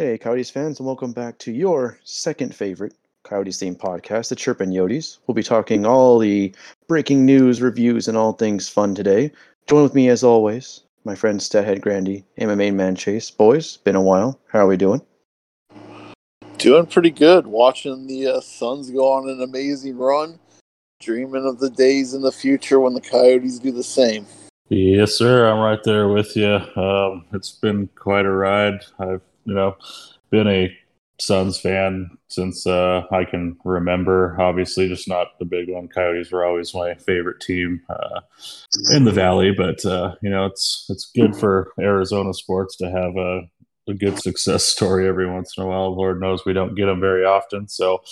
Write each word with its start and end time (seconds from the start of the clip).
Hey, 0.00 0.16
Coyotes 0.16 0.48
fans, 0.48 0.80
and 0.80 0.86
welcome 0.86 1.12
back 1.12 1.36
to 1.40 1.52
your 1.52 1.98
second 2.04 2.54
favorite 2.54 2.94
Coyotes 3.22 3.58
themed 3.58 3.76
podcast, 3.76 4.30
the 4.30 4.34
Chirpin' 4.34 4.70
Yotes. 4.70 5.18
We'll 5.26 5.34
be 5.34 5.42
talking 5.42 5.84
all 5.84 6.18
the 6.18 6.54
breaking 6.88 7.26
news, 7.26 7.60
reviews, 7.60 8.08
and 8.08 8.16
all 8.16 8.32
things 8.32 8.66
fun 8.66 8.94
today. 8.94 9.30
Join 9.66 9.82
with 9.82 9.94
me 9.94 10.08
as 10.08 10.24
always, 10.24 10.80
my 11.04 11.14
friend 11.14 11.38
Stathead 11.38 11.82
Grandy 11.82 12.24
and 12.38 12.48
my 12.48 12.54
main 12.54 12.78
man 12.78 12.96
Chase. 12.96 13.30
Boys, 13.30 13.76
been 13.76 13.94
a 13.94 14.00
while. 14.00 14.40
How 14.46 14.60
are 14.60 14.66
we 14.66 14.78
doing? 14.78 15.02
Doing 16.56 16.86
pretty 16.86 17.10
good. 17.10 17.46
Watching 17.46 18.06
the 18.06 18.26
uh, 18.26 18.40
Suns 18.40 18.90
go 18.90 19.06
on 19.12 19.28
an 19.28 19.42
amazing 19.42 19.98
run. 19.98 20.38
Dreaming 21.00 21.44
of 21.44 21.58
the 21.58 21.68
days 21.68 22.14
in 22.14 22.22
the 22.22 22.32
future 22.32 22.80
when 22.80 22.94
the 22.94 23.02
Coyotes 23.02 23.58
do 23.58 23.70
the 23.70 23.82
same. 23.82 24.24
Yes, 24.70 25.12
sir. 25.12 25.46
I'm 25.46 25.58
right 25.58 25.84
there 25.84 26.08
with 26.08 26.34
you. 26.36 26.54
Um, 26.54 27.26
it's 27.34 27.52
been 27.52 27.88
quite 27.96 28.24
a 28.24 28.30
ride. 28.30 28.80
I've, 28.98 29.20
you 29.50 29.56
know, 29.56 29.76
been 30.30 30.46
a 30.46 30.74
Suns 31.18 31.60
fan 31.60 32.08
since 32.28 32.66
uh, 32.66 33.02
I 33.10 33.24
can 33.24 33.56
remember. 33.64 34.40
Obviously, 34.40 34.88
just 34.88 35.08
not 35.08 35.38
the 35.38 35.44
big 35.44 35.68
one. 35.68 35.88
Coyotes 35.88 36.32
were 36.32 36.46
always 36.46 36.72
my 36.72 36.94
favorite 36.94 37.40
team 37.40 37.82
uh, 37.90 38.20
in 38.92 39.04
the 39.04 39.12
Valley, 39.12 39.52
but 39.52 39.84
uh, 39.84 40.14
you 40.22 40.30
know, 40.30 40.46
it's 40.46 40.86
it's 40.88 41.10
good 41.14 41.36
for 41.36 41.72
Arizona 41.78 42.32
sports 42.32 42.76
to 42.76 42.90
have 42.90 43.16
a, 43.16 43.42
a 43.88 43.94
good 43.94 44.18
success 44.18 44.64
story 44.64 45.06
every 45.08 45.28
once 45.28 45.52
in 45.58 45.64
a 45.64 45.66
while. 45.66 45.94
Lord 45.94 46.20
knows 46.20 46.46
we 46.46 46.54
don't 46.54 46.76
get 46.76 46.86
them 46.86 47.00
very 47.00 47.24
often, 47.24 47.68
so 47.68 48.02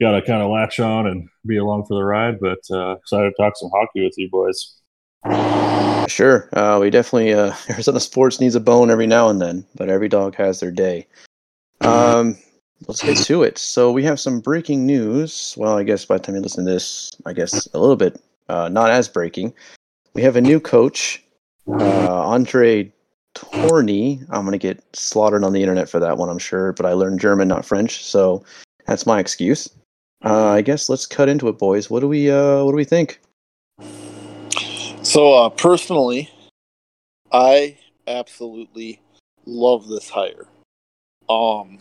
got 0.00 0.12
to 0.12 0.20
kind 0.20 0.42
of 0.42 0.50
latch 0.50 0.80
on 0.80 1.06
and 1.06 1.28
be 1.46 1.56
along 1.56 1.86
for 1.86 1.94
the 1.94 2.04
ride. 2.04 2.40
But 2.40 2.58
uh, 2.70 2.96
excited 2.96 3.30
to 3.30 3.42
talk 3.42 3.56
some 3.56 3.70
hockey 3.72 4.04
with 4.04 4.18
you 4.18 4.28
boys. 4.28 4.79
Sure. 6.08 6.48
Uh, 6.52 6.78
we 6.80 6.90
definitely, 6.90 7.32
uh, 7.32 7.54
Arizona 7.70 8.00
sports 8.00 8.40
needs 8.40 8.54
a 8.54 8.60
bone 8.60 8.90
every 8.90 9.06
now 9.06 9.28
and 9.28 9.40
then, 9.40 9.64
but 9.76 9.88
every 9.88 10.08
dog 10.08 10.34
has 10.34 10.60
their 10.60 10.70
day. 10.70 11.06
Um, 11.80 12.36
let's 12.88 13.02
get 13.02 13.16
to 13.18 13.42
it. 13.42 13.58
So 13.58 13.92
we 13.92 14.04
have 14.04 14.20
some 14.20 14.40
breaking 14.40 14.86
news. 14.86 15.54
Well, 15.56 15.78
I 15.78 15.82
guess 15.82 16.04
by 16.04 16.16
the 16.16 16.24
time 16.24 16.34
you 16.34 16.40
listen 16.40 16.64
to 16.64 16.70
this, 16.70 17.10
I 17.26 17.32
guess 17.32 17.68
a 17.72 17.78
little 17.78 17.96
bit 17.96 18.20
uh, 18.48 18.68
not 18.68 18.90
as 18.90 19.08
breaking. 19.08 19.54
We 20.14 20.22
have 20.22 20.36
a 20.36 20.40
new 20.40 20.58
coach, 20.58 21.22
uh, 21.68 22.22
Andre 22.24 22.92
Tourigny. 23.36 24.20
I'm 24.30 24.44
going 24.44 24.52
to 24.52 24.58
get 24.58 24.82
slaughtered 24.94 25.44
on 25.44 25.52
the 25.52 25.62
internet 25.62 25.88
for 25.88 26.00
that 26.00 26.18
one, 26.18 26.28
I'm 26.28 26.38
sure, 26.38 26.72
but 26.72 26.84
I 26.84 26.92
learned 26.92 27.20
German, 27.20 27.46
not 27.46 27.64
French, 27.64 28.04
so 28.04 28.44
that's 28.86 29.06
my 29.06 29.20
excuse. 29.20 29.70
Uh, 30.24 30.48
I 30.48 30.62
guess 30.62 30.88
let's 30.88 31.06
cut 31.06 31.28
into 31.28 31.48
it, 31.48 31.58
boys. 31.58 31.88
What 31.88 32.00
do 32.00 32.08
we, 32.08 32.30
uh, 32.30 32.64
what 32.64 32.72
do 32.72 32.76
we 32.76 32.84
think? 32.84 33.20
So, 35.10 35.34
uh, 35.34 35.48
personally, 35.48 36.30
I 37.32 37.78
absolutely 38.06 39.00
love 39.44 39.88
this 39.88 40.08
hire. 40.08 40.46
Um, 41.28 41.80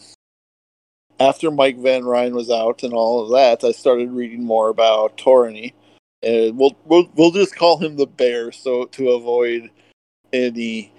after 1.20 1.52
Mike 1.52 1.78
Van 1.78 2.06
Ryn 2.06 2.34
was 2.34 2.50
out 2.50 2.82
and 2.82 2.92
all 2.92 3.22
of 3.22 3.30
that, 3.30 3.64
I 3.64 3.72
started 3.72 4.10
reading 4.10 4.44
more 4.44 4.70
about 4.70 5.16
Tourigny, 5.16 5.74
and 6.24 6.58
we'll 6.58 6.76
we'll 6.86 7.08
we'll 7.14 7.30
just 7.30 7.56
call 7.56 7.78
him 7.78 7.98
the 7.98 8.08
Bear, 8.08 8.52
so 8.52 8.86
to 8.86 9.12
avoid 9.12 9.70
any 10.34 10.92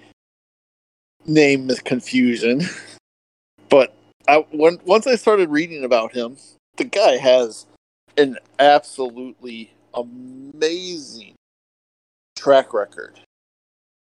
name 1.25 1.69
confusion. 1.83 2.61
but 3.67 3.93
I 4.29 4.45
when 4.51 4.79
once 4.85 5.05
I 5.05 5.15
started 5.15 5.49
reading 5.49 5.83
about 5.83 6.13
him, 6.13 6.37
the 6.77 6.85
guy 6.85 7.17
has 7.17 7.65
an 8.15 8.37
absolutely 8.57 9.73
amazing 9.93 11.35
track 12.41 12.73
record. 12.73 13.19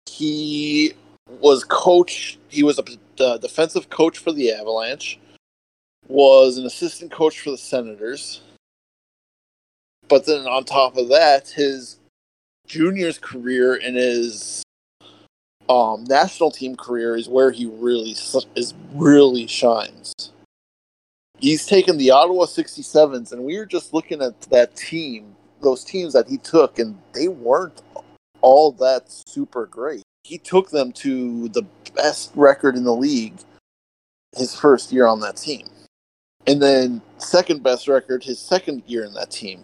He 0.09 0.93
was 1.41 1.65
coach. 1.65 2.39
He 2.47 2.63
was 2.63 2.79
a 2.79 3.23
uh, 3.23 3.38
defensive 3.38 3.89
coach 3.89 4.19
for 4.19 4.31
the 4.31 4.51
Avalanche. 4.53 5.19
Was 6.07 6.57
an 6.57 6.65
assistant 6.65 7.11
coach 7.11 7.41
for 7.41 7.51
the 7.51 7.57
Senators. 7.57 8.41
But 10.07 10.25
then 10.25 10.47
on 10.47 10.63
top 10.63 10.97
of 10.97 11.09
that, 11.09 11.49
his 11.49 11.99
juniors 12.67 13.17
career 13.17 13.75
and 13.83 13.95
his 13.95 14.63
um, 15.69 16.06
national 16.06 16.51
team 16.51 16.75
career 16.75 17.16
is 17.16 17.27
where 17.27 17.51
he 17.51 17.66
really 17.66 18.11
is 18.56 18.73
really 18.94 19.47
shines. 19.47 20.13
He's 21.39 21.66
taken 21.66 21.97
the 21.97 22.11
Ottawa 22.11 22.45
67s, 22.45 23.31
and 23.31 23.44
we 23.44 23.57
were 23.57 23.66
just 23.66 23.94
looking 23.94 24.22
at 24.22 24.39
that 24.51 24.75
team, 24.75 25.35
those 25.61 25.83
teams 25.83 26.13
that 26.13 26.27
he 26.27 26.38
took, 26.38 26.77
and 26.77 26.97
they 27.13 27.27
weren't 27.27 27.81
all 28.41 28.72
that 28.74 29.12
super 29.12 29.66
great. 29.66 30.03
He 30.24 30.38
took 30.38 30.69
them 30.69 30.91
to 30.94 31.50
the 31.50 31.66
best 31.96 32.31
record 32.35 32.75
in 32.75 32.84
the 32.84 32.96
league 32.96 33.40
his 34.35 34.56
first 34.56 34.91
year 34.91 35.07
on 35.07 35.19
that 35.22 35.38
team. 35.38 35.68
And 36.47 36.62
then 36.62 37.01
second 37.18 37.63
best 37.63 37.88
record 37.88 38.24
his 38.24 38.40
second 38.40 38.84
year 38.88 39.03
in 39.03 39.13
that 39.13 39.31
team. 39.31 39.63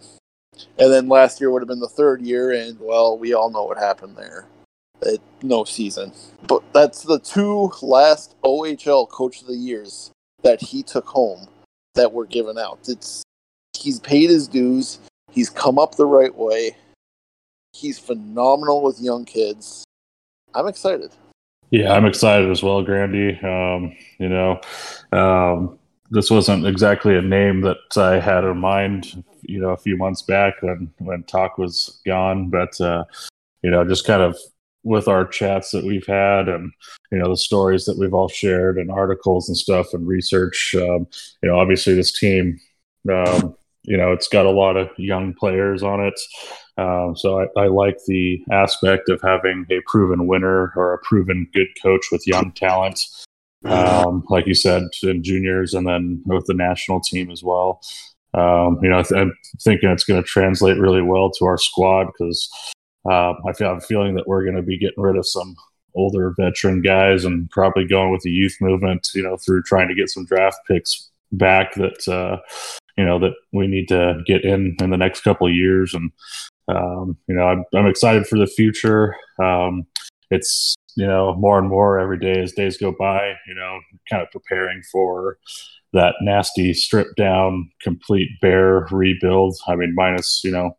And 0.78 0.92
then 0.92 1.08
last 1.08 1.40
year 1.40 1.52
would 1.52 1.62
have 1.62 1.68
been 1.68 1.80
the 1.80 1.88
third 1.88 2.22
year, 2.22 2.52
and 2.52 2.80
well, 2.80 3.18
we 3.18 3.34
all 3.34 3.50
know 3.50 3.64
what 3.64 3.78
happened 3.78 4.16
there. 4.16 4.46
It, 5.02 5.22
no 5.44 5.64
season. 5.64 6.12
But 6.48 6.64
that's 6.74 7.04
the 7.04 7.20
two 7.20 7.72
last 7.82 8.36
OHL 8.44 9.08
coach 9.10 9.42
of 9.42 9.48
the 9.48 9.56
years 9.56 10.12
that 10.44 10.62
he 10.62 10.82
took 10.82 11.06
home 11.08 11.48
that 11.94 12.12
were 12.12 12.26
given 12.26 12.58
out. 12.58 12.80
It's 12.88 13.24
he's 13.78 14.00
paid 14.00 14.30
his 14.30 14.48
dues, 14.48 15.00
he's 15.32 15.50
come 15.50 15.78
up 15.78 15.96
the 15.96 16.06
right 16.06 16.36
way, 16.36 16.76
He's 17.74 18.00
phenomenal 18.00 18.82
with 18.82 19.00
young 19.00 19.26
kids. 19.26 19.84
I'm 20.54 20.68
excited. 20.68 21.12
Yeah, 21.70 21.94
I'm 21.94 22.06
excited 22.06 22.50
as 22.50 22.64
well, 22.64 22.82
Grandy. 22.82 23.38
Um, 23.44 23.96
you 24.20 24.30
know, 24.30 24.62
um, 25.12 25.78
this 26.10 26.32
wasn't 26.32 26.66
exactly 26.66 27.16
a 27.16 27.22
name 27.22 27.62
that 27.62 27.78
I 27.98 28.20
had 28.20 28.46
in 28.46 28.58
mind, 28.58 29.24
you 29.42 29.60
know, 29.60 29.70
a 29.70 29.78
few 29.78 29.98
months 29.98 30.22
back 30.22 30.62
when 30.62 30.92
when 31.00 31.24
talk 31.24 31.58
was 31.58 32.02
gone, 32.06 32.50
but 32.50 32.80
uh, 32.80 33.04
you 33.62 33.70
know, 33.70 33.86
just 33.86 34.08
kind 34.08 34.22
of 34.22 34.38
with 34.88 35.10
our 35.10 35.28
chats 35.28 35.72
that 35.72 35.84
we've 35.84 36.08
had 36.08 36.48
and 36.48 36.72
you 37.12 37.18
know 37.18 37.30
the 37.30 37.38
stories 37.38 37.84
that 37.86 37.98
we've 37.98 38.14
all 38.14 38.30
shared 38.30 38.78
and 38.78 38.90
articles 38.90 39.50
and 39.50 39.58
stuff 39.58 39.94
and 39.94 40.08
research 40.08 40.74
um, 40.78 41.06
you 41.44 41.50
know 41.50 41.60
obviously 41.60 41.94
this 41.94 42.18
team 42.18 42.58
um, 43.12 43.56
you 43.88 43.98
know 43.98 44.12
it's 44.12 44.28
got 44.28 44.46
a 44.46 44.52
lot 44.52 44.78
of 44.78 44.90
young 44.98 45.34
players 45.34 45.81
on 45.81 46.00
it 46.06 46.20
um, 46.78 47.16
so 47.16 47.42
I, 47.42 47.62
I, 47.64 47.68
like 47.68 47.98
the 48.06 48.44
aspect 48.52 49.09
of 49.09 49.20
having 49.22 49.66
a 49.72 49.81
proven 49.88 50.28
winner 50.28 50.72
or 50.75 50.94
a 50.94 51.00
proven 51.00 51.48
good 51.52 51.70
coach 51.81 52.06
with 52.12 52.28
young 52.28 52.52
talent, 52.52 53.02
um, 53.66 54.24
like 54.30 54.46
you 54.46 54.53
said, 54.53 54.84
in 55.02 55.24
juniors 55.24 55.74
and 55.74 55.88
then 55.88 56.22
with 56.25 56.46
the 56.46 56.53
national 56.53 57.00
team 57.00 57.31
as 57.31 57.42
well. 57.42 57.81
Um, 58.36 58.78
you 58.84 58.90
know, 58.90 59.00
I 59.00 59.20
am 59.20 59.36
thinking 59.62 59.90
it's 59.90 60.04
going 60.04 60.22
to 60.22 60.28
translate 60.28 60.78
really 60.78 61.02
well 61.02 61.31
to 61.31 61.46
our 61.46 61.58
squad 61.58 62.06
because 62.06 62.48
uh, 63.09 63.34
I 63.48 63.54
feel, 63.54 63.69
have 63.69 63.78
a 63.78 63.81
feeling 63.81 64.14
that 64.16 64.28
we're 64.28 64.44
going 64.44 64.58
to 64.58 64.62
be 64.62 64.78
getting 64.78 65.02
rid 65.02 65.18
of 65.18 65.28
some 65.28 65.56
older 65.96 66.36
veteran 66.38 66.84
guys 66.84 67.25
and 67.25 67.50
probably 67.50 67.88
going 67.88 68.12
with 68.12 68.22
the 68.22 68.30
youth 68.30 68.56
movement, 68.62 69.09
you 69.16 69.24
know, 69.24 69.36
through 69.38 69.64
trying 69.64 69.88
to 69.88 69.96
get 69.96 70.09
some 70.09 70.25
draft 70.25 70.59
picks 70.68 71.09
back 71.31 71.74
that, 71.74 72.08
uh, 72.08 72.38
you 72.97 73.06
know, 73.06 73.19
that 73.19 73.34
we 73.53 73.68
need 73.68 73.88
to 73.90 74.22
get 74.25 74.44
in 74.44 74.75
in 74.81 74.90
the 74.90 74.97
next 74.97 75.22
couple 75.22 75.47
of 75.47 75.53
years. 75.53 75.94
And 75.94 76.12
um, 76.68 77.18
you 77.28 77.35
know, 77.35 77.44
I'm, 77.44 77.63
I'm 77.74 77.88
excited 77.88 78.28
for 78.28 78.38
the 78.38 78.47
future. 78.47 79.16
Um, 79.41 79.85
it's 80.30 80.75
you 80.96 81.07
know 81.07 81.36
more 81.36 81.59
and 81.59 81.69
more 81.69 82.00
every 82.00 82.19
day 82.19 82.41
as 82.41 82.52
days 82.53 82.78
go 82.78 82.94
by. 82.97 83.34
You 83.47 83.56
know, 83.56 83.80
kind 84.09 84.22
of 84.22 84.31
preparing 84.31 84.81
for 84.91 85.38
that 85.94 86.16
nasty 86.22 86.74
strip 86.74 87.07
down, 87.16 87.69
complete 87.81 88.30
bare 88.41 88.88
rebuild. 88.91 89.56
I 89.68 89.75
mean, 89.75 89.94
minus 89.96 90.41
you 90.44 90.52
know 90.52 90.75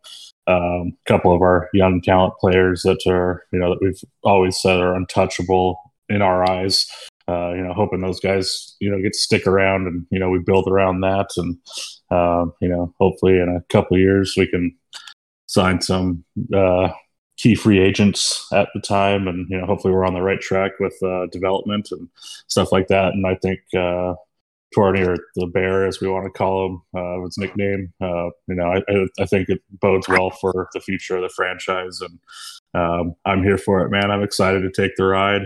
a 0.47 0.53
um, 0.53 0.93
couple 1.05 1.33
of 1.33 1.41
our 1.41 1.69
young 1.73 2.01
talent 2.01 2.33
players 2.39 2.83
that 2.83 2.99
are 3.07 3.43
you 3.51 3.59
know 3.59 3.69
that 3.69 3.81
we've 3.81 4.01
always 4.23 4.59
said 4.61 4.79
are 4.79 4.95
untouchable 4.95 5.77
in 6.09 6.21
our 6.21 6.49
eyes. 6.49 6.85
Uh, 7.29 7.53
you 7.53 7.61
know, 7.61 7.73
hoping 7.73 8.01
those 8.01 8.19
guys, 8.19 8.75
you 8.79 8.89
know, 8.89 8.99
get 9.01 9.13
stick 9.13 9.45
around 9.45 9.85
and, 9.87 10.05
you 10.09 10.17
know, 10.17 10.29
we 10.29 10.39
build 10.39 10.67
around 10.67 11.01
that. 11.01 11.27
And, 11.37 11.57
uh, 12.09 12.45
you 12.59 12.69
know, 12.69 12.93
hopefully 12.99 13.33
in 13.33 13.49
a 13.49 13.61
couple 13.71 13.97
years 13.97 14.33
we 14.35 14.47
can 14.47 14.75
sign 15.45 15.81
some 15.81 16.23
uh, 16.55 16.89
key 17.39 17.55
free 17.55 17.79
agents 17.79 18.47
at 18.51 18.67
the 18.73 18.81
time, 18.81 19.27
and 19.27 19.47
you 19.49 19.57
know, 19.57 19.65
hopefully, 19.65 19.93
we're 19.93 20.05
on 20.05 20.13
the 20.13 20.21
right 20.21 20.41
track 20.41 20.73
with 20.79 20.95
uh, 21.03 21.25
development 21.31 21.87
and 21.91 22.07
stuff 22.47 22.71
like 22.71 22.87
that. 22.87 23.13
And 23.13 23.25
I 23.25 23.35
think 23.35 23.59
uh, 23.75 24.13
or 24.77 24.93
the 25.35 25.47
Bear, 25.47 25.87
as 25.87 25.99
we 25.99 26.07
want 26.07 26.25
to 26.25 26.37
call 26.37 26.65
him, 26.65 26.81
uh, 26.95 27.23
his 27.23 27.37
nickname, 27.37 27.91
uh, 28.01 28.29
you 28.47 28.55
know, 28.55 28.65
I, 28.65 28.83
I, 29.19 29.25
think 29.25 29.49
it 29.49 29.61
bodes 29.81 30.07
well 30.07 30.29
for 30.29 30.69
the 30.73 30.79
future 30.79 31.15
of 31.15 31.23
the 31.23 31.29
franchise, 31.29 31.99
and 32.01 32.19
um, 32.75 33.15
I'm 33.25 33.43
here 33.43 33.57
for 33.57 33.81
it, 33.85 33.89
man. 33.89 34.11
I'm 34.11 34.23
excited 34.23 34.61
to 34.61 34.71
take 34.71 34.95
the 34.95 35.05
ride. 35.05 35.43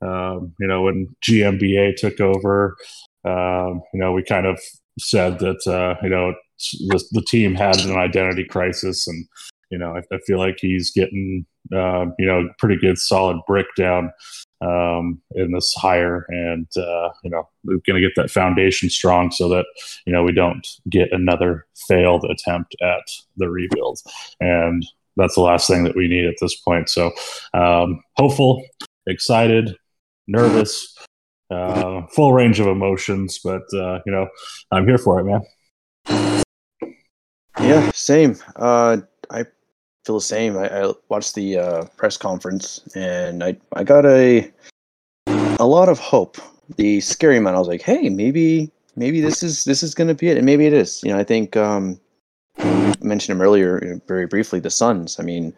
Um, 0.00 0.54
you 0.60 0.66
know, 0.66 0.82
when 0.82 1.08
GMBA 1.26 1.96
took 1.96 2.20
over, 2.20 2.76
um, 3.24 3.82
you 3.92 4.00
know, 4.00 4.12
we 4.12 4.22
kind 4.22 4.46
of 4.46 4.60
said 4.98 5.38
that 5.38 5.66
uh, 5.66 6.00
you 6.02 6.10
know 6.10 6.34
the, 6.58 7.02
the 7.12 7.22
team 7.22 7.54
had 7.54 7.78
an 7.80 7.96
identity 7.96 8.44
crisis, 8.44 9.06
and 9.06 9.26
you 9.70 9.78
know 9.78 9.96
I, 9.96 10.14
I 10.14 10.18
feel 10.26 10.38
like 10.38 10.58
he's 10.60 10.90
getting 10.90 11.46
uh, 11.72 12.06
you 12.18 12.26
know 12.26 12.48
pretty 12.58 12.76
good 12.76 12.98
solid 12.98 13.38
brick 13.46 13.66
down 13.76 14.12
um, 14.60 15.20
in 15.34 15.52
this 15.52 15.74
hire, 15.76 16.26
and 16.28 16.66
uh, 16.76 17.10
you 17.22 17.30
know 17.30 17.48
we're 17.64 17.80
going 17.86 18.00
to 18.00 18.06
get 18.06 18.14
that 18.16 18.30
foundation 18.30 18.90
strong 18.90 19.30
so 19.30 19.48
that 19.48 19.66
you 20.06 20.12
know 20.12 20.22
we 20.22 20.32
don't 20.32 20.66
get 20.88 21.12
another 21.12 21.66
failed 21.88 22.24
attempt 22.24 22.74
at 22.82 23.04
the 23.36 23.48
rebuild, 23.48 24.00
and 24.40 24.84
that's 25.16 25.34
the 25.34 25.40
last 25.40 25.66
thing 25.66 25.84
that 25.84 25.96
we 25.96 26.08
need 26.08 26.26
at 26.26 26.36
this 26.40 26.56
point. 26.56 26.88
So 26.88 27.12
um, 27.54 28.02
hopeful, 28.16 28.64
excited, 29.06 29.76
nervous. 30.28 30.96
Uh, 31.50 32.06
full 32.08 32.34
range 32.34 32.60
of 32.60 32.66
emotions, 32.66 33.40
but 33.42 33.62
uh, 33.74 34.00
you 34.04 34.12
know, 34.12 34.28
I'm 34.70 34.86
here 34.86 34.98
for 34.98 35.18
it, 35.18 35.24
man. 35.24 36.42
Yeah, 37.58 37.90
same. 37.92 38.36
Uh, 38.56 38.98
I 39.30 39.44
feel 40.04 40.16
the 40.16 40.20
same. 40.20 40.56
I, 40.56 40.68
I 40.68 40.92
watched 41.08 41.34
the 41.34 41.58
uh, 41.58 41.84
press 41.96 42.16
conference 42.16 42.80
and 42.94 43.42
I, 43.42 43.56
I 43.74 43.82
got 43.82 44.06
a 44.06 44.50
a 45.58 45.66
lot 45.66 45.88
of 45.88 45.98
hope. 45.98 46.38
The 46.76 47.00
scary 47.00 47.38
amount, 47.38 47.56
I 47.56 47.58
was 47.58 47.68
like, 47.68 47.82
hey, 47.82 48.08
maybe 48.10 48.70
maybe 48.94 49.20
this 49.20 49.42
is 49.42 49.64
this 49.64 49.82
is 49.82 49.94
gonna 49.94 50.14
be 50.14 50.28
it, 50.28 50.36
and 50.36 50.46
maybe 50.46 50.66
it 50.66 50.72
is. 50.72 51.02
You 51.02 51.12
know, 51.12 51.18
I 51.18 51.24
think 51.24 51.56
um, 51.56 51.98
mentioned 53.00 53.36
him 53.36 53.42
earlier 53.42 54.00
very 54.06 54.26
briefly. 54.26 54.60
The 54.60 54.70
Suns. 54.70 55.18
I 55.18 55.22
mean, 55.22 55.54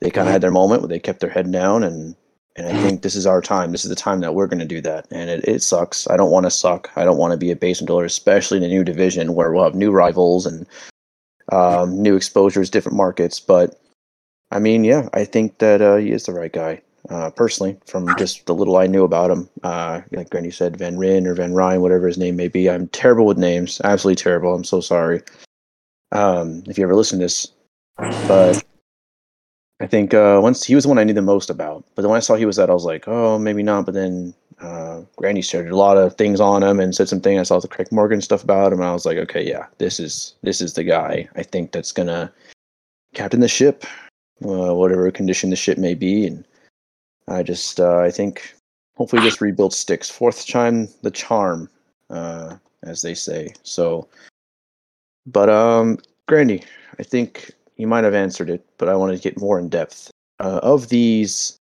they 0.00 0.10
kind 0.10 0.28
of 0.28 0.32
had 0.32 0.42
their 0.42 0.50
moment 0.50 0.82
where 0.82 0.88
they 0.88 0.98
kept 0.98 1.20
their 1.20 1.30
head 1.30 1.50
down, 1.50 1.82
and 1.82 2.14
and 2.56 2.66
I 2.66 2.72
think 2.82 3.02
this 3.02 3.14
is 3.14 3.26
our 3.26 3.40
time. 3.40 3.72
This 3.72 3.84
is 3.84 3.88
the 3.88 3.96
time 3.96 4.20
that 4.20 4.34
we're 4.34 4.46
going 4.46 4.58
to 4.60 4.66
do 4.66 4.80
that, 4.82 5.06
and 5.10 5.30
it, 5.30 5.44
it 5.46 5.62
sucks. 5.62 6.08
I 6.08 6.16
don't 6.16 6.30
want 6.30 6.44
to 6.44 6.50
suck. 6.50 6.90
I 6.96 7.04
don't 7.04 7.18
want 7.18 7.32
to 7.32 7.38
be 7.38 7.50
a 7.50 7.56
basement 7.56 7.88
dweller, 7.88 8.04
especially 8.04 8.58
in 8.58 8.64
a 8.64 8.68
new 8.68 8.84
division 8.84 9.34
where 9.34 9.52
we'll 9.52 9.64
have 9.64 9.74
new 9.74 9.90
rivals 9.90 10.44
and 10.44 10.66
um, 11.50 12.00
new 12.02 12.14
exposures, 12.14 12.70
different 12.70 12.96
markets. 12.96 13.40
But 13.40 13.80
I 14.50 14.58
mean, 14.58 14.84
yeah, 14.84 15.08
I 15.14 15.24
think 15.24 15.58
that 15.58 15.80
uh, 15.80 15.96
he 15.96 16.12
is 16.12 16.24
the 16.24 16.34
right 16.34 16.52
guy. 16.52 16.82
Uh, 17.10 17.30
personally, 17.30 17.76
from 17.86 18.14
just 18.16 18.46
the 18.46 18.54
little 18.54 18.76
I 18.76 18.86
knew 18.86 19.02
about 19.02 19.30
him, 19.30 19.48
uh, 19.64 20.02
like 20.12 20.30
Granny 20.30 20.52
said, 20.52 20.76
Van 20.76 20.96
Ryn 20.96 21.26
or 21.26 21.34
Van 21.34 21.52
Ryan, 21.52 21.80
whatever 21.80 22.06
his 22.06 22.16
name 22.16 22.36
may 22.36 22.46
be. 22.46 22.70
I'm 22.70 22.86
terrible 22.88 23.26
with 23.26 23.38
names, 23.38 23.80
absolutely 23.82 24.22
terrible. 24.22 24.54
I'm 24.54 24.62
so 24.62 24.80
sorry. 24.80 25.22
Um, 26.12 26.62
if 26.68 26.78
you 26.78 26.84
ever 26.84 26.94
listen 26.94 27.18
to 27.18 27.24
this, 27.24 27.48
but 27.96 28.62
I 29.82 29.86
think 29.88 30.14
uh, 30.14 30.38
once 30.40 30.62
he 30.62 30.76
was 30.76 30.84
the 30.84 30.88
one 30.88 30.98
I 30.98 31.02
knew 31.02 31.12
the 31.12 31.22
most 31.22 31.50
about. 31.50 31.84
But 31.96 32.02
then 32.02 32.10
when 32.10 32.16
I 32.16 32.20
saw 32.20 32.36
he 32.36 32.46
was 32.46 32.54
that, 32.54 32.70
I 32.70 32.72
was 32.72 32.84
like, 32.84 33.08
oh, 33.08 33.36
maybe 33.36 33.64
not. 33.64 33.84
But 33.84 33.94
then 33.94 34.32
uh, 34.60 35.02
Granny 35.16 35.42
shared 35.42 35.68
a 35.68 35.76
lot 35.76 35.96
of 35.96 36.14
things 36.14 36.40
on 36.40 36.62
him 36.62 36.78
and 36.78 36.94
said 36.94 37.08
some 37.08 37.20
things. 37.20 37.40
I 37.40 37.42
saw 37.42 37.58
the 37.58 37.66
Craig 37.66 37.90
Morgan 37.90 38.20
stuff 38.20 38.44
about 38.44 38.72
him, 38.72 38.78
and 38.78 38.88
I 38.88 38.92
was 38.92 39.04
like, 39.04 39.18
okay, 39.18 39.44
yeah, 39.44 39.66
this 39.78 39.98
is 39.98 40.36
this 40.42 40.60
is 40.60 40.74
the 40.74 40.84
guy. 40.84 41.28
I 41.34 41.42
think 41.42 41.72
that's 41.72 41.90
gonna 41.90 42.32
captain 43.12 43.40
the 43.40 43.48
ship, 43.48 43.84
uh, 44.44 44.72
whatever 44.72 45.10
condition 45.10 45.50
the 45.50 45.56
ship 45.56 45.78
may 45.78 45.94
be. 45.94 46.28
And 46.28 46.44
I 47.26 47.42
just, 47.42 47.80
uh, 47.80 47.98
I 47.98 48.12
think, 48.12 48.54
hopefully, 48.94 49.22
this 49.22 49.40
rebuild 49.40 49.74
sticks. 49.74 50.08
Fourth 50.08 50.46
time 50.46 50.88
the 51.02 51.10
charm, 51.10 51.68
uh, 52.08 52.54
as 52.84 53.02
they 53.02 53.14
say. 53.14 53.52
So, 53.64 54.06
but 55.26 55.48
um, 55.48 55.98
Grandy, 56.28 56.62
I 57.00 57.02
think 57.02 57.50
you 57.82 57.88
might 57.88 58.04
have 58.04 58.14
answered 58.14 58.48
it, 58.48 58.64
but 58.78 58.88
I 58.88 58.94
wanted 58.94 59.16
to 59.16 59.22
get 59.22 59.40
more 59.40 59.58
in 59.58 59.68
depth. 59.68 60.08
Uh, 60.38 60.60
of 60.62 60.88
these 60.88 61.56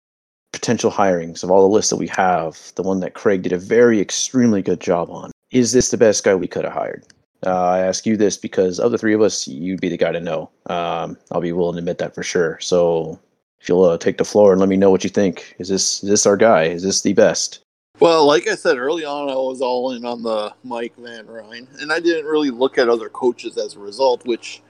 potential 0.53 0.91
hirings, 0.91 1.43
of 1.43 1.51
all 1.51 1.67
the 1.67 1.75
lists 1.75 1.89
that 1.89 1.97
we 1.97 2.09
have, 2.09 2.73
the 2.75 2.83
one 2.83 3.01
that 3.01 3.15
Craig 3.15 3.43
did 3.43 3.53
a 3.53 3.59
very 3.59 4.01
extremely 4.01 4.61
good 4.61 4.81
job 4.81 5.11
on, 5.11 5.31
is 5.51 5.73
this 5.73 5.91
the 5.91 5.97
best 5.97 6.23
guy 6.23 6.35
we 6.35 6.47
could 6.47 6.65
have 6.65 6.75
hired? 6.75 7.05
Uh, 7.47 7.69
I 7.69 7.79
ask 7.79 8.05
you 8.05 8.19
this 8.19 8.37
because 8.37 8.79
of 8.79 8.93
the 8.93 8.99
three 8.99 9.15
of 9.15 9.23
us, 9.23 9.49
you'd 9.49 9.81
be 9.81 9.89
the 9.89 9.97
guy 9.97 10.13
to 10.13 10.21
know. 10.21 10.51
Um, 10.67 11.17
I'll 11.33 11.41
be 11.41 11.53
willing 11.53 11.77
to 11.77 11.79
admit 11.79 11.97
that 11.99 12.15
for 12.15 12.23
sure. 12.23 12.59
So 12.61 13.19
if 13.63 13.69
you'll 13.69 13.85
uh, 13.85 13.97
take 13.97 14.19
the 14.19 14.25
floor 14.27 14.53
and 14.53 14.61
let 14.61 14.69
me 14.69 14.77
know 14.77 14.91
what 14.91 15.05
you 15.05 15.11
think. 15.11 15.57
Is 15.59 15.69
this 15.69 16.03
is 16.03 16.11
this 16.11 16.27
our 16.27 16.37
guy? 16.37 16.65
Is 16.65 16.83
this 16.83 17.01
the 17.01 17.15
best? 17.15 17.61
Well, 17.99 18.27
like 18.27 18.47
I 18.47 18.57
said 18.57 18.77
early 18.77 19.07
on, 19.07 19.31
I 19.31 19.35
was 19.35 19.63
all 19.63 19.93
in 19.93 20.05
on 20.05 20.23
the 20.23 20.55
Mike 20.65 20.95
Van 20.97 21.27
Ryn, 21.27 21.67
and 21.81 21.93
I 21.93 22.01
didn't 22.01 22.27
really 22.27 22.51
look 22.51 22.77
at 22.77 22.89
other 22.89 23.09
coaches 23.09 23.57
as 23.57 23.75
a 23.75 23.79
result, 23.79 24.27
which 24.27 24.63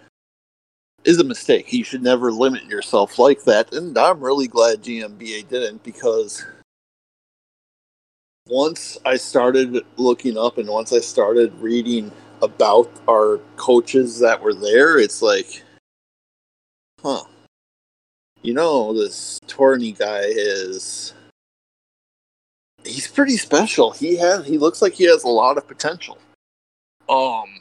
is 1.05 1.19
a 1.19 1.25
mistake. 1.25 1.73
You 1.73 1.85
should 1.85 2.03
never 2.03 2.31
limit 2.31 2.65
yourself 2.65 3.19
like 3.19 3.43
that. 3.45 3.73
And 3.73 3.97
I'm 3.97 4.21
really 4.21 4.49
glad 4.49 4.83
GMBA 4.83 5.49
didn't 5.49 5.83
because 5.83 6.45
once 8.49 8.99
I 9.05 9.17
started 9.17 9.85
looking 9.97 10.37
up 10.37 10.59
and 10.59 10.69
once 10.69 10.93
I 10.93 11.01
started 11.01 11.55
reading 11.55 12.11
about 12.43 12.91
our 13.09 13.39
coaches 13.57 14.19
that 14.21 14.41
were 14.43 14.55
there, 14.55 14.99
it's 14.99 15.23
like, 15.23 15.63
huh. 17.01 17.25
You 18.43 18.55
know, 18.55 18.95
this 18.95 19.39
Torney 19.47 19.93
guy 19.93 20.23
is 20.25 21.13
he's 22.85 23.07
pretty 23.07 23.37
special. 23.37 23.91
He 23.91 24.17
has 24.17 24.47
he 24.47 24.57
looks 24.57 24.81
like 24.81 24.95
he 24.95 25.05
has 25.05 25.25
a 25.25 25.29
lot 25.29 25.59
of 25.59 25.69
potential. 25.69 26.19
Um 27.09 27.60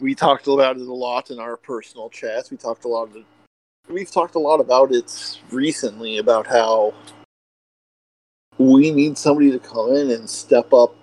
we 0.00 0.14
talked 0.14 0.46
about 0.46 0.76
it 0.76 0.86
a 0.86 0.92
lot 0.92 1.30
in 1.30 1.38
our 1.38 1.56
personal 1.56 2.08
chats. 2.10 2.50
We 2.50 2.56
talked 2.56 2.84
a 2.84 2.88
lot 2.88 3.14
of 3.14 3.24
we've 3.88 4.10
talked 4.10 4.34
a 4.34 4.40
lot 4.40 4.60
about 4.60 4.92
it 4.92 5.40
recently 5.50 6.18
about 6.18 6.46
how 6.46 6.94
we 8.58 8.90
need 8.90 9.18
somebody 9.18 9.50
to 9.50 9.58
come 9.58 9.94
in 9.94 10.10
and 10.10 10.28
step 10.28 10.72
up, 10.72 10.94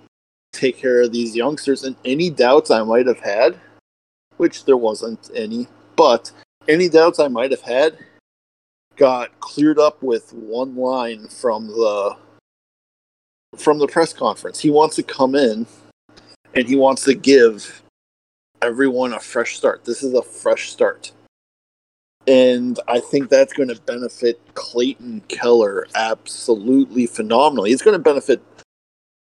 take 0.54 0.78
care 0.78 1.02
of 1.02 1.12
these 1.12 1.36
youngsters, 1.36 1.84
and 1.84 1.96
any 2.06 2.30
doubts 2.30 2.72
I 2.72 2.84
might 2.84 3.08
have 3.08 3.20
had, 3.20 3.60
which 4.38 4.66
there 4.66 4.78
wasn't 4.78 5.30
any, 5.36 5.68
but 5.96 6.32
any 6.68 6.90
doubts 6.90 7.20
I 7.20 7.28
might 7.28 7.52
have 7.52 7.62
had 7.62 7.98
got 8.96 9.38
cleared 9.40 9.80
up 9.80 10.02
with 10.04 10.32
one 10.34 10.76
line 10.76 11.28
from 11.28 11.68
the 11.68 12.16
from 13.58 13.80
the 13.80 13.88
press 13.88 14.14
conference. 14.14 14.60
He 14.60 14.70
wants 14.70 14.96
to 14.96 15.04
come 15.04 15.36
in 15.36 15.66
and 16.54 16.68
he 16.68 16.76
wants 16.76 17.04
to 17.04 17.14
give 17.14 17.82
everyone 18.62 19.14
a 19.14 19.20
fresh 19.20 19.58
start. 19.58 19.86
This 19.86 20.04
is 20.04 20.14
a 20.14 20.22
fresh 20.22 20.70
start. 20.70 21.12
And 22.28 22.80
I 22.88 23.00
think 23.00 23.30
that's 23.30 23.54
going 23.54 23.70
to 23.70 23.82
benefit 23.82 24.40
Clayton 24.54 25.22
Keller 25.28 25.88
absolutely 25.96 27.08
phenomenally. 27.08 27.72
It's 27.72 27.82
going 27.82 27.98
to 27.98 28.04
benefit 28.04 28.42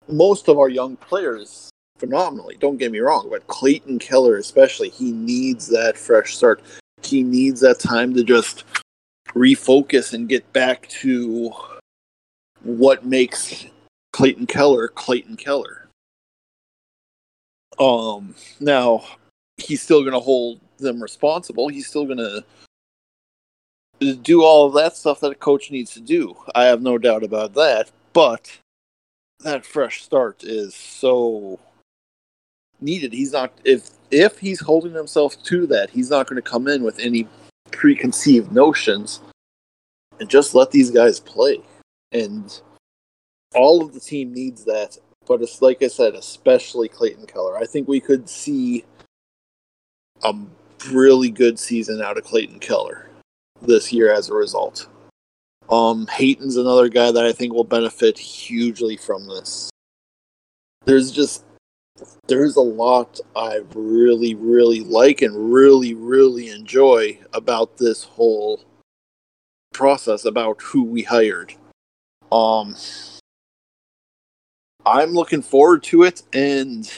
most 0.09 0.49
of 0.49 0.59
our 0.59 0.69
young 0.69 0.97
players 0.97 1.71
phenomenally. 1.99 2.57
Don't 2.61 2.77
get 2.77 2.93
me 2.93 3.01
wrong, 3.01 3.29
but 3.31 3.47
Clayton 3.49 3.99
Keller, 3.99 4.37
especially, 4.37 4.91
he 4.91 5.11
needs 5.11 5.67
that 5.69 5.99
fresh 5.99 6.37
start. 6.37 6.63
He 7.03 7.23
needs 7.23 7.61
that 7.61 7.81
time 7.81 8.15
to 8.15 8.23
just 8.23 8.65
refocus 9.31 10.13
and 10.13 10.29
get 10.29 10.51
back 10.53 10.87
to 10.89 11.53
what 12.63 13.05
makes 13.05 13.67
Clayton 14.13 14.47
Keller 14.47 14.89
Clayton 14.89 15.37
Keller. 15.37 15.89
Um, 17.79 18.37
now 18.61 19.05
he's 19.59 19.83
still 19.83 20.01
going 20.01 20.13
to 20.13 20.21
hold 20.21 20.61
them 20.79 21.03
responsible. 21.03 21.69
He's 21.69 21.87
still 21.87 22.05
going 22.05 22.19
to 22.19 22.45
do 24.17 24.43
all 24.43 24.67
of 24.67 24.75
that 24.75 24.97
stuff 24.97 25.21
that 25.21 25.33
a 25.33 25.37
coach 25.37 25.71
needs 25.71 25.93
to 25.95 26.01
do. 26.01 26.37
I 26.55 26.65
have 26.65 26.83
no 26.83 26.99
doubt 26.99 27.23
about 27.23 27.55
that. 27.55 27.91
But 28.13 28.59
that 29.41 29.65
fresh 29.65 30.03
start 30.03 30.45
is 30.45 30.75
so 30.75 31.59
needed. 32.81 33.13
He's 33.13 33.33
not 33.33 33.53
if 33.65 33.91
if 34.11 34.39
he's 34.39 34.61
holding 34.61 34.95
himself 34.95 35.43
to 35.45 35.67
that, 35.69 35.91
he's 35.91 36.11
not 36.11 36.27
going 36.27 36.41
to 36.41 36.51
come 36.51 36.69
in 36.69 36.83
with 36.83 36.99
any 36.99 37.27
preconceived 37.73 38.53
notions 38.53 39.21
and 40.21 40.29
just 40.29 40.55
let 40.55 40.71
these 40.71 40.91
guys 40.91 41.19
play. 41.19 41.61
And 42.13 42.61
all 43.55 43.83
of 43.83 43.93
the 43.93 44.01
team 44.01 44.33
needs 44.33 44.65
that. 44.65 44.97
But 45.27 45.43
it's 45.43 45.63
like 45.63 45.83
I 45.83 45.89
said, 45.89 46.15
especially 46.15 46.89
Clayton 46.89 47.27
Keller. 47.27 47.57
I 47.57 47.65
think 47.65 47.89
we 47.89 48.01
could 48.01 48.29
see 48.29 48.85
a 50.25 50.35
really 50.91 51.31
good 51.31 51.59
season 51.59 52.03
out 52.03 52.19
of 52.19 52.25
Clayton 52.25 52.59
Keller 52.59 53.09
this 53.63 53.93
year 53.93 54.13
as 54.13 54.29
a 54.29 54.35
result. 54.35 54.89
Um, 55.71 56.07
Hayton's 56.09 56.57
another 56.57 56.89
guy 56.89 57.11
that 57.11 57.25
I 57.25 57.33
think 57.33 57.53
will 57.53 57.65
benefit 57.65 58.19
hugely 58.19 58.97
from 58.97 59.27
this. 59.27 59.71
There's 60.85 61.11
just 61.11 61.45
there's 62.27 62.57
a 62.57 62.61
lot 62.61 63.21
I 63.37 63.61
really, 63.75 64.35
really 64.35 64.81
like 64.81 65.23
and 65.23 65.53
really, 65.53 65.95
really 65.95 66.49
enjoy 66.49 67.19
about 67.33 67.79
this 67.79 68.05
whole 68.05 68.61
process 69.73 70.25
about 70.25 70.61
who 70.61 70.85
we 70.85 71.03
hired. 71.03 71.55
Um, 72.33 72.77
I'm 74.85 75.13
looking 75.13 75.43
forward 75.43 75.83
to 75.85 76.03
it, 76.03 76.23
and 76.33 76.91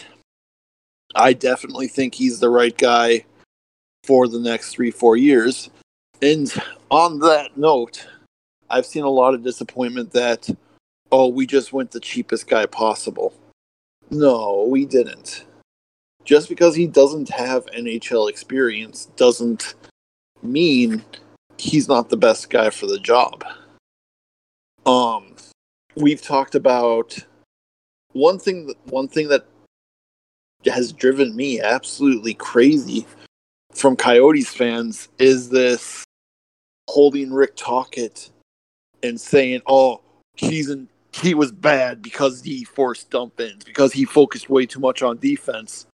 I 1.16 1.32
definitely 1.32 1.88
think 1.88 2.14
he's 2.14 2.38
the 2.40 2.50
right 2.50 2.76
guy 2.76 3.24
for 4.04 4.28
the 4.28 4.38
next 4.38 4.70
three, 4.70 4.90
four 4.90 5.16
years. 5.16 5.70
And 6.22 6.52
on 6.90 7.18
that 7.20 7.56
note, 7.56 8.06
I've 8.70 8.86
seen 8.86 9.04
a 9.04 9.10
lot 9.10 9.34
of 9.34 9.42
disappointment 9.42 10.12
that, 10.12 10.48
oh, 11.10 11.28
we 11.28 11.46
just 11.46 11.72
went 11.72 11.90
the 11.90 12.00
cheapest 12.00 12.48
guy 12.48 12.66
possible. 12.66 13.32
No, 14.10 14.66
we 14.68 14.84
didn't. 14.84 15.44
Just 16.24 16.48
because 16.48 16.74
he 16.74 16.86
doesn't 16.86 17.28
have 17.30 17.66
NHL 17.66 18.28
experience 18.28 19.06
doesn't 19.16 19.74
mean 20.42 21.04
he's 21.58 21.88
not 21.88 22.08
the 22.08 22.16
best 22.16 22.50
guy 22.50 22.70
for 22.70 22.86
the 22.86 22.98
job. 22.98 23.44
Um, 24.84 25.34
we've 25.96 26.22
talked 26.22 26.54
about 26.54 27.18
one 28.12 28.38
thing. 28.38 28.66
that- 28.66 28.86
One 28.86 29.08
thing 29.08 29.28
that 29.28 29.46
has 30.66 30.92
driven 30.92 31.34
me 31.34 31.60
absolutely 31.60 32.34
crazy 32.34 33.06
from 33.72 33.96
Coyotes 33.96 34.52
fans 34.52 35.08
is 35.18 35.50
this 35.50 36.04
holding 36.88 37.32
Rick 37.32 37.56
Tocchet 37.56 38.30
and 39.02 39.20
saying, 39.20 39.62
"Oh, 39.66 40.00
he's 40.34 40.70
in, 40.70 40.88
he 41.12 41.34
was 41.34 41.52
bad 41.52 42.02
because 42.02 42.42
he 42.42 42.64
forced 42.64 43.10
dump 43.10 43.38
ins 43.40 43.64
because 43.64 43.92
he 43.92 44.04
focused 44.04 44.48
way 44.48 44.66
too 44.66 44.80
much 44.80 45.02
on 45.02 45.18
defense," 45.18 45.86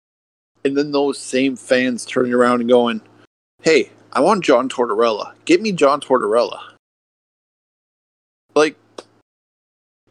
and 0.64 0.78
then 0.78 0.92
those 0.92 1.18
same 1.18 1.56
fans 1.56 2.06
turning 2.06 2.34
around 2.34 2.62
and 2.62 2.70
going, 2.70 3.02
"Hey, 3.62 3.92
I 4.14 4.22
want 4.22 4.44
John 4.44 4.70
Tortorella. 4.70 5.34
Get 5.46 5.62
me 5.62 5.72
John 5.72 6.02
Tortorella." 6.02 6.60
Like 8.54 8.78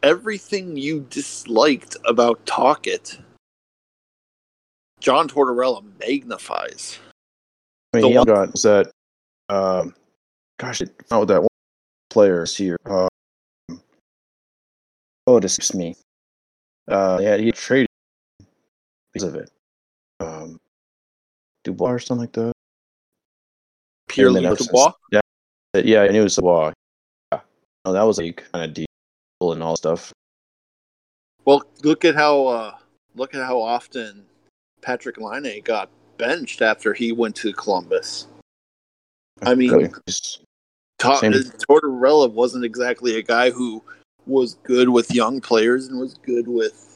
everything 0.03 0.75
you 0.75 1.01
disliked 1.09 1.95
about 2.05 2.45
Tocchet, 2.45 3.19
John 5.01 5.27
Tortorella 5.27 5.83
magnifies. 5.99 6.99
I 7.93 7.97
mean, 7.97 8.01
The 8.03 8.09
he 8.09 8.17
one- 8.17 8.27
got 8.27 8.51
was 8.53 8.61
that. 8.61 8.91
Um, 9.49 9.95
gosh, 10.59 10.81
I 10.81 10.85
forgot 10.85 11.19
what 11.19 11.27
that 11.27 11.41
one 11.41 11.47
player 12.09 12.43
is 12.43 12.55
here. 12.55 12.77
Um, 12.85 13.09
oh, 15.27 15.37
it 15.37 15.43
escapes 15.43 15.73
me. 15.73 15.97
Uh, 16.87 17.19
yeah, 17.21 17.35
he 17.35 17.51
traded 17.51 17.87
because 19.11 19.27
of 19.27 19.35
it. 19.35 19.51
Um, 20.21 20.57
Dubois 21.63 21.91
or 21.91 21.99
something 21.99 22.21
like 22.21 22.33
that. 22.33 22.53
Pierre 24.07 24.27
And 24.27 24.37
then 24.37 24.43
Luc 24.43 24.59
Dubois. 24.59 24.93
Yeah, 25.11 25.19
yeah, 25.73 26.01
I 26.03 26.07
knew 26.09 26.21
it 26.21 26.23
was 26.23 26.35
Dubois. 26.35 26.71
Yeah, 27.33 27.41
no, 27.85 27.93
that 27.93 28.03
was 28.03 28.19
like 28.19 28.43
kind 28.53 28.63
of 28.65 28.73
deep 28.73 28.87
and 29.41 29.63
all 29.63 29.75
stuff. 29.75 30.13
Well, 31.43 31.63
look 31.83 32.05
at 32.05 32.15
how 32.15 32.45
uh, 32.45 32.75
look 33.15 33.33
at 33.33 33.43
how 33.45 33.59
often 33.59 34.25
Patrik 34.81 35.17
Laine 35.17 35.61
got 35.63 35.89
benched 36.17 36.61
after 36.61 36.93
he 36.93 37.11
went 37.11 37.35
to 37.37 37.53
Columbus. 37.53 38.27
I 39.43 39.55
mean, 39.55 39.71
Really, 39.71 39.89
Ta- 40.99 41.19
Tortorella 41.21 42.31
wasn't 42.31 42.63
exactly 42.63 43.17
a 43.17 43.23
guy 43.23 43.49
who 43.49 43.83
was 44.27 44.55
good 44.63 44.87
with 44.87 45.13
young 45.13 45.41
players 45.41 45.87
and 45.87 45.99
was 45.99 46.13
good 46.13 46.47
with 46.47 46.95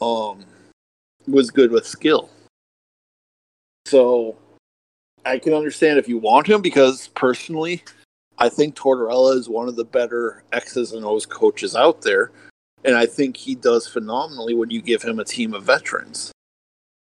um 0.00 0.44
was 1.26 1.50
good 1.50 1.72
with 1.72 1.84
skill. 1.86 2.30
So 3.86 4.36
I 5.26 5.38
can 5.38 5.54
understand 5.54 5.98
if 5.98 6.08
you 6.08 6.18
want 6.18 6.46
him 6.46 6.62
because 6.62 7.08
personally 7.08 7.82
I 8.38 8.48
think 8.48 8.76
Tortorella 8.76 9.36
is 9.36 9.48
one 9.48 9.68
of 9.68 9.74
the 9.74 9.84
better 9.84 10.44
X's 10.52 10.92
and 10.92 11.04
O's 11.04 11.26
coaches 11.26 11.74
out 11.74 12.02
there. 12.02 12.30
And 12.84 12.94
I 12.94 13.06
think 13.06 13.36
he 13.36 13.56
does 13.56 13.88
phenomenally 13.88 14.54
when 14.54 14.70
you 14.70 14.80
give 14.80 15.02
him 15.02 15.18
a 15.18 15.24
team 15.24 15.52
of 15.52 15.64
veterans. 15.64 16.30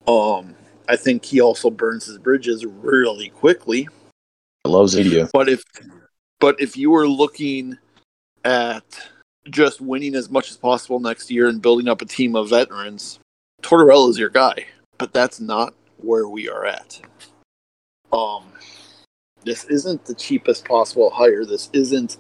Um 0.08 0.56
I 0.88 0.96
think 0.96 1.24
he 1.24 1.40
also 1.40 1.70
burns 1.70 2.06
his 2.06 2.18
bridges 2.18 2.66
really 2.66 3.30
quickly. 3.30 3.88
loves 4.66 4.96
media. 4.96 5.30
But 5.32 5.50
if 5.50 5.64
but 6.40 6.60
if 6.60 6.76
you 6.76 6.92
were 6.92 7.08
looking 7.08 7.78
at 8.44 8.84
just 9.50 9.82
winning 9.82 10.16
as 10.16 10.30
much 10.30 10.50
as 10.50 10.58
possible 10.58 11.00
next 11.00 11.32
year 11.32 11.48
and 11.48 11.62
building 11.62 11.88
up 11.88 12.02
a 12.02 12.06
team 12.06 12.36
of 12.36 12.50
veterans, 12.50 13.20
Tortorella 13.62 14.10
is 14.10 14.20
your 14.20 14.30
guy. 14.30 14.66
But 14.98 15.14
that's 15.14 15.40
not 15.40 15.74
where 15.98 16.28
we 16.28 16.50
are 16.50 16.66
at. 16.66 17.00
Um 18.12 18.52
this 19.44 19.66
isn't 19.66 20.06
the 20.06 20.14
cheapest 20.14 20.66
possible 20.66 21.10
hire. 21.10 21.46
This 21.46 21.70
isn't 21.74 22.18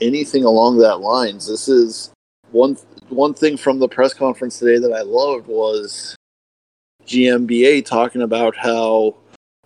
anything 0.00 0.44
along 0.44 0.78
that 0.78 1.00
lines. 1.00 1.46
This 1.46 1.68
is 1.68 2.10
one 2.50 2.76
one 3.08 3.34
thing 3.34 3.56
from 3.56 3.78
the 3.78 3.88
press 3.88 4.14
conference 4.14 4.58
today 4.58 4.78
that 4.78 4.92
I 4.92 5.02
loved 5.02 5.46
was 5.46 6.16
GMBA 7.06 7.84
talking 7.84 8.22
about 8.22 8.56
how 8.56 9.16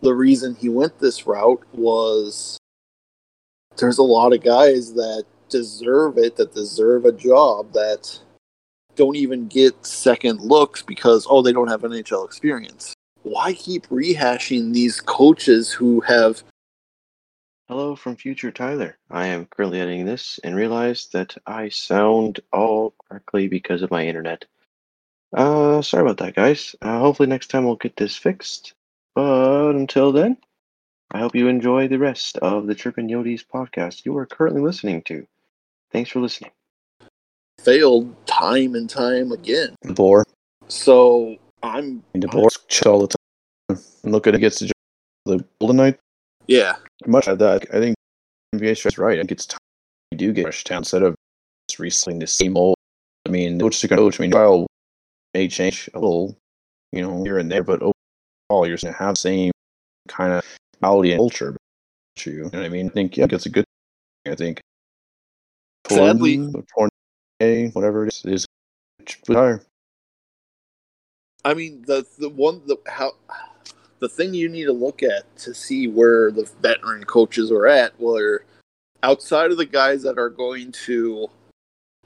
the 0.00 0.14
reason 0.14 0.54
he 0.54 0.68
went 0.68 0.98
this 0.98 1.26
route 1.26 1.62
was 1.72 2.58
there's 3.76 3.98
a 3.98 4.02
lot 4.02 4.32
of 4.32 4.42
guys 4.42 4.94
that 4.94 5.24
deserve 5.48 6.18
it, 6.18 6.36
that 6.36 6.54
deserve 6.54 7.04
a 7.04 7.12
job, 7.12 7.72
that 7.72 8.18
don't 8.96 9.16
even 9.16 9.48
get 9.48 9.84
second 9.84 10.40
looks 10.40 10.82
because, 10.82 11.26
oh, 11.28 11.42
they 11.42 11.52
don't 11.52 11.68
have 11.68 11.82
NHL 11.82 12.24
experience. 12.24 12.94
Why 13.22 13.54
keep 13.54 13.88
rehashing 13.88 14.72
these 14.72 15.00
coaches 15.00 15.72
who 15.72 16.00
have. 16.02 16.42
Hello 17.68 17.96
from 17.96 18.16
future 18.16 18.50
Tyler. 18.50 18.98
I 19.10 19.28
am 19.28 19.46
currently 19.46 19.80
editing 19.80 20.04
this 20.04 20.38
and 20.44 20.54
realized 20.54 21.12
that 21.14 21.34
I 21.46 21.70
sound 21.70 22.40
all 22.52 22.94
correctly 23.08 23.48
because 23.48 23.80
of 23.80 23.90
my 23.90 24.06
internet. 24.06 24.44
Uh, 25.34 25.82
sorry 25.82 26.02
about 26.02 26.18
that, 26.18 26.36
guys. 26.36 26.76
Uh, 26.80 27.00
hopefully 27.00 27.28
next 27.28 27.48
time 27.48 27.64
we'll 27.64 27.76
get 27.76 27.96
this 27.96 28.16
fixed. 28.16 28.72
But 29.14 29.70
until 29.70 30.12
then, 30.12 30.36
I 31.10 31.18
hope 31.20 31.34
you 31.34 31.48
enjoy 31.48 31.88
the 31.88 31.98
rest 31.98 32.38
of 32.38 32.66
the 32.66 32.74
Chirpin 32.74 33.08
Yotes 33.08 33.44
podcast 33.44 34.04
you 34.04 34.16
are 34.16 34.26
currently 34.26 34.62
listening 34.62 35.02
to. 35.02 35.26
Thanks 35.92 36.10
for 36.10 36.20
listening. 36.20 36.50
failed 37.60 38.14
time 38.26 38.74
and 38.74 38.88
time 38.88 39.32
again. 39.32 39.74
DeBoer. 39.84 40.22
So 40.68 41.36
I'm. 41.62 42.02
And 42.14 42.24
DeBoer 42.24 42.48
shit 42.68 42.86
all 42.86 43.00
the 43.00 43.08
time. 43.08 43.82
And 44.02 44.12
look 44.12 44.26
at 44.26 44.34
it 44.34 44.40
gets 44.40 44.60
the 44.60 44.70
the 45.26 45.44
Golden 45.60 45.76
Knight. 45.76 45.98
Yeah. 46.46 46.76
Much 47.06 47.28
of 47.28 47.38
that, 47.38 47.66
I 47.72 47.78
think 47.78 47.96
NBA 48.54 48.86
is 48.86 48.98
right. 48.98 49.18
I 49.18 49.22
think 49.22 49.32
it's 49.32 49.46
time 49.46 49.58
you 50.10 50.18
do 50.18 50.32
get 50.32 50.42
fresh 50.42 50.64
talent 50.64 50.86
instead 50.86 51.02
of 51.02 51.14
just 51.68 51.80
recycling 51.80 52.20
the 52.20 52.26
same 52.26 52.56
old. 52.56 52.76
I 53.26 53.30
mean, 53.30 53.58
coach 53.58 53.80
to 53.80 53.88
coach. 53.88 54.20
I 54.20 54.22
mean, 54.22 54.32
style 54.32 54.66
may 55.34 55.48
change 55.48 55.90
a 55.92 55.98
little, 55.98 56.36
you 56.92 57.02
know, 57.02 57.22
here 57.24 57.38
and 57.38 57.50
there, 57.50 57.64
but 57.64 57.82
overall, 57.82 58.66
you're 58.66 58.78
going 58.78 58.92
to 58.94 58.98
have 58.98 59.14
the 59.14 59.20
same 59.20 59.52
kind 60.08 60.32
of 60.32 60.44
mentality 60.80 61.12
and 61.12 61.18
culture. 61.18 61.56
You, 62.24 62.32
you 62.32 62.42
know 62.44 62.48
what 62.50 62.62
I 62.62 62.68
mean? 62.68 62.86
I 62.86 62.90
think 62.90 63.16
yeah, 63.16 63.26
it's 63.28 63.46
a 63.46 63.50
good. 63.50 63.64
Thing. 64.24 64.32
I 64.32 64.36
think. 64.36 64.60
Sadly- 65.88 66.52
Torn- 66.76 66.90
whatever 67.72 68.06
it 68.06 68.14
is, 68.14 68.24
is 68.24 68.46
higher. 69.28 69.60
I 71.44 71.52
mean, 71.52 71.82
the 71.86 72.06
the 72.18 72.30
one 72.30 72.62
the 72.66 72.78
how 72.86 73.12
the 73.98 74.08
thing 74.08 74.32
you 74.32 74.48
need 74.48 74.64
to 74.64 74.72
look 74.72 75.02
at 75.02 75.36
to 75.38 75.52
see 75.52 75.88
where 75.88 76.30
the 76.30 76.48
veteran 76.62 77.04
coaches 77.04 77.50
are 77.50 77.66
at, 77.66 77.98
were 78.00 78.44
outside 79.02 79.50
of 79.50 79.58
the 79.58 79.66
guys 79.66 80.02
that 80.04 80.18
are 80.18 80.30
going 80.30 80.72
to 80.72 81.28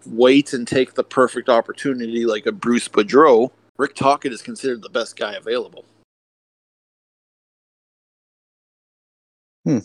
wait 0.06 0.52
and 0.52 0.66
take 0.66 0.94
the 0.94 1.04
perfect 1.04 1.48
opportunity, 1.48 2.24
like 2.24 2.46
a 2.46 2.52
Bruce 2.52 2.88
Boudreau. 2.88 3.50
Rick 3.76 3.94
Tocchet 3.94 4.32
is 4.32 4.42
considered 4.42 4.82
the 4.82 4.88
best 4.88 5.16
guy 5.16 5.34
available. 5.34 5.84
Hmm. 9.64 9.78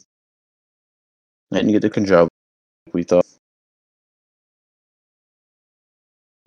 And 1.52 1.70
you 1.70 1.80
get 1.80 1.94
the 1.94 2.02
job. 2.02 2.28
We 2.94 3.04
thought. 3.04 3.26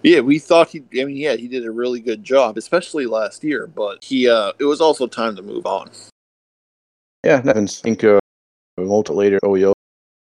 Yeah, 0.02 0.20
we 0.20 0.38
thought 0.38 0.70
he. 0.70 0.82
I 1.00 1.04
mean, 1.04 1.16
yeah, 1.16 1.36
he 1.36 1.48
did 1.48 1.64
a 1.64 1.70
really 1.70 2.00
good 2.00 2.22
job, 2.24 2.56
especially 2.56 3.06
last 3.06 3.42
year. 3.44 3.66
But 3.66 4.02
he, 4.04 4.28
uh, 4.28 4.52
it 4.58 4.64
was 4.64 4.80
also 4.80 5.06
time 5.06 5.36
to 5.36 5.42
move 5.42 5.66
on. 5.66 5.90
Yeah, 7.24 7.38
that 7.38 7.46
happens. 7.46 7.80
I 7.80 7.82
think 7.82 8.04
uh, 8.04 8.18
a 8.78 8.82
little 8.82 9.16
later, 9.16 9.38
a 9.42 9.74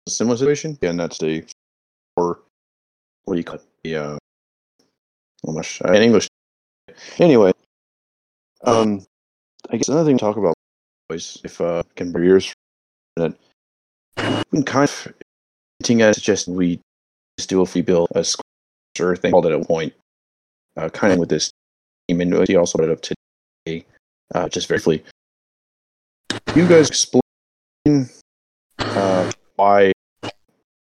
similar 0.07 0.37
situation. 0.37 0.77
Yeah, 0.81 0.89
and 0.89 0.99
that's 0.99 1.17
the, 1.17 1.45
what 3.25 3.35
do 3.35 3.39
you 3.39 3.43
call 3.43 3.55
it? 3.55 3.63
The, 3.83 3.95
uh, 3.95 4.17
oh 5.45 5.53
gosh, 5.53 5.81
uh, 5.83 5.93
in 5.93 6.03
English. 6.03 6.27
Anyway, 7.19 7.51
um, 8.63 9.05
I 9.69 9.77
guess 9.77 9.87
another 9.87 10.05
thing 10.05 10.17
to 10.17 10.25
talk 10.25 10.37
about 10.37 10.55
is 11.11 11.39
if 11.43 11.61
uh, 11.61 11.83
can 11.95 12.11
bring 12.11 12.25
yours 12.25 12.53
that 13.15 13.33
we 14.51 14.63
kind 14.63 14.89
of 14.89 15.13
hinting 15.79 16.01
at 16.01 16.15
suggesting 16.15 16.55
we 16.55 16.79
do 17.47 17.61
a 17.61 17.65
free 17.65 17.81
bill 17.81 18.07
a 18.15 18.25
sure 18.97 19.15
thing 19.15 19.31
called 19.31 19.45
it 19.45 19.53
at 19.53 19.61
a 19.61 19.65
point, 19.65 19.93
uh, 20.77 20.89
kind 20.89 21.13
of 21.13 21.19
with 21.19 21.29
this 21.29 21.51
team, 22.07 22.21
and 22.21 22.47
he 22.47 22.55
also 22.55 22.77
brought 22.77 22.89
it 22.89 22.93
up 22.93 23.01
today, 23.01 23.85
uh, 24.35 24.49
just 24.49 24.67
very 24.67 24.79
briefly. 24.79 25.03
You 26.55 26.67
guys 26.67 26.89
explain 26.89 28.09
uh, 28.79 29.31
why 29.55 29.91
you 30.23 30.29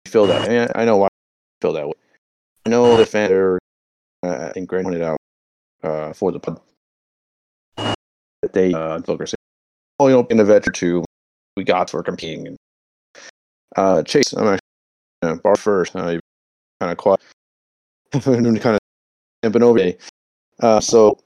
feel 0.08 0.26
that. 0.28 0.50
I, 0.50 0.50
mean, 0.50 0.68
I 0.76 0.86
know 0.86 0.98
why 0.98 1.06
you 1.06 1.58
feel 1.62 1.74
that 1.74 1.88
way. 1.88 1.94
I 2.66 2.70
know 2.70 2.98
the 2.98 3.06
fan 3.06 3.30
there, 3.30 3.60
uh, 4.24 4.48
I 4.50 4.52
think 4.52 4.70
Grant 4.70 4.86
pointed 4.86 5.02
out 5.02 5.18
uh, 5.84 6.14
for 6.14 6.32
the 6.32 6.40
pod 6.40 6.60
that 8.42 8.54
they 8.54 8.74
uh, 8.74 9.00
said, 9.06 9.36
"Oh, 10.00 10.08
you 10.08 10.16
know, 10.16 10.28
in 10.30 10.38
the 10.38 10.46
veteran 10.46 10.74
two, 10.74 11.06
we 11.58 11.64
got 11.64 11.90
for 11.90 12.04
competing." 12.04 12.48
And 12.48 12.58
uh, 13.76 14.04
Chase, 14.04 14.34
I'm 14.34 14.48
actually 14.48 14.60
uh, 15.24 15.36
bar 15.36 15.56
first. 15.56 15.96
Uh, 15.96 16.20
kind 16.80 16.92
of 16.92 16.98
quiet, 16.98 17.22
kind 18.12 18.66
of 18.66 18.80
jumping 19.44 19.64
over. 19.64 19.94
Uh, 20.60 20.80
so 20.80 21.20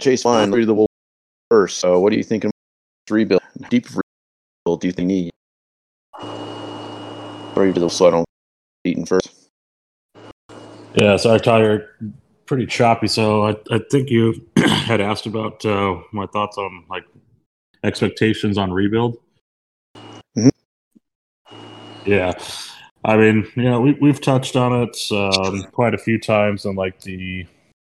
Chase, 0.00 0.22
fine. 0.22 0.50
Read 0.50 0.66
the 0.66 0.74
Wolves 0.74 0.92
first. 1.48 1.78
So, 1.78 2.00
what 2.00 2.10
do 2.10 2.16
you 2.16 2.24
think 2.24 2.44
of 2.44 2.52
rebuild? 3.08 3.42
Deep 3.68 3.86
rebuild 3.86 4.80
do 4.80 4.86
you 4.86 4.92
think 4.92 5.08
need? 5.08 5.30
Or 7.56 7.66
do 7.66 7.72
the 7.72 7.88
so 7.88 8.08
I 8.08 8.10
don't 8.10 9.08
first. 9.08 9.39
Yeah, 10.94 11.16
so 11.16 11.28
sorry, 11.28 11.40
Tyler. 11.40 11.88
Pretty 12.46 12.66
choppy. 12.66 13.06
So 13.06 13.46
I, 13.46 13.56
I 13.70 13.80
think 13.90 14.10
you 14.10 14.44
had 14.56 15.00
asked 15.00 15.26
about 15.26 15.64
uh, 15.64 16.00
my 16.12 16.26
thoughts 16.26 16.58
on 16.58 16.84
like 16.90 17.04
expectations 17.84 18.58
on 18.58 18.72
rebuild. 18.72 19.18
Mhm. 20.36 20.50
Yeah, 22.04 22.32
I 23.04 23.16
mean, 23.16 23.46
you 23.54 23.62
know, 23.62 23.80
we 23.80 23.92
we've 24.00 24.20
touched 24.20 24.56
on 24.56 24.82
it 24.82 24.96
um, 25.12 25.62
quite 25.72 25.94
a 25.94 25.98
few 25.98 26.18
times 26.18 26.64
in 26.64 26.74
like 26.74 27.00
the 27.00 27.46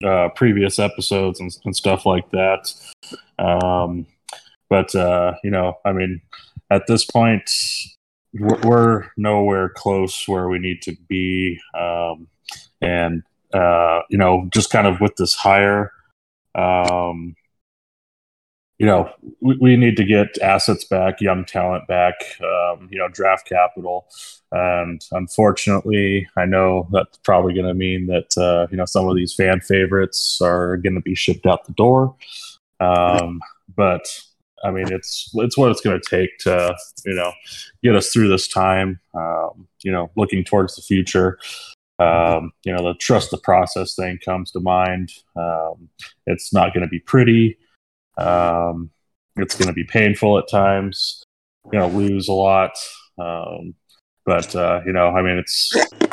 uh, 0.05 0.29
previous 0.29 0.79
episodes 0.79 1.39
and, 1.39 1.55
and 1.65 1.75
stuff 1.75 2.05
like 2.05 2.29
that. 2.31 2.71
Um, 3.39 4.05
but 4.69 4.93
uh, 4.95 5.33
you 5.43 5.51
know, 5.51 5.79
I 5.83 5.93
mean, 5.93 6.21
at 6.69 6.87
this 6.87 7.05
point, 7.05 7.49
we're, 8.33 8.59
we're 8.61 9.03
nowhere 9.17 9.69
close 9.69 10.27
where 10.27 10.47
we 10.47 10.59
need 10.59 10.81
to 10.83 10.95
be, 11.07 11.59
um, 11.77 12.27
and 12.83 13.23
uh, 13.53 14.01
you 14.09 14.17
know, 14.17 14.49
just 14.51 14.71
kind 14.71 14.87
of 14.87 14.99
with 14.99 15.15
this 15.15 15.35
hire, 15.35 15.91
um, 16.55 17.35
you 18.79 18.85
know, 18.87 19.09
we, 19.39 19.57
we 19.61 19.77
need 19.77 19.95
to 19.97 20.03
get 20.03 20.41
assets 20.41 20.83
back, 20.83 21.21
young 21.21 21.45
talent 21.45 21.87
back, 21.87 22.15
um, 22.41 22.89
you 22.91 22.97
know, 22.97 23.07
draft 23.07 23.47
capital. 23.47 24.07
And 24.51 25.01
unfortunately, 25.11 26.27
I 26.35 26.45
know 26.45 26.87
that's 26.91 27.17
probably 27.19 27.53
going 27.53 27.67
to 27.67 27.73
mean 27.73 28.07
that, 28.07 28.37
uh, 28.37 28.67
you 28.71 28.77
know, 28.77 28.85
some 28.85 29.07
of 29.07 29.15
these 29.15 29.33
fan 29.33 29.61
favorites 29.61 30.39
are 30.41 30.77
going 30.77 30.95
to 30.95 31.01
be 31.01 31.15
shipped 31.15 31.45
out 31.45 31.65
the 31.65 31.73
door. 31.73 32.15
Um, 32.79 33.39
but 33.75 34.05
I 34.63 34.71
mean, 34.71 34.91
it's 34.91 35.29
it's 35.35 35.57
what 35.57 35.71
it's 35.71 35.81
going 35.81 35.99
to 35.99 36.09
take 36.09 36.37
to 36.39 36.75
you 37.05 37.13
know 37.13 37.31
get 37.83 37.95
us 37.95 38.09
through 38.09 38.29
this 38.29 38.47
time. 38.47 38.99
Um, 39.13 39.67
you 39.83 39.91
know, 39.91 40.09
looking 40.15 40.43
towards 40.43 40.75
the 40.75 40.81
future. 40.81 41.37
Um, 42.03 42.51
you 42.63 42.73
know, 42.73 42.83
the 42.83 42.95
trust 42.95 43.31
the 43.31 43.37
process 43.37 43.95
thing 43.95 44.19
comes 44.23 44.51
to 44.51 44.59
mind. 44.59 45.11
Um, 45.35 45.89
it's 46.25 46.53
not 46.53 46.73
going 46.73 46.83
to 46.83 46.89
be 46.89 46.99
pretty. 46.99 47.57
Um, 48.17 48.89
it's 49.37 49.55
going 49.55 49.67
to 49.67 49.73
be 49.73 49.83
painful 49.83 50.37
at 50.37 50.49
times. 50.49 51.23
You 51.71 51.79
know, 51.79 51.87
lose 51.87 52.27
a 52.27 52.33
lot. 52.33 52.71
Um, 53.17 53.75
but 54.25 54.55
uh, 54.55 54.81
you 54.85 54.93
know, 54.93 55.07
I 55.07 55.21
mean, 55.21 55.37
it's 55.37 55.71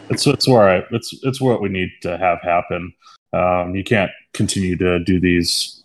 it's 0.09 0.27
it's 0.27 0.49
where 0.49 0.69
I, 0.69 0.83
it's 0.91 1.15
it's 1.23 1.41
what 1.41 1.61
we 1.61 1.69
need 1.69 1.91
to 2.03 2.17
have 2.19 2.41
happen. 2.43 2.93
Um, 3.33 3.75
you 3.75 3.85
can't 3.85 4.11
continue 4.35 4.77
to 4.77 4.99
do 5.05 5.21
these, 5.21 5.85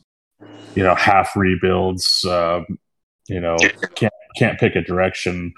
you 0.76 0.84
know, 0.84 0.96
half 0.96 1.36
rebuilds. 1.36 2.26
Uh, 2.26 2.62
you 3.28 3.40
know, 3.40 3.58
can't 3.96 4.14
can't 4.38 4.60
pick 4.60 4.76
a 4.76 4.82
direction 4.82 5.54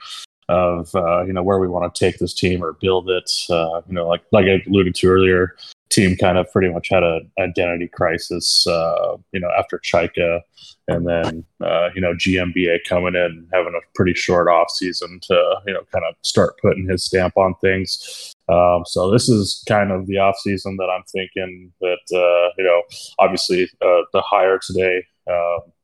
of 0.49 0.93
uh, 0.95 1.23
you 1.23 1.33
know 1.33 1.43
where 1.43 1.59
we 1.59 1.67
want 1.67 1.93
to 1.93 1.99
take 1.99 2.19
this 2.19 2.33
team 2.33 2.63
or 2.63 2.73
build 2.73 3.09
it. 3.09 3.29
Uh, 3.49 3.81
you 3.87 3.93
know, 3.93 4.07
like 4.07 4.23
like 4.31 4.45
I 4.45 4.63
alluded 4.67 4.95
to 4.95 5.07
earlier, 5.07 5.55
team 5.89 6.15
kind 6.15 6.37
of 6.37 6.51
pretty 6.51 6.71
much 6.71 6.87
had 6.89 7.03
an 7.03 7.29
identity 7.39 7.87
crisis. 7.87 8.65
Uh, 8.65 9.17
you 9.31 9.39
know, 9.39 9.49
after 9.57 9.79
Chayka, 9.79 10.41
and 10.87 11.07
then 11.07 11.43
uh, 11.61 11.89
you 11.95 12.01
know 12.01 12.13
GMBA 12.13 12.79
coming 12.87 13.15
in 13.15 13.47
having 13.53 13.73
a 13.75 13.85
pretty 13.95 14.13
short 14.13 14.47
off 14.47 14.69
season 14.69 15.19
to 15.23 15.55
you 15.65 15.73
know 15.73 15.81
kind 15.91 16.05
of 16.05 16.15
start 16.21 16.55
putting 16.61 16.87
his 16.87 17.03
stamp 17.03 17.35
on 17.37 17.53
things. 17.61 18.33
Um, 18.49 18.83
so 18.85 19.11
this 19.11 19.27
is 19.27 19.63
kind 19.67 19.91
of 19.91 20.07
the 20.07 20.17
off 20.17 20.37
season 20.37 20.77
that 20.77 20.89
I'm 20.89 21.03
thinking 21.11 21.73
that 21.81 21.99
uh, 22.13 22.53
you 22.57 22.63
know 22.63 22.81
obviously 23.19 23.63
uh, 23.81 24.03
the 24.13 24.21
hire 24.21 24.59
today 24.65 25.03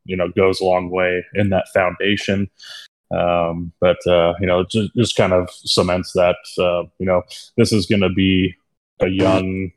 you 0.05 0.17
know 0.17 0.27
goes 0.36 0.60
a 0.60 0.65
long 0.65 0.89
way 0.89 1.25
in 1.34 1.50
that 1.50 1.67
foundation. 1.74 2.50
Um, 3.12 3.72
but 3.79 4.05
uh, 4.07 4.33
you 4.39 4.48
know, 4.48 4.63
just, 4.63 4.93
just 4.95 5.15
kind 5.15 5.33
of 5.33 5.50
cements 5.51 6.13
that 6.13 6.38
uh, 6.57 6.83
you 7.00 7.05
know 7.05 7.22
this 7.57 7.72
is 7.72 7.86
going 7.86 8.01
to 8.01 8.10
be 8.10 8.55
a 9.00 9.07
young, 9.07 9.72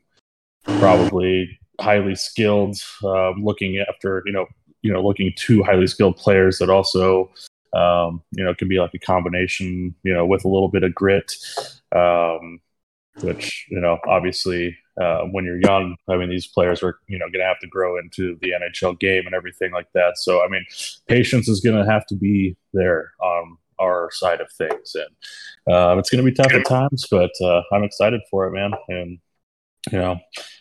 probably 0.79 1.59
highly 1.79 2.15
skilled, 2.15 2.77
um, 3.03 3.43
looking 3.43 3.83
after 3.87 4.23
you 4.25 4.31
know 4.31 4.45
you 4.81 4.91
know 4.91 5.01
looking 5.01 5.33
two 5.35 5.63
highly 5.63 5.87
skilled 5.87 6.17
players 6.17 6.57
that 6.59 6.69
also 6.69 7.31
um, 7.73 8.21
you 8.31 8.43
know 8.43 8.53
can 8.55 8.67
be 8.67 8.79
like 8.79 8.93
a 8.93 8.99
combination 8.99 9.93
you 10.03 10.13
know 10.13 10.25
with 10.25 10.45
a 10.45 10.49
little 10.49 10.69
bit 10.69 10.83
of 10.83 10.95
grit, 10.95 11.31
um, 11.95 12.59
which 13.21 13.67
you 13.69 13.79
know 13.79 13.97
obviously 14.07 14.77
uh, 14.99 15.21
when 15.31 15.45
you're 15.45 15.61
young, 15.61 15.95
I 16.07 16.17
mean 16.17 16.29
these 16.29 16.47
players 16.47 16.81
are 16.83 16.99
you 17.07 17.19
know 17.19 17.25
going 17.27 17.39
to 17.39 17.45
have 17.45 17.59
to 17.59 17.67
grow 17.67 17.97
into 17.97 18.37
the 18.41 18.51
NHL 18.51 18.99
game 18.99 19.25
and 19.25 19.35
everything 19.35 19.71
like 19.71 19.91
that. 19.93 20.17
So 20.17 20.43
I 20.43 20.47
mean 20.47 20.65
patience 21.07 21.47
is 21.47 21.59
going 21.59 21.77
to 21.77 21.89
have 21.89 22.05
to 22.07 22.15
be 22.15 22.55
there 22.73 23.11
on 23.21 23.57
our 23.79 24.09
side 24.11 24.41
of 24.41 24.51
things, 24.51 24.95
and 24.95 25.73
uh, 25.73 25.97
it's 25.97 26.09
going 26.09 26.23
to 26.23 26.29
be 26.29 26.35
tough 26.35 26.53
at 26.53 26.65
times, 26.65 27.05
but 27.09 27.31
uh, 27.41 27.61
I'm 27.71 27.83
excited 27.83 28.21
for 28.31 28.47
it, 28.47 28.51
man, 28.51 28.71
and 28.87 29.19
you 29.91 29.97
know 29.99 30.19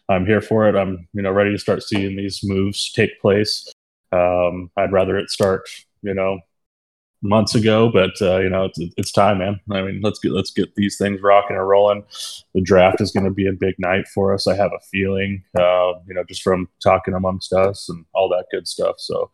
I'm 0.09 0.27
here 0.27 0.41
for 0.41 0.69
it. 0.69 0.77
I'm 0.77 1.09
you 1.13 1.23
know 1.23 1.33
ready 1.33 1.53
to 1.53 1.59
start 1.59 1.83
seeing 1.83 2.17
these 2.17 2.41
moves 2.45 2.93
take 2.93 3.21
place. 3.21 3.71
Um, 4.13 4.71
I'd 4.77 4.93
rather 4.93 5.17
it 5.17 5.31
start, 5.31 5.69
you 6.03 6.15
know, 6.15 6.39
months 7.27 7.55
ago, 7.55 7.91
but 7.93 8.11
uh, 8.21 8.39
you 8.39 8.49
know, 8.49 8.65
it's, 8.65 8.79
it's 8.97 9.13
time, 9.13 9.39
man. 9.39 9.61
I 9.71 9.83
mean, 9.83 10.01
let's 10.03 10.19
get 10.19 10.33
let's 10.33 10.51
get 10.51 10.75
these 10.75 10.97
things 10.97 11.21
rocking 11.23 11.57
and 11.57 11.69
rolling. 11.69 12.05
The 12.55 12.61
draft 12.61 13.01
is 13.01 13.11
going 13.11 13.25
to 13.25 13.33
be 13.33 13.47
a 13.47 13.53
big 13.53 13.75
night 13.79 14.07
for 14.09 14.33
us. 14.33 14.47
I 14.47 14.55
have 14.55 14.73
a 14.73 14.85
feeling, 14.91 15.43
uh, 15.59 15.93
you 16.07 16.15
know, 16.15 16.25
just 16.29 16.43
from 16.43 16.69
talking 16.83 17.15
amongst 17.15 17.53
us 17.53 17.89
and 17.89 18.05
all 18.15 18.29
that 18.31 18.47
good 18.51 18.67
stuff. 18.67 18.97
So, 18.99 19.31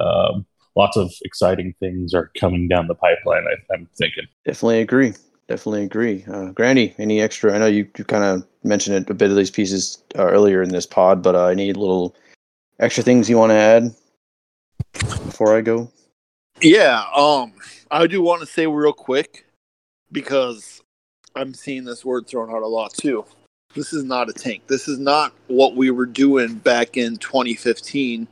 um, 0.00 0.46
lots 0.76 0.96
of 0.96 1.12
exciting 1.22 1.74
things 1.80 2.14
are 2.14 2.30
coming 2.38 2.68
down 2.68 2.88
the 2.88 2.94
pipeline. 2.94 3.44
I, 3.46 3.74
I'm 3.74 3.88
thinking. 3.96 4.24
Definitely 4.44 4.80
agree. 4.80 5.12
Definitely 5.46 5.84
agree. 5.84 6.24
Uh, 6.26 6.46
Grandy, 6.52 6.94
any 6.98 7.20
extra? 7.20 7.54
I 7.54 7.58
know 7.58 7.66
you, 7.66 7.86
you 7.98 8.04
kind 8.04 8.24
of 8.24 8.46
mentioned 8.62 8.96
it 8.96 9.10
a 9.10 9.14
bit 9.14 9.30
of 9.30 9.36
these 9.36 9.50
pieces 9.50 10.02
uh, 10.18 10.24
earlier 10.24 10.62
in 10.62 10.70
this 10.70 10.86
pod, 10.86 11.22
but 11.22 11.34
uh, 11.34 11.46
I 11.46 11.54
need 11.54 11.76
little 11.76 12.16
extra 12.80 13.04
things 13.04 13.28
you 13.28 13.36
want 13.36 13.50
to 13.50 13.56
add 13.56 13.94
before 14.92 15.56
I 15.56 15.60
go. 15.60 15.90
Yeah, 16.60 17.04
um, 17.14 17.52
I 17.90 18.06
do 18.06 18.22
want 18.22 18.40
to 18.40 18.46
say 18.46 18.66
real 18.66 18.92
quick 18.92 19.46
because 20.12 20.82
I'm 21.34 21.52
seeing 21.52 21.84
this 21.84 22.04
word 22.04 22.26
thrown 22.26 22.50
out 22.50 22.62
a 22.62 22.66
lot 22.66 22.94
too. 22.94 23.24
This 23.74 23.92
is 23.92 24.04
not 24.04 24.30
a 24.30 24.32
tank. 24.32 24.66
This 24.68 24.86
is 24.86 24.98
not 24.98 25.32
what 25.48 25.74
we 25.74 25.90
were 25.90 26.06
doing 26.06 26.54
back 26.54 26.96
in 26.96 27.16
2015, 27.16 28.28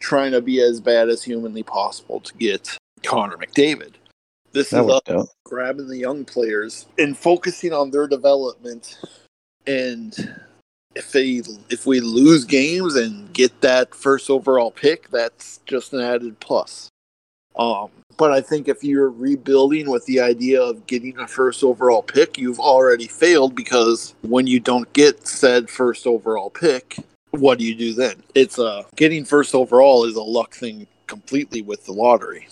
trying 0.00 0.32
to 0.32 0.40
be 0.40 0.60
as 0.62 0.80
bad 0.80 1.08
as 1.08 1.22
humanly 1.22 1.64
possible 1.64 2.20
to 2.20 2.34
get 2.34 2.78
Connor 3.02 3.36
McDavid. 3.36 3.94
This 4.52 4.70
That 4.70 4.84
is 4.84 4.90
us 4.90 5.02
out. 5.10 5.28
grabbing 5.44 5.88
the 5.88 5.98
young 5.98 6.24
players 6.24 6.86
and 6.96 7.18
focusing 7.18 7.72
on 7.72 7.90
their 7.90 8.06
development. 8.06 8.98
And 9.66 10.14
if 10.94 11.10
they 11.10 11.42
if 11.70 11.86
we 11.86 11.98
lose 11.98 12.44
games 12.44 12.94
and 12.94 13.32
get 13.32 13.60
that 13.62 13.96
first 13.96 14.30
overall 14.30 14.70
pick, 14.70 15.10
that's 15.10 15.58
just 15.66 15.92
an 15.92 16.00
added 16.00 16.38
plus. 16.38 16.88
Um, 17.56 17.90
but 18.16 18.32
I 18.32 18.40
think 18.40 18.68
if 18.68 18.84
you're 18.84 19.10
rebuilding 19.10 19.90
with 19.90 20.04
the 20.06 20.20
idea 20.20 20.62
of 20.62 20.86
getting 20.86 21.18
a 21.18 21.26
first 21.26 21.64
overall 21.64 22.02
pick, 22.02 22.38
you've 22.38 22.60
already 22.60 23.06
failed 23.06 23.54
because 23.54 24.14
when 24.22 24.46
you 24.46 24.60
don't 24.60 24.92
get 24.92 25.26
said 25.26 25.68
first 25.68 26.06
overall 26.06 26.50
pick, 26.50 26.96
what 27.30 27.58
do 27.58 27.64
you 27.64 27.74
do 27.74 27.92
then? 27.94 28.22
It's 28.34 28.58
uh 28.58 28.84
getting 28.96 29.24
first 29.24 29.54
overall 29.54 30.04
is 30.04 30.14
a 30.16 30.22
luck 30.22 30.54
thing 30.54 30.86
completely 31.06 31.62
with 31.62 31.84
the 31.84 31.92
lottery. 31.92 32.48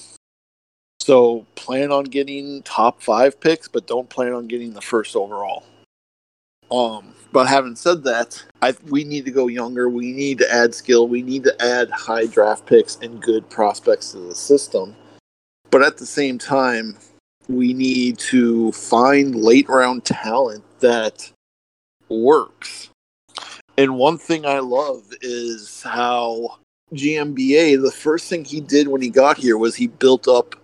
So 1.01 1.47
plan 1.57 1.91
on 1.91 2.05
getting 2.05 2.63
top 2.63 3.03
five 3.03 3.41
picks, 3.41 3.69
but 3.69 3.87
don't 3.87 4.09
plan 4.09 4.33
on 4.33 4.47
getting 4.47 4.73
the 4.73 4.81
first 4.81 5.17
overall. 5.17 5.65
Um, 6.71 7.15
but 7.33 7.49
having 7.49 7.77
said 7.77 8.05
that, 8.05 8.45
I 8.61 8.75
we 8.89 9.05
need 9.05 9.25
to 9.25 9.31
go 9.31 9.49
younger. 9.49 9.89
We 9.89 10.13
need 10.13 10.39
to 10.39 10.53
add 10.53 10.75
skill. 10.75 11.09
We 11.09 11.23
need 11.23 11.45
to 11.45 11.63
add 11.63 11.91
high 11.91 12.27
draft 12.27 12.67
picks 12.67 12.97
and 12.97 13.21
good 13.23 13.49
prospects 13.49 14.13
to 14.13 14.19
the 14.19 14.35
system. 14.35 14.95
But 15.71 15.83
at 15.83 15.97
the 15.97 16.07
same 16.07 16.39
time, 16.39 16.99
we 17.49 17.73
need 17.73 18.19
to 18.19 18.73
find 18.73 19.35
late 19.35 19.69
round 19.69 20.05
talent 20.05 20.65
that 20.81 21.33
works. 22.09 22.91
And 23.79 23.97
one 23.97 24.19
thing 24.19 24.45
I 24.45 24.59
love 24.59 25.05
is 25.23 25.83
how 25.83 26.59
GMBA, 26.93 27.83
the 27.83 27.91
first 27.91 28.29
thing 28.29 28.45
he 28.45 28.61
did 28.61 28.89
when 28.89 29.01
he 29.01 29.09
got 29.09 29.39
here 29.39 29.57
was 29.57 29.75
he 29.75 29.87
built 29.87 30.29
up 30.29 30.55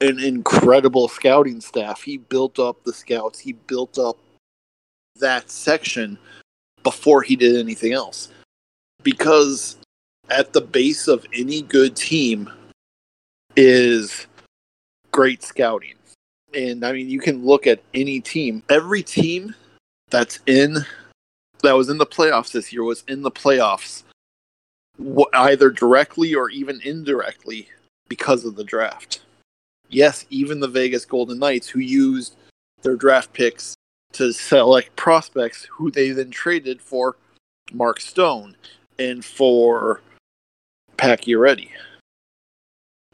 an 0.00 0.18
incredible 0.18 1.08
scouting 1.08 1.60
staff. 1.60 2.02
He 2.02 2.16
built 2.16 2.58
up 2.58 2.82
the 2.84 2.94
scouts, 2.94 3.38
he 3.38 3.52
built 3.52 3.98
up 3.98 4.16
that 5.22 5.50
section 5.50 6.18
before 6.82 7.22
he 7.22 7.34
did 7.34 7.56
anything 7.56 7.92
else. 7.92 8.28
Because 9.02 9.76
at 10.28 10.52
the 10.52 10.60
base 10.60 11.08
of 11.08 11.26
any 11.32 11.62
good 11.62 11.96
team 11.96 12.50
is 13.56 14.26
great 15.10 15.42
scouting. 15.42 15.94
And 16.54 16.84
I 16.84 16.92
mean, 16.92 17.08
you 17.08 17.20
can 17.20 17.44
look 17.44 17.66
at 17.66 17.82
any 17.94 18.20
team. 18.20 18.62
Every 18.68 19.02
team 19.02 19.54
that's 20.10 20.40
in 20.46 20.76
that 21.62 21.72
was 21.72 21.88
in 21.88 21.98
the 21.98 22.06
playoffs 22.06 22.52
this 22.52 22.72
year 22.72 22.82
was 22.82 23.04
in 23.08 23.22
the 23.22 23.30
playoffs 23.30 24.02
either 25.32 25.70
directly 25.70 26.34
or 26.34 26.50
even 26.50 26.80
indirectly 26.84 27.68
because 28.08 28.44
of 28.44 28.56
the 28.56 28.64
draft. 28.64 29.22
Yes, 29.88 30.26
even 30.30 30.60
the 30.60 30.68
Vegas 30.68 31.04
Golden 31.04 31.38
Knights 31.38 31.68
who 31.68 31.80
used 31.80 32.36
their 32.82 32.96
draft 32.96 33.32
picks 33.32 33.74
to 34.14 34.32
select 34.32 34.94
prospects 34.96 35.64
who 35.70 35.90
they 35.90 36.10
then 36.10 36.30
traded 36.30 36.80
for 36.80 37.16
Mark 37.72 38.00
Stone 38.00 38.56
and 38.98 39.24
for 39.24 40.00
Pacioretty. 40.96 41.70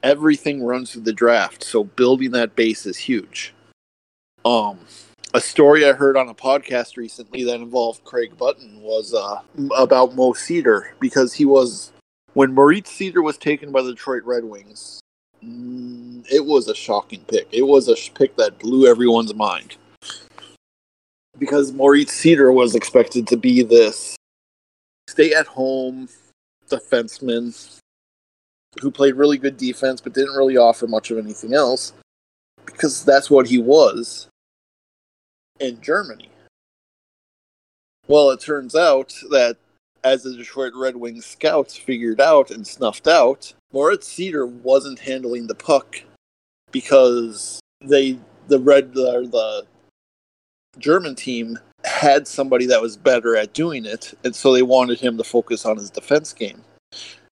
Everything 0.03 0.63
runs 0.63 0.93
through 0.93 1.03
the 1.03 1.13
draft, 1.13 1.65
so 1.65 1.85
building 1.85 2.31
that 2.33 2.55
base 2.55 2.87
is 2.87 2.97
huge. 2.97 3.53
Um, 4.45 4.79
a 5.35 5.41
story 5.41 5.85
I 5.85 5.93
heard 5.93 6.17
on 6.17 6.29
a 6.29 6.35
podcast 6.35 6.97
recently 6.97 7.45
that 7.45 7.57
involved 7.57 8.05
Craig 8.05 8.37
Button 8.39 8.81
was 8.81 9.13
uh, 9.13 9.41
about 9.77 10.15
Mo 10.15 10.33
Seider 10.33 10.91
because 11.01 11.35
he 11.35 11.45
was 11.45 11.93
when 12.35 12.55
Moritz 12.55 12.91
Seider 12.93 13.23
was 13.23 13.37
taken 13.37 13.73
by 13.73 13.83
the 13.83 13.91
Detroit 13.91 14.23
Red 14.25 14.45
Wings. 14.45 15.01
mm, 15.45 16.25
It 16.31 16.45
was 16.45 16.69
a 16.69 16.75
shocking 16.75 17.21
pick. 17.27 17.49
It 17.51 17.63
was 17.63 17.89
a 17.89 17.97
pick 18.13 18.37
that 18.37 18.59
blew 18.59 18.87
everyone's 18.89 19.35
mind 19.35 19.77
because 21.39 21.73
Moritz 21.73 22.13
Seider 22.13 22.53
was 22.53 22.75
expected 22.75 23.27
to 23.29 23.37
be 23.37 23.63
this 23.63 24.17
stay-at-home 25.09 26.09
defenseman 26.69 27.81
who 28.81 28.91
played 28.91 29.15
really 29.15 29.39
good 29.39 29.57
defense 29.57 30.01
but 30.01 30.15
didn't 30.15 30.37
really 30.37 30.57
offer 30.57 30.87
much 30.87 31.11
of 31.11 31.19
anything 31.19 31.55
else 31.55 31.93
because 32.67 33.05
that's 33.05 33.31
what 33.31 33.47
he 33.47 33.59
was 33.59 34.29
in 35.61 35.81
Germany. 35.81 36.29
Well, 38.07 38.31
it 38.31 38.41
turns 38.41 38.75
out 38.75 39.15
that 39.31 39.57
as 40.05 40.23
the 40.23 40.35
Detroit 40.35 40.73
Red 40.75 40.97
Wings 40.97 41.27
scouts 41.27 41.77
figured 41.77 42.21
out 42.21 42.51
and 42.51 42.67
snuffed 42.67 43.09
out, 43.09 43.53
Moritz 43.73 44.07
Cedar 44.09 44.47
wasn't 44.47 44.99
handling 44.99 45.47
the 45.47 45.55
puck 45.55 46.01
because 46.71 47.61
they 47.81 48.19
the 48.49 48.59
red 48.59 48.95
the, 48.95 49.29
the 49.31 49.67
German 50.79 51.15
team 51.15 51.59
had 51.85 52.27
somebody 52.27 52.67
that 52.67 52.83
was 52.83 52.97
better 52.97 53.37
at 53.37 53.53
doing 53.53 53.85
it, 53.85 54.15
and 54.25 54.35
so 54.35 54.53
they 54.53 54.63
wanted 54.63 55.01
him 55.01 55.17
to 55.17 55.25
focus 55.25 55.65
on 55.65 55.77
his 55.77 55.91
defense 55.91 56.33
game. 56.33 56.63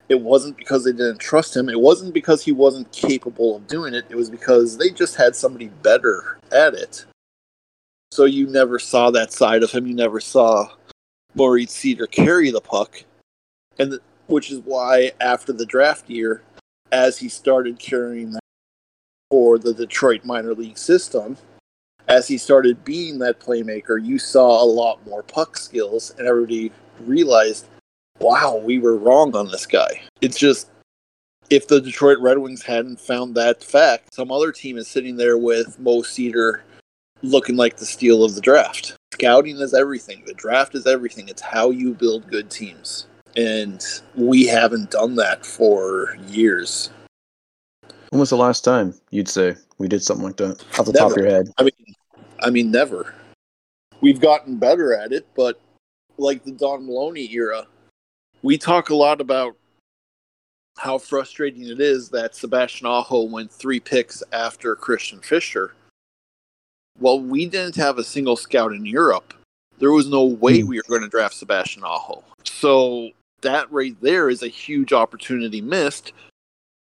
It 0.09 0.21
wasn't 0.21 0.57
because 0.57 0.85
they 0.85 0.93
didn't 0.93 1.19
trust 1.19 1.57
him. 1.57 1.69
It 1.69 1.81
wasn't 1.81 2.15
because 2.15 2.45
he 2.45 2.53
wasn't 2.53 2.91
capable 2.91 3.57
of 3.57 3.69
doing 3.69 3.95
it. 3.95 4.07
It 4.09 4.17
was 4.17 4.29
because 4.29 4.77
they 4.77 4.91
just 4.91 5.15
had 5.15 5.37
somebody 5.37 5.69
better 5.69 6.39
at 6.51 6.75
it. 6.75 7.05
So 8.11 8.25
you 8.25 8.49
never 8.49 8.81
saw 8.81 9.13
that 9.13 9.33
side 9.33 9.63
of 9.63 9.71
him. 9.71 9.87
You 9.87 9.95
never 9.95 10.19
saw 10.19 10.69
Maurice 11.35 11.73
Seider 11.73 12.11
carry 12.11 12.51
the 12.51 12.61
puck, 12.61 13.05
and 13.79 14.01
which 14.27 14.51
is 14.51 14.59
why 14.61 15.13
after 15.21 15.53
the 15.53 15.67
draft 15.67 16.11
year, 16.11 16.43
as 16.91 17.19
he 17.19 17.29
started 17.29 17.79
carrying 17.79 18.33
that 18.33 18.41
for 19.31 19.59
the 19.59 19.73
Detroit 19.73 20.25
minor 20.25 20.55
league 20.55 20.79
system, 20.79 21.37
as 22.11 22.27
he 22.27 22.37
started 22.37 22.85
being 22.85 23.21
that 23.21 23.39
playmaker, 23.39 24.05
you 24.05 24.19
saw 24.19 24.63
a 24.63 24.67
lot 24.67 25.05
more 25.07 25.23
puck 25.23 25.57
skills, 25.57 26.13
and 26.19 26.27
everybody 26.27 26.73
realized, 27.07 27.69
wow, 28.19 28.57
we 28.57 28.81
were 28.81 28.97
wrong 28.97 29.35
on 29.37 29.49
this 29.49 29.65
guy. 29.65 30.03
It's 30.21 30.37
just 30.37 30.71
if 31.51 31.69
the 31.69 31.81
Detroit 31.81 32.19
Red 32.19 32.39
Wings 32.39 32.63
hadn't 32.63 33.01
found 33.01 33.37
that 33.37 33.63
fact, 33.63 34.13
some 34.13 34.33
other 34.33 34.51
team 34.51 34.77
is 34.77 34.89
sitting 34.89 35.17
there 35.17 35.39
with 35.39 35.79
Mo 35.79 36.03
Seider 36.03 36.61
looking 37.23 37.57
like 37.57 37.77
the 37.77 37.87
steal 37.87 38.25
of 38.25 38.35
the 38.35 38.41
draft. 38.41 38.97
Scouting 39.13 39.59
is 39.59 39.73
everything. 39.73 40.25
The 40.27 40.35
draft 40.35 40.75
is 40.75 40.87
everything. 40.87 41.29
It's 41.29 41.43
how 41.43 41.71
you 41.71 41.95
build 41.95 42.29
good 42.29 42.51
teams. 42.51 43.07
And 43.37 43.85
we 44.17 44.47
haven't 44.47 44.91
done 44.91 45.15
that 45.17 45.47
for 45.47 46.17
years. 46.27 46.91
When 48.11 48.19
was 48.19 48.31
the 48.31 48.37
last 48.37 48.65
time 48.65 48.95
you'd 49.11 49.29
say 49.29 49.55
we 49.79 49.87
did 49.87 50.03
something 50.03 50.27
like 50.27 50.37
that 50.39 50.65
off 50.79 50.87
the 50.87 50.93
top 50.93 51.13
of 51.13 51.17
your 51.17 51.27
head? 51.27 51.49
I 51.59 51.63
mean, 51.63 51.90
I 52.43 52.51
mean, 52.51 52.71
never. 52.71 53.15
We've 54.01 54.21
gotten 54.21 54.57
better 54.57 54.95
at 54.95 55.13
it, 55.13 55.27
but 55.37 55.61
like 56.17 56.45
the 56.45 56.53
Don 56.53 56.87
Maloney 56.87 57.31
era, 57.33 57.67
we 58.43 58.57
talk 58.57 58.91
a 58.91 58.95
lot 58.95 59.21
about 59.21 59.57
how 60.79 60.97
frustrating 60.99 61.69
it 61.69 61.81
is 61.81 62.09
that 62.11 62.35
Sebastian 62.35 62.87
Aho 62.87 63.25
went 63.25 63.53
three 63.53 63.81
picks 63.81 64.23
after 64.33 64.75
Christian 64.75 65.21
Fischer. 65.21 65.75
Well, 66.99 67.21
we 67.21 67.47
didn't 67.47 67.77
have 67.77 67.99
a 67.99 68.05
single 68.05 68.37
scout 68.37 68.73
in 68.73 68.87
Europe. 68.87 69.35
There 69.79 69.93
was 69.93 70.09
no 70.09 70.25
way 70.25 70.61
Hmm. 70.61 70.69
we 70.69 70.77
were 70.77 70.85
going 70.89 71.03
to 71.03 71.09
draft 71.09 71.35
Sebastian 71.35 71.85
Aho. 71.85 72.23
So 72.45 73.11
that 73.43 73.71
right 73.73 73.97
there 74.01 74.29
is 74.31 74.43
a 74.43 74.49
huge 74.49 74.93
opportunity 74.93 75.61
missed 75.61 76.13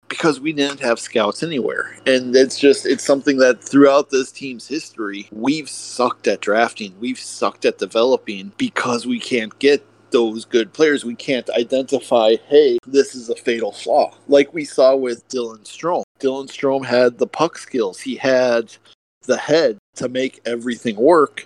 because 0.10 0.40
we 0.40 0.54
didn't 0.54 0.80
have 0.80 1.00
scouts 1.00 1.44
anywhere. 1.44 1.98
And 2.06 2.36
it's 2.36 2.60
just 2.60 2.86
it's 2.86 3.04
something 3.04 3.38
that 3.38 3.64
throughout 3.64 4.10
this 4.10 4.32
team's 4.32 4.68
history, 4.68 5.28
we've 5.32 5.70
sucked 5.70 6.28
at 6.28 6.42
drafting. 6.42 6.94
We've 7.00 7.20
sucked 7.20 7.66
at 7.66 7.78
developing 7.78 8.52
because 8.58 9.06
we 9.06 9.20
can't 9.20 9.58
get 9.60 9.86
those 10.12 10.46
good 10.46 10.74
players. 10.74 11.04
We 11.04 11.16
can't 11.16 11.50
identify, 11.50 12.36
hey, 12.48 12.78
this 12.86 13.16
is 13.16 13.30
a 13.30 13.36
fatal 13.36 13.72
flaw. 13.72 14.16
Like 14.28 14.54
we 14.54 14.66
saw 14.66 14.96
with 14.96 15.28
Dylan 15.28 15.64
Strome. 15.64 16.04
Dylan 16.20 16.48
Strome 16.48 16.86
had 16.86 17.18
the 17.18 17.28
puck 17.28 17.58
skills. 17.58 18.00
He 18.00 18.16
had 18.16 18.76
the 19.24 19.38
head 19.38 19.78
to 19.96 20.08
make 20.08 20.40
everything 20.46 20.96
work, 20.96 21.46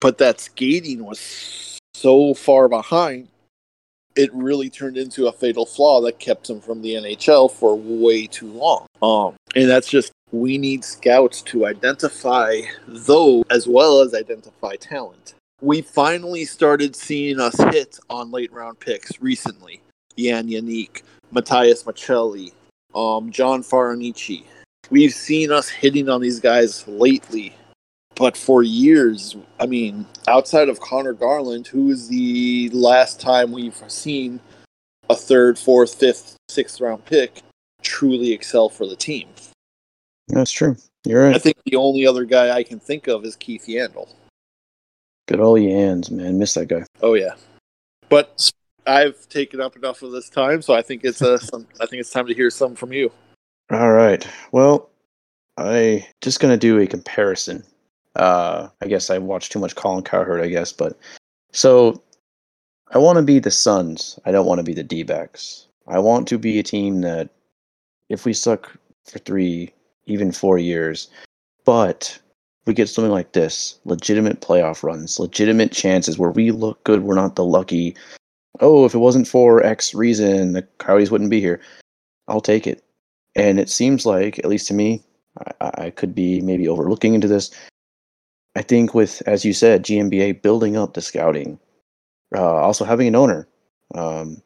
but 0.00 0.18
that 0.18 0.40
skating 0.40 1.04
was 1.04 1.78
so 1.94 2.34
far 2.34 2.68
behind 2.68 3.28
it 4.18 4.34
really 4.34 4.68
turned 4.68 4.96
into 4.96 5.28
a 5.28 5.32
fatal 5.32 5.64
flaw 5.64 6.00
that 6.00 6.18
kept 6.18 6.50
him 6.50 6.60
from 6.60 6.82
the 6.82 6.94
NHL 6.94 7.50
for 7.52 7.76
way 7.76 8.26
too 8.26 8.50
long. 8.50 8.84
Um, 9.00 9.36
and 9.54 9.70
that's 9.70 9.88
just 9.88 10.10
we 10.32 10.58
need 10.58 10.84
scouts 10.84 11.40
to 11.42 11.66
identify 11.66 12.62
those 12.88 13.44
as 13.50 13.68
well 13.68 14.00
as 14.00 14.14
identify 14.14 14.74
talent. 14.74 15.34
We 15.60 15.82
finally 15.82 16.44
started 16.44 16.96
seeing 16.96 17.38
us 17.38 17.56
hit 17.72 18.00
on 18.10 18.32
late 18.32 18.52
round 18.52 18.80
picks 18.80 19.20
recently. 19.20 19.80
Yan 20.16 20.48
Yannick, 20.48 21.02
Matias 21.30 21.84
Maccelli, 21.84 22.52
um, 22.96 23.30
John 23.30 23.62
Farinacci. 23.62 24.42
We've 24.90 25.14
seen 25.14 25.52
us 25.52 25.68
hitting 25.68 26.08
on 26.08 26.20
these 26.20 26.40
guys 26.40 26.86
lately 26.88 27.54
but 28.18 28.36
for 28.36 28.64
years, 28.64 29.36
I 29.60 29.66
mean, 29.66 30.04
outside 30.26 30.68
of 30.68 30.80
Connor 30.80 31.12
Garland, 31.12 31.68
who 31.68 31.90
is 31.90 32.08
the 32.08 32.68
last 32.70 33.20
time 33.20 33.52
we've 33.52 33.80
seen 33.86 34.40
a 35.08 35.14
third, 35.14 35.56
fourth, 35.56 35.94
fifth, 35.94 36.36
sixth 36.48 36.80
round 36.80 37.04
pick 37.04 37.42
truly 37.82 38.32
excel 38.32 38.68
for 38.68 38.86
the 38.86 38.96
team? 38.96 39.28
That's 40.26 40.50
true. 40.50 40.76
You're 41.06 41.26
right. 41.26 41.34
I 41.36 41.38
think 41.38 41.58
the 41.64 41.76
only 41.76 42.06
other 42.06 42.24
guy 42.24 42.50
I 42.50 42.64
can 42.64 42.80
think 42.80 43.06
of 43.06 43.24
is 43.24 43.36
Keith 43.36 43.66
Yandle. 43.68 44.08
Good 45.28 45.38
old 45.38 45.60
Yans, 45.60 46.10
man. 46.10 46.38
Miss 46.38 46.54
that 46.54 46.66
guy. 46.66 46.84
Oh 47.00 47.14
yeah, 47.14 47.36
but 48.08 48.50
I've 48.84 49.28
taken 49.28 49.60
up 49.60 49.76
enough 49.76 50.02
of 50.02 50.10
this 50.10 50.28
time, 50.28 50.60
so 50.60 50.74
I 50.74 50.82
think 50.82 51.04
it's 51.04 51.22
uh, 51.22 51.38
some, 51.38 51.68
I 51.80 51.86
think 51.86 52.00
it's 52.00 52.10
time 52.10 52.26
to 52.26 52.34
hear 52.34 52.50
some 52.50 52.74
from 52.74 52.92
you. 52.92 53.12
All 53.70 53.92
right. 53.92 54.26
Well, 54.50 54.90
I 55.56 56.08
just 56.20 56.40
gonna 56.40 56.56
do 56.56 56.80
a 56.80 56.86
comparison. 56.86 57.62
Uh, 58.18 58.68
I 58.82 58.86
guess 58.86 59.10
I 59.10 59.18
watched 59.18 59.52
too 59.52 59.60
much 59.60 59.76
Colin 59.76 60.02
Cowherd, 60.02 60.40
I 60.40 60.48
guess, 60.48 60.72
but 60.72 60.98
so 61.52 62.02
I 62.92 62.98
want 62.98 63.16
to 63.16 63.22
be 63.22 63.38
the 63.38 63.50
Suns. 63.50 64.18
I 64.24 64.32
don't 64.32 64.46
want 64.46 64.58
to 64.58 64.64
be 64.64 64.74
the 64.74 64.82
D-backs. 64.82 65.66
I 65.86 65.98
want 65.98 66.26
to 66.28 66.38
be 66.38 66.58
a 66.58 66.62
team 66.62 67.00
that, 67.02 67.30
if 68.08 68.24
we 68.24 68.32
suck 68.32 68.72
for 69.04 69.18
three, 69.20 69.72
even 70.06 70.32
four 70.32 70.58
years, 70.58 71.08
but 71.64 72.18
we 72.66 72.74
get 72.74 72.88
something 72.88 73.12
like 73.12 73.32
this, 73.32 73.78
legitimate 73.84 74.40
playoff 74.40 74.82
runs, 74.82 75.18
legitimate 75.18 75.72
chances 75.72 76.18
where 76.18 76.30
we 76.30 76.50
look 76.50 76.82
good. 76.84 77.02
We're 77.02 77.14
not 77.14 77.36
the 77.36 77.44
lucky. 77.44 77.96
Oh, 78.60 78.84
if 78.84 78.94
it 78.94 78.98
wasn't 78.98 79.28
for 79.28 79.62
X 79.62 79.94
reason, 79.94 80.52
the 80.54 80.62
Coyotes 80.78 81.10
wouldn't 81.10 81.30
be 81.30 81.40
here. 81.40 81.60
I'll 82.26 82.40
take 82.40 82.66
it. 82.66 82.84
And 83.36 83.60
it 83.60 83.70
seems 83.70 84.04
like, 84.04 84.38
at 84.40 84.46
least 84.46 84.66
to 84.68 84.74
me, 84.74 85.02
I, 85.60 85.70
I 85.84 85.90
could 85.90 86.14
be 86.14 86.40
maybe 86.40 86.66
overlooking 86.66 87.14
into 87.14 87.28
this. 87.28 87.50
I 88.58 88.62
think 88.62 88.92
with, 88.92 89.22
as 89.24 89.44
you 89.44 89.52
said, 89.52 89.84
GMBA 89.84 90.42
building 90.42 90.76
up 90.76 90.94
the 90.94 91.00
scouting, 91.00 91.60
uh, 92.34 92.56
also 92.56 92.84
having 92.84 93.06
an 93.06 93.14
owner, 93.14 93.46
um, 93.94 94.42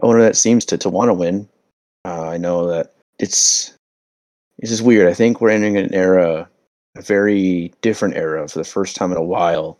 owner 0.00 0.20
that 0.20 0.36
seems 0.36 0.64
to, 0.64 0.76
to 0.78 0.88
want 0.88 1.08
to 1.08 1.14
win. 1.14 1.48
Uh, 2.04 2.28
I 2.28 2.38
know 2.38 2.66
that 2.66 2.96
it's 3.20 3.72
it's 4.58 4.72
just 4.72 4.82
weird. 4.82 5.06
I 5.06 5.14
think 5.14 5.40
we're 5.40 5.50
entering 5.50 5.76
an 5.76 5.94
era, 5.94 6.48
a 6.96 7.02
very 7.02 7.72
different 7.82 8.16
era 8.16 8.48
for 8.48 8.58
the 8.58 8.64
first 8.64 8.96
time 8.96 9.12
in 9.12 9.16
a 9.16 9.22
while 9.22 9.78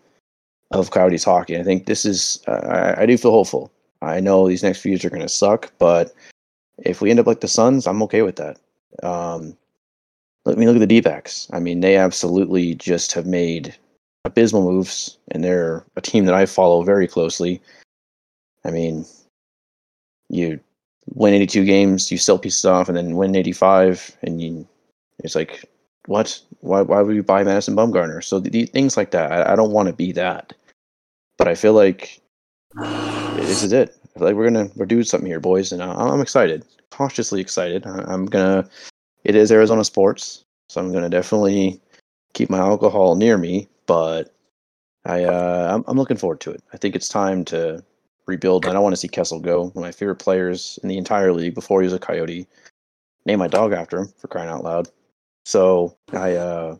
of 0.70 0.92
Coyotes 0.92 1.24
hockey. 1.24 1.58
I 1.58 1.64
think 1.64 1.86
this 1.86 2.04
is, 2.04 2.40
uh, 2.46 2.52
I, 2.52 3.02
I 3.02 3.06
do 3.06 3.18
feel 3.18 3.32
hopeful. 3.32 3.72
I 4.00 4.20
know 4.20 4.46
these 4.46 4.62
next 4.62 4.78
few 4.78 4.92
years 4.92 5.04
are 5.04 5.10
going 5.10 5.22
to 5.22 5.28
suck, 5.28 5.72
but 5.80 6.14
if 6.84 7.00
we 7.00 7.10
end 7.10 7.18
up 7.18 7.26
like 7.26 7.40
the 7.40 7.48
Suns, 7.48 7.88
I'm 7.88 8.00
okay 8.04 8.22
with 8.22 8.36
that. 8.36 8.60
Um, 9.02 9.56
let 10.48 10.58
me 10.58 10.66
look 10.66 10.76
at 10.76 10.80
the 10.80 10.86
D-backs. 10.86 11.48
I 11.52 11.60
mean, 11.60 11.80
they 11.80 11.96
absolutely 11.96 12.74
just 12.74 13.12
have 13.12 13.26
made 13.26 13.74
abysmal 14.24 14.62
moves, 14.62 15.18
and 15.30 15.44
they're 15.44 15.84
a 15.96 16.00
team 16.00 16.24
that 16.24 16.34
I 16.34 16.46
follow 16.46 16.82
very 16.82 17.06
closely. 17.06 17.60
I 18.64 18.70
mean, 18.70 19.04
you 20.28 20.60
win 21.14 21.34
82 21.34 21.64
games, 21.64 22.10
you 22.10 22.18
sell 22.18 22.38
pieces 22.38 22.64
off, 22.64 22.88
and 22.88 22.96
then 22.96 23.16
win 23.16 23.36
85, 23.36 24.16
and 24.22 24.40
you 24.40 24.66
it's 25.20 25.34
like 25.34 25.64
what? 26.06 26.40
Why, 26.60 26.80
why 26.80 27.02
would 27.02 27.14
you 27.14 27.22
buy 27.22 27.44
Madison 27.44 27.76
Bumgarner? 27.76 28.24
So 28.24 28.40
the, 28.40 28.50
the 28.50 28.66
things 28.66 28.96
like 28.96 29.10
that, 29.10 29.30
I, 29.30 29.52
I 29.52 29.56
don't 29.56 29.72
want 29.72 29.88
to 29.88 29.92
be 29.92 30.12
that. 30.12 30.52
But 31.36 31.48
I 31.48 31.54
feel 31.54 31.74
like 31.74 32.20
this 33.36 33.62
is 33.62 33.72
it. 33.72 33.96
I 34.04 34.18
feel 34.18 34.28
like 34.28 34.36
we're 34.36 34.50
gonna 34.50 34.70
we're 34.74 34.86
doing 34.86 35.04
something 35.04 35.28
here, 35.28 35.40
boys, 35.40 35.70
and 35.70 35.82
I'm 35.82 36.20
excited, 36.20 36.64
cautiously 36.90 37.40
excited. 37.40 37.86
I'm 37.86 38.26
gonna. 38.26 38.68
It 39.28 39.36
is 39.36 39.52
Arizona 39.52 39.84
sports, 39.84 40.46
so 40.70 40.80
I'm 40.80 40.90
gonna 40.90 41.10
definitely 41.10 41.82
keep 42.32 42.48
my 42.48 42.58
alcohol 42.58 43.14
near 43.14 43.36
me. 43.36 43.68
But 43.84 44.34
I, 45.04 45.24
uh, 45.24 45.74
I'm, 45.74 45.84
I'm 45.86 45.98
looking 45.98 46.16
forward 46.16 46.40
to 46.40 46.50
it. 46.50 46.62
I 46.72 46.78
think 46.78 46.96
it's 46.96 47.10
time 47.10 47.44
to 47.46 47.84
rebuild. 48.26 48.64
I 48.64 48.72
don't 48.72 48.82
want 48.82 48.94
to 48.94 49.00
see 49.00 49.06
Kessel 49.06 49.38
go. 49.38 49.64
One 49.64 49.70
of 49.76 49.82
my 49.82 49.92
favorite 49.92 50.16
players 50.16 50.78
in 50.82 50.88
the 50.88 50.96
entire 50.96 51.34
league 51.34 51.54
before 51.54 51.82
he 51.82 51.84
was 51.84 51.92
a 51.92 51.98
Coyote. 51.98 52.46
Name 53.26 53.38
my 53.38 53.48
dog 53.48 53.74
after 53.74 53.98
him 53.98 54.08
for 54.16 54.28
crying 54.28 54.48
out 54.48 54.64
loud. 54.64 54.88
So 55.44 55.94
I, 56.14 56.34
uh, 56.34 56.76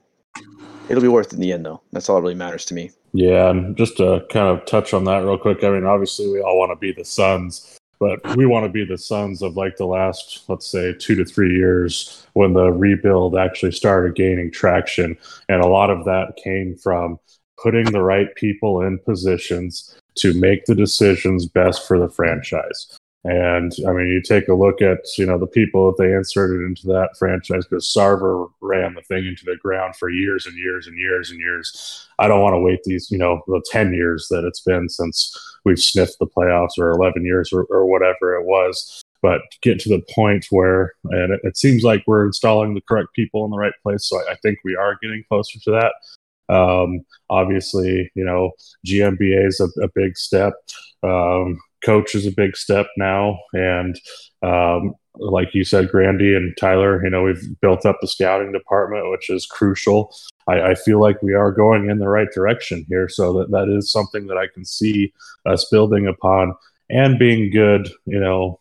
it'll 0.88 1.02
be 1.02 1.08
worth 1.08 1.28
it 1.28 1.34
in 1.34 1.40
the 1.40 1.52
end, 1.52 1.66
though. 1.66 1.82
That's 1.92 2.08
all 2.08 2.16
that 2.16 2.22
really 2.22 2.34
matters 2.34 2.64
to 2.66 2.74
me. 2.74 2.92
Yeah, 3.12 3.50
and 3.50 3.76
just 3.76 3.98
to 3.98 4.24
kind 4.30 4.48
of 4.48 4.64
touch 4.64 4.94
on 4.94 5.04
that 5.04 5.18
real 5.18 5.36
quick. 5.36 5.64
I 5.64 5.68
mean, 5.68 5.84
obviously, 5.84 6.28
we 6.28 6.40
all 6.40 6.58
want 6.58 6.72
to 6.72 6.76
be 6.76 6.92
the 6.92 7.04
Suns, 7.04 7.77
but 8.00 8.36
we 8.36 8.46
want 8.46 8.64
to 8.64 8.72
be 8.72 8.84
the 8.84 8.98
Suns 8.98 9.42
of 9.42 9.56
like 9.56 9.76
the 9.76 9.86
last, 9.86 10.44
let's 10.48 10.66
say, 10.66 10.94
two 10.94 11.14
to 11.16 11.24
three 11.24 11.54
years 11.54 12.26
when 12.34 12.52
the 12.52 12.70
rebuild 12.70 13.36
actually 13.36 13.72
started 13.72 14.14
gaining 14.14 14.50
traction, 14.50 15.16
and 15.48 15.62
a 15.62 15.68
lot 15.68 15.90
of 15.90 16.04
that 16.04 16.38
came 16.42 16.76
from 16.76 17.18
putting 17.60 17.84
the 17.86 18.02
right 18.02 18.34
people 18.36 18.82
in 18.82 18.98
positions 19.00 19.98
to 20.16 20.32
make 20.34 20.64
the 20.64 20.74
decisions 20.74 21.46
best 21.46 21.86
for 21.86 21.98
the 21.98 22.08
franchise. 22.08 22.98
And 23.24 23.72
I 23.86 23.92
mean, 23.92 24.06
you 24.06 24.22
take 24.22 24.46
a 24.48 24.54
look 24.54 24.80
at 24.80 24.98
you 25.18 25.26
know 25.26 25.38
the 25.38 25.46
people 25.46 25.90
that 25.90 26.02
they 26.02 26.12
inserted 26.12 26.64
into 26.64 26.86
that 26.86 27.10
franchise 27.18 27.66
because 27.66 27.92
Sarver 27.94 28.48
ran 28.60 28.94
the 28.94 29.02
thing 29.02 29.26
into 29.26 29.44
the 29.44 29.56
ground 29.56 29.96
for 29.96 30.08
years 30.08 30.46
and 30.46 30.56
years 30.56 30.86
and 30.86 30.96
years 30.96 31.30
and 31.30 31.40
years. 31.40 32.08
I 32.20 32.28
don't 32.28 32.42
want 32.42 32.54
to 32.54 32.60
wait 32.60 32.80
these 32.84 33.10
you 33.10 33.18
know 33.18 33.42
the 33.48 33.62
ten 33.70 33.92
years 33.92 34.28
that 34.30 34.44
it's 34.44 34.60
been 34.60 34.88
since 34.88 35.36
we've 35.68 35.78
sniffed 35.78 36.16
the 36.18 36.26
playoffs 36.26 36.78
or 36.78 36.90
eleven 36.90 37.24
years 37.24 37.52
or, 37.52 37.64
or 37.70 37.86
whatever 37.86 38.34
it 38.34 38.44
was. 38.44 39.02
But 39.20 39.40
get 39.62 39.80
to 39.80 39.88
the 39.88 40.02
point 40.14 40.46
where, 40.50 40.92
and 41.04 41.34
it, 41.34 41.40
it 41.42 41.56
seems 41.56 41.82
like 41.82 42.04
we're 42.06 42.26
installing 42.26 42.74
the 42.74 42.80
correct 42.88 43.08
people 43.14 43.44
in 43.44 43.50
the 43.50 43.58
right 43.58 43.72
place. 43.82 44.08
So 44.08 44.16
I, 44.18 44.32
I 44.32 44.34
think 44.42 44.58
we 44.64 44.76
are 44.76 44.98
getting 45.02 45.24
closer 45.28 45.58
to 45.58 45.70
that. 45.72 46.54
Um, 46.54 47.00
obviously, 47.28 48.10
you 48.14 48.24
know, 48.24 48.52
GMBA 48.86 49.46
is 49.46 49.60
a, 49.60 49.68
a 49.82 49.88
big 49.94 50.16
step. 50.16 50.54
Um, 51.02 51.58
coach 51.84 52.14
is 52.14 52.26
a 52.26 52.32
big 52.32 52.56
step 52.56 52.86
now. 52.96 53.38
And 53.52 53.98
um, 54.42 54.94
like 55.18 55.54
you 55.54 55.64
said, 55.64 55.90
Grandy 55.90 56.34
and 56.34 56.56
Tyler, 56.58 57.02
you 57.02 57.10
know, 57.10 57.22
we've 57.22 57.60
built 57.60 57.84
up 57.86 57.98
the 58.00 58.08
scouting 58.08 58.52
department, 58.52 59.10
which 59.10 59.30
is 59.30 59.46
crucial. 59.46 60.14
I, 60.48 60.70
I, 60.70 60.74
feel 60.74 61.00
like 61.00 61.22
we 61.22 61.34
are 61.34 61.52
going 61.52 61.90
in 61.90 61.98
the 61.98 62.08
right 62.08 62.28
direction 62.32 62.84
here. 62.88 63.08
So 63.08 63.32
that, 63.34 63.50
that 63.50 63.68
is 63.68 63.90
something 63.90 64.26
that 64.28 64.38
I 64.38 64.46
can 64.52 64.64
see 64.64 65.12
us 65.46 65.66
building 65.70 66.06
upon 66.06 66.54
and 66.90 67.18
being 67.18 67.50
good, 67.50 67.88
you 68.06 68.18
know, 68.18 68.60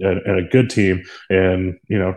and, 0.00 0.20
and 0.22 0.38
a 0.38 0.48
good 0.48 0.70
team 0.70 1.02
in, 1.30 1.78
you 1.88 1.98
know, 1.98 2.14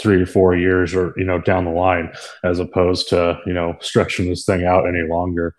three 0.00 0.22
or 0.22 0.26
four 0.26 0.56
years 0.56 0.94
or, 0.94 1.14
you 1.16 1.24
know, 1.24 1.40
down 1.40 1.64
the 1.64 1.70
line, 1.70 2.12
as 2.42 2.58
opposed 2.58 3.08
to, 3.08 3.38
you 3.46 3.52
know, 3.52 3.76
stretching 3.80 4.28
this 4.28 4.44
thing 4.44 4.64
out 4.64 4.88
any 4.88 5.02
longer 5.08 5.54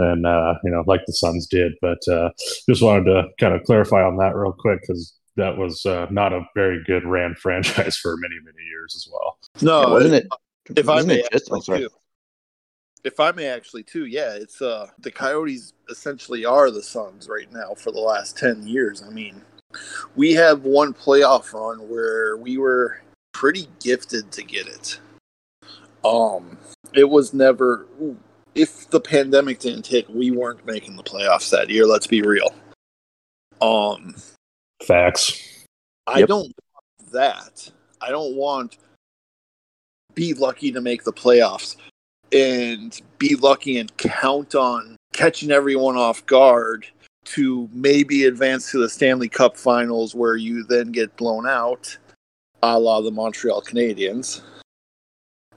and 0.00 0.26
uh, 0.26 0.54
you 0.64 0.70
know, 0.70 0.82
like 0.86 1.02
the 1.06 1.12
Suns 1.12 1.46
did. 1.46 1.74
But 1.80 2.06
uh, 2.08 2.30
just 2.68 2.82
wanted 2.82 3.04
to 3.04 3.28
kind 3.38 3.54
of 3.54 3.62
clarify 3.64 4.02
on 4.02 4.16
that 4.16 4.34
real 4.34 4.54
quick 4.58 4.80
because 4.80 5.14
that 5.36 5.56
was 5.56 5.84
uh, 5.86 6.06
not 6.10 6.32
a 6.32 6.42
very 6.54 6.82
good 6.86 7.04
ran 7.04 7.34
franchise 7.40 7.96
for 7.96 8.16
many 8.16 8.36
many 8.44 8.64
years 8.68 8.94
as 8.96 9.08
well. 9.12 9.38
No, 9.62 9.82
Yeah, 9.82 9.88
wasn't 9.90 10.14
it? 10.14 10.28
if 10.76 10.88
I 10.88 10.94
wasn't 10.94 11.08
may 11.08 11.20
it 11.20 11.32
just? 11.32 11.44
actually 11.44 11.58
Oh, 11.58 11.62
sorry. 11.62 11.78
too. 11.80 11.88
If 13.02 13.18
I 13.18 13.32
may 13.32 13.46
actually 13.46 13.82
too, 13.82 14.06
yeah, 14.06 14.34
it's 14.34 14.60
uh 14.60 14.88
the 14.98 15.10
Coyotes 15.10 15.72
essentially 15.88 16.44
are 16.44 16.70
the 16.70 16.82
Suns 16.82 17.28
right 17.28 17.50
now 17.52 17.74
for 17.74 17.92
the 17.92 18.00
last 18.00 18.36
ten 18.36 18.66
years. 18.66 19.02
I 19.02 19.10
mean, 19.10 19.40
we 20.16 20.32
have 20.34 20.64
one 20.64 20.92
playoff 20.92 21.52
run 21.54 21.88
where 21.88 22.36
we 22.36 22.58
were 22.58 23.00
pretty 23.32 23.68
gifted 23.82 24.30
to 24.32 24.42
get 24.42 24.66
it. 24.66 25.00
Um, 26.04 26.58
it 26.94 27.08
was 27.08 27.32
never 27.32 27.86
if 28.54 28.90
the 28.90 29.00
pandemic 29.00 29.60
didn't 29.60 29.86
hit, 29.86 30.10
we 30.10 30.30
weren't 30.30 30.66
making 30.66 30.96
the 30.96 31.02
playoffs 31.02 31.50
that 31.50 31.70
year. 31.70 31.86
Let's 31.86 32.06
be 32.06 32.20
real. 32.20 32.54
Um, 33.62 34.14
Facts. 34.82 35.64
I 36.06 36.20
Yep. 36.20 36.28
don't 36.28 36.54
want 36.72 37.12
that. 37.12 37.72
I 38.00 38.10
don't 38.10 38.34
want 38.34 38.78
be 40.14 40.34
lucky 40.34 40.72
to 40.72 40.80
make 40.80 41.04
the 41.04 41.12
playoffs 41.12 41.76
and 42.32 43.00
be 43.18 43.36
lucky 43.36 43.78
and 43.78 43.96
count 43.96 44.54
on 44.54 44.96
catching 45.12 45.50
everyone 45.50 45.96
off 45.96 46.24
guard 46.26 46.86
to 47.24 47.68
maybe 47.72 48.24
advance 48.24 48.70
to 48.70 48.78
the 48.78 48.88
Stanley 48.88 49.28
Cup 49.28 49.56
finals 49.56 50.14
where 50.14 50.36
you 50.36 50.64
then 50.64 50.90
get 50.90 51.16
blown 51.16 51.46
out, 51.46 51.96
a 52.62 52.78
la 52.78 53.00
the 53.00 53.10
Montreal 53.10 53.62
Canadiens. 53.62 54.42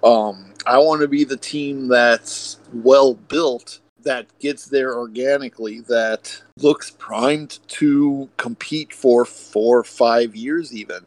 Um, 0.03 0.53
I 0.65 0.77
want 0.77 1.01
to 1.01 1.07
be 1.07 1.23
the 1.23 1.37
team 1.37 1.87
that's 1.87 2.59
well 2.73 3.13
built, 3.13 3.79
that 4.03 4.27
gets 4.39 4.65
there 4.65 4.97
organically, 4.97 5.81
that 5.81 6.41
looks 6.57 6.91
primed 6.91 7.59
to 7.67 8.29
compete 8.37 8.93
for 8.93 9.25
four 9.25 9.79
or 9.79 9.83
five 9.83 10.35
years, 10.35 10.73
even. 10.73 11.05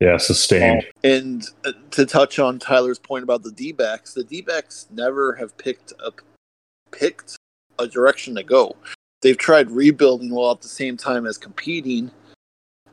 Yeah, 0.00 0.16
sustained. 0.16 0.86
And 1.04 1.44
uh, 1.64 1.72
to 1.90 2.06
touch 2.06 2.38
on 2.38 2.58
Tyler's 2.58 2.98
point 2.98 3.22
about 3.22 3.42
the 3.42 3.52
D 3.52 3.72
backs, 3.72 4.14
the 4.14 4.24
D 4.24 4.40
backs 4.40 4.86
never 4.90 5.34
have 5.34 5.56
picked 5.58 5.92
up 6.04 6.20
picked 6.90 7.36
a 7.78 7.86
direction 7.86 8.34
to 8.34 8.42
go. 8.42 8.74
They've 9.22 9.36
tried 9.36 9.70
rebuilding 9.70 10.30
while 10.30 10.52
at 10.52 10.62
the 10.62 10.68
same 10.68 10.96
time 10.96 11.26
as 11.26 11.36
competing, 11.36 12.10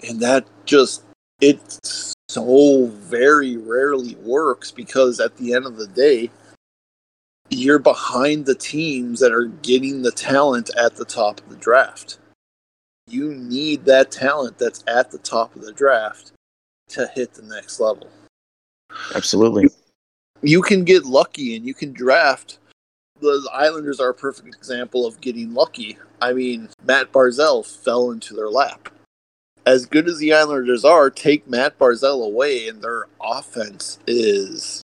and 0.07 0.19
that 0.19 0.45
just 0.65 1.03
it 1.39 1.79
so 2.27 2.87
very 2.87 3.55
rarely 3.55 4.15
works 4.15 4.71
because 4.71 5.21
at 5.21 5.37
the 5.37 5.53
end 5.53 5.65
of 5.65 5.77
the 5.77 5.87
day, 5.87 6.29
you're 7.49 7.79
behind 7.79 8.45
the 8.45 8.55
teams 8.55 9.19
that 9.19 9.31
are 9.31 9.45
getting 9.45 10.01
the 10.01 10.11
talent 10.11 10.69
at 10.77 10.95
the 10.95 11.05
top 11.05 11.39
of 11.39 11.49
the 11.49 11.55
draft. 11.55 12.19
You 13.07 13.33
need 13.33 13.85
that 13.85 14.11
talent 14.11 14.57
that's 14.57 14.83
at 14.87 15.11
the 15.11 15.17
top 15.17 15.55
of 15.55 15.61
the 15.61 15.71
draft 15.71 16.33
to 16.89 17.07
hit 17.07 17.33
the 17.33 17.43
next 17.43 17.79
level. 17.79 18.09
Absolutely. 19.15 19.69
You 20.41 20.61
can 20.61 20.83
get 20.83 21.05
lucky 21.05 21.55
and 21.55 21.65
you 21.65 21.73
can 21.73 21.93
draft. 21.93 22.59
The 23.19 23.49
Islanders 23.53 23.99
are 23.99 24.09
a 24.09 24.13
perfect 24.13 24.49
example 24.49 25.05
of 25.05 25.21
getting 25.21 25.53
lucky. 25.53 25.97
I 26.21 26.33
mean, 26.33 26.69
Mat 26.83 27.11
Barzal 27.11 27.65
fell 27.65 28.11
into 28.11 28.33
their 28.33 28.49
lap. 28.49 28.89
As 29.65 29.85
good 29.85 30.07
as 30.07 30.17
the 30.19 30.33
Islanders 30.33 30.85
are, 30.85 31.09
take 31.09 31.47
Mat 31.47 31.77
Barzal 31.77 32.23
away, 32.23 32.67
and 32.67 32.81
their 32.81 33.07
offense 33.19 33.99
is 34.05 34.81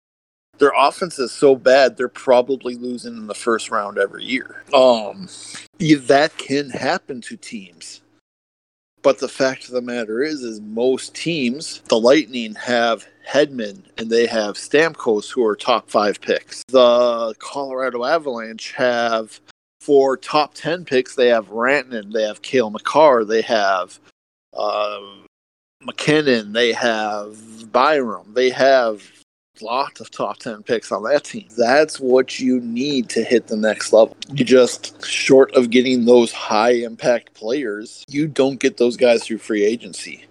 their 0.62 0.71
offense 0.78 1.17
is 1.17 1.32
so 1.32 1.56
bad 1.56 1.97
they're 1.97 2.08
probably 2.08 2.76
losing 2.76 3.17
in 3.17 3.26
the 3.26 3.34
first 3.34 3.71
round 3.71 3.97
every 3.97 4.24
year. 4.24 4.63
Um, 4.74 5.28
that 5.80 6.38
can 6.38 6.69
happen 6.69 7.19
to 7.21 7.36
teams. 7.36 8.02
But 9.02 9.17
the 9.17 9.28
fact 9.28 9.65
of 9.65 9.71
the 9.71 9.82
matter 9.82 10.21
is, 10.21 10.43
is 10.43 10.62
most 10.62 11.15
teams, 11.15 11.82
the 11.89 12.00
Lightning 12.00 12.54
have 12.54 13.08
Hedman 13.28 13.82
and 13.97 14.12
they 14.12 14.28
have 14.28 14.56
Stamkos, 14.56 15.32
who 15.32 15.43
are 15.43 15.56
top 15.56 15.89
five 15.89 16.21
picks. 16.21 16.63
The 16.67 17.34
Colorado 17.39 18.06
Avalanche 18.06 18.74
have 18.74 19.39
for 19.80 20.15
top 20.15 20.54
ten 20.54 20.86
picks. 20.86 21.15
They 21.15 21.30
have 21.30 21.50
Rantanen, 21.50 22.13
they 22.13 22.21
have 22.21 22.43
Cale 22.43 22.69
Makar, 22.69 23.26
they 23.26 23.41
have 23.41 24.00
uh, 24.56 25.00
MacKinnon, 25.82 26.54
they 26.54 26.71
have 26.71 27.71
Byram, 27.71 28.32
they 28.36 28.52
have 28.52 29.12
lot 29.62 30.00
of 30.00 30.12
top 30.12 30.38
10 30.38 30.63
picks 30.63 30.91
on 30.91 31.04
that 31.04 31.24
team. 31.24 31.47
That's 31.58 32.00
what 32.00 32.39
you 32.39 32.60
need 32.62 33.10
to 33.10 33.24
hit 33.24 33.47
the 33.47 33.58
next 33.58 33.93
level. 33.93 34.15
You 34.34 34.45
just, 34.45 35.06
short 35.06 35.54
of 35.56 35.69
getting 35.69 36.06
those 36.06 36.32
high 36.32 36.71
impact 36.71 37.34
players, 37.34 38.04
you 38.08 38.28
don't 38.28 38.60
get 38.60 38.78
those 38.78 38.97
guys 38.97 39.26
through 39.26 39.39
free 39.39 39.63
agency. 39.63 40.26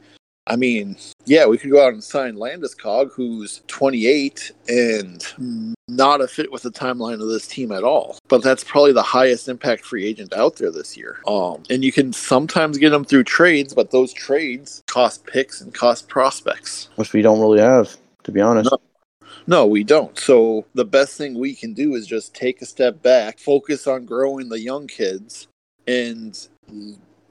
I 0.46 0.56
mean, 0.56 0.96
yeah, 1.26 1.46
we 1.46 1.58
could 1.58 1.70
go 1.70 1.86
out 1.86 1.92
and 1.92 2.02
sign 2.02 2.34
Landeskog, 2.34 3.12
who's 3.12 3.62
28 3.68 4.50
and 4.68 5.74
not 5.86 6.20
a 6.20 6.26
fit 6.26 6.50
with 6.50 6.62
the 6.62 6.72
timeline 6.72 7.22
of 7.22 7.28
this 7.28 7.46
team 7.46 7.70
at 7.70 7.84
all. 7.84 8.18
But 8.28 8.42
that's 8.42 8.64
probably 8.64 8.92
the 8.92 9.02
highest 9.02 9.48
impact 9.48 9.84
free 9.84 10.04
agent 10.04 10.32
out 10.34 10.56
there 10.56 10.72
this 10.72 10.96
year. 10.96 11.20
Um, 11.26 11.62
and 11.70 11.84
you 11.84 11.92
can 11.92 12.12
sometimes 12.12 12.78
get 12.78 12.90
them 12.90 13.04
through 13.04 13.24
trades, 13.24 13.74
but 13.74 13.92
those 13.92 14.12
trades 14.12 14.82
cost 14.88 15.24
picks 15.24 15.60
and 15.60 15.72
cost 15.72 16.08
prospects. 16.08 16.88
Which 16.96 17.12
we 17.12 17.22
don't 17.22 17.40
really 17.40 17.60
have, 17.60 17.96
to 18.24 18.32
be 18.32 18.40
honest. 18.40 18.72
No. 18.72 18.78
No, 19.46 19.66
we 19.66 19.84
don't. 19.84 20.18
So 20.18 20.64
the 20.74 20.84
best 20.84 21.16
thing 21.16 21.38
we 21.38 21.54
can 21.54 21.72
do 21.72 21.94
is 21.94 22.06
just 22.06 22.34
take 22.34 22.62
a 22.62 22.66
step 22.66 23.02
back, 23.02 23.38
focus 23.38 23.86
on 23.86 24.04
growing 24.04 24.48
the 24.48 24.60
young 24.60 24.86
kids, 24.86 25.48
and 25.86 26.38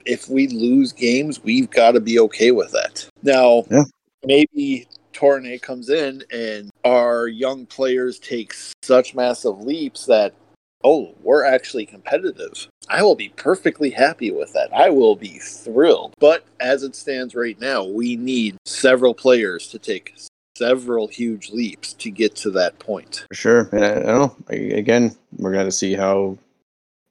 if 0.04 0.28
we 0.28 0.48
lose 0.48 0.92
games, 0.92 1.42
we've 1.42 1.70
got 1.70 1.92
to 1.92 2.00
be 2.00 2.18
okay 2.20 2.50
with 2.50 2.72
that. 2.72 3.06
Now, 3.22 3.64
Yeah. 3.70 3.84
maybe 4.24 4.86
Tornay 5.12 5.58
comes 5.58 5.90
in 5.90 6.22
and 6.32 6.70
our 6.84 7.28
young 7.28 7.66
players 7.66 8.18
take 8.18 8.54
such 8.82 9.14
massive 9.14 9.60
leaps 9.60 10.06
that 10.06 10.34
oh, 10.82 11.14
we're 11.22 11.44
actually 11.44 11.84
competitive. 11.84 12.66
I 12.88 13.02
will 13.02 13.14
be 13.14 13.28
perfectly 13.36 13.90
happy 13.90 14.30
with 14.30 14.52
that. 14.54 14.72
I 14.72 14.88
will 14.88 15.14
be 15.14 15.38
thrilled. 15.38 16.14
But 16.18 16.44
as 16.58 16.82
it 16.82 16.96
stands 16.96 17.34
right 17.34 17.60
now, 17.60 17.84
we 17.84 18.16
need 18.16 18.56
several 18.64 19.12
players 19.12 19.68
to 19.68 19.78
take 19.78 20.14
several 20.60 21.06
huge 21.08 21.48
leaps 21.50 21.94
to 21.94 22.10
get 22.10 22.36
to 22.36 22.50
that 22.50 22.78
point. 22.78 23.24
For 23.28 23.34
sure. 23.34 23.68
And 23.72 23.82
I, 23.82 23.92
I 23.92 24.02
don't 24.02 24.50
know. 24.50 24.76
Again, 24.76 25.16
we're 25.38 25.54
going 25.54 25.64
to 25.64 25.72
see 25.72 25.94
how 25.94 26.36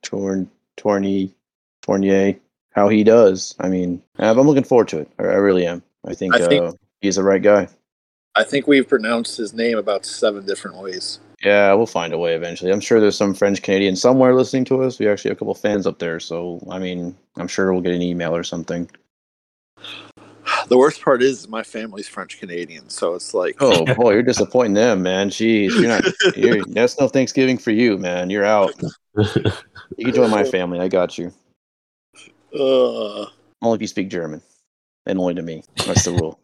Torn, 0.03 0.49
Tourney, 0.77 1.33
Tournier, 1.81 2.35
how 2.73 2.89
he 2.89 3.03
does. 3.03 3.55
I 3.59 3.69
mean, 3.69 4.03
I'm 4.19 4.39
looking 4.41 4.63
forward 4.63 4.88
to 4.89 4.99
it. 4.99 5.09
I, 5.17 5.23
I 5.23 5.35
really 5.38 5.65
am. 5.65 5.81
I 6.05 6.13
think, 6.13 6.35
I 6.35 6.47
think- 6.47 6.63
uh, 6.63 6.73
he's 7.01 7.15
the 7.15 7.23
right 7.23 7.41
guy. 7.41 7.67
I 8.35 8.43
think 8.43 8.67
we've 8.67 8.88
pronounced 8.88 9.38
his 9.38 9.53
name 9.53 9.77
about 9.77 10.05
seven 10.05 10.45
different 10.45 10.77
ways. 10.77 11.19
Yeah, 11.43 11.73
we'll 11.73 11.88
find 11.88 12.13
a 12.13 12.17
way 12.17 12.35
eventually. 12.35 12.71
I'm 12.71 12.79
sure 12.79 12.99
there's 13.01 13.17
some 13.17 13.33
French 13.33 13.62
Canadian 13.63 13.95
somewhere 13.95 14.35
listening 14.35 14.65
to 14.65 14.83
us. 14.83 14.99
We 14.99 15.09
actually 15.09 15.29
have 15.29 15.38
a 15.38 15.39
couple 15.39 15.55
fans 15.55 15.88
up 15.88 15.97
there, 15.99 16.19
so 16.19 16.62
I 16.69 16.77
mean, 16.77 17.17
I'm 17.38 17.47
sure 17.47 17.73
we'll 17.73 17.81
get 17.81 17.95
an 17.95 18.03
email 18.03 18.35
or 18.35 18.43
something. 18.43 18.89
The 20.69 20.77
worst 20.77 21.01
part 21.01 21.21
is 21.23 21.47
my 21.47 21.63
family's 21.63 22.08
French 22.08 22.39
Canadian, 22.39 22.89
so 22.89 23.15
it's 23.15 23.34
like 23.34 23.58
Oh 23.60 23.86
boy, 23.95 24.13
you're 24.13 24.23
disappointing 24.23 24.75
them, 24.75 25.01
man. 25.01 25.29
Jeez, 25.29 25.71
you're 25.71 25.88
not. 25.89 26.03
You're, 26.38 26.63
that's 26.67 26.99
no 26.99 27.08
Thanksgiving 27.08 27.58
for 27.58 27.71
you, 27.71 27.97
man. 27.97 28.29
You're 28.29 28.45
out. 28.45 28.73
You 29.15 30.05
can 30.05 30.13
join 30.13 30.29
my 30.29 30.43
family. 30.51 30.79
I 30.79 30.88
got 30.88 31.17
you. 31.17 31.34
uh, 32.53 33.25
Only 33.62 33.75
if 33.75 33.82
you 33.82 33.88
speak 33.88 34.10
German, 34.10 34.41
and 35.05 35.19
only 35.19 35.34
to 35.36 35.41
me. 35.41 35.63
That's 35.86 36.05
the 36.05 36.12
rule. 36.12 36.39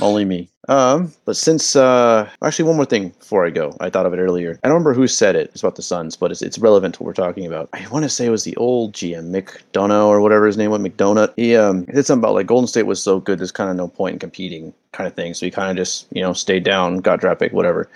Only 0.00 0.24
me. 0.24 0.48
Um, 0.68 1.12
but 1.24 1.36
since 1.36 1.76
uh, 1.76 2.28
actually, 2.42 2.64
one 2.64 2.76
more 2.76 2.86
thing 2.86 3.10
before 3.10 3.46
I 3.46 3.50
go, 3.50 3.76
I 3.80 3.90
thought 3.90 4.06
of 4.06 4.14
it 4.14 4.18
earlier. 4.18 4.58
I 4.62 4.68
don't 4.68 4.74
remember 4.74 4.94
who 4.94 5.06
said 5.06 5.36
it. 5.36 5.50
It's 5.50 5.62
about 5.62 5.76
the 5.76 5.82
Suns, 5.82 6.16
but 6.16 6.30
it's 6.30 6.42
it's 6.42 6.58
relevant 6.58 6.94
to 6.94 7.02
what 7.02 7.08
we're 7.08 7.24
talking 7.24 7.46
about. 7.46 7.68
I 7.72 7.86
want 7.88 8.04
to 8.04 8.08
say 8.08 8.26
it 8.26 8.30
was 8.30 8.44
the 8.44 8.56
old 8.56 8.92
GM 8.94 9.30
McDonough 9.30 10.06
or 10.06 10.20
whatever 10.20 10.46
his 10.46 10.56
name 10.56 10.70
was, 10.70 10.80
McDonut. 10.80 11.34
He 11.36 11.54
um 11.54 11.86
he 11.86 11.92
did 11.92 12.06
something 12.06 12.22
about 12.22 12.34
like 12.34 12.46
Golden 12.46 12.66
State 12.66 12.86
was 12.86 13.02
so 13.02 13.20
good, 13.20 13.38
there's 13.38 13.52
kind 13.52 13.70
of 13.70 13.76
no 13.76 13.88
point 13.88 14.14
in 14.14 14.18
competing, 14.18 14.72
kind 14.92 15.06
of 15.06 15.14
thing. 15.14 15.34
So 15.34 15.46
he 15.46 15.50
kind 15.50 15.70
of 15.70 15.76
just 15.76 16.06
you 16.12 16.22
know 16.22 16.32
stayed 16.32 16.64
down, 16.64 16.98
got 16.98 17.20
draft 17.20 17.40
pick, 17.40 17.52
whatever. 17.52 17.88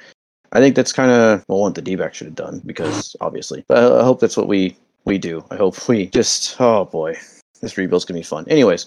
I 0.53 0.61
think 0.61 0.77
that's 0.77 0.93
kind 0.93 1.11
of 1.11 1.45
well, 1.49 1.61
what 1.61 1.75
the 1.75 1.83
D-back 1.83 2.15
should 2.15 2.27
have 2.27 2.37
done 2.37 2.61
because 2.65 3.17
obviously. 3.21 3.65
But 3.67 3.79
I, 3.79 4.01
I 4.01 4.05
hope 4.05 4.21
that's 4.21 4.37
what 4.37 4.49
we 4.49 4.77
we 5.05 5.19
do. 5.19 5.45
I 5.51 5.57
hope 5.57 5.89
we 5.89 6.07
just 6.07 6.61
oh 6.61 6.85
boy, 6.85 7.17
this 7.63 7.79
rebuild's 7.79 8.05
gonna 8.05 8.21
be 8.21 8.25
fun. 8.25 8.45
Anyways, 8.49 8.87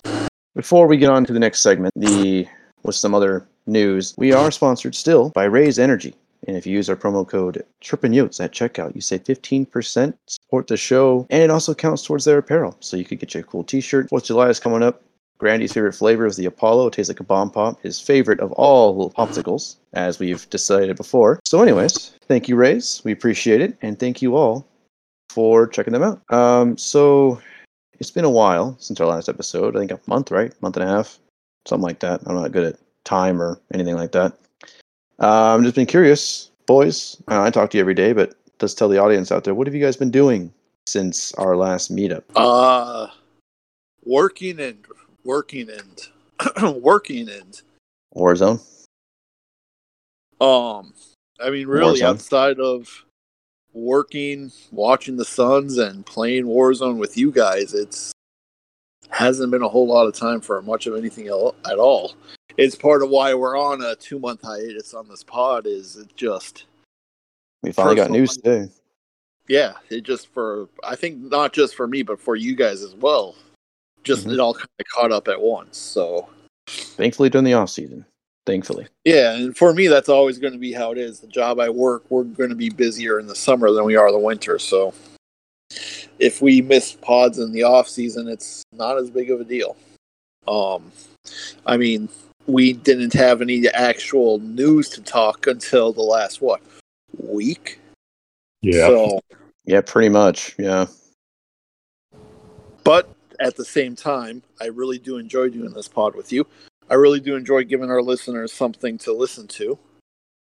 before 0.55 0.85
we 0.85 0.97
get 0.97 1.09
on 1.09 1.25
to 1.25 1.33
the 1.33 1.39
next 1.39 1.61
segment, 1.61 1.93
the 1.95 2.47
with 2.83 2.95
some 2.95 3.13
other 3.15 3.47
news, 3.65 4.13
we 4.17 4.33
are 4.33 4.51
sponsored 4.51 4.95
still 4.95 5.29
by 5.29 5.45
Raze 5.45 5.79
Energy. 5.79 6.15
And 6.47 6.57
if 6.57 6.65
you 6.65 6.73
use 6.73 6.89
our 6.89 6.95
promo 6.95 7.27
code 7.27 7.63
CHIRPINYOTES 7.81 8.43
at 8.43 8.51
checkout, 8.51 8.95
you 8.95 9.01
save 9.01 9.23
15%, 9.23 10.13
support 10.27 10.67
the 10.67 10.77
show, 10.77 11.27
and 11.29 11.43
it 11.43 11.51
also 11.51 11.75
counts 11.75 12.03
towards 12.03 12.25
their 12.25 12.39
apparel. 12.39 12.75
So 12.79 12.97
you 12.97 13.05
could 13.05 13.19
get 13.19 13.33
you 13.35 13.41
a 13.41 13.43
cool 13.43 13.63
t-shirt. 13.63 14.09
Fourth 14.09 14.23
of 14.23 14.27
July 14.27 14.49
is 14.49 14.59
coming 14.59 14.81
up. 14.81 15.03
Grandy's 15.37 15.73
favorite 15.73 15.93
flavor 15.93 16.25
is 16.25 16.37
the 16.37 16.45
Apollo. 16.45 16.87
It 16.87 16.93
tastes 16.93 17.09
like 17.09 17.19
a 17.19 17.23
bomb 17.23 17.49
pop. 17.49 17.81
His 17.81 17.99
favorite 17.99 18.39
of 18.39 18.51
all 18.53 18.95
little 18.95 19.11
popsicles, 19.11 19.77
as 19.93 20.19
we've 20.19 20.47
decided 20.51 20.95
before. 20.95 21.39
So, 21.45 21.61
anyways, 21.61 22.13
thank 22.27 22.47
you, 22.47 22.55
Raze. 22.55 23.01
We 23.03 23.11
appreciate 23.11 23.59
it, 23.59 23.75
and 23.81 23.99
thank 23.99 24.21
you 24.21 24.35
all 24.35 24.67
for 25.31 25.65
checking 25.65 25.93
them 25.93 26.03
out. 26.03 26.21
Um, 26.31 26.77
so 26.77 27.41
it's 27.99 28.11
been 28.11 28.25
a 28.25 28.29
while 28.29 28.75
since 28.79 28.99
our 28.99 29.07
last 29.07 29.29
episode. 29.29 29.75
I 29.75 29.79
think 29.79 29.91
a 29.91 29.99
month, 30.05 30.29
right? 30.29 30.53
Month 30.61 30.77
and 30.77 30.87
a 30.87 30.91
half, 30.91 31.19
something 31.65 31.83
like 31.83 31.99
that. 31.99 32.21
I'm 32.25 32.35
not 32.35 32.51
good 32.51 32.73
at 32.73 32.79
time 33.03 33.41
or 33.41 33.59
anything 33.73 33.95
like 33.95 34.11
that. 34.13 34.33
Uh, 35.19 35.55
I'm 35.55 35.63
just 35.63 35.75
been 35.75 35.85
curious, 35.85 36.51
boys. 36.65 37.21
Uh, 37.27 37.41
I 37.41 37.49
talk 37.49 37.69
to 37.71 37.77
you 37.77 37.81
every 37.81 37.93
day, 37.93 38.13
but 38.13 38.35
let's 38.61 38.73
tell 38.73 38.89
the 38.89 38.97
audience 38.97 39.31
out 39.31 39.43
there 39.43 39.53
what 39.53 39.67
have 39.67 39.75
you 39.75 39.83
guys 39.83 39.97
been 39.97 40.11
doing 40.11 40.53
since 40.87 41.33
our 41.33 41.55
last 41.55 41.93
meetup? 41.93 42.23
uh, 42.35 43.07
working 44.03 44.59
and 44.59 44.85
working 45.23 45.69
and 45.69 46.81
working 46.81 47.29
and 47.29 47.61
Warzone. 48.15 48.59
um, 50.39 50.93
I 51.39 51.49
mean, 51.49 51.67
really, 51.67 51.99
Warzone. 51.99 52.07
outside 52.07 52.59
of 52.59 53.05
working, 53.73 54.51
watching 54.71 55.17
the 55.17 55.25
Suns, 55.25 55.77
and 55.77 56.05
playing 56.05 56.45
Warzone 56.45 56.97
with 56.97 57.17
you 57.17 57.31
guys, 57.31 57.73
it's 57.73 58.11
hasn't 59.11 59.51
been 59.51 59.61
a 59.61 59.67
whole 59.69 59.87
lot 59.87 60.07
of 60.07 60.13
time 60.15 60.41
for 60.41 60.61
much 60.61 60.87
of 60.87 60.95
anything 60.95 61.27
el- 61.27 61.55
at 61.69 61.77
all. 61.77 62.13
It's 62.57 62.75
part 62.75 63.03
of 63.03 63.09
why 63.09 63.33
we're 63.33 63.57
on 63.57 63.81
a 63.81 63.95
two 63.95 64.19
month 64.19 64.41
hiatus 64.41 64.93
on 64.93 65.07
this 65.07 65.23
pod. 65.23 65.65
Is 65.67 65.95
it 65.97 66.15
just 66.15 66.65
We 67.63 67.71
finally 67.71 67.95
got 67.95 68.11
news 68.11 68.35
today. 68.37 68.69
yeah, 69.47 69.73
it 69.89 70.01
just 70.01 70.27
for 70.33 70.67
I 70.83 70.95
think 70.95 71.19
not 71.31 71.53
just 71.53 71.75
for 71.75 71.87
me, 71.87 72.03
but 72.03 72.19
for 72.19 72.35
you 72.35 72.55
guys 72.55 72.81
as 72.81 72.93
well. 72.95 73.35
Just 74.03 74.25
Mhm. 74.27 74.33
it 74.33 74.39
all 74.39 74.53
kind 74.53 74.67
of 74.79 74.85
caught 74.93 75.11
up 75.11 75.27
at 75.27 75.39
once. 75.41 75.77
So 75.77 76.27
Thankfully, 76.67 77.29
during 77.29 77.45
the 77.45 77.53
off 77.53 77.69
season. 77.69 78.05
Thankfully. 78.45 78.87
yeah, 79.05 79.35
and 79.35 79.55
for 79.55 79.71
me, 79.73 79.87
that's 79.87 80.09
always 80.09 80.39
going 80.39 80.53
to 80.53 80.59
be 80.59 80.71
how 80.73 80.91
it 80.91 80.97
is. 80.97 81.19
The 81.19 81.27
job 81.27 81.59
I 81.59 81.69
work, 81.69 82.03
we're 82.09 82.23
going 82.23 82.49
to 82.49 82.55
be 82.55 82.69
busier 82.69 83.19
in 83.19 83.27
the 83.27 83.35
summer 83.35 83.71
than 83.71 83.83
we 83.85 83.95
are 83.95 84.11
the 84.11 84.17
winter. 84.17 84.57
So 84.57 84.93
if 86.21 86.41
we 86.41 86.61
miss 86.61 86.93
pods 86.93 87.39
in 87.39 87.51
the 87.51 87.63
off 87.63 87.89
season, 87.89 88.27
it's 88.27 88.63
not 88.71 88.97
as 88.97 89.09
big 89.09 89.31
of 89.31 89.41
a 89.41 89.43
deal. 89.43 89.75
Um, 90.47 90.91
I 91.65 91.77
mean, 91.77 92.07
we 92.45 92.73
didn't 92.73 93.13
have 93.13 93.41
any 93.41 93.67
actual 93.69 94.37
news 94.39 94.87
to 94.89 95.01
talk 95.01 95.47
until 95.47 95.91
the 95.91 96.03
last 96.03 96.41
what 96.41 96.61
week. 97.17 97.79
Yeah. 98.61 98.87
So 98.87 99.19
Yeah, 99.65 99.81
pretty 99.81 100.09
much. 100.09 100.55
Yeah. 100.57 100.85
But 102.83 103.09
at 103.39 103.55
the 103.55 103.65
same 103.65 103.95
time, 103.95 104.43
I 104.59 104.67
really 104.67 104.99
do 104.99 105.17
enjoy 105.17 105.49
doing 105.49 105.73
this 105.73 105.87
pod 105.87 106.15
with 106.15 106.31
you. 106.31 106.45
I 106.89 106.95
really 106.95 107.19
do 107.19 107.35
enjoy 107.35 107.63
giving 107.63 107.89
our 107.89 108.01
listeners 108.01 108.53
something 108.53 108.97
to 108.99 109.13
listen 109.13 109.47
to. 109.49 109.77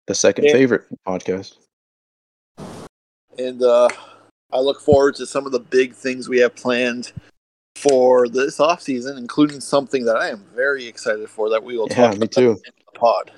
The 0.07 0.15
second 0.15 0.45
Yeah. 0.45 0.53
favorite 0.53 0.85
podcast. 1.07 1.57
And 3.37 3.61
uh, 3.61 3.89
I 4.51 4.59
look 4.59 4.81
forward 4.81 5.15
to 5.15 5.25
some 5.25 5.45
of 5.45 5.51
the 5.51 5.59
big 5.59 5.93
things 5.93 6.27
we 6.27 6.39
have 6.39 6.55
planned 6.55 7.11
for 7.75 8.27
this 8.27 8.59
off 8.59 8.81
season, 8.81 9.17
including 9.17 9.61
something 9.61 10.05
that 10.05 10.17
I 10.17 10.29
am 10.29 10.43
very 10.55 10.85
excited 10.85 11.29
for 11.29 11.49
that 11.49 11.63
we 11.63 11.77
will 11.77 11.87
Yeah, 11.89 11.95
talk 12.07 12.11
me 12.13 12.17
about 12.17 12.31
too. 12.31 12.51
in 12.51 12.73
the 12.93 12.99
pod. 12.99 13.31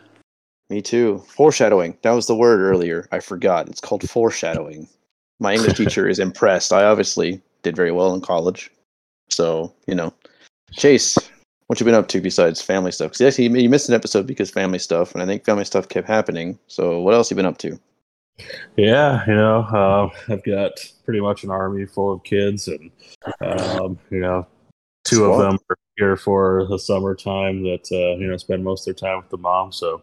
Me 0.69 0.81
too. 0.81 1.23
Foreshadowing. 1.27 1.97
That 2.01 2.11
was 2.11 2.27
the 2.27 2.35
word 2.35 2.61
earlier. 2.61 3.07
I 3.11 3.19
forgot. 3.19 3.67
It's 3.67 3.81
called 3.81 4.09
foreshadowing. 4.09 4.87
My 5.39 5.53
English 5.53 5.73
teacher 5.77 6.07
is 6.07 6.17
impressed. 6.17 6.71
I 6.71 6.85
obviously 6.85 7.41
did 7.61 7.75
very 7.75 7.91
well 7.91 8.13
in 8.13 8.21
college. 8.21 8.71
So, 9.29 9.73
you 9.85 9.95
know. 9.95 10.13
Chase, 10.71 11.17
what 11.67 11.79
you 11.79 11.85
been 11.85 11.93
up 11.93 12.07
to 12.09 12.21
besides 12.21 12.61
family 12.61 12.91
stuff? 12.93 13.11
Because 13.11 13.21
yes, 13.21 13.39
you 13.39 13.53
you 13.53 13.69
missed 13.69 13.89
an 13.89 13.95
episode 13.95 14.25
because 14.25 14.49
family 14.49 14.79
stuff, 14.79 15.13
and 15.13 15.21
I 15.21 15.25
think 15.25 15.43
family 15.43 15.65
stuff 15.65 15.89
kept 15.89 16.07
happening. 16.07 16.57
So, 16.67 17.01
what 17.01 17.13
else 17.13 17.29
you 17.29 17.35
been 17.35 17.45
up 17.45 17.57
to? 17.59 17.77
Yeah, 18.77 19.23
you 19.27 19.35
know, 19.35 19.61
uh, 19.61 20.09
I've 20.31 20.43
got 20.43 20.71
pretty 21.05 21.19
much 21.19 21.43
an 21.43 21.51
army 21.51 21.85
full 21.85 22.13
of 22.13 22.23
kids, 22.23 22.67
and 22.67 22.91
um, 23.41 23.99
you 24.09 24.19
know, 24.19 24.47
two 25.03 25.17
Squad. 25.17 25.31
of 25.31 25.39
them 25.39 25.59
are 25.69 25.77
here 25.97 26.15
for 26.15 26.65
the 26.69 26.79
summertime 26.79 27.63
that 27.63 27.87
uh, 27.91 28.17
you 28.17 28.27
know 28.27 28.37
spend 28.37 28.63
most 28.63 28.87
of 28.87 28.95
their 28.95 29.09
time 29.09 29.21
with 29.21 29.29
the 29.29 29.37
mom. 29.37 29.71
So 29.71 30.01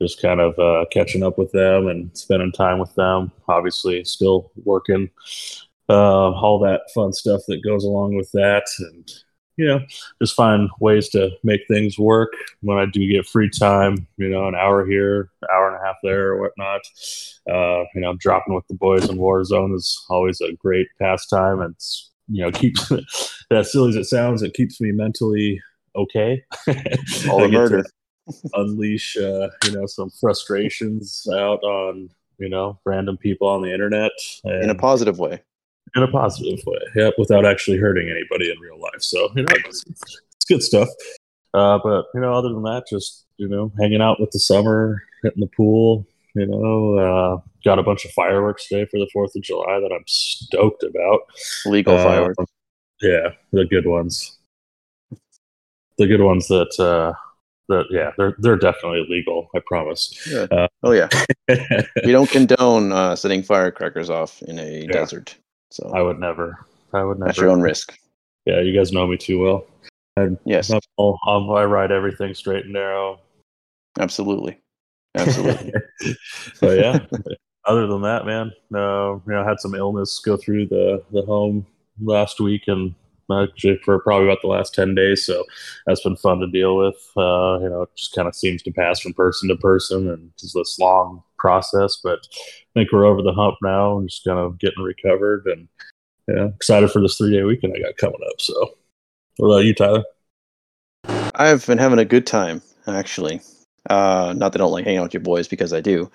just 0.00 0.22
kind 0.22 0.40
of 0.40 0.58
uh, 0.58 0.86
catching 0.92 1.22
up 1.22 1.38
with 1.38 1.52
them 1.52 1.88
and 1.88 2.16
spending 2.16 2.52
time 2.52 2.78
with 2.78 2.94
them. 2.94 3.32
Obviously, 3.48 4.04
still 4.04 4.50
working, 4.64 5.10
uh, 5.88 6.32
all 6.32 6.58
that 6.60 6.82
fun 6.94 7.12
stuff 7.12 7.42
that 7.48 7.64
goes 7.64 7.84
along 7.84 8.16
with 8.16 8.30
that, 8.32 8.66
and 8.78 9.10
you 9.60 9.66
know, 9.66 9.80
just 10.22 10.34
find 10.34 10.70
ways 10.80 11.10
to 11.10 11.30
make 11.44 11.60
things 11.68 11.98
work 11.98 12.32
when 12.62 12.78
I 12.78 12.86
do 12.86 13.06
get 13.06 13.26
free 13.26 13.50
time. 13.50 14.06
You 14.16 14.30
know, 14.30 14.48
an 14.48 14.54
hour 14.54 14.86
here, 14.86 15.28
hour 15.52 15.68
and 15.68 15.76
a 15.76 15.86
half 15.86 15.96
there, 16.02 16.28
or 16.28 16.40
whatnot. 16.40 16.80
Uh, 17.46 17.84
you 17.94 18.00
know, 18.00 18.14
dropping 18.14 18.54
with 18.54 18.66
the 18.68 18.74
boys 18.74 19.10
in 19.10 19.18
Warzone 19.18 19.74
is 19.74 20.02
always 20.08 20.40
a 20.40 20.54
great 20.54 20.86
pastime. 20.98 21.60
and 21.60 21.74
It's 21.74 22.10
you 22.28 22.42
know 22.42 22.50
keeps 22.50 22.90
as 23.50 23.70
silly 23.70 23.90
as 23.90 23.96
it 23.96 24.06
sounds, 24.06 24.42
it 24.42 24.54
keeps 24.54 24.80
me 24.80 24.92
mentally 24.92 25.60
okay. 25.94 26.42
All 27.28 27.40
the 27.40 27.48
murder. 27.50 27.84
unleash 28.54 29.16
uh, 29.16 29.48
you 29.64 29.72
know 29.72 29.86
some 29.86 30.08
frustrations 30.20 31.26
out 31.32 31.60
on 31.64 32.08
you 32.38 32.48
know 32.48 32.78
random 32.84 33.16
people 33.16 33.48
on 33.48 33.60
the 33.60 33.72
internet 33.72 34.12
and, 34.44 34.64
In 34.64 34.70
a 34.70 34.74
positive 34.74 35.18
way. 35.18 35.42
In 35.96 36.02
a 36.02 36.08
positive 36.08 36.58
way 36.66 36.78
yep 36.96 37.14
without 37.18 37.44
actually 37.44 37.76
hurting 37.76 38.08
anybody 38.08 38.50
in 38.50 38.58
real 38.60 38.80
life 38.80 39.00
so 39.00 39.28
you 39.34 39.42
know 39.42 39.54
it's, 39.66 39.84
it's 39.88 40.44
good 40.48 40.62
stuff 40.62 40.88
uh, 41.54 41.78
but 41.82 42.04
you 42.14 42.20
know 42.20 42.32
other 42.32 42.48
than 42.50 42.62
that 42.62 42.84
just 42.88 43.26
you 43.38 43.48
know 43.48 43.72
hanging 43.80 44.00
out 44.00 44.20
with 44.20 44.30
the 44.30 44.38
summer 44.38 45.02
hitting 45.22 45.40
the 45.40 45.50
pool 45.56 46.06
you 46.34 46.46
know 46.46 46.94
uh, 46.98 47.40
got 47.64 47.78
a 47.78 47.82
bunch 47.82 48.04
of 48.04 48.10
fireworks 48.12 48.68
today 48.68 48.86
for 48.90 48.98
the 48.98 49.08
fourth 49.12 49.34
of 49.34 49.42
july 49.42 49.80
that 49.80 49.92
i'm 49.92 50.04
stoked 50.06 50.82
about 50.82 51.20
Legal 51.66 51.96
uh, 51.96 52.02
fireworks. 52.04 52.44
Yeah, 53.02 53.30
the 53.52 53.64
good 53.64 53.86
ones. 53.86 54.36
The 55.96 56.06
good 56.06 56.20
ones 56.20 56.48
that 56.48 56.68
uh, 56.78 57.12
the, 57.68 57.84
yeah, 57.90 58.10
they're 58.18 58.34
they're 58.38 58.56
definitely 58.56 59.06
illegal. 59.08 59.48
I 59.54 59.60
promise. 59.66 60.26
Yeah. 60.30 60.46
Uh, 60.50 60.68
Oh 60.82 60.92
yeah, 60.92 61.08
we 62.04 62.12
don't 62.12 62.28
condone 62.30 62.92
uh, 62.92 63.16
setting 63.16 63.42
firecrackers 63.42 64.10
off 64.10 64.42
in 64.42 64.58
a 64.58 64.82
Yeah. 64.82 64.92
desert. 64.92 65.36
So 65.70 65.90
I 65.94 66.02
would 66.02 66.18
never. 66.18 66.66
I 66.92 67.04
would 67.04 67.18
never. 67.18 67.30
at 67.30 67.36
your 67.36 67.50
own 67.50 67.60
risk. 67.60 67.96
Yeah, 68.46 68.60
you 68.60 68.76
guys 68.76 68.92
know 68.92 69.06
me 69.06 69.16
too 69.16 69.38
well. 69.38 69.66
Yes, 70.44 70.70
I'm 70.70 70.80
I'm- 70.98 71.50
I 71.50 71.64
ride 71.64 71.92
everything 71.92 72.34
straight 72.34 72.64
and 72.64 72.74
narrow. 72.74 73.20
absolutely, 73.98 74.60
absolutely. 75.16 75.72
so 76.54 76.72
yeah. 76.72 77.06
Other 77.66 77.86
than 77.86 78.02
that, 78.02 78.26
man, 78.26 78.50
uh, 78.74 79.14
you 79.14 79.22
know, 79.26 79.42
I 79.42 79.48
had 79.48 79.60
some 79.60 79.74
illness 79.74 80.18
go 80.18 80.36
through 80.36 80.66
the 80.66 81.02
the 81.12 81.22
home 81.22 81.66
last 82.02 82.40
week 82.40 82.62
and 82.66 82.94
actually 83.30 83.78
for 83.84 83.98
probably 84.00 84.26
about 84.26 84.40
the 84.42 84.48
last 84.48 84.74
ten 84.74 84.94
days. 84.94 85.24
So 85.24 85.44
that's 85.86 86.02
been 86.02 86.16
fun 86.16 86.40
to 86.40 86.46
deal 86.48 86.76
with. 86.76 86.96
Uh, 87.16 87.60
you 87.60 87.68
know, 87.68 87.82
it 87.82 87.90
just 87.96 88.14
kind 88.14 88.26
of 88.28 88.34
seems 88.34 88.62
to 88.62 88.72
pass 88.72 89.00
from 89.00 89.12
person 89.14 89.48
to 89.48 89.56
person, 89.56 90.08
and 90.10 90.30
it's 90.34 90.52
this 90.52 90.78
long 90.78 91.22
process. 91.40 91.98
But 92.02 92.20
I 92.32 92.80
think 92.80 92.92
we're 92.92 93.06
over 93.06 93.22
the 93.22 93.32
hump 93.32 93.56
now, 93.62 93.98
and 93.98 94.08
just 94.08 94.24
kind 94.24 94.38
of 94.38 94.58
getting 94.58 94.84
recovered, 94.84 95.46
and 95.46 95.68
yeah, 96.28 96.48
excited 96.54 96.90
for 96.90 97.00
this 97.00 97.16
three 97.16 97.32
day 97.32 97.42
weekend 97.42 97.74
I 97.76 97.80
got 97.80 97.96
coming 97.96 98.20
up. 98.28 98.40
So, 98.40 98.74
what 99.38 99.48
about 99.48 99.64
you, 99.64 99.74
Tyler? 99.74 100.04
I've 101.34 101.66
been 101.66 101.78
having 101.78 101.98
a 101.98 102.04
good 102.04 102.26
time 102.26 102.62
actually. 102.86 103.40
Uh, 103.88 104.34
not 104.36 104.52
that 104.52 104.60
I 104.60 104.64
don't 104.64 104.72
like 104.72 104.84
hanging 104.84 104.98
out 104.98 105.04
with 105.04 105.14
your 105.14 105.22
boys 105.22 105.48
because 105.48 105.72
I 105.72 105.80
do, 105.80 106.10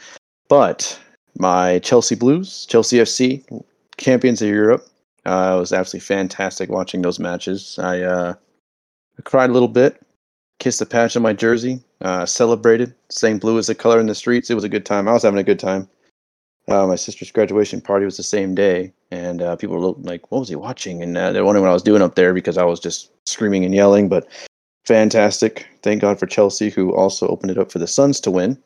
but 0.49 0.99
my 1.37 1.79
Chelsea 1.79 2.15
Blues, 2.15 2.65
Chelsea 2.67 2.97
FC, 2.97 3.63
champions 3.97 4.41
of 4.41 4.49
Europe. 4.49 4.87
Uh, 5.25 5.55
it 5.57 5.59
was 5.59 5.73
absolutely 5.73 6.05
fantastic 6.05 6.69
watching 6.69 7.01
those 7.01 7.19
matches. 7.19 7.79
I 7.79 8.01
uh, 8.01 8.33
I 9.17 9.21
cried 9.23 9.49
a 9.49 9.53
little 9.53 9.67
bit, 9.67 9.99
kissed 10.59 10.79
the 10.79 10.85
patch 10.85 11.15
on 11.15 11.23
my 11.23 11.33
jersey, 11.33 11.81
uh, 12.01 12.25
celebrated, 12.25 12.93
saying 13.09 13.39
blue 13.39 13.57
is 13.57 13.67
the 13.67 13.75
color 13.75 13.99
in 13.99 14.07
the 14.07 14.15
streets. 14.15 14.49
It 14.49 14.55
was 14.55 14.63
a 14.63 14.69
good 14.69 14.85
time. 14.85 15.07
I 15.07 15.13
was 15.13 15.23
having 15.23 15.39
a 15.39 15.43
good 15.43 15.59
time. 15.59 15.87
Uh, 16.67 16.87
my 16.87 16.95
sister's 16.95 17.31
graduation 17.31 17.79
party 17.79 18.05
was 18.05 18.17
the 18.17 18.23
same 18.23 18.55
day, 18.55 18.91
and 19.11 19.41
uh, 19.41 19.55
people 19.55 19.77
were 19.77 19.93
like, 19.99 20.31
"What 20.31 20.39
was 20.39 20.49
he 20.49 20.55
watching?" 20.55 21.01
And 21.03 21.17
uh, 21.17 21.31
they're 21.31 21.45
wondering 21.45 21.63
what 21.63 21.69
I 21.69 21.73
was 21.73 21.83
doing 21.83 22.01
up 22.01 22.15
there 22.15 22.33
because 22.33 22.57
I 22.57 22.63
was 22.63 22.79
just 22.79 23.11
screaming 23.27 23.63
and 23.65 23.75
yelling. 23.75 24.09
But 24.09 24.27
fantastic! 24.85 25.67
Thank 25.83 26.01
God 26.01 26.19
for 26.19 26.25
Chelsea, 26.25 26.69
who 26.69 26.93
also 26.93 27.27
opened 27.27 27.51
it 27.51 27.57
up 27.57 27.71
for 27.71 27.79
the 27.79 27.87
Suns 27.87 28.19
to 28.21 28.31
win. 28.31 28.57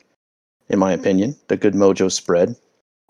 In 0.69 0.80
my 0.80 0.93
opinion, 0.93 1.36
the 1.47 1.57
good 1.57 1.73
mojo 1.73 2.11
spread. 2.11 2.55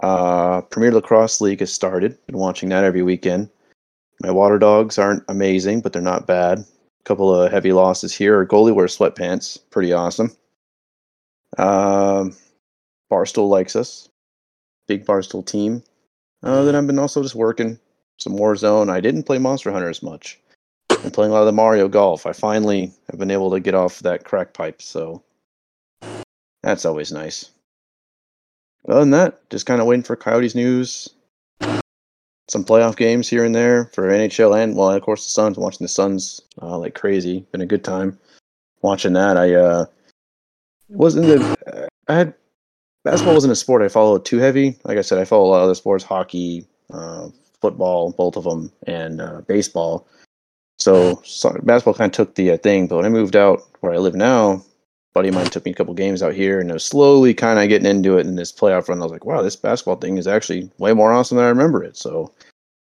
Uh, 0.01 0.61
Premier 0.61 0.91
Lacrosse 0.91 1.41
League 1.41 1.59
has 1.59 1.72
started. 1.72 2.17
Been 2.26 2.38
watching 2.38 2.70
that 2.70 2.84
every 2.84 3.03
weekend. 3.03 3.49
My 4.22 4.32
Water 4.32 4.57
Dogs 4.57 4.97
aren't 4.97 5.24
amazing, 5.28 5.82
but 5.82 5.93
they're 5.93 6.01
not 6.01 6.26
bad. 6.26 6.65
Couple 7.10 7.34
of 7.34 7.51
heavy 7.51 7.74
losses 7.74 8.14
here. 8.14 8.45
Goalie 8.45 8.72
wears 8.72 8.95
sweatpants. 8.95 9.57
Pretty 9.72 9.91
awesome. 9.91 10.32
Um, 11.57 12.38
Barstool 13.12 13.49
likes 13.49 13.76
us. 13.76 14.10
Big 14.88 15.07
Barstool 15.07 15.43
team. 15.43 15.82
Uh, 16.43 16.62
then 16.62 16.76
I've 16.76 16.86
been 16.86 16.99
also 16.99 17.24
just 17.24 17.34
working 17.34 17.80
some 18.20 18.34
Warzone. 18.34 18.91
I 18.91 18.99
didn't 19.01 19.24
play 19.24 19.39
Monster 19.39 19.72
Hunter 19.72 19.89
as 19.89 20.03
much. 20.03 20.39
I'm 21.03 21.10
playing 21.10 21.32
a 21.32 21.34
lot 21.34 21.39
of 21.39 21.47
the 21.47 21.51
Mario 21.51 21.88
Golf. 21.88 22.28
I 22.28 22.32
finally 22.32 22.93
have 23.10 23.20
been 23.20 23.32
able 23.32 23.49
to 23.49 23.60
get 23.60 23.74
off 23.74 24.01
that 24.01 24.24
crack 24.24 24.53
pipe, 24.53 24.80
so 24.80 25.24
that's 26.62 26.86
always 26.86 27.12
nice. 27.12 27.49
Other 28.88 28.99
than 28.99 29.10
that, 29.10 29.49
just 29.49 29.66
kind 29.66 29.82
of 29.82 29.88
waiting 29.88 30.03
for 30.03 30.16
Coyotes 30.16 30.53
news. 30.53 31.10
Some 32.50 32.66
playoff 32.66 32.95
games 32.95 33.30
here 33.30 33.45
and 33.45 33.54
there 33.54 33.86
for 33.93 34.10
NHL 34.10 34.62
and 34.62 34.76
well, 34.76 34.91
of 34.91 35.02
course 35.04 35.24
the 35.24 35.32
Suns. 35.32 35.58
Watching 35.58 35.86
the 35.86 35.89
Suns 35.89 36.41
uh, 36.62 36.78
like 36.78 36.95
crazy. 36.95 37.45
Been 37.52 37.62
a 37.62 37.66
good 37.66 37.84
time 37.84 38.18
watching 38.82 39.14
that. 39.14 39.38
I 39.38 39.54
uh, 39.54 39.86
wasn't 40.88 41.28
the 41.28 41.88
I 42.08 42.14
had 42.14 42.34
basketball 43.04 43.36
wasn't 43.36 43.54
a 43.54 43.56
sport 43.56 43.82
I 43.82 43.88
followed 43.88 44.26
too 44.26 44.39
heavy. 44.39 44.78
Like 44.84 44.97
I 44.97 45.02
said, 45.02 45.20
I 45.20 45.26
follow 45.26 45.45
a 45.45 45.52
lot 45.52 45.58
of 45.58 45.64
other 45.64 45.76
sports: 45.76 46.04
hockey, 46.04 46.66
uh, 46.91 47.30
football, 47.62 48.12
both 48.14 48.36
of 48.36 48.43
them, 48.43 48.72
and 48.88 49.22
uh, 49.22 49.41
baseball. 49.41 50.08
So, 50.78 51.22
so 51.26 51.56
basketball 51.64 51.93
kind 51.93 52.10
of 52.10 52.16
took 52.16 52.36
the 52.36 52.52
uh, 52.52 52.58
thing. 52.58 52.88
But 52.88 52.97
when 52.97 53.06
I 53.06 53.10
moved 53.10 53.36
out 53.36 53.62
where 53.82 53.93
I 53.93 53.97
live 53.97 54.16
now, 54.16 54.64
buddy 55.20 55.28
of 55.28 55.36
mine 55.36 55.47
took 55.47 55.65
me 55.65 55.72
a 55.72 55.76
couple 55.76 55.93
games 55.93 56.24
out 56.24 56.34
here, 56.34 56.61
and 56.61 56.72
I 56.72 56.76
was 56.76 56.86
slowly 56.86 57.34
kind 57.34 57.59
of 57.59 57.67
getting 57.67 57.86
into 57.86 58.17
it 58.17 58.26
in 58.26 58.38
this 58.38 58.53
playoff 58.53 58.88
run. 58.88 59.01
I 59.01 59.03
was 59.03 59.11
like, 59.11 59.26
wow, 59.26 59.41
this 59.41 59.57
basketball 59.57 59.97
thing 59.97 60.17
is 60.17 60.28
actually 60.28 60.72
way 60.78 60.93
more 60.93 61.11
awesome 61.11 61.36
than 61.36 61.45
I 61.45 61.49
remember 61.49 61.84
it. 61.84 61.97
So, 61.97 62.34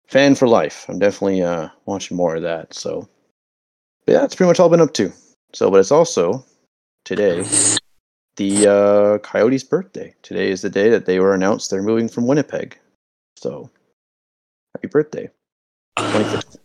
fan 0.06 0.36
for 0.36 0.48
life. 0.48 0.86
I'm 0.88 1.00
definitely 1.00 1.42
uh, 1.42 1.70
watching 1.88 2.16
more 2.16 2.36
of 2.36 2.44
that. 2.44 2.76
So, 2.76 3.10
but 4.06 4.14
yeah, 4.14 4.20
that's 4.20 4.36
pretty 4.36 4.50
much 4.50 4.60
all 4.60 4.68
I've 4.68 4.72
been 4.72 4.82
up 4.82 4.94
to. 4.94 5.12
So, 5.52 5.72
but 5.72 5.80
it's 5.80 5.92
also 5.92 6.46
today 7.06 7.44
the 8.36 8.68
uh, 8.68 9.18
Coyotes' 9.28 9.64
birthday. 9.64 10.14
Today 10.22 10.52
is 10.52 10.62
the 10.62 10.70
day 10.70 10.90
that 10.90 11.08
they 11.08 11.20
were 11.20 11.34
announced 11.34 11.72
they're 11.72 11.82
moving 11.82 12.08
from 12.08 12.28
Winnipeg. 12.28 12.78
So, 13.36 13.68
happy 14.76 14.90
birthday, 14.90 15.28
25th. 15.98 16.58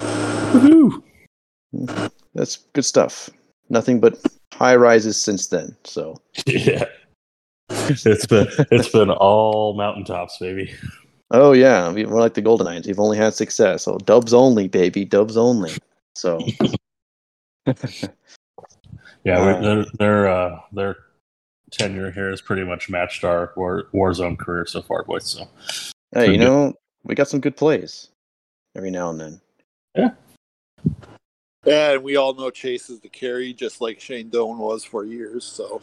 Woohoo! 0.00 2.10
That's 2.34 2.56
good 2.72 2.84
stuff. 2.84 3.30
Nothing 3.70 4.00
but 4.00 4.18
high 4.58 4.74
rises 4.76 5.20
since 5.20 5.46
then. 5.46 5.76
So, 5.84 6.16
Yeah. 6.46 6.84
It's 7.70 8.26
been 8.26 8.48
it's 8.70 8.88
been 8.88 9.10
all 9.10 9.74
mountaintops, 9.74 10.38
baby. 10.38 10.74
oh 11.30 11.52
yeah, 11.52 11.92
we- 11.92 12.06
we're 12.06 12.18
like 12.20 12.34
the 12.34 12.40
Golden 12.42 12.66
Knights. 12.66 12.86
We've 12.86 12.98
only 12.98 13.18
had 13.18 13.34
success. 13.34 13.84
So, 13.84 13.98
Dubs 13.98 14.32
only, 14.34 14.68
baby, 14.68 15.04
Dubs 15.04 15.36
only. 15.36 15.72
So, 16.14 16.40
Yeah, 19.24 19.58
we, 19.58 19.64
their 19.66 19.84
their 19.98 20.28
uh, 20.28 20.60
their 20.72 20.96
tenure 21.70 22.10
here 22.10 22.30
has 22.30 22.40
pretty 22.40 22.64
much 22.64 22.88
matched 22.88 23.24
our 23.24 23.52
war 23.56 23.84
Warzone 23.92 24.38
career 24.38 24.64
so 24.64 24.80
far, 24.80 25.02
boys. 25.04 25.26
So 25.28 25.46
hey, 26.14 26.32
you 26.32 26.38
know, 26.38 26.72
we 27.04 27.14
got 27.14 27.28
some 27.28 27.40
good 27.40 27.56
plays 27.56 28.08
every 28.74 28.90
now 28.90 29.10
and 29.10 29.20
then. 29.20 29.40
And 31.68 32.02
we 32.02 32.16
all 32.16 32.34
know 32.34 32.50
Chase 32.50 32.88
is 32.90 33.00
the 33.00 33.08
carry, 33.08 33.52
just 33.52 33.80
like 33.80 34.00
Shane 34.00 34.30
Doan 34.30 34.58
was 34.58 34.84
for 34.84 35.04
years. 35.04 35.44
So 35.44 35.80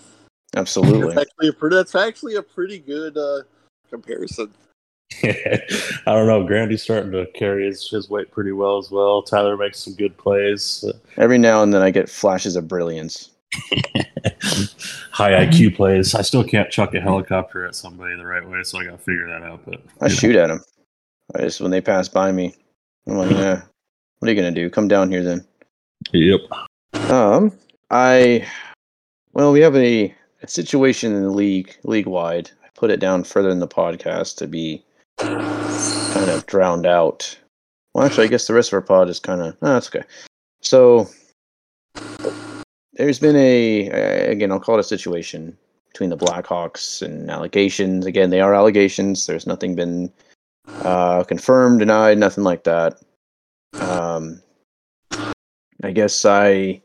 that's 0.53 0.61
Absolutely. 0.61 1.21
actually 1.21 1.49
a 1.49 1.53
pretty, 1.53 1.75
that's 1.75 1.95
actually 1.95 2.36
a 2.36 2.41
pretty 2.41 2.79
good 2.79 3.17
uh, 3.17 3.41
comparison. 3.89 4.51
I 5.23 5.61
don't 6.05 6.27
know. 6.27 6.43
Grandy's 6.43 6.81
starting 6.81 7.11
to 7.11 7.27
carry 7.33 7.67
his, 7.67 7.88
his 7.89 8.09
weight 8.09 8.31
pretty 8.31 8.51
well 8.51 8.77
as 8.77 8.89
well. 8.89 9.21
Tyler 9.21 9.55
makes 9.55 9.79
some 9.79 9.93
good 9.93 10.17
plays. 10.17 10.83
Every 11.17 11.38
now 11.38 11.61
and 11.61 11.73
then 11.73 11.81
I 11.81 11.91
get 11.91 12.09
flashes 12.09 12.55
of 12.55 12.67
brilliance. 12.67 13.31
High 15.11 15.45
IQ 15.45 15.75
plays. 15.75 16.15
I 16.15 16.21
still 16.21 16.43
can't 16.43 16.71
chuck 16.71 16.93
a 16.95 16.99
helicopter 16.99 17.65
at 17.65 17.75
somebody 17.75 18.15
the 18.15 18.25
right 18.25 18.47
way, 18.47 18.63
so 18.63 18.79
I 18.79 18.86
got 18.86 18.91
to 18.91 18.97
figure 18.97 19.27
that 19.27 19.43
out. 19.43 19.61
But 19.65 19.81
I 20.01 20.07
shoot 20.07 20.36
at 20.36 20.47
them. 20.47 20.61
I 21.36 21.41
just 21.41 21.61
when 21.61 21.71
they 21.71 21.81
pass 21.81 22.09
by 22.09 22.31
me, 22.31 22.53
I'm 23.07 23.17
like, 23.17 23.31
yeah, 23.31 23.61
what 24.19 24.29
are 24.29 24.31
you 24.31 24.36
gonna 24.36 24.51
do? 24.51 24.69
Come 24.69 24.88
down 24.88 25.09
here 25.09 25.23
then. 25.23 25.45
Yep. 26.16 27.11
Um, 27.11 27.51
I, 27.91 28.47
well, 29.34 29.51
we 29.51 29.59
have 29.59 29.76
a, 29.76 30.16
a 30.41 30.47
situation 30.47 31.13
in 31.13 31.24
the 31.24 31.30
league, 31.30 31.78
league 31.84 32.07
wide. 32.07 32.49
I 32.63 32.68
put 32.74 32.89
it 32.89 33.01
down 33.01 33.26
further 33.26 33.49
in 33.49 33.59
the 33.59 33.68
podcast 33.68 34.38
to 34.38 34.47
be 34.47 34.84
kind 35.18 36.30
of 36.30 36.45
drowned 36.45 36.86
out. 36.86 37.38
Well, 37.93 38.05
actually, 38.05 38.26
I 38.26 38.30
guess 38.30 38.47
the 38.47 38.53
rest 38.53 38.70
of 38.70 38.74
our 38.74 38.82
pod 38.82 39.09
is 39.09 39.20
kind 39.20 39.41
of, 39.41 39.57
oh, 39.61 39.74
that's 39.74 39.88
okay. 39.88 40.03
So, 40.61 41.09
there's 42.93 43.20
been 43.20 43.36
a, 43.36 43.89
again, 44.30 44.51
I'll 44.51 44.59
call 44.59 44.76
it 44.76 44.82
a 44.82 44.84
situation 44.84 45.57
between 45.89 46.09
the 46.09 46.18
Blackhawks 46.18 47.01
and 47.01 47.30
allegations. 47.30 48.05
Again, 48.05 48.30
they 48.30 48.41
are 48.41 48.55
allegations. 48.55 49.28
There's 49.28 49.47
nothing 49.47 49.76
been 49.76 50.11
uh, 50.84 51.24
confirmed, 51.24 51.80
denied, 51.80 52.18
nothing 52.18 52.43
like 52.43 52.63
that. 52.63 53.01
Um, 53.80 54.41
I 55.86 55.91
guess 55.91 56.25
I 56.25 56.81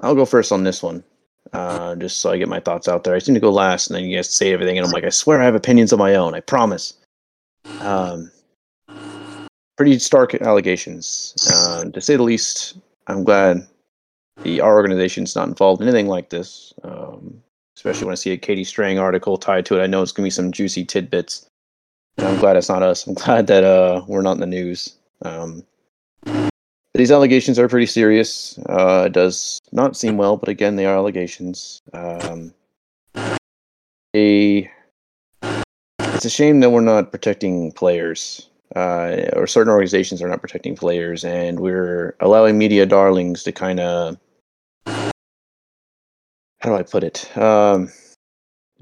I'll 0.00 0.16
go 0.16 0.26
first 0.26 0.50
on 0.50 0.64
this 0.64 0.82
one, 0.82 1.04
uh, 1.52 1.94
just 1.94 2.20
so 2.20 2.32
I 2.32 2.38
get 2.38 2.48
my 2.48 2.58
thoughts 2.58 2.88
out 2.88 3.04
there. 3.04 3.14
I 3.14 3.20
seem 3.20 3.34
to 3.36 3.40
go 3.40 3.52
last, 3.52 3.86
and 3.86 3.96
then 3.96 4.04
you 4.04 4.16
guys 4.16 4.28
say 4.28 4.52
everything, 4.52 4.76
and 4.76 4.84
I'm 4.84 4.92
like, 4.92 5.04
I 5.04 5.10
swear 5.10 5.40
I 5.40 5.44
have 5.44 5.54
opinions 5.54 5.92
of 5.92 6.00
my 6.00 6.16
own. 6.16 6.34
I 6.34 6.40
promise. 6.40 6.94
Um, 7.80 8.32
pretty 9.76 9.98
stark 10.00 10.34
allegations, 10.34 11.34
uh, 11.54 11.84
to 11.84 12.00
say 12.00 12.16
the 12.16 12.24
least. 12.24 12.78
I'm 13.06 13.22
glad 13.22 13.64
the 14.42 14.60
our 14.60 14.74
organization's 14.74 15.36
not 15.36 15.46
involved 15.46 15.80
in 15.80 15.86
anything 15.86 16.08
like 16.08 16.30
this, 16.30 16.74
um, 16.82 17.40
especially 17.76 18.06
when 18.06 18.12
I 18.12 18.16
see 18.16 18.32
a 18.32 18.36
Katie 18.36 18.64
Strang 18.64 18.98
article 18.98 19.36
tied 19.36 19.66
to 19.66 19.78
it. 19.78 19.84
I 19.84 19.86
know 19.86 20.02
it's 20.02 20.10
gonna 20.10 20.26
be 20.26 20.30
some 20.30 20.50
juicy 20.50 20.84
tidbits. 20.84 21.46
And 22.18 22.26
I'm 22.26 22.38
glad 22.38 22.56
it's 22.56 22.68
not 22.68 22.82
us. 22.82 23.06
I'm 23.06 23.14
glad 23.24 23.46
that 23.46 23.62
uh, 23.62 24.02
we're 24.08 24.22
not 24.22 24.32
in 24.32 24.40
the 24.40 24.46
news. 24.46 24.96
Um, 25.22 25.64
these 26.94 27.10
allegations 27.10 27.58
are 27.58 27.68
pretty 27.68 27.86
serious. 27.86 28.58
Uh, 28.68 29.04
it 29.06 29.12
does 29.12 29.60
not 29.72 29.96
seem 29.96 30.16
well, 30.16 30.36
but 30.36 30.48
again, 30.48 30.76
they 30.76 30.86
are 30.86 30.96
allegations. 30.96 31.82
Um, 31.92 32.54
a, 34.14 34.70
it's 35.98 36.24
a 36.24 36.30
shame 36.30 36.60
that 36.60 36.70
we're 36.70 36.80
not 36.80 37.10
protecting 37.10 37.72
players, 37.72 38.48
uh, 38.76 39.16
or 39.34 39.46
certain 39.46 39.72
organizations 39.72 40.22
are 40.22 40.28
not 40.28 40.40
protecting 40.40 40.76
players, 40.76 41.24
and 41.24 41.58
we're 41.58 42.16
allowing 42.20 42.58
media 42.58 42.86
darlings 42.86 43.42
to 43.42 43.52
kind 43.52 43.80
of 43.80 44.16
how 46.64 46.70
do 46.70 46.76
I 46.76 46.82
put 46.82 47.04
it? 47.04 47.36
Um, 47.36 47.92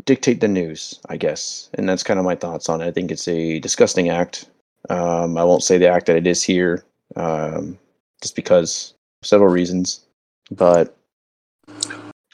dictate 0.05 0.41
the 0.41 0.47
news, 0.47 1.01
I 1.09 1.17
guess, 1.17 1.69
and 1.75 1.89
that's 1.89 2.05
kind 2.05 2.21
of 2.21 2.25
my 2.25 2.37
thoughts 2.37 2.69
on 2.69 2.81
it. 2.81 2.87
I 2.87 2.93
think 2.93 3.11
it's 3.11 3.27
a 3.27 3.59
disgusting 3.59 4.09
act. 4.09 4.49
Um, 4.89 5.37
I 5.37 5.43
won't 5.43 5.65
say 5.65 5.79
the 5.79 5.89
act 5.89 6.07
that 6.07 6.17
it 6.17 6.27
is 6.27 6.45
here, 6.45 6.85
um, 7.17 7.77
just 8.23 8.37
because 8.37 8.95
several 9.23 9.51
reasons, 9.51 10.07
but 10.51 10.97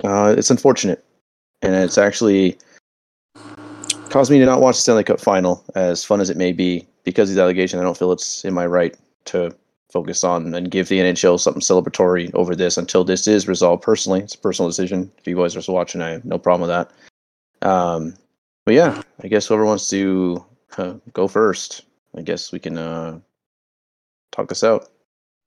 uh, 0.05 0.35
it's 0.37 0.51
unfortunate, 0.51 1.05
and 1.63 1.75
it's 1.75 1.99
actually 1.99 2.57
caused 4.11 4.31
me 4.31 4.39
to 4.39 4.47
not 4.47 4.61
watch 4.61 4.77
the 4.77 4.83
Stanley 4.83 5.05
Cup 5.05 5.21
final, 5.21 5.65
as 5.75 6.05
fun 6.05 6.21
as 6.21 6.31
it 6.31 6.37
may 6.37 6.53
be, 6.53 6.87
because 7.05 7.29
of 7.29 7.35
these 7.35 7.41
allegations. 7.41 7.81
I 7.81 7.85
don't 7.85 7.97
feel 7.97 8.13
it's 8.13 8.45
in 8.45 8.55
my 8.55 8.67
right 8.67 8.97
to 9.27 9.55
focus 9.91 10.23
on 10.23 10.55
and 10.55 10.71
give 10.71 10.89
the 10.89 10.99
NHL 10.99 11.41
something 11.41 11.63
celebratory 11.63 12.33
over 12.35 12.55
this 12.55 12.77
until 12.77 13.05
this 13.05 13.27
is 13.27 13.49
resolved 13.49 13.83
personally. 13.83 14.21
It's 14.21 14.35
a 14.35 14.39
personal 14.39 14.69
decision. 14.69 15.11
If 15.19 15.27
you 15.27 15.37
guys 15.37 15.57
are 15.57 15.63
still 15.63 15.75
watching, 15.75 16.03
I 16.03 16.11
have 16.11 16.25
no 16.25 16.39
problem 16.39 16.69
with 16.69 16.89
that. 17.61 17.69
Um, 17.69 18.15
but 18.65 18.75
yeah, 18.75 19.03
I 19.23 19.29
guess 19.29 19.47
whoever 19.47 19.65
wants 19.65 19.89
to 19.89 20.45
uh, 20.77 20.95
go 21.13 21.27
first, 21.27 21.87
I 22.17 22.21
guess 22.21 22.53
we 22.53 22.59
can 22.59 22.77
uh, 22.77 23.19
talk 24.31 24.49
this 24.49 24.63
out. 24.63 24.91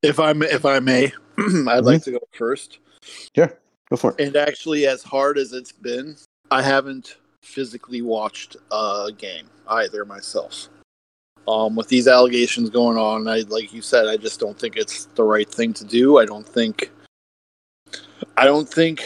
If 0.04 0.20
I 0.20 0.34
may, 0.34 0.47
if 0.47 0.66
I 0.66 0.80
may, 0.80 1.12
I'd 1.38 1.86
like 1.86 2.04
to 2.04 2.12
go 2.12 2.20
first. 2.32 2.80
Yeah, 3.36 3.49
Go 3.91 3.97
for 3.97 4.16
it. 4.18 4.26
And 4.26 4.36
actually, 4.38 4.88
as 4.88 5.04
hard 5.04 5.38
as 5.38 5.52
it's 5.52 5.74
been, 5.74 6.16
I 6.49 6.62
haven't 6.62 7.18
physically 7.41 8.02
watched 8.02 8.56
a 8.72 9.10
game 9.16 9.47
either 9.68 10.06
myself. 10.06 10.70
Um, 11.47 11.76
with 11.76 11.89
these 11.89 12.08
allegations 12.08 12.70
going 12.70 12.97
on, 12.97 13.28
I 13.28 13.41
like 13.49 13.74
you 13.74 13.82
said, 13.82 14.08
I 14.08 14.16
just 14.16 14.39
don't 14.39 14.58
think 14.58 14.78
it's 14.78 15.06
the 15.16 15.24
right 15.24 15.49
thing 15.49 15.74
to 15.74 15.84
do. 15.84 16.20
I 16.20 16.26
don't 16.26 16.47
think, 16.47 16.89
I 18.38 18.45
don't 18.45 18.70
think 18.70 19.04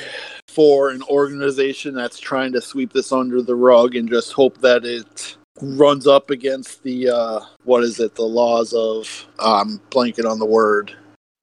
for 0.47 0.91
an 0.91 1.01
organization 1.03 1.95
that's 1.95 2.19
trying 2.19 2.51
to 2.53 2.61
sweep 2.61 2.93
this 2.93 3.11
under 3.11 3.41
the 3.41 3.55
rug 3.55 3.95
and 3.95 4.07
just 4.07 4.33
hope 4.33 4.59
that 4.59 4.85
it 4.85 5.35
runs 5.61 6.07
up 6.07 6.29
against 6.29 6.83
the 6.83 7.09
uh, 7.09 7.39
what 7.63 7.83
is 7.83 7.99
it, 7.99 8.15
the 8.15 8.23
laws 8.23 8.73
of 8.73 9.27
um, 9.39 9.79
blanket 9.89 10.25
on 10.25 10.39
the 10.39 10.45
word. 10.45 10.93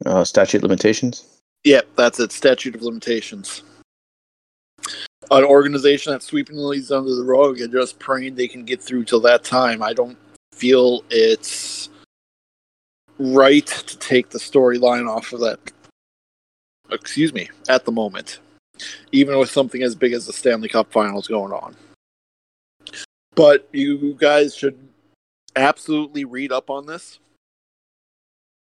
Uh, 0.05 0.25
statute 0.25 0.63
limitations. 0.63 1.27
Yep, 1.65 1.89
that's 1.97 2.21
it. 2.21 2.33
Statute 2.33 2.75
of 2.75 2.83
limitations. 2.83 3.63
An 5.31 5.45
organization 5.45 6.13
that's 6.13 6.27
sweeping 6.27 6.57
the 6.57 6.63
leads 6.63 6.91
under 6.91 7.15
the 7.15 7.23
rug 7.23 7.61
and 7.61 7.73
just 7.73 7.99
praying 7.99 8.35
they 8.35 8.49
can 8.49 8.65
get 8.65 8.83
through 8.83 9.05
till 9.05 9.21
that 9.21 9.45
time. 9.45 9.83
I 9.83 9.93
don't 9.93 10.19
feel 10.53 11.05
it's 11.11 11.89
right 13.19 13.67
to 13.67 13.99
take 13.99 14.31
the 14.31 14.39
storyline 14.39 15.09
off 15.09 15.33
of 15.33 15.41
that. 15.41 15.59
Excuse 16.91 17.33
me, 17.33 17.49
at 17.69 17.85
the 17.85 17.93
moment, 17.93 18.41
even 19.13 19.39
with 19.39 19.51
something 19.51 19.83
as 19.83 19.95
big 19.95 20.13
as 20.13 20.27
the 20.27 20.33
Stanley 20.33 20.69
Cup 20.69 20.91
Finals 20.93 21.29
going 21.29 21.53
on. 21.53 21.75
But 23.35 23.69
you 23.73 24.15
guys 24.15 24.55
should 24.55 24.79
absolutely 25.57 26.25
read 26.25 26.53
up 26.53 26.71
on 26.71 26.87
this. 26.87 27.19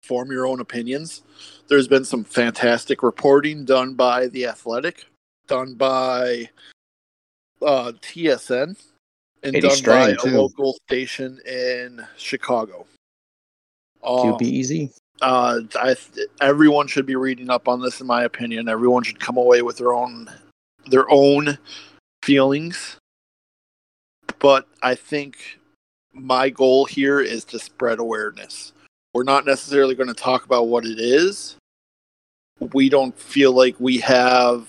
Form 0.04 0.32
your 0.32 0.46
own 0.46 0.60
opinions. 0.60 1.24
There's 1.68 1.88
been 1.88 2.06
some 2.06 2.24
fantastic 2.24 3.04
reporting 3.04 3.66
done 3.66 3.94
by 3.94 4.28
The 4.28 4.46
Athletic, 4.46 5.06
done 5.48 5.74
by 5.74 6.50
uh, 7.62 7.92
TSN, 8.02 8.78
and 9.44 9.56
80 9.56 9.68
done 9.68 9.76
Strang, 9.76 10.16
by 10.16 10.24
too. 10.24 10.38
a 10.38 10.42
local 10.42 10.74
station 10.88 11.40
in 11.46 12.06
Chicago. 12.18 12.86
Um, 14.04 14.34
WBEZ. 14.38 14.96
uh, 15.22 15.62
I 15.76 15.96
everyone 16.40 16.88
should 16.88 17.06
be 17.06 17.16
reading 17.16 17.50
up 17.50 17.68
on 17.68 17.82
this. 17.82 18.00
In 18.00 18.08
my 18.08 18.24
opinion, 18.24 18.70
everyone 18.70 19.04
should 19.04 19.20
come 19.20 19.38
away 19.38 19.62
with 19.62 19.78
their 19.78 19.94
own 19.94 20.30
their 20.86 21.10
own 21.10 21.58
feelings. 22.24 22.98
But 24.40 24.68
I 24.82 24.96
think 24.96 25.60
my 26.14 26.50
goal 26.50 26.86
here 26.86 27.20
is 27.20 27.44
to 27.46 27.60
spread 27.60 28.00
awareness. 28.00 28.74
We're 29.14 29.24
not 29.24 29.46
necessarily 29.46 29.96
going 29.96 30.08
to 30.08 30.14
talk 30.14 30.46
about 30.46 30.68
what 30.68 30.86
it 30.86 31.00
is. 31.00 31.56
We 32.74 32.90
don't 32.90 33.18
feel 33.18 33.52
like 33.52 33.76
we 33.80 33.98
have. 34.00 34.68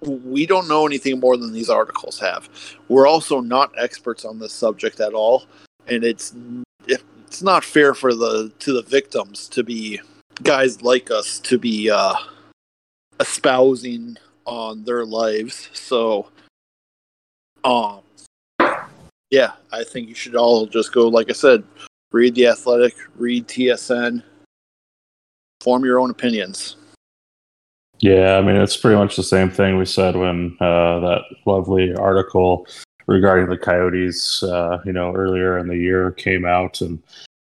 We 0.00 0.46
don't 0.46 0.68
know 0.68 0.86
anything 0.86 1.20
more 1.20 1.36
than 1.36 1.52
these 1.52 1.68
articles 1.68 2.18
have. 2.20 2.48
We're 2.88 3.06
also 3.06 3.40
not 3.40 3.72
experts 3.76 4.24
on 4.24 4.38
this 4.38 4.52
subject 4.52 5.00
at 5.00 5.12
all, 5.12 5.44
and 5.88 6.04
it's 6.04 6.34
it's 6.86 7.42
not 7.42 7.64
fair 7.64 7.94
for 7.94 8.14
the 8.14 8.50
to 8.60 8.72
the 8.72 8.82
victims 8.82 9.48
to 9.48 9.62
be 9.62 10.00
guys 10.42 10.82
like 10.82 11.10
us 11.10 11.38
to 11.40 11.58
be 11.58 11.90
uh, 11.90 12.14
espousing 13.18 14.16
on 14.46 14.84
their 14.84 15.04
lives. 15.04 15.68
So, 15.72 16.28
um, 17.64 18.00
yeah, 19.30 19.52
I 19.72 19.84
think 19.84 20.08
you 20.08 20.14
should 20.14 20.36
all 20.36 20.66
just 20.66 20.92
go. 20.92 21.08
Like 21.08 21.30
I 21.30 21.34
said, 21.34 21.62
read 22.12 22.34
the 22.34 22.48
Athletic, 22.48 22.94
read 23.16 23.46
TSN, 23.46 24.22
form 25.60 25.84
your 25.84 26.00
own 26.00 26.10
opinions. 26.10 26.76
Yeah, 28.00 28.36
I 28.36 28.40
mean 28.40 28.56
it's 28.56 28.76
pretty 28.76 28.96
much 28.96 29.16
the 29.16 29.22
same 29.22 29.50
thing 29.50 29.76
we 29.76 29.84
said 29.84 30.16
when 30.16 30.56
uh, 30.60 31.00
that 31.00 31.22
lovely 31.44 31.94
article 31.94 32.66
regarding 33.06 33.48
the 33.48 33.58
Coyotes, 33.58 34.42
uh, 34.42 34.78
you 34.86 34.92
know, 34.92 35.12
earlier 35.12 35.58
in 35.58 35.68
the 35.68 35.76
year 35.76 36.12
came 36.12 36.46
out, 36.46 36.80
and 36.80 37.02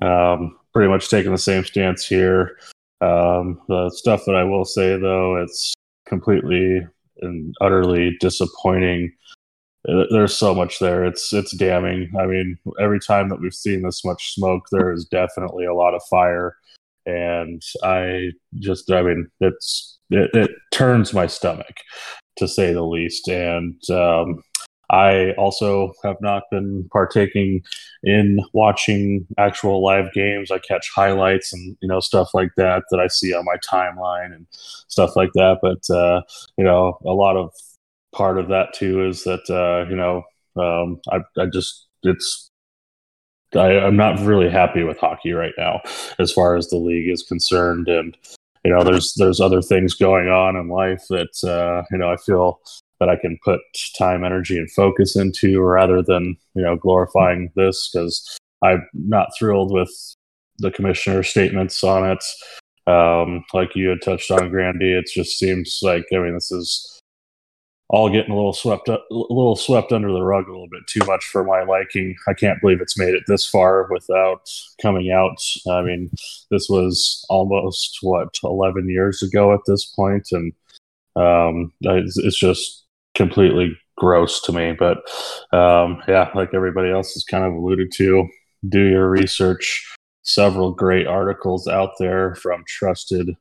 um, 0.01 0.57
pretty 0.73 0.89
much 0.89 1.11
taking 1.11 1.33
the 1.33 1.39
same 1.39 1.65
stance 1.65 2.07
here. 2.07 2.59
Um, 3.01 3.61
the 3.69 3.91
stuff 3.91 4.25
that 4.25 4.35
I 4.35 4.45
will 4.45 4.65
say 4.65 4.97
though, 4.97 5.37
it's 5.37 5.75
completely 6.07 6.87
and 7.21 7.55
utterly 7.61 8.17
disappointing. 8.21 9.13
There's 9.85 10.37
so 10.37 10.55
much 10.55 10.81
there. 10.81 11.05
It's 11.05 11.33
it's 11.33 11.57
damning. 11.57 12.11
I 12.18 12.26
mean, 12.26 12.59
every 12.81 13.01
time 13.01 13.29
that 13.29 13.41
we've 13.41 13.55
seen 13.55 13.83
this 13.83 14.05
much 14.05 14.35
smoke, 14.35 14.64
there 14.70 14.93
is 14.93 15.05
definitely 15.05 15.64
a 15.64 15.74
lot 15.74 15.95
of 15.95 16.03
fire, 16.11 16.57
and 17.07 17.62
I 17.83 18.33
just, 18.57 18.91
I 18.91 19.03
mean, 19.03 19.31
it's 19.41 19.99
it, 20.11 20.31
it 20.35 20.51
turns 20.72 21.14
my 21.14 21.26
stomach 21.26 21.76
to 22.37 22.49
say 22.49 22.72
the 22.72 22.83
least. 22.83 23.29
And 23.29 23.81
um, 23.91 24.43
I 24.91 25.33
also 25.33 25.93
have 26.03 26.16
not 26.20 26.45
been 26.51 26.89
partaking 26.93 27.62
in 28.03 28.41
watching 28.53 29.26
actual 29.37 29.85
live 29.85 30.12
games. 30.14 30.51
I 30.51 30.59
catch 30.59 30.91
highlights 30.95 31.53
and 31.53 31.76
you 31.81 31.89
know 31.89 32.01
stuff 32.01 32.31
like 32.33 32.51
that 32.57 32.85
that 32.91 33.01
I 33.01 33.09
see 33.09 33.35
on 33.35 33.45
my 33.45 33.57
timeline 33.57 34.35
and 34.35 34.47
stuff 34.51 35.14
like 35.14 35.33
that. 35.35 35.59
But 35.61 35.95
uh, 35.95 36.22
you 36.57 36.64
know, 36.64 36.99
a 37.05 37.12
lot 37.12 37.37
of 37.37 37.53
part 38.15 38.39
of 38.39 38.49
that 38.49 38.73
too 38.75 39.07
is 39.07 39.25
that 39.25 39.49
uh, 39.51 39.89
you 39.89 39.97
know 39.97 40.25
um, 40.57 41.01
I, 41.11 41.21
I 41.41 41.47
just 41.47 41.87
it's 42.03 42.51
I, 43.55 43.79
I'm 43.79 43.97
not 43.97 44.21
really 44.21 44.51
happy 44.51 44.83
with 44.83 44.99
hockey 44.99 45.33
right 45.33 45.55
now 45.57 45.81
as 46.19 46.33
far 46.33 46.57
as 46.57 46.69
the 46.69 46.77
league 46.77 47.11
is 47.11 47.23
concerned, 47.23 47.89
and 47.89 48.17
you 48.65 48.71
know 48.71 48.85
there's 48.85 49.15
there's 49.15 49.41
other 49.41 49.63
things 49.63 49.95
going 49.95 50.29
on 50.29 50.57
in 50.57 50.69
life 50.69 51.05
that 51.09 51.45
uh, 51.45 51.85
you 51.91 51.99
know 51.99 52.11
I 52.11 52.17
feel 52.17 52.61
that 53.01 53.09
I 53.09 53.17
can 53.17 53.39
put 53.45 53.61
time, 53.97 54.25
energy, 54.25 54.59
and 54.59 54.71
focus 54.73 55.17
into 55.17 55.61
rather 55.61 56.03
than 56.03 56.37
you 56.55 56.63
know 56.63 56.77
glorifying 56.77 57.51
this 57.57 57.91
because 57.93 58.39
I'm 58.63 58.87
not 58.93 59.29
thrilled 59.39 59.73
with 59.73 59.91
the 60.59 60.71
commissioner's 60.71 61.29
statements 61.29 61.83
on 61.85 62.11
it. 62.11 62.25
Um, 62.91 63.45
like 63.53 63.77
you 63.77 63.89
had 63.91 64.03
touched 64.03 64.31
on, 64.31 64.51
Grandy, 64.51 64.93
it 64.93 65.07
just 65.13 65.39
seems 65.39 65.79
like 65.83 66.07
I 66.13 66.19
mean 66.19 66.35
this 66.35 66.51
is 66.51 66.98
all 67.91 68.11
getting 68.11 68.32
a 68.32 68.36
little 68.36 68.53
swept 68.53 68.89
up, 68.89 69.07
a 69.11 69.14
little 69.14 69.57
swept 69.57 69.93
under 69.93 70.12
the 70.12 70.22
rug 70.22 70.47
a 70.47 70.51
little 70.51 70.68
bit 70.68 70.86
too 70.86 71.05
much 71.07 71.24
for 71.24 71.43
my 71.43 71.62
liking. 71.62 72.14
I 72.26 72.34
can't 72.34 72.61
believe 72.61 72.80
it's 72.80 72.99
made 72.99 73.14
it 73.14 73.24
this 73.26 73.47
far 73.47 73.89
without 73.91 74.51
coming 74.82 75.11
out. 75.11 75.41
I 75.70 75.82
mean, 75.82 76.11
this 76.51 76.68
was 76.68 77.24
almost 77.30 77.99
what 78.03 78.36
11 78.45 78.89
years 78.91 79.22
ago 79.22 79.55
at 79.55 79.61
this 79.66 79.86
point, 79.86 80.28
and 80.32 80.53
um, 81.16 81.72
it's, 81.80 82.18
it's 82.18 82.39
just 82.39 82.84
completely 83.14 83.76
gross 83.97 84.43
to 84.43 84.53
me. 84.53 84.72
But 84.78 84.99
um, 85.53 86.03
yeah, 86.07 86.30
like 86.34 86.53
everybody 86.53 86.91
else 86.91 87.14
has 87.14 87.24
kind 87.24 87.45
of 87.45 87.55
alluded 87.55 87.91
to, 87.93 88.28
do 88.68 88.84
your 88.86 89.09
research. 89.09 89.95
Several 90.22 90.72
great 90.72 91.07
articles 91.07 91.66
out 91.66 91.93
there 91.99 92.34
from 92.34 92.62
trusted, 92.66 93.34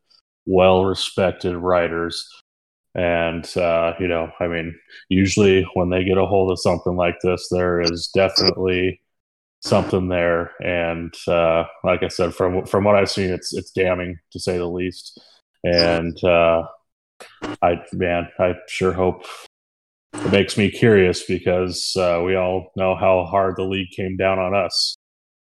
well 0.46 0.86
respected 0.86 1.58
writers. 1.58 2.26
And, 2.98 3.46
uh, 3.56 3.94
you 4.00 4.08
know, 4.08 4.32
I 4.40 4.48
mean, 4.48 4.76
usually 5.08 5.68
when 5.76 5.92
they 5.92 6.04
get 6.04 6.18
a 6.18 6.26
hold 6.26 6.52
of 6.52 6.60
something 6.60 6.96
like 6.96 7.18
this, 7.22 7.48
there 7.52 7.80
is 7.80 8.10
definitely 8.14 9.00
something 9.62 10.10
there. 10.10 10.52
And 10.60 11.14
uh, 11.28 11.66
like 11.84 12.02
I 12.02 12.08
said, 12.08 12.34
from 12.34 12.66
from 12.66 12.84
what 12.84 12.96
I've 12.96 13.12
seen, 13.12 13.30
it's 13.30 13.54
it's 13.54 13.72
damning 13.72 14.18
to 14.32 14.40
say 14.40 14.58
the 14.58 14.66
least. 14.66 15.22
And 15.64 16.22
uh, 16.24 16.64
I, 17.62 17.84
man, 17.94 18.30
I 18.40 18.56
sure 18.68 18.94
hope 18.94 19.26
it 20.14 20.32
makes 20.32 20.58
me 20.58 20.72
curious 20.72 21.24
because 21.24 21.96
uh, 21.98 22.22
we 22.26 22.36
all 22.36 22.72
know 22.76 22.96
how 22.96 23.26
hard 23.26 23.58
the 23.58 23.64
league 23.64 23.92
came 23.92 24.18
down 24.18 24.40
on 24.40 24.56
us 24.56 24.98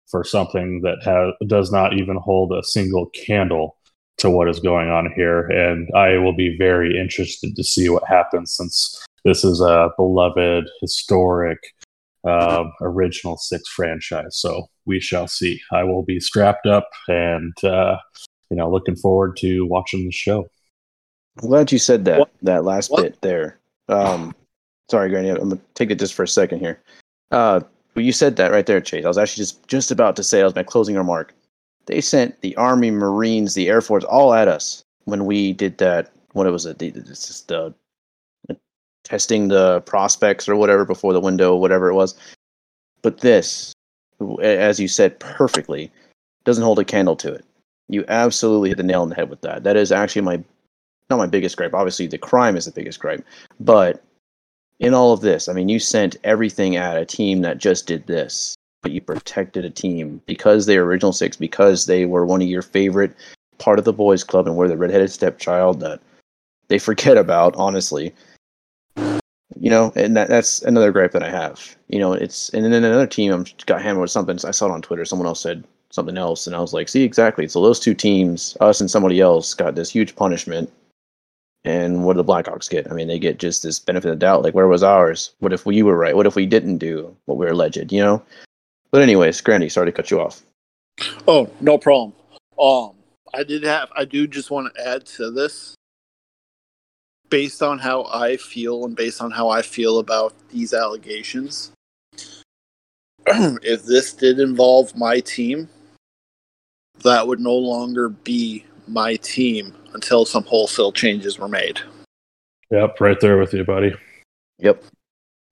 for 0.09 0.23
something 0.23 0.81
that 0.81 1.03
has, 1.03 1.33
does 1.49 1.71
not 1.71 1.97
even 1.97 2.17
hold 2.17 2.53
a 2.53 2.63
single 2.63 3.07
candle 3.07 3.76
to 4.17 4.29
what 4.29 4.49
is 4.49 4.59
going 4.59 4.89
on 4.89 5.11
here, 5.15 5.47
and 5.47 5.89
I 5.95 6.17
will 6.17 6.33
be 6.35 6.57
very 6.57 6.99
interested 6.99 7.55
to 7.55 7.63
see 7.63 7.89
what 7.89 8.07
happens 8.07 8.55
since 8.55 9.05
this 9.23 9.43
is 9.43 9.61
a 9.61 9.89
beloved, 9.97 10.69
historic, 10.81 11.59
uh, 12.23 12.65
original 12.81 13.37
six 13.37 13.67
franchise. 13.69 14.37
So 14.37 14.67
we 14.85 14.99
shall 14.99 15.27
see. 15.27 15.61
I 15.71 15.83
will 15.83 16.03
be 16.03 16.19
strapped 16.19 16.65
up 16.65 16.89
and 17.07 17.53
uh, 17.63 17.97
you 18.49 18.57
know 18.57 18.69
looking 18.69 18.95
forward 18.95 19.37
to 19.37 19.65
watching 19.65 20.05
the 20.05 20.11
show. 20.11 20.47
I'm 21.41 21.49
glad 21.49 21.71
you 21.71 21.77
said 21.79 22.05
that 22.05 22.19
What? 22.19 22.29
that 22.41 22.63
last 22.63 22.89
What? 22.89 23.03
bit 23.03 23.21
there. 23.21 23.59
Um, 23.89 24.33
sorry, 24.89 25.09
Granny, 25.09 25.29
I'm 25.29 25.49
gonna 25.49 25.61
take 25.75 25.91
it 25.91 25.99
just 25.99 26.13
for 26.13 26.23
a 26.23 26.27
second 26.27 26.59
here. 26.59 26.81
Uh, 27.31 27.61
well, 27.95 28.05
you 28.05 28.11
said 28.11 28.35
that 28.37 28.51
right 28.51 28.65
there, 28.65 28.81
Chase. 28.81 29.05
I 29.05 29.07
was 29.07 29.17
actually 29.17 29.41
just 29.41 29.67
just 29.67 29.91
about 29.91 30.15
to 30.15 30.23
say, 30.23 30.41
I 30.41 30.45
was 30.45 30.55
my 30.55 30.63
closing 30.63 30.95
remark. 30.95 31.33
They 31.87 32.01
sent 32.01 32.39
the 32.41 32.55
Army, 32.55 32.91
Marines, 32.91 33.53
the 33.53 33.69
Air 33.69 33.81
Force, 33.81 34.03
all 34.03 34.33
at 34.33 34.47
us 34.47 34.83
when 35.05 35.25
we 35.25 35.53
did 35.53 35.77
that. 35.79 36.11
What 36.33 36.49
was 36.51 36.65
it? 36.65 36.79
The, 36.79 36.87
it's 36.87 37.27
just 37.27 37.51
uh, 37.51 37.71
testing 39.03 39.47
the 39.47 39.81
prospects 39.81 40.47
or 40.47 40.55
whatever 40.55 40.85
before 40.85 41.13
the 41.13 41.19
window, 41.19 41.55
whatever 41.55 41.89
it 41.89 41.95
was. 41.95 42.13
But 43.01 43.21
this, 43.21 43.73
as 44.41 44.79
you 44.79 44.87
said 44.87 45.19
perfectly, 45.19 45.91
doesn't 46.43 46.63
hold 46.63 46.79
a 46.79 46.85
candle 46.85 47.15
to 47.17 47.33
it. 47.33 47.45
You 47.87 48.03
absolutely 48.09 48.69
hit 48.69 48.77
the 48.77 48.83
nail 48.83 49.01
on 49.01 49.09
the 49.09 49.15
head 49.15 49.29
with 49.29 49.41
that. 49.41 49.63
That 49.63 49.77
is 49.77 49.91
actually 49.91 50.23
my 50.23 50.43
not 51.09 51.17
my 51.17 51.27
biggest 51.27 51.55
gripe. 51.55 51.73
Obviously, 51.73 52.07
the 52.07 52.17
crime 52.17 52.57
is 52.57 52.65
the 52.65 52.71
biggest 52.71 52.99
gripe. 52.99 53.23
But 53.61 54.03
in 54.79 54.93
all 54.93 55.13
of 55.13 55.21
this, 55.21 55.47
I 55.47 55.53
mean, 55.53 55.69
you 55.69 55.79
sent 55.79 56.17
everything 56.25 56.75
at 56.75 56.97
a 56.97 57.05
team 57.05 57.41
that 57.43 57.59
just 57.59 57.87
did 57.87 58.05
this, 58.07 58.56
you 58.91 59.01
protected 59.01 59.65
a 59.65 59.69
team 59.69 60.21
because 60.25 60.65
they 60.65 60.77
were 60.77 60.85
original 60.85 61.13
six, 61.13 61.35
because 61.37 61.85
they 61.85 62.05
were 62.05 62.25
one 62.25 62.41
of 62.41 62.47
your 62.47 62.61
favorite 62.61 63.15
part 63.57 63.79
of 63.79 63.85
the 63.85 63.93
boys' 63.93 64.23
club, 64.23 64.47
and 64.47 64.55
were 64.55 64.67
the 64.67 64.77
redheaded 64.77 65.11
stepchild 65.11 65.79
that 65.79 65.99
they 66.67 66.79
forget 66.89 67.17
about, 67.17 67.55
honestly. 67.55 68.13
You 69.59 69.71
know, 69.71 69.91
and 69.95 70.15
that, 70.15 70.27
that's 70.27 70.61
another 70.63 70.91
gripe 70.91 71.13
that 71.13 71.23
I 71.23 71.29
have. 71.29 71.75
You 71.87 71.99
know, 71.99 72.13
it's 72.13 72.49
and 72.49 72.63
then 72.65 72.73
another 72.73 73.07
team 73.07 73.31
I'm 73.31 73.45
got 73.65 73.81
hammered 73.81 74.01
with 74.01 74.11
something. 74.11 74.37
I 74.45 74.51
saw 74.51 74.67
it 74.67 74.71
on 74.71 74.81
Twitter. 74.81 75.05
Someone 75.05 75.27
else 75.27 75.41
said 75.41 75.63
something 75.89 76.17
else, 76.17 76.45
and 76.45 76.55
I 76.55 76.59
was 76.59 76.73
like, 76.73 76.89
see, 76.89 77.03
exactly. 77.03 77.47
So 77.47 77.61
those 77.61 77.79
two 77.79 77.95
teams, 77.95 78.55
us 78.61 78.81
and 78.81 78.91
somebody 78.91 79.19
else, 79.19 79.53
got 79.53 79.75
this 79.75 79.89
huge 79.89 80.15
punishment 80.15 80.71
and 81.67 82.05
what 82.05 82.13
do 82.13 82.23
the 82.23 82.23
Blackhawks 82.23 82.69
get? 82.69 82.89
I 82.89 82.93
mean, 82.93 83.09
they 83.09 83.19
get 83.19 83.39
just 83.39 83.61
this 83.61 83.77
benefit 83.77 84.09
of 84.09 84.19
doubt. 84.19 84.41
Like, 84.41 84.53
where 84.53 84.69
was 84.69 84.83
ours? 84.83 85.33
What 85.39 85.51
if 85.51 85.65
we 85.65 85.83
were 85.83 85.97
right? 85.97 86.15
What 86.15 86.25
if 86.25 86.35
we 86.35 86.45
didn't 86.45 86.77
do 86.77 87.13
what 87.25 87.37
we 87.37 87.45
were 87.45 87.51
alleged? 87.51 87.91
You 87.91 88.01
know. 88.01 88.23
But 88.91 89.01
anyways, 89.01 89.41
Grandy, 89.41 89.69
sorry 89.69 89.87
to 89.87 89.91
cut 89.91 90.11
you 90.11 90.21
off. 90.21 90.41
Oh, 91.27 91.49
no 91.61 91.77
problem. 91.77 92.13
Um, 92.59 92.93
I 93.33 93.43
did 93.43 93.63
have. 93.63 93.89
I 93.95 94.05
do 94.05 94.27
just 94.27 94.49
want 94.49 94.73
to 94.73 94.87
add 94.87 95.05
to 95.07 95.31
this. 95.31 95.75
Based 97.29 97.61
on 97.61 97.77
how 97.77 98.05
I 98.05 98.37
feel 98.37 98.85
and 98.85 98.95
based 98.95 99.21
on 99.21 99.31
how 99.31 99.49
I 99.49 99.61
feel 99.61 99.99
about 99.99 100.33
these 100.49 100.73
allegations, 100.73 101.71
if 103.27 103.83
this 103.83 104.13
did 104.13 104.39
involve 104.39 104.95
my 104.95 105.19
team, 105.19 105.67
that 107.03 107.27
would 107.27 107.41
no 107.41 107.53
longer 107.53 108.07
be 108.07 108.63
my 108.87 109.17
team 109.17 109.75
until 109.93 110.25
some 110.25 110.43
wholesale 110.43 110.93
changes 110.93 111.37
were 111.37 111.49
made. 111.49 111.81
Yep, 112.71 113.01
right 113.01 113.19
there 113.19 113.37
with 113.37 113.53
you, 113.53 113.65
buddy. 113.65 113.93
Yep. 114.59 114.83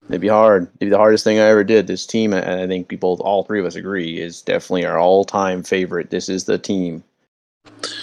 It'd 0.10 0.22
be 0.22 0.28
hard. 0.28 0.64
It'd 0.64 0.80
be 0.80 0.90
the 0.90 0.98
hardest 0.98 1.24
thing 1.24 1.40
I 1.40 1.44
ever 1.50 1.64
did. 1.64 1.88
This 1.88 2.06
team, 2.06 2.34
and 2.34 2.62
I 2.62 2.68
think 2.68 2.88
people, 2.88 3.20
all 3.24 3.44
three 3.44 3.60
of 3.60 3.66
us 3.66 3.76
agree, 3.76 4.20
is 4.20 4.42
definitely 4.42 4.86
our 4.86 5.00
all-time 5.00 5.64
favorite. 5.64 6.12
This 6.12 6.30
is 6.30 6.44
the 6.44 6.58
team. 6.58 7.04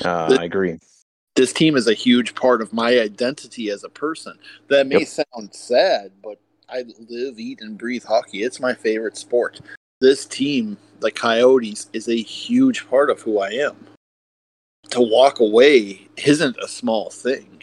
Uh, 0.05 0.29
The- 0.29 0.41
I 0.41 0.45
agree. 0.45 0.79
This 1.35 1.53
team 1.53 1.77
is 1.77 1.87
a 1.87 1.95
huge 1.95 2.35
part 2.35 2.61
of 2.61 2.73
my 2.73 2.99
identity 2.99 3.71
as 3.71 3.85
a 3.85 3.89
person. 3.89 4.39
That 4.69 4.87
may 4.87 4.99
Yep. 5.01 5.09
sound 5.09 5.55
sad, 5.55 6.13
but 6.23 6.39
I 6.69 6.85
live, 7.09 7.39
eat, 7.39 7.61
and 7.63 7.79
breathe 7.79 8.05
hockey. 8.05 8.43
It's 8.43 8.61
my 8.61 8.75
favorite 8.75 9.17
sport. 9.17 9.61
This 10.01 10.27
team, 10.27 10.77
the 11.01 11.11
Coyotes, 11.11 11.87
is 11.93 12.09
a 12.09 12.21
huge 12.21 12.87
part 12.89 13.09
of 13.09 13.23
who 13.23 13.39
I 13.39 13.51
am. 13.51 13.77
To 14.91 15.01
walk 15.01 15.41
away 15.41 16.09
isn't 16.19 16.57
a 16.59 16.69
small 16.69 17.09
thing. 17.11 17.63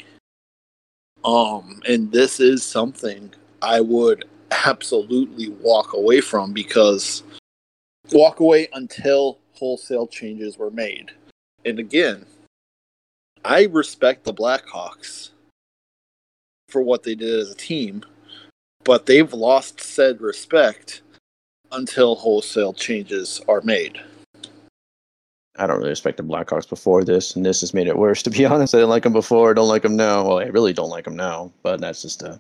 Um, 1.24 1.82
and 1.88 2.12
this 2.12 2.40
is 2.40 2.64
something 2.64 3.34
I 3.62 3.82
would 3.82 4.26
absolutely 4.66 5.50
walk 5.50 5.94
away 5.94 6.22
from 6.22 6.54
because 6.54 7.24
walk 8.12 8.40
away 8.40 8.68
until 8.74 9.40
wholesale 9.54 10.08
changes 10.08 10.58
were 10.58 10.72
made. 10.72 11.12
And 11.66 11.80
again, 11.80 12.26
I 13.44 13.66
respect 13.66 14.24
the 14.24 14.34
Blackhawks 14.34 15.30
for 16.70 16.82
what 16.82 17.04
they 17.04 17.16
did 17.16 17.40
as 17.40 17.52
a 17.52 17.56
team, 17.56 18.04
but 18.84 19.06
they've 19.06 19.34
lost 19.34 19.82
said 19.82 20.22
respect 20.22 21.02
until 21.72 22.16
wholesale 22.16 22.74
changes 22.74 23.42
are 23.48 23.62
made. 23.62 24.00
I 25.58 25.68
don't 25.68 25.78
really 25.78 25.90
respect 25.90 26.18
the 26.18 26.24
Blackhawks 26.24 26.68
before 26.68 27.04
this, 27.04 27.36
and 27.36 27.46
this 27.46 27.60
has 27.62 27.74
made 27.74 27.88
it 27.88 27.98
worse. 27.98 28.24
To 28.30 28.30
be 28.30 28.46
honest, 28.46 28.74
I 28.74 28.78
didn't 28.78 28.90
like 28.90 29.04
them 29.04 29.14
before. 29.14 29.52
I 29.52 29.54
don't 29.54 29.68
like 29.68 29.82
them 29.82 29.98
now. 29.98 30.26
Well, 30.26 30.40
I 30.40 30.46
really 30.46 30.74
don't 30.74 30.90
like 30.90 31.04
them 31.04 31.16
now, 31.16 31.52
but 31.64 31.82
that's 31.82 32.02
just 32.02 32.24
a, 32.24 32.40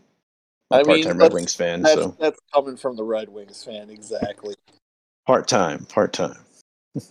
a 0.72 0.76
I 0.76 0.78
mean, 0.80 0.86
part-time 0.86 1.06
Red 1.18 1.20
that's- 1.20 1.34
Wings 1.34 1.56
fan. 1.56 1.82
That's, 1.82 2.02
So 2.02 2.16
that's 2.20 2.40
coming 2.54 2.78
from 2.78 2.96
the 2.96 3.04
Red 3.04 3.30
Wings 3.30 3.64
fan, 3.64 3.90
exactly. 3.90 4.56
part-time, 5.26 5.86
part-time. 5.86 6.38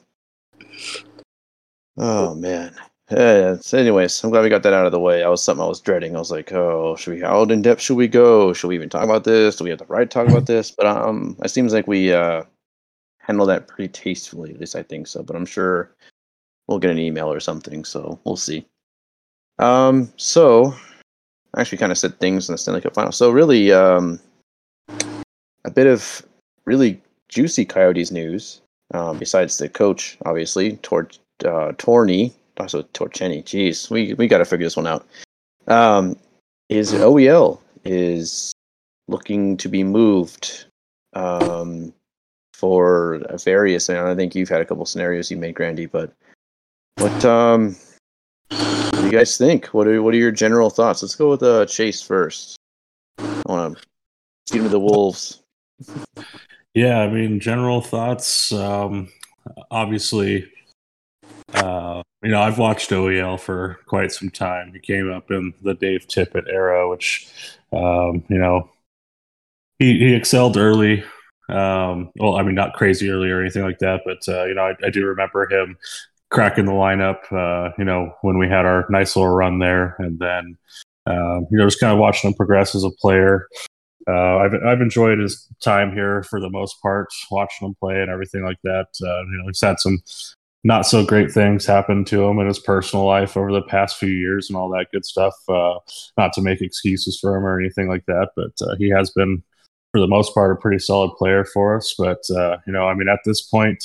oh 1.96 2.34
man. 2.34 2.74
Yeah, 3.10 3.56
so 3.62 3.78
anyways, 3.78 4.22
I'm 4.22 4.28
glad 4.28 4.42
we 4.42 4.50
got 4.50 4.62
that 4.64 4.74
out 4.74 4.84
of 4.84 4.92
the 4.92 5.00
way. 5.00 5.20
That 5.20 5.30
was 5.30 5.42
something 5.42 5.64
I 5.64 5.66
was 5.68 5.80
dreading. 5.80 6.14
I 6.14 6.18
was 6.18 6.30
like, 6.30 6.52
"Oh, 6.52 6.94
should 6.96 7.14
we? 7.14 7.20
How 7.22 7.42
in 7.44 7.62
depth 7.62 7.80
should 7.80 7.96
we 7.96 8.06
go? 8.06 8.52
Should 8.52 8.68
we 8.68 8.74
even 8.74 8.90
talk 8.90 9.02
about 9.02 9.24
this? 9.24 9.56
Do 9.56 9.64
we 9.64 9.70
have 9.70 9.78
the 9.78 9.86
right 9.86 10.10
to 10.10 10.14
talk 10.14 10.28
about 10.28 10.44
this?" 10.44 10.70
But 10.70 10.84
um, 10.86 11.34
it 11.42 11.48
seems 11.48 11.72
like 11.72 11.86
we 11.86 12.12
uh 12.12 12.42
handle 13.18 13.46
that 13.46 13.66
pretty 13.66 13.88
tastefully. 13.90 14.50
At 14.52 14.60
least 14.60 14.76
I 14.76 14.82
think 14.82 15.06
so. 15.06 15.22
But 15.22 15.36
I'm 15.36 15.46
sure 15.46 15.90
we'll 16.66 16.78
get 16.78 16.90
an 16.90 16.98
email 16.98 17.32
or 17.32 17.40
something. 17.40 17.82
So 17.82 18.20
we'll 18.24 18.36
see. 18.36 18.66
Um, 19.58 20.12
so 20.18 20.66
I 20.66 20.87
actually 21.56 21.78
kind 21.78 21.92
of 21.92 21.98
said 21.98 22.18
things 22.20 22.48
in 22.48 22.52
the 22.52 22.58
Stanley 22.58 22.80
Cup 22.80 22.94
final. 22.94 23.12
So 23.12 23.30
really, 23.30 23.72
um, 23.72 24.20
a 25.64 25.70
bit 25.70 25.86
of 25.86 26.22
really 26.64 27.00
juicy 27.28 27.64
Coyotes 27.64 28.10
news. 28.10 28.60
Um, 28.94 29.18
besides 29.18 29.58
the 29.58 29.68
coach, 29.68 30.16
obviously, 30.24 30.76
Tor 30.78 31.08
uh, 31.44 31.72
Torney, 31.76 32.32
also 32.56 32.82
Torchenny. 32.94 33.44
Jeez, 33.44 33.90
we 33.90 34.14
we 34.14 34.26
got 34.26 34.38
to 34.38 34.46
figure 34.46 34.64
this 34.66 34.76
one 34.76 34.86
out. 34.86 35.06
Um, 35.66 36.16
is 36.70 36.92
OEL 36.92 37.60
is 37.84 38.52
looking 39.08 39.56
to 39.58 39.68
be 39.68 39.84
moved 39.84 40.66
um, 41.14 41.92
for 42.54 43.20
various. 43.44 43.88
And 43.88 43.98
I 43.98 44.14
think 44.14 44.34
you've 44.34 44.48
had 44.48 44.60
a 44.60 44.64
couple 44.64 44.84
scenarios 44.86 45.30
you 45.30 45.36
made, 45.36 45.54
Grandy. 45.54 45.86
But 45.86 46.12
what 46.96 47.24
um, 47.24 47.76
you 49.10 49.18
guys 49.18 49.38
think? 49.38 49.66
What 49.68 49.86
are 49.86 50.02
what 50.02 50.14
are 50.14 50.18
your 50.18 50.30
general 50.30 50.70
thoughts? 50.70 51.02
Let's 51.02 51.14
go 51.14 51.30
with 51.30 51.42
uh, 51.42 51.64
Chase 51.66 52.02
first. 52.02 52.56
I 53.18 53.42
want 53.46 53.78
to 53.78 53.84
see 54.46 54.58
him 54.58 54.68
the 54.68 54.78
Wolves. 54.78 55.42
Yeah, 56.74 57.00
I 57.00 57.08
mean, 57.08 57.40
general 57.40 57.80
thoughts. 57.80 58.52
Um, 58.52 59.08
obviously, 59.70 60.50
uh, 61.54 62.02
you 62.22 62.30
know, 62.30 62.42
I've 62.42 62.58
watched 62.58 62.90
OEL 62.90 63.40
for 63.40 63.78
quite 63.86 64.12
some 64.12 64.30
time. 64.30 64.72
He 64.72 64.80
came 64.80 65.10
up 65.10 65.30
in 65.30 65.54
the 65.62 65.74
Dave 65.74 66.06
Tippett 66.06 66.46
era, 66.48 66.88
which, 66.88 67.28
um, 67.72 68.22
you 68.28 68.38
know, 68.38 68.68
he, 69.78 69.98
he 69.98 70.14
excelled 70.14 70.56
early. 70.56 71.02
Um, 71.48 72.10
well, 72.16 72.36
I 72.36 72.42
mean, 72.42 72.54
not 72.54 72.74
crazy 72.74 73.10
early 73.10 73.30
or 73.30 73.40
anything 73.40 73.62
like 73.62 73.78
that, 73.78 74.02
but, 74.04 74.28
uh, 74.28 74.44
you 74.44 74.54
know, 74.54 74.66
I, 74.66 74.74
I 74.84 74.90
do 74.90 75.06
remember 75.06 75.48
him 75.50 75.78
cracking 76.30 76.66
the 76.66 76.72
lineup, 76.72 77.20
uh, 77.32 77.72
you 77.78 77.84
know, 77.84 78.12
when 78.22 78.38
we 78.38 78.48
had 78.48 78.66
our 78.66 78.86
nice 78.90 79.16
little 79.16 79.32
run 79.32 79.58
there. 79.58 79.96
And 79.98 80.18
then, 80.18 80.58
um, 81.06 81.46
you 81.50 81.58
know, 81.58 81.66
just 81.66 81.80
kind 81.80 81.92
of 81.92 81.98
watching 81.98 82.28
him 82.28 82.34
progress 82.34 82.74
as 82.74 82.84
a 82.84 82.90
player. 82.90 83.48
Uh, 84.06 84.38
I've 84.38 84.54
I've 84.66 84.80
enjoyed 84.80 85.18
his 85.18 85.46
time 85.62 85.92
here 85.92 86.22
for 86.22 86.40
the 86.40 86.48
most 86.48 86.80
part, 86.80 87.08
watching 87.30 87.68
him 87.68 87.74
play 87.78 88.00
and 88.00 88.10
everything 88.10 88.42
like 88.42 88.58
that. 88.64 88.86
Uh, 89.02 89.20
you 89.24 89.38
know, 89.38 89.46
he's 89.46 89.60
had 89.60 89.78
some 89.80 89.98
not 90.64 90.86
so 90.86 91.04
great 91.04 91.30
things 91.30 91.64
happen 91.64 92.04
to 92.06 92.24
him 92.24 92.38
in 92.38 92.46
his 92.46 92.58
personal 92.58 93.04
life 93.04 93.36
over 93.36 93.52
the 93.52 93.62
past 93.62 93.96
few 93.96 94.10
years 94.10 94.48
and 94.48 94.56
all 94.56 94.68
that 94.70 94.86
good 94.92 95.04
stuff. 95.04 95.34
Uh, 95.48 95.74
not 96.16 96.32
to 96.32 96.42
make 96.42 96.60
excuses 96.60 97.18
for 97.18 97.36
him 97.36 97.44
or 97.44 97.60
anything 97.60 97.88
like 97.88 98.04
that, 98.06 98.30
but 98.34 98.52
uh, 98.62 98.74
he 98.76 98.88
has 98.88 99.10
been, 99.10 99.42
for 99.92 100.00
the 100.00 100.08
most 100.08 100.34
part, 100.34 100.50
a 100.50 100.60
pretty 100.60 100.78
solid 100.78 101.14
player 101.16 101.44
for 101.44 101.76
us. 101.76 101.94
But 101.96 102.22
uh, 102.34 102.58
you 102.66 102.72
know, 102.72 102.88
I 102.88 102.94
mean, 102.94 103.08
at 103.08 103.20
this 103.24 103.42
point, 103.42 103.84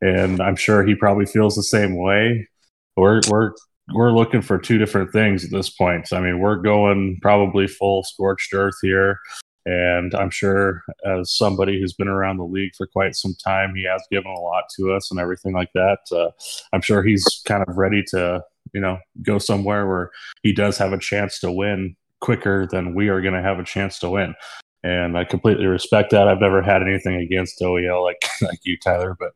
and 0.00 0.40
I'm 0.40 0.56
sure 0.56 0.84
he 0.84 0.94
probably 0.94 1.26
feels 1.26 1.56
the 1.56 1.62
same 1.62 1.96
way. 1.96 2.48
We're 2.96 3.20
we're 3.28 3.52
we're 3.92 4.12
looking 4.12 4.42
for 4.42 4.58
two 4.58 4.78
different 4.78 5.12
things 5.12 5.44
at 5.44 5.50
this 5.50 5.70
point. 5.70 6.12
I 6.12 6.20
mean, 6.20 6.38
we're 6.38 6.56
going 6.56 7.18
probably 7.22 7.66
full 7.66 8.04
scorched 8.04 8.54
earth 8.54 8.76
here. 8.82 9.18
And 9.66 10.14
I'm 10.14 10.30
sure, 10.30 10.82
as 11.04 11.36
somebody 11.36 11.78
who's 11.78 11.92
been 11.92 12.08
around 12.08 12.38
the 12.38 12.44
league 12.44 12.72
for 12.76 12.86
quite 12.86 13.14
some 13.14 13.34
time, 13.44 13.74
he 13.74 13.84
has 13.84 14.02
given 14.10 14.30
a 14.30 14.40
lot 14.40 14.64
to 14.76 14.92
us 14.92 15.10
and 15.10 15.20
everything 15.20 15.52
like 15.52 15.70
that. 15.74 15.98
Uh, 16.10 16.30
I'm 16.72 16.80
sure 16.80 17.02
he's 17.02 17.42
kind 17.46 17.62
of 17.68 17.76
ready 17.76 18.02
to 18.08 18.42
you 18.72 18.80
know, 18.80 18.98
go 19.22 19.38
somewhere 19.38 19.86
where 19.86 20.10
he 20.42 20.52
does 20.52 20.78
have 20.78 20.92
a 20.92 20.98
chance 20.98 21.40
to 21.40 21.50
win 21.50 21.96
quicker 22.20 22.66
than 22.70 22.94
we 22.94 23.08
are 23.08 23.20
going 23.20 23.34
to 23.34 23.42
have 23.42 23.58
a 23.58 23.64
chance 23.64 23.98
to 24.00 24.10
win. 24.10 24.34
And 24.82 25.18
I 25.18 25.24
completely 25.24 25.66
respect 25.66 26.10
that. 26.10 26.28
I've 26.28 26.40
never 26.40 26.62
had 26.62 26.82
anything 26.82 27.16
against 27.16 27.60
OEL 27.60 28.02
like 28.02 28.22
like 28.42 28.60
you, 28.64 28.78
Tyler, 28.78 29.16
but 29.18 29.32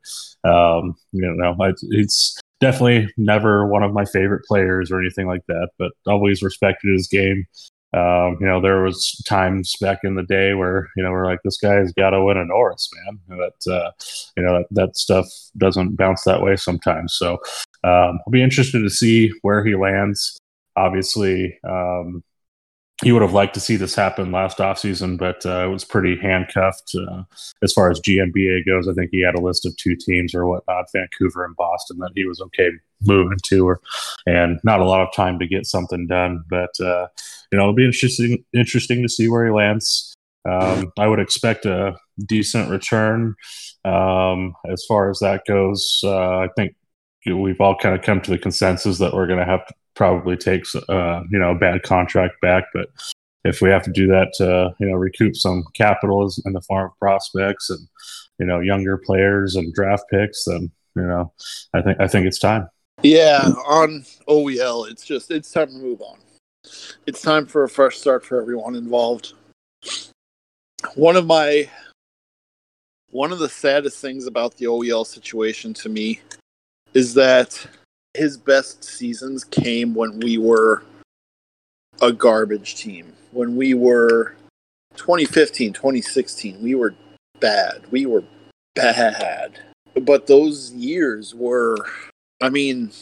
um, 0.48 0.96
you 1.12 1.20
know, 1.20 1.54
it's 1.90 2.40
definitely 2.60 3.12
never 3.18 3.66
one 3.66 3.82
of 3.82 3.92
my 3.92 4.04
favorite 4.06 4.44
players 4.46 4.90
or 4.90 5.00
anything 5.00 5.26
like 5.26 5.44
that. 5.48 5.68
But 5.78 5.92
always 6.06 6.42
respected 6.42 6.92
his 6.92 7.08
game. 7.08 7.46
Um, 7.94 8.38
you 8.40 8.46
know, 8.46 8.60
there 8.60 8.82
was 8.82 9.22
times 9.24 9.76
back 9.80 10.00
in 10.02 10.16
the 10.16 10.24
day 10.24 10.54
where 10.54 10.88
you 10.96 11.02
know 11.02 11.12
we're 11.12 11.26
like, 11.26 11.40
this 11.44 11.58
guy's 11.58 11.92
got 11.92 12.10
to 12.10 12.24
win 12.24 12.38
a 12.38 12.44
Norris, 12.44 12.90
man. 13.06 13.20
That 13.38 13.72
uh, 13.72 13.90
you 14.36 14.42
know 14.42 14.58
that, 14.58 14.66
that 14.72 14.96
stuff 14.96 15.26
doesn't 15.56 15.96
bounce 15.96 16.24
that 16.24 16.42
way 16.42 16.56
sometimes. 16.56 17.14
So 17.14 17.34
um, 17.84 18.18
I'll 18.26 18.32
be 18.32 18.42
interested 18.42 18.80
to 18.80 18.90
see 18.90 19.32
where 19.42 19.64
he 19.64 19.76
lands. 19.76 20.36
Obviously, 20.76 21.56
um, 21.62 22.24
he 23.02 23.10
would 23.10 23.22
have 23.22 23.32
liked 23.32 23.54
to 23.54 23.60
see 23.60 23.76
this 23.76 23.94
happen 23.94 24.30
last 24.30 24.58
offseason, 24.58 25.18
but 25.18 25.44
uh, 25.44 25.66
it 25.66 25.70
was 25.70 25.84
pretty 25.84 26.16
handcuffed 26.16 26.94
uh, 26.96 27.24
as 27.62 27.72
far 27.72 27.90
as 27.90 28.00
GMBA 28.00 28.64
goes. 28.66 28.86
I 28.86 28.92
think 28.92 29.10
he 29.10 29.22
had 29.22 29.34
a 29.34 29.40
list 29.40 29.66
of 29.66 29.76
two 29.76 29.96
teams 29.96 30.34
or 30.34 30.46
whatnot, 30.46 30.86
Vancouver 30.92 31.44
and 31.44 31.56
Boston, 31.56 31.98
that 31.98 32.12
he 32.14 32.24
was 32.24 32.40
okay 32.40 32.70
moving 33.02 33.38
to, 33.44 33.68
or, 33.68 33.80
and 34.26 34.60
not 34.62 34.80
a 34.80 34.84
lot 34.84 35.00
of 35.00 35.12
time 35.12 35.40
to 35.40 35.46
get 35.46 35.66
something 35.66 36.06
done. 36.06 36.44
But 36.48 36.70
uh, 36.80 37.08
you 37.50 37.58
know, 37.58 37.64
it'll 37.64 37.74
be 37.74 37.84
interesting 37.84 38.44
interesting 38.54 39.02
to 39.02 39.08
see 39.08 39.28
where 39.28 39.44
he 39.44 39.52
lands. 39.52 40.14
Um, 40.48 40.92
I 40.98 41.08
would 41.08 41.20
expect 41.20 41.66
a 41.66 41.96
decent 42.26 42.70
return 42.70 43.34
um, 43.84 44.54
as 44.70 44.84
far 44.86 45.10
as 45.10 45.18
that 45.18 45.42
goes. 45.48 46.00
Uh, 46.04 46.38
I 46.38 46.48
think 46.54 46.76
we've 47.26 47.60
all 47.60 47.76
kind 47.76 47.94
of 47.94 48.02
come 48.02 48.20
to 48.20 48.30
the 48.30 48.38
consensus 48.38 48.98
that 48.98 49.14
we're 49.14 49.26
going 49.26 49.38
to 49.38 49.46
have 49.46 49.66
to 49.66 49.74
probably 49.94 50.36
takes 50.36 50.74
uh, 50.74 51.22
you 51.30 51.38
know 51.38 51.52
a 51.52 51.58
bad 51.58 51.82
contract 51.82 52.40
back. 52.40 52.64
But 52.72 52.88
if 53.44 53.60
we 53.60 53.70
have 53.70 53.82
to 53.84 53.92
do 53.92 54.06
that 54.08 54.32
to 54.34 54.74
you 54.78 54.88
know 54.88 54.94
recoup 54.94 55.36
some 55.36 55.64
capital 55.74 56.28
in 56.44 56.52
the 56.52 56.60
form 56.62 56.90
of 56.90 56.98
prospects 56.98 57.70
and 57.70 57.86
you 58.38 58.46
know 58.46 58.60
younger 58.60 58.98
players 58.98 59.56
and 59.56 59.72
draft 59.74 60.04
picks, 60.10 60.44
then 60.44 60.70
you 60.96 61.02
know 61.02 61.32
I 61.74 61.82
think 61.82 62.00
I 62.00 62.08
think 62.08 62.26
it's 62.26 62.38
time. 62.38 62.68
Yeah, 63.02 63.50
on 63.66 64.04
OEL, 64.28 64.90
it's 64.90 65.04
just 65.04 65.30
it's 65.30 65.50
time 65.50 65.68
to 65.68 65.74
move 65.74 66.00
on. 66.00 66.18
It's 67.06 67.20
time 67.20 67.46
for 67.46 67.64
a 67.64 67.68
fresh 67.68 67.98
start 67.98 68.24
for 68.24 68.40
everyone 68.40 68.74
involved. 68.74 69.34
One 70.94 71.16
of 71.16 71.26
my 71.26 71.68
one 73.10 73.30
of 73.30 73.38
the 73.38 73.48
saddest 73.48 74.00
things 74.00 74.26
about 74.26 74.56
the 74.56 74.66
OEL 74.66 75.06
situation 75.06 75.72
to 75.74 75.88
me 75.88 76.20
is 76.94 77.14
that 77.14 77.66
his 78.14 78.36
best 78.36 78.84
seasons 78.84 79.44
came 79.44 79.94
when 79.94 80.20
we 80.20 80.38
were 80.38 80.82
a 82.00 82.12
garbage 82.12 82.76
team. 82.76 83.12
When 83.32 83.56
we 83.56 83.74
were 83.74 84.36
2015, 84.96 85.72
2016, 85.72 86.62
we 86.62 86.74
were 86.74 86.94
bad. 87.40 87.82
We 87.90 88.06
were 88.06 88.24
bad. 88.74 89.58
But 90.00 90.26
those 90.26 90.72
years 90.72 91.34
were, 91.34 91.76
I 92.40 92.48
mean, 92.50 92.92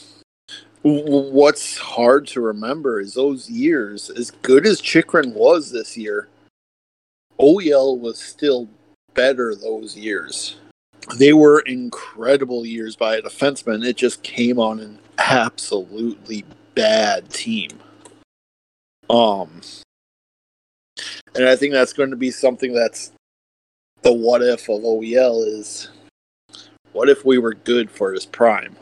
what's 0.83 1.77
hard 1.79 2.27
to 2.29 2.41
remember 2.41 3.01
is 3.01 3.15
those 3.15 3.51
years, 3.51 4.11
as 4.11 4.31
good 4.31 4.67
as 4.67 4.81
Chychrun 4.81 5.35
was 5.35 5.71
this 5.71 5.97
year, 5.97 6.29
OEL 7.39 7.99
was 7.99 8.19
still 8.19 8.69
better 9.15 9.55
those 9.55 9.97
years 9.97 10.57
they 11.17 11.33
were 11.33 11.61
incredible 11.61 12.65
years 12.65 12.97
by 12.97 13.17
a 13.17 13.23
defenseman. 13.23 13.85
It 13.85 13.97
just 13.97 14.23
came 14.23 14.59
on 14.59 14.81
an 14.81 14.99
absolutely 15.31 16.45
bad 16.75 17.31
team. 17.31 17.71
Um, 19.11 19.61
and 21.35 21.47
I 21.47 21.57
think 21.57 21.73
that's 21.73 21.93
going 21.93 22.11
to 22.11 22.17
be 22.17 22.31
something 22.31 22.73
that's 22.73 23.13
the 24.03 24.13
what 24.13 24.43
if 24.43 24.69
of 24.69 24.83
OEL 24.83 25.47
is 25.47 25.89
what 26.93 27.09
if 27.09 27.25
we 27.25 27.39
were 27.39 27.55
good 27.55 27.91
for 27.91 28.13
his 28.13 28.27
prime? 28.27 28.77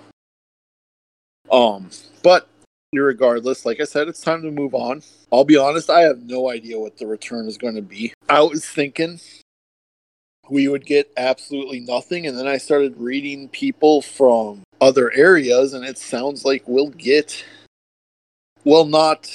Um, 1.50 1.90
but 2.22 2.48
regardless, 2.92 3.64
like 3.64 3.80
I 3.80 3.84
said, 3.84 4.08
it's 4.08 4.20
time 4.20 4.42
to 4.42 4.50
move 4.50 4.74
on. 4.74 5.02
I'll 5.32 5.44
be 5.44 5.56
honest, 5.56 5.90
I 5.90 6.00
have 6.02 6.22
no 6.22 6.50
idea 6.50 6.78
what 6.78 6.98
the 6.98 7.06
return 7.06 7.46
is 7.46 7.56
going 7.56 7.76
to 7.76 7.82
be. 7.82 8.12
I 8.28 8.40
was 8.40 8.66
thinking 8.66 9.20
we 10.48 10.68
would 10.68 10.84
get 10.84 11.12
absolutely 11.16 11.80
nothing. 11.80 12.26
And 12.26 12.36
then 12.36 12.48
I 12.48 12.58
started 12.58 12.96
reading 12.96 13.48
people 13.48 14.02
from 14.02 14.62
other 14.80 15.12
areas, 15.12 15.74
and 15.74 15.84
it 15.84 15.98
sounds 15.98 16.44
like 16.44 16.62
we'll 16.66 16.90
get, 16.90 17.44
well, 18.64 18.84
not 18.84 19.30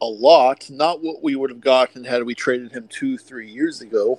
a 0.00 0.06
lot, 0.06 0.68
not 0.70 1.02
what 1.02 1.22
we 1.22 1.36
would 1.36 1.50
have 1.50 1.60
gotten 1.60 2.04
had 2.04 2.24
we 2.24 2.34
traded 2.34 2.72
him 2.72 2.88
two, 2.88 3.16
three 3.18 3.48
years 3.50 3.80
ago, 3.80 4.18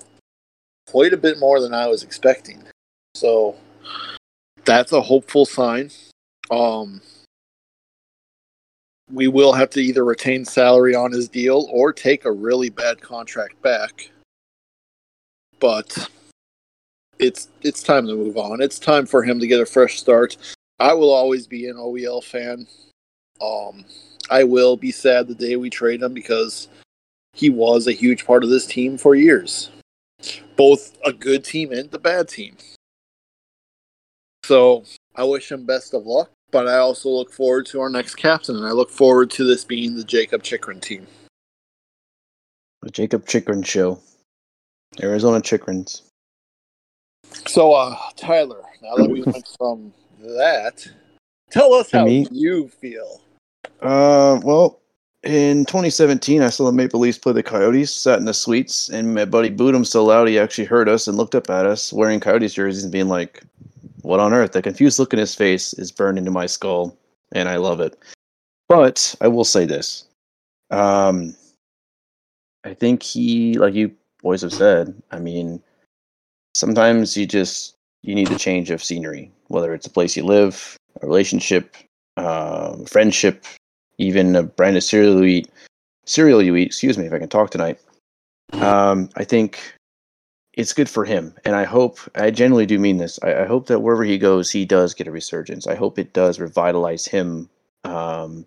quite 0.87 1.13
a 1.13 1.17
bit 1.17 1.39
more 1.39 1.61
than 1.61 1.73
I 1.73 1.87
was 1.87 2.03
expecting. 2.03 2.63
So 3.13 3.55
that's 4.65 4.91
a 4.91 5.01
hopeful 5.01 5.45
sign. 5.45 5.91
Um, 6.51 7.01
we 9.11 9.27
will 9.27 9.53
have 9.53 9.69
to 9.71 9.81
either 9.81 10.03
retain 10.03 10.45
salary 10.45 10.95
on 10.95 11.11
his 11.11 11.29
deal 11.29 11.67
or 11.71 11.93
take 11.93 12.25
a 12.25 12.31
really 12.31 12.69
bad 12.69 13.01
contract 13.01 13.61
back. 13.61 14.09
But 15.59 16.09
it's 17.19 17.49
it's 17.61 17.81
time 17.81 18.07
to 18.07 18.15
move 18.15 18.37
on. 18.37 18.61
It's 18.61 18.79
time 18.79 19.05
for 19.05 19.23
him 19.23 19.39
to 19.39 19.47
get 19.47 19.61
a 19.61 19.65
fresh 19.65 19.99
start. 19.99 20.37
I 20.79 20.93
will 20.93 21.11
always 21.11 21.47
be 21.47 21.67
an 21.67 21.77
OEL 21.77 22.23
fan. 22.23 22.67
Um, 23.41 23.85
I 24.29 24.43
will 24.43 24.75
be 24.75 24.91
sad 24.91 25.27
the 25.27 25.35
day 25.35 25.55
we 25.55 25.69
trade 25.69 26.01
him 26.01 26.13
because 26.13 26.67
he 27.33 27.49
was 27.49 27.87
a 27.87 27.91
huge 27.91 28.25
part 28.25 28.43
of 28.43 28.49
this 28.49 28.65
team 28.65 28.97
for 28.97 29.15
years, 29.15 29.69
both 30.55 30.97
a 31.05 31.13
good 31.13 31.43
team 31.43 31.71
and 31.71 31.91
the 31.91 31.99
bad 31.99 32.27
team. 32.27 32.55
So 34.43 34.83
I 35.15 35.23
wish 35.23 35.51
him 35.51 35.65
best 35.65 35.93
of 35.93 36.05
luck, 36.05 36.31
but 36.51 36.67
I 36.67 36.77
also 36.77 37.09
look 37.09 37.31
forward 37.31 37.65
to 37.67 37.81
our 37.81 37.89
next 37.89 38.15
captain, 38.15 38.55
and 38.55 38.65
I 38.65 38.71
look 38.71 38.89
forward 38.89 39.31
to 39.31 39.43
this 39.43 39.63
being 39.63 39.95
the 39.95 40.03
Jakob 40.03 40.43
Chychrun 40.43 40.79
team. 40.79 41.07
The 42.81 42.91
Jakob 42.91 43.25
Chychrun 43.25 43.63
show. 43.63 43.99
Arizona 45.01 45.41
Chychruns. 45.41 46.03
So, 47.47 47.73
uh, 47.73 47.97
Tyler, 48.15 48.61
now 48.81 48.95
that 48.95 49.09
we 49.09 49.21
went 49.25 49.47
from 49.57 49.93
that, 50.25 50.87
tell 51.51 51.73
us 51.73 51.91
how 51.91 52.05
me, 52.05 52.27
you 52.31 52.67
feel. 52.67 53.21
Uh, 53.81 54.39
well, 54.43 54.79
in 55.23 55.65
2017, 55.65 56.41
I 56.41 56.49
saw 56.49 56.65
the 56.65 56.71
Maple 56.71 56.99
Leafs 56.99 57.17
play 57.17 57.33
the 57.33 57.41
Coyotes, 57.41 57.91
sat 57.91 58.19
in 58.19 58.25
the 58.25 58.33
suites, 58.33 58.89
and 58.89 59.15
my 59.15 59.25
buddy 59.25 59.49
booed 59.49 59.73
him 59.73 59.83
so 59.83 60.05
loud 60.05 60.27
he 60.27 60.37
actually 60.37 60.65
heard 60.65 60.87
us 60.87 61.07
and 61.07 61.17
looked 61.17 61.35
up 61.35 61.49
at 61.49 61.65
us 61.65 61.91
wearing 61.91 62.19
Coyotes 62.19 62.53
jerseys 62.53 62.83
and 62.83 62.91
being 62.91 63.07
like, 63.07 63.43
What 64.03 64.19
on 64.19 64.33
earth? 64.33 64.51
The 64.51 64.61
confused 64.61 64.99
look 64.99 65.13
in 65.13 65.19
his 65.19 65.33
face 65.33 65.73
is 65.73 65.91
burned 65.91 66.17
into 66.17 66.31
my 66.31 66.45
skull, 66.45 66.95
and 67.31 67.49
I 67.49 67.55
love 67.57 67.79
it. 67.79 67.97
But 68.69 69.15
I 69.19 69.27
will 69.27 69.43
say 69.43 69.65
this. 69.65 70.05
Um, 70.69 71.35
I 72.63 72.73
think 72.73 73.03
he, 73.03 73.57
like 73.57 73.73
you 73.73 73.91
boys 74.21 74.41
have 74.41 74.53
said, 74.53 74.93
I 75.11 75.19
mean, 75.19 75.61
sometimes 76.53 77.15
you 77.15 77.25
just 77.25 77.75
you 78.01 78.15
need 78.15 78.31
a 78.31 78.37
change 78.37 78.69
of 78.71 78.83
scenery, 78.83 79.31
whether 79.47 79.73
it's 79.73 79.87
a 79.87 79.91
place 79.91 80.15
you 80.15 80.23
live, 80.23 80.77
a 81.01 81.05
relationship, 81.07 81.75
uh, 82.17 82.75
friendship, 82.87 83.45
even 83.97 84.35
a 84.35 84.43
brand 84.43 84.77
of 84.77 84.83
cereal 84.83 85.19
you 85.19 85.25
eat. 85.25 85.51
Cereal 86.05 86.41
you 86.41 86.55
eat. 86.55 86.67
Excuse 86.67 86.97
me 86.97 87.05
if 87.05 87.13
I 87.13 87.19
can 87.19 87.29
talk 87.29 87.51
tonight. 87.51 87.79
Um, 88.53 89.09
I 89.15 89.23
think 89.23 89.59
it's 90.53 90.73
good 90.73 90.89
for 90.89 91.03
him, 91.03 91.33
and 91.43 91.55
I 91.55 91.63
hope 91.63 91.99
I 92.15 92.31
genuinely 92.31 92.65
do 92.65 92.79
mean 92.79 92.97
this. 92.97 93.19
I, 93.23 93.41
I, 93.41 93.45
hope 93.45 93.67
that 93.67 93.79
wherever 93.79 94.03
he 94.03 94.17
goes, 94.17 94.51
he 94.51 94.65
does 94.65 94.93
get 94.93 95.07
a 95.07 95.11
resurgence. 95.11 95.67
I 95.67 95.75
hope 95.75 95.97
it 95.97 96.13
does 96.13 96.39
revitalize 96.39 97.05
him, 97.05 97.49
um, 97.83 98.45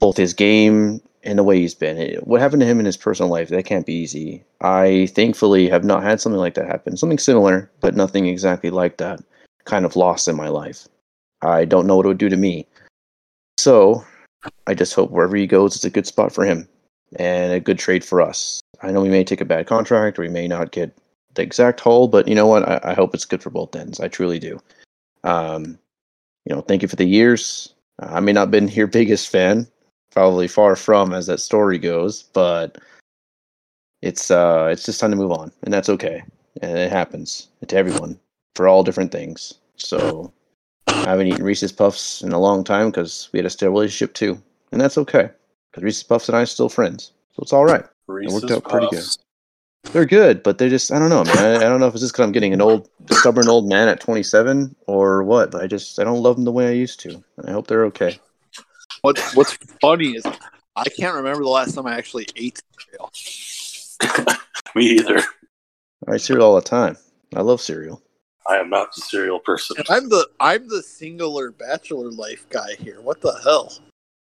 both 0.00 0.16
his 0.16 0.34
game 0.34 1.00
and 1.22 1.38
the 1.38 1.44
way 1.44 1.60
he's 1.60 1.74
been. 1.74 2.16
What 2.24 2.40
happened 2.40 2.60
to 2.60 2.66
him 2.66 2.80
in 2.80 2.86
his 2.86 2.96
personal 2.96 3.30
life, 3.30 3.50
that 3.50 3.66
can't 3.66 3.86
be 3.86 3.94
easy. 3.94 4.42
I 4.60 5.06
thankfully 5.14 5.68
have 5.68 5.84
not 5.84 6.02
had 6.02 6.20
something 6.20 6.40
like 6.40 6.54
that 6.54 6.66
happen. 6.66 6.96
Something 6.96 7.18
similar, 7.18 7.70
but 7.80 7.94
nothing 7.94 8.26
exactly 8.26 8.70
like 8.70 8.96
that 8.96 9.20
kind 9.64 9.84
of 9.84 9.96
loss 9.96 10.28
in 10.28 10.36
my 10.36 10.48
life. 10.48 10.86
I 11.42 11.64
don't 11.64 11.86
know 11.86 11.96
what 11.96 12.06
it 12.06 12.08
would 12.08 12.18
do 12.18 12.28
to 12.28 12.36
me. 12.36 12.66
So 13.58 14.04
I 14.66 14.74
just 14.74 14.94
hope 14.94 15.10
wherever 15.10 15.36
he 15.36 15.46
goes, 15.46 15.74
it's 15.76 15.84
a 15.84 15.90
good 15.90 16.06
spot 16.06 16.32
for 16.32 16.44
him 16.44 16.68
and 17.16 17.52
a 17.52 17.60
good 17.60 17.78
trade 17.78 18.04
for 18.04 18.20
us. 18.20 18.60
I 18.82 18.90
know 18.90 19.00
we 19.00 19.08
may 19.08 19.24
take 19.24 19.40
a 19.40 19.46
bad 19.46 19.66
contract 19.66 20.18
or 20.18 20.22
we 20.22 20.28
may 20.28 20.48
not 20.48 20.72
get 20.72 20.96
the 21.34 21.42
exact 21.42 21.80
haul, 21.80 22.08
but 22.08 22.28
you 22.28 22.34
know 22.34 22.46
what? 22.46 22.68
I, 22.68 22.80
I 22.90 22.94
hope 22.94 23.14
it's 23.14 23.24
good 23.24 23.42
for 23.42 23.50
both 23.50 23.74
ends. 23.74 24.00
I 24.00 24.08
truly 24.08 24.38
do. 24.38 24.60
Um, 25.22 25.78
you 26.44 26.54
know, 26.54 26.60
thank 26.62 26.82
you 26.82 26.88
for 26.88 26.96
the 26.96 27.04
years. 27.04 27.74
I 28.00 28.20
may 28.20 28.32
not 28.32 28.42
have 28.42 28.50
been 28.50 28.68
your 28.68 28.86
biggest 28.98 29.30
fan, 29.30 29.66
probably 30.10 30.48
far 30.48 30.76
from 30.76 31.12
as 31.12 31.26
that 31.26 31.40
story 31.40 31.78
goes, 31.78 32.22
but 32.22 32.78
it's 34.02 34.30
uh 34.30 34.68
it's 34.70 34.84
just 34.84 35.00
time 35.00 35.10
to 35.10 35.16
move 35.16 35.32
on, 35.32 35.50
and 35.62 35.72
that's 35.72 35.88
okay. 35.88 36.22
And 36.60 36.76
it 36.76 36.92
happens 36.92 37.48
to 37.66 37.76
everyone 37.76 38.18
for 38.54 38.68
all 38.68 38.82
different 38.82 39.12
things. 39.12 39.54
So 39.76 40.32
I 40.86 41.10
haven't 41.10 41.26
eaten 41.26 41.44
Reese's 41.44 41.72
Puffs 41.72 42.22
in 42.22 42.32
a 42.32 42.38
long 42.38 42.64
time 42.64 42.90
because 42.90 43.28
we 43.32 43.38
had 43.38 43.46
a 43.46 43.50
stale 43.50 43.70
relationship 43.70 44.14
too, 44.14 44.40
and 44.72 44.80
that's 44.80 44.98
okay 44.98 45.30
because 45.70 45.82
Reese's 45.82 46.04
Puffs 46.04 46.28
and 46.28 46.36
I 46.36 46.42
are 46.42 46.46
still 46.46 46.68
friends, 46.68 47.12
so 47.32 47.42
it's 47.42 47.52
all 47.52 47.64
right. 47.64 47.84
Reese's 48.06 48.42
worked 48.42 48.52
out 48.52 48.70
pretty 48.70 48.88
good. 48.90 49.04
They're 49.92 50.06
good, 50.06 50.42
but 50.42 50.58
they're 50.58 50.70
just 50.70 50.92
I 50.92 50.98
don't 50.98 51.10
know, 51.10 51.24
man. 51.24 51.38
I, 51.38 51.56
I 51.56 51.68
don't 51.68 51.80
know 51.80 51.86
if 51.86 51.94
it's 51.94 52.02
just 52.02 52.14
because 52.14 52.24
I'm 52.24 52.32
getting 52.32 52.54
an 52.54 52.62
old, 52.62 52.88
stubborn 53.10 53.48
old 53.48 53.68
man 53.68 53.88
at 53.88 54.00
27 54.00 54.74
or 54.86 55.22
what, 55.24 55.50
but 55.50 55.62
I 55.62 55.66
just 55.66 55.98
I 55.98 56.04
don't 56.04 56.22
love 56.22 56.36
them 56.36 56.44
the 56.44 56.52
way 56.52 56.68
I 56.68 56.72
used 56.72 57.00
to. 57.00 57.22
I 57.46 57.50
hope 57.50 57.66
they're 57.66 57.84
okay. 57.86 58.18
What 59.02 59.18
What's 59.34 59.52
funny 59.80 60.16
is 60.16 60.24
I 60.76 60.84
can't 60.84 61.14
remember 61.14 61.42
the 61.42 61.50
last 61.50 61.74
time 61.74 61.86
I 61.86 61.96
actually 61.96 62.26
ate 62.36 62.62
cereal. 62.80 64.36
Me 64.74 64.86
either. 64.86 65.22
I 66.08 66.14
eat 66.14 66.22
cereal 66.22 66.46
all 66.46 66.54
the 66.54 66.62
time. 66.62 66.96
I 67.36 67.42
love 67.42 67.60
cereal. 67.60 68.00
I 68.48 68.56
am 68.56 68.68
not 68.70 68.94
the 68.94 69.00
cereal 69.02 69.38
person. 69.40 69.76
I'm 69.88 70.08
the 70.08 70.28
I'm 70.40 70.68
the 70.68 70.82
singular 70.82 71.50
bachelor 71.50 72.10
life 72.10 72.46
guy 72.50 72.74
here. 72.78 73.00
What 73.00 73.20
the 73.20 73.32
hell? 73.42 73.72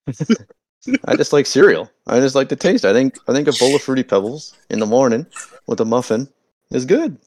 I 1.07 1.17
just 1.17 1.33
like 1.33 1.47
cereal. 1.47 1.91
I 2.07 2.21
just 2.21 2.35
like 2.35 2.49
the 2.49 2.57
taste. 2.57 2.85
I 2.85 2.93
think 2.93 3.19
I 3.29 3.33
think 3.33 3.49
a 3.49 3.53
bowl 3.53 3.75
of 3.75 3.83
fruity 3.83 4.05
pebbles 4.05 4.57
in 4.71 4.79
the 4.79 4.87
morning 4.87 5.27
with 5.67 5.81
a 5.81 5.85
muffin 5.85 6.29
is 6.71 6.85
good. 6.85 7.19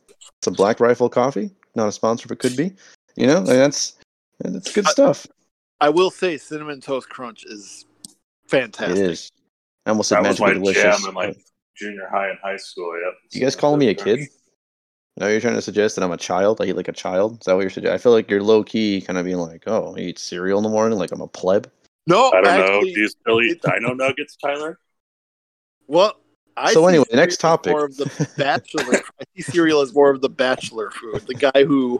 Some 0.43 0.53
Black 0.53 0.79
Rifle 0.79 1.09
coffee, 1.09 1.51
not 1.75 1.87
a 1.89 1.91
sponsor, 1.91 2.27
but 2.29 2.39
could 2.39 2.55
be. 2.55 2.71
You 3.15 3.27
know, 3.27 3.39
like 3.39 3.57
that's 3.57 3.97
that's 4.39 4.73
good 4.73 4.87
I- 4.87 4.91
stuff. 4.91 5.27
I 5.81 5.89
will 5.89 6.11
say 6.11 6.37
cinnamon 6.37 6.81
toast 6.81 7.07
crunch 7.09 7.45
is 7.45 7.85
fantastic. 8.47 8.97
It 8.97 9.11
is. 9.11 9.31
I 9.85 9.91
almost 9.91 10.09
said 10.09 10.23
That 10.23 10.29
was 10.29 10.39
magically 10.39 10.59
my 10.59 10.73
delicious. 10.73 10.99
jam 11.01 11.09
in 11.09 11.15
like 11.15 11.37
junior 11.77 12.07
high 12.11 12.29
and 12.29 12.37
high 12.43 12.57
school. 12.57 12.93
Yep. 13.01 13.13
You 13.31 13.41
guys 13.41 13.55
calling 13.55 13.79
me 13.79 13.87
a 13.87 13.93
kid? 13.95 14.27
Now 15.19 15.27
you're 15.27 15.41
trying 15.41 15.55
to 15.55 15.61
suggest 15.61 15.95
that 15.97 16.03
I'm 16.03 16.11
a 16.13 16.17
child. 16.17 16.61
I 16.61 16.65
eat 16.65 16.77
like 16.77 16.87
a 16.87 16.93
child. 16.93 17.33
Is 17.41 17.45
that 17.45 17.53
what 17.53 17.61
you're 17.61 17.69
suggesting? 17.69 17.93
I 17.93 17.97
feel 17.97 18.13
like 18.13 18.31
you're 18.31 18.41
low 18.41 18.63
key, 18.63 19.01
kind 19.01 19.19
of 19.19 19.25
being 19.25 19.37
like, 19.37 19.63
"Oh, 19.67 19.93
I 19.97 19.99
eat 19.99 20.17
cereal 20.19 20.57
in 20.59 20.63
the 20.63 20.69
morning, 20.69 20.97
like 20.97 21.11
I'm 21.11 21.19
a 21.19 21.27
pleb." 21.27 21.69
No, 22.07 22.31
I 22.31 22.41
don't 22.41 22.43
know. 22.43 22.77
actually, 22.77 22.93
Do 22.93 22.99
you 23.01 23.07
still 23.09 23.41
eat 23.41 23.61
Dino 23.61 23.93
Nuggets, 23.93 24.35
Tyler? 24.37 24.79
Well, 25.87 26.19
I 26.55 26.71
So 26.71 26.83
see 26.83 26.89
anyway, 26.89 27.05
next 27.13 27.37
topic. 27.39 27.71
More 27.71 27.85
of 27.85 27.97
the 27.97 28.05
bachelor. 28.37 28.93
I 28.93 29.23
see 29.35 29.41
cereal 29.41 29.81
as 29.81 29.91
more 29.91 30.11
of 30.11 30.21
the 30.21 30.29
bachelor 30.29 30.91
food. 30.91 31.23
The 31.25 31.33
guy 31.33 31.63
who 31.65 31.99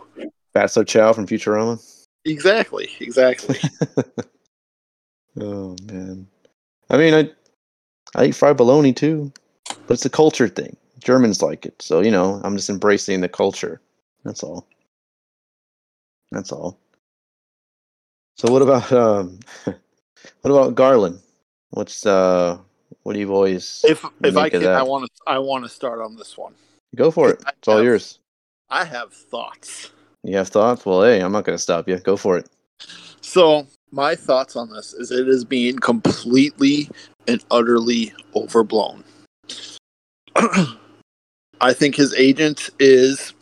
Fatso 0.56 0.86
Chow 0.86 1.12
from 1.12 1.26
Futurama. 1.26 1.82
exactly, 2.26 2.88
exactly. 3.00 3.60
Oh 5.40 5.76
man. 5.86 6.28
I 6.90 6.98
mean, 6.98 7.14
I 7.14 7.32
I 8.16 8.26
eat 8.26 8.36
fried 8.36 8.58
bologna 8.58 8.94
too, 8.94 9.32
but 9.88 9.94
it's 9.94 10.06
a 10.06 10.10
culture 10.10 10.48
thing. 10.48 10.76
Germans 11.00 11.42
like 11.42 11.66
it, 11.66 11.82
so 11.82 12.02
you 12.02 12.12
know, 12.12 12.42
I'm 12.44 12.56
just 12.56 12.70
embracing 12.70 13.22
the 13.22 13.30
culture. 13.30 13.82
That's 14.24 14.44
all. 14.44 14.68
That's 16.32 16.52
all. 16.52 16.80
So 18.36 18.52
what 18.52 18.62
about 18.62 18.92
um, 18.92 19.40
what 19.66 20.52
about 20.52 20.76
Garland? 20.76 21.20
What's 21.72 22.06
uh, 22.06 22.58
what 23.04 23.14
do 23.14 23.20
you 23.20 23.28
boys 23.28 23.84
if 23.88 24.06
if 24.24 24.38
I 24.38 24.50
can, 24.50 24.66
I 24.68 24.84
want 24.84 25.06
to 25.06 25.12
I 25.28 25.40
want 25.40 25.64
to 25.66 25.70
start 25.70 26.00
on 26.00 26.16
this 26.16 26.38
one. 26.38 26.54
go 26.96 27.12
for 27.12 27.32
it? 27.32 27.44
I 27.46 27.52
It's 27.58 27.68
all 27.68 27.84
yours. 27.84 28.20
I 28.70 28.86
have 28.86 29.14
thoughts. 29.14 29.92
You 30.24 30.38
have 30.38 30.50
thoughts? 30.50 30.86
Well, 30.86 31.04
hey, 31.04 31.22
I'm 31.22 31.32
not 31.32 31.46
gonna 31.46 31.58
stop 31.58 31.88
you. 31.88 31.98
Go 31.98 32.18
for 32.18 32.38
it. 32.38 32.50
So 33.22 33.68
my 33.92 34.16
thoughts 34.16 34.56
on 34.56 34.70
this 34.70 34.94
is 34.94 35.12
it 35.12 35.28
is 35.28 35.44
being 35.44 35.78
completely 35.80 36.90
and 37.28 37.44
utterly 37.52 38.14
overblown. 38.36 39.04
I 41.62 41.74
think 41.74 41.96
his 41.96 42.14
agent 42.14 42.70
is 42.80 43.34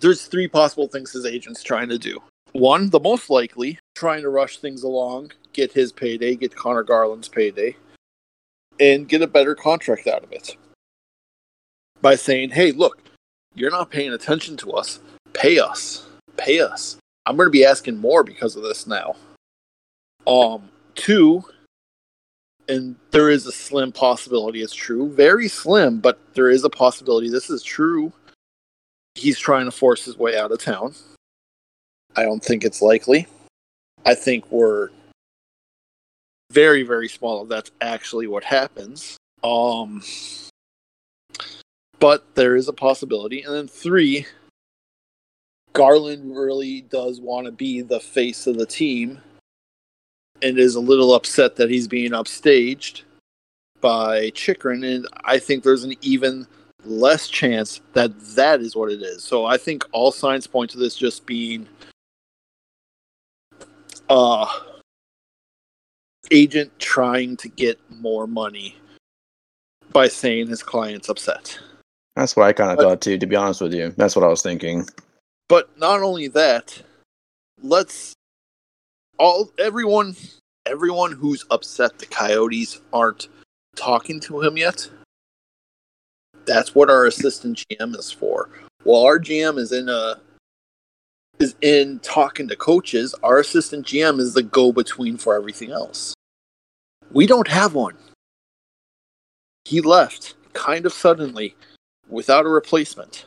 there's 0.00 0.26
three 0.26 0.48
possible 0.48 0.88
things 0.88 1.12
his 1.12 1.26
agent's 1.26 1.62
trying 1.62 1.88
to 1.88 1.98
do. 1.98 2.20
One, 2.52 2.90
the 2.90 3.00
most 3.00 3.30
likely, 3.30 3.78
trying 3.94 4.22
to 4.22 4.30
rush 4.30 4.58
things 4.58 4.82
along, 4.82 5.32
get 5.52 5.72
his 5.72 5.92
payday, 5.92 6.34
get 6.34 6.56
Conor 6.56 6.82
Garland's 6.82 7.28
payday, 7.28 7.76
and 8.80 9.08
get 9.08 9.22
a 9.22 9.26
better 9.26 9.54
contract 9.54 10.06
out 10.06 10.24
of 10.24 10.32
it. 10.32 10.56
By 12.00 12.14
saying, 12.14 12.50
hey, 12.50 12.72
look, 12.72 13.02
you're 13.54 13.70
not 13.70 13.90
paying 13.90 14.12
attention 14.12 14.56
to 14.58 14.72
us. 14.72 15.00
Pay 15.32 15.58
us. 15.58 16.06
Pay 16.36 16.60
us. 16.60 16.96
I'm 17.26 17.36
going 17.36 17.46
to 17.46 17.50
be 17.50 17.64
asking 17.64 17.98
more 17.98 18.24
because 18.24 18.56
of 18.56 18.62
this 18.62 18.86
now. 18.86 19.14
Um, 20.26 20.68
two, 20.94 21.44
and 22.68 22.96
there 23.10 23.30
is 23.30 23.46
a 23.46 23.52
slim 23.52 23.92
possibility 23.92 24.62
it's 24.62 24.74
true, 24.74 25.10
very 25.10 25.48
slim, 25.48 26.00
but 26.00 26.20
there 26.34 26.50
is 26.50 26.64
a 26.64 26.70
possibility 26.70 27.28
this 27.28 27.50
is 27.50 27.62
true. 27.62 28.12
He's 29.14 29.38
trying 29.38 29.64
to 29.64 29.70
force 29.70 30.04
his 30.04 30.16
way 30.16 30.36
out 30.36 30.52
of 30.52 30.60
town. 30.60 30.94
I 32.14 32.22
don't 32.22 32.42
think 32.42 32.64
it's 32.64 32.82
likely. 32.82 33.26
I 34.04 34.14
think 34.14 34.50
we're 34.50 34.90
very, 36.52 36.82
very 36.82 37.08
small 37.08 37.42
if 37.42 37.48
that's 37.48 37.70
actually 37.80 38.26
what 38.26 38.44
happens. 38.44 39.16
Um, 39.42 40.02
but 41.98 42.34
there 42.34 42.56
is 42.56 42.68
a 42.68 42.72
possibility. 42.72 43.42
And 43.42 43.54
then 43.54 43.68
three, 43.68 44.26
Garland 45.72 46.36
really 46.36 46.82
does 46.82 47.20
want 47.20 47.46
to 47.46 47.52
be 47.52 47.82
the 47.82 48.00
face 48.00 48.46
of 48.46 48.56
the 48.56 48.66
team 48.66 49.20
and 50.42 50.58
is 50.58 50.74
a 50.74 50.80
little 50.80 51.14
upset 51.14 51.56
that 51.56 51.70
he's 51.70 51.88
being 51.88 52.12
upstaged 52.12 53.02
by 53.80 54.30
Chychrun. 54.30 54.84
And 54.84 55.06
I 55.24 55.38
think 55.38 55.62
there's 55.62 55.84
an 55.84 55.94
even 56.00 56.46
less 56.84 57.28
chance 57.28 57.80
that 57.92 58.18
that 58.34 58.60
is 58.60 58.76
what 58.76 58.90
it 58.90 59.02
is. 59.02 59.24
So 59.24 59.46
I 59.46 59.56
think 59.56 59.84
all 59.92 60.12
signs 60.12 60.46
point 60.46 60.70
to 60.70 60.78
this 60.78 60.96
just 60.96 61.26
being 61.26 61.68
uh 64.08 64.46
agent 66.30 66.70
trying 66.78 67.36
to 67.36 67.48
get 67.48 67.78
more 67.90 68.26
money 68.26 68.76
by 69.92 70.08
saying 70.08 70.48
his 70.48 70.62
client's 70.62 71.08
upset. 71.08 71.58
That's 72.16 72.36
what 72.36 72.46
I 72.46 72.52
kind 72.52 72.72
of 72.72 72.78
thought 72.78 73.00
too. 73.00 73.18
To 73.18 73.26
be 73.26 73.36
honest 73.36 73.60
with 73.60 73.72
you, 73.72 73.94
that's 73.96 74.16
what 74.16 74.24
I 74.24 74.28
was 74.28 74.42
thinking. 74.42 74.88
But 75.48 75.76
not 75.78 76.02
only 76.02 76.28
that, 76.28 76.82
let's 77.62 78.12
all 79.18 79.50
everyone 79.58 80.16
everyone 80.66 81.12
who's 81.12 81.44
upset 81.50 81.98
the 81.98 82.06
Coyotes 82.06 82.80
aren't 82.92 83.28
talking 83.76 84.20
to 84.20 84.40
him 84.42 84.56
yet. 84.56 84.88
That's 86.46 86.74
what 86.74 86.90
our 86.90 87.06
assistant 87.06 87.64
GM 87.70 87.96
is 87.96 88.10
for. 88.10 88.50
While 88.84 89.02
our 89.02 89.18
GM 89.18 89.58
is 89.58 89.72
in 89.72 89.88
a 89.88 90.20
is 91.38 91.54
in 91.60 92.00
talking 92.00 92.48
to 92.48 92.56
coaches, 92.56 93.14
our 93.22 93.38
assistant 93.38 93.86
GM 93.86 94.18
is 94.18 94.34
the 94.34 94.42
go 94.42 94.72
between 94.72 95.16
for 95.16 95.36
everything 95.36 95.70
else. 95.70 96.14
We 97.12 97.26
don't 97.26 97.48
have 97.48 97.74
one. 97.74 97.96
He 99.64 99.80
left 99.80 100.34
kind 100.52 100.86
of 100.86 100.92
suddenly 100.92 101.54
without 102.08 102.46
a 102.46 102.48
replacement. 102.48 103.26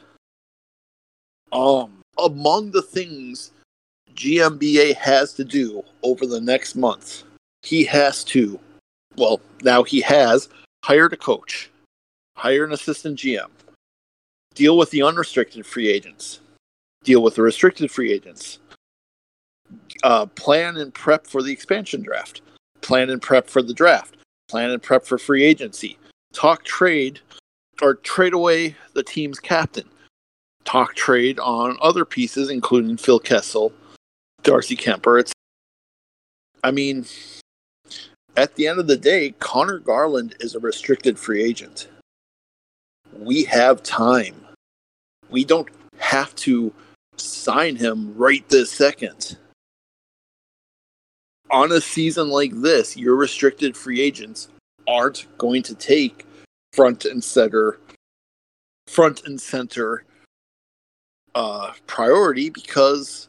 Um 1.52 2.00
among 2.18 2.72
the 2.72 2.82
things 2.82 3.52
GMBA 4.16 4.95
has 4.95 5.34
to 5.34 5.43
do 5.43 5.84
over 6.03 6.26
the 6.26 6.41
next 6.41 6.76
month, 6.76 7.24
he 7.64 7.84
has 7.86 8.24
to, 8.26 8.59
well, 9.16 9.41
now 9.64 9.84
he 9.84 10.01
has 10.01 10.49
hired 10.84 11.14
a 11.14 11.18
coach, 11.18 11.70
hire 12.36 12.64
an 12.64 12.74
assistant 12.74 13.20
GM, 13.20 13.49
deal 14.55 14.78
with 14.78 14.89
the 14.91 15.03
unrestricted 15.03 15.66
free 15.66 15.88
agents, 15.88 16.39
deal 17.03 17.22
with 17.22 17.36
the 17.36 17.41
restricted 17.41 17.91
free 17.91 18.12
agents, 18.12 18.59
uh, 20.03 20.26
plan 20.26 20.78
and 20.78 20.93
prep 20.93 21.28
for 21.28 21.41
the 21.41 21.51
expansion 21.51 22.01
draft, 22.01 22.41
plan 22.82 23.09
and 23.09 23.22
prep 23.22 23.47
for 23.47 23.62
the 23.62 23.74
draft, 23.74 24.18
plan 24.49 24.72
and 24.72 24.82
prep 24.82 25.05
for 25.05 25.18
free 25.18 25.43
agency, 25.43 25.97
talk 26.34 26.64
trade 26.64 27.20
or 27.82 27.95
trade 27.95 28.34
away 28.34 28.76
the 28.93 29.03
team's 29.03 29.39
captain, 29.39 29.88
talk 30.66 30.95
trade 30.95 31.39
on 31.39 31.78
other 31.82 32.05
pieces, 32.05 32.49
including 32.49 32.97
Phil 32.97 33.20
Kessel, 33.20 33.72
Darcy 34.44 34.76
Kuemper. 34.76 35.20
It's, 35.20 35.34
I 36.64 36.72
mean, 36.72 37.06
at 38.38 38.56
the 38.56 38.68
end 38.68 38.80
of 38.80 38.88
the 38.88 38.98
day, 38.98 39.32
Conor 39.39 39.80
Garland 39.80 40.36
is 40.39 40.56
a 40.56 40.60
restricted 40.60 41.20
free 41.20 41.44
agent. 41.44 41.88
We 43.18 43.44
have 43.46 43.84
time. 43.84 44.36
We 45.30 45.44
don't 45.44 45.70
have 46.00 46.36
to 46.36 46.74
sign 47.18 47.76
him 47.76 48.16
right 48.16 48.48
this 48.50 48.72
second. 48.72 49.38
On 51.52 51.72
a 51.72 51.82
season 51.82 52.30
like 52.30 52.54
this, 52.54 52.96
your 52.96 53.16
restricted 53.16 53.76
free 53.76 54.02
agents 54.02 54.48
aren't 54.88 55.28
going 55.38 55.64
to 55.64 55.76
take 55.76 56.26
front 56.74 57.06
and 57.06 57.24
center 57.24 57.78
front 58.88 59.24
and 59.26 59.39
center 59.39 60.04
uh, 61.36 61.72
priority 61.88 62.50
because 62.50 63.28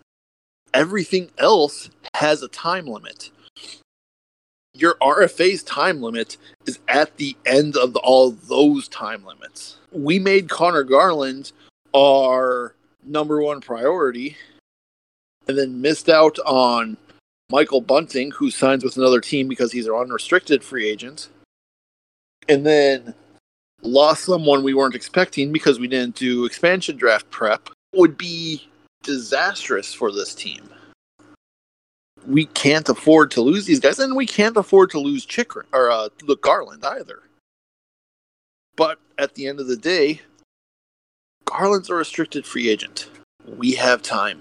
everything 0.75 1.31
else 1.39 1.91
has 2.15 2.43
a 2.43 2.49
time 2.49 2.87
limit. 2.87 3.31
Your 4.75 4.95
RFA's 5.03 5.63
time 5.63 6.01
limit 6.01 6.39
is 6.67 6.79
at 6.89 7.17
the 7.19 7.37
end 7.45 7.77
of 7.77 7.95
all 7.97 8.31
those 8.31 8.89
time 8.89 9.25
limits. 9.25 9.77
We 9.93 10.19
made 10.19 10.49
Conor 10.49 10.85
Garland 10.85 11.53
our 11.95 12.75
number 13.05 13.43
one 13.43 13.61
priority, 13.61 14.37
and 15.47 15.59
then 15.59 15.81
missed 15.81 16.09
out 16.09 16.39
on 16.41 16.97
Michael 17.51 17.81
Bunting, 17.81 18.31
who 18.31 18.51
signs 18.51 18.85
with 18.85 18.97
another 18.97 19.21
team 19.21 19.49
because 19.49 19.73
he's 19.73 19.87
an 19.87 19.95
unrestricted 19.95 20.65
free 20.65 20.89
agent, 20.89 21.29
and 22.49 22.65
then 22.65 23.15
lost 23.83 24.25
someone 24.25 24.63
we 24.63 24.75
weren't 24.75 24.95
expecting 24.95 25.53
because 25.53 25.79
we 25.79 25.89
didn't 25.89 26.15
do 26.15 26.45
expansion 26.45 26.97
draft 26.97 27.29
prep, 27.31 27.69
would 27.95 28.17
be 28.17 28.67
disastrous 29.03 29.93
for 29.93 30.13
this 30.13 30.35
team. 30.35 30.69
We 32.27 32.47
can't 32.47 32.89
afford 32.89 33.31
to 33.33 33.41
lose 33.41 33.65
these 33.67 33.81
guys, 33.81 33.99
and 33.99 34.15
we 34.15 34.27
can't 34.27 34.57
afford 34.57 34.91
to 34.91 35.01
lose 35.01 35.27
Chychrun 35.27 35.67
or 35.73 35.91
uh, 35.91 36.09
look 36.23 36.43
Garland 36.43 36.85
either. 36.85 37.21
But 38.77 39.01
at 39.19 39.35
the 39.35 39.47
end 39.49 39.61
of 39.61 39.67
the 39.67 39.77
day, 39.77 40.21
Garland's 41.45 41.91
a 41.91 41.95
restricted 41.95 42.47
free 42.47 42.69
agent. 42.69 43.09
We 43.59 43.73
have 43.73 44.03
time. 44.03 44.41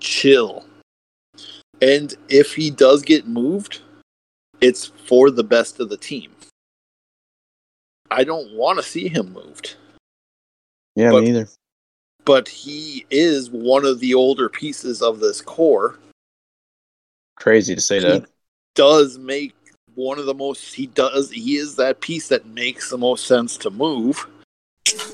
Chill. 0.00 0.64
And 1.80 2.14
if 2.28 2.54
he 2.54 2.70
does 2.70 3.02
get 3.02 3.26
moved, 3.26 3.80
it's 4.60 4.86
for 4.86 5.30
the 5.30 5.44
best 5.44 5.80
of 5.80 5.88
the 5.88 5.96
team. 5.96 6.32
I 8.10 8.24
don't 8.24 8.54
want 8.54 8.78
to 8.78 8.82
see 8.82 9.08
him 9.08 9.32
moved, 9.32 9.76
Yeah, 10.94 11.12
But- 11.12 11.22
me 11.22 11.30
either. 11.30 11.48
But 12.24 12.48
he 12.48 13.04
is 13.10 13.50
one 13.50 13.84
of 13.84 14.00
the 14.00 14.14
older 14.14 14.48
pieces 14.48 15.02
of 15.02 15.20
this 15.20 15.40
core. 15.40 15.98
Crazy 17.36 17.74
to 17.74 17.80
say 17.80 17.96
He 17.98 18.04
that. 18.04 18.26
does 18.74 19.18
make 19.18 19.54
one 19.94 20.18
of 20.18 20.26
the 20.26 20.34
most 20.34 20.74
he 20.74 20.86
does 20.86 21.30
he 21.30 21.56
is 21.56 21.76
that 21.76 22.00
piece 22.00 22.28
that 22.28 22.46
makes 22.46 22.88
the 22.88 22.96
most 22.98 23.26
sense 23.26 23.56
to 23.58 23.70
move 23.70 24.26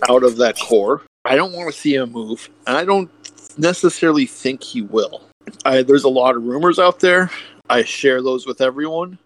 out 0.09 0.23
of 0.23 0.37
that 0.37 0.59
core. 0.59 1.03
I 1.25 1.35
don't 1.37 1.53
want 1.53 1.73
to 1.73 1.79
see 1.79 1.95
him 1.95 2.13
move. 2.13 2.49
and 2.67 2.77
I 2.77 2.85
don't 2.85 3.11
necessarily 3.59 4.25
think 4.27 4.63
he 4.63 4.83
will. 4.83 5.23
I, 5.65 5.83
there's 5.83 6.05
a 6.05 6.09
lot 6.09 6.37
of 6.37 6.45
rumors 6.45 6.79
out 6.79 7.01
there. 7.01 7.31
I 7.71 7.83
share 7.83 8.23
those 8.23 8.47
with 8.47 8.61
everyone. 8.61 9.19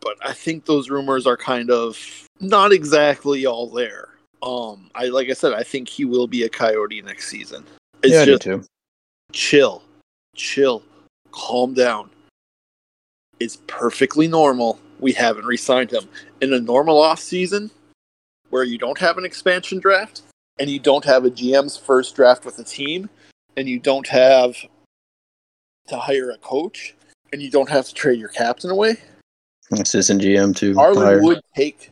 But 0.00 0.16
I 0.24 0.32
think 0.32 0.64
those 0.64 0.90
rumors 0.90 1.26
are 1.26 1.36
kind 1.36 1.70
of 1.70 1.98
not 2.40 2.72
exactly 2.72 3.46
all 3.46 3.68
there. 3.68 4.08
Um, 4.44 4.90
I 4.94 5.06
like 5.06 5.30
I 5.30 5.32
said, 5.32 5.54
I 5.54 5.62
think 5.62 5.88
he 5.88 6.04
will 6.04 6.26
be 6.26 6.42
a 6.42 6.48
coyote 6.48 7.00
next 7.00 7.28
season. 7.28 7.64
It's 8.02 8.12
yeah, 8.12 8.24
just 8.26 8.42
too. 8.42 8.62
chill, 9.32 9.82
chill, 10.36 10.82
calm 11.32 11.72
down. 11.72 12.10
It's 13.40 13.56
perfectly 13.66 14.28
normal. 14.28 14.78
We 15.00 15.12
haven't 15.12 15.46
re-signed 15.46 15.90
him 15.90 16.08
in 16.40 16.52
a 16.52 16.60
normal 16.60 17.00
off 17.00 17.20
season 17.20 17.70
where 18.50 18.64
you 18.64 18.76
don't 18.76 18.98
have 18.98 19.16
an 19.16 19.24
expansion 19.24 19.80
draft 19.80 20.22
and 20.58 20.68
you 20.68 20.78
don't 20.78 21.04
have 21.04 21.24
a 21.24 21.30
GM's 21.30 21.76
first 21.76 22.14
draft 22.14 22.44
with 22.44 22.58
a 22.58 22.64
team 22.64 23.08
and 23.56 23.68
you 23.68 23.78
don't 23.78 24.06
have 24.06 24.56
to 25.88 25.96
hire 25.96 26.30
a 26.30 26.38
coach 26.38 26.94
and 27.32 27.42
you 27.42 27.50
don't 27.50 27.68
have 27.68 27.86
to 27.86 27.94
trade 27.94 28.18
your 28.18 28.28
captain 28.28 28.70
away. 28.70 28.96
Assistant 29.72 30.20
GM 30.20 30.54
too. 30.54 30.74
Garland 30.74 31.06
hire. 31.06 31.22
would 31.22 31.40
take 31.56 31.90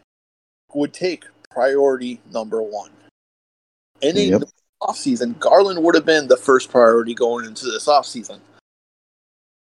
would 0.75 0.93
take 0.93 1.25
priority 1.53 2.21
number 2.31 2.63
one. 2.63 2.91
In 4.01 4.17
a 4.17 4.21
Yep. 4.21 4.43
offseason, 4.83 5.39
Garland 5.39 5.83
would 5.83 5.95
have 5.95 6.05
been 6.05 6.27
the 6.29 6.37
first 6.37 6.71
priority 6.71 7.15
going 7.15 7.45
into 7.45 7.67
this 7.67 7.87
offseason. 7.87 8.41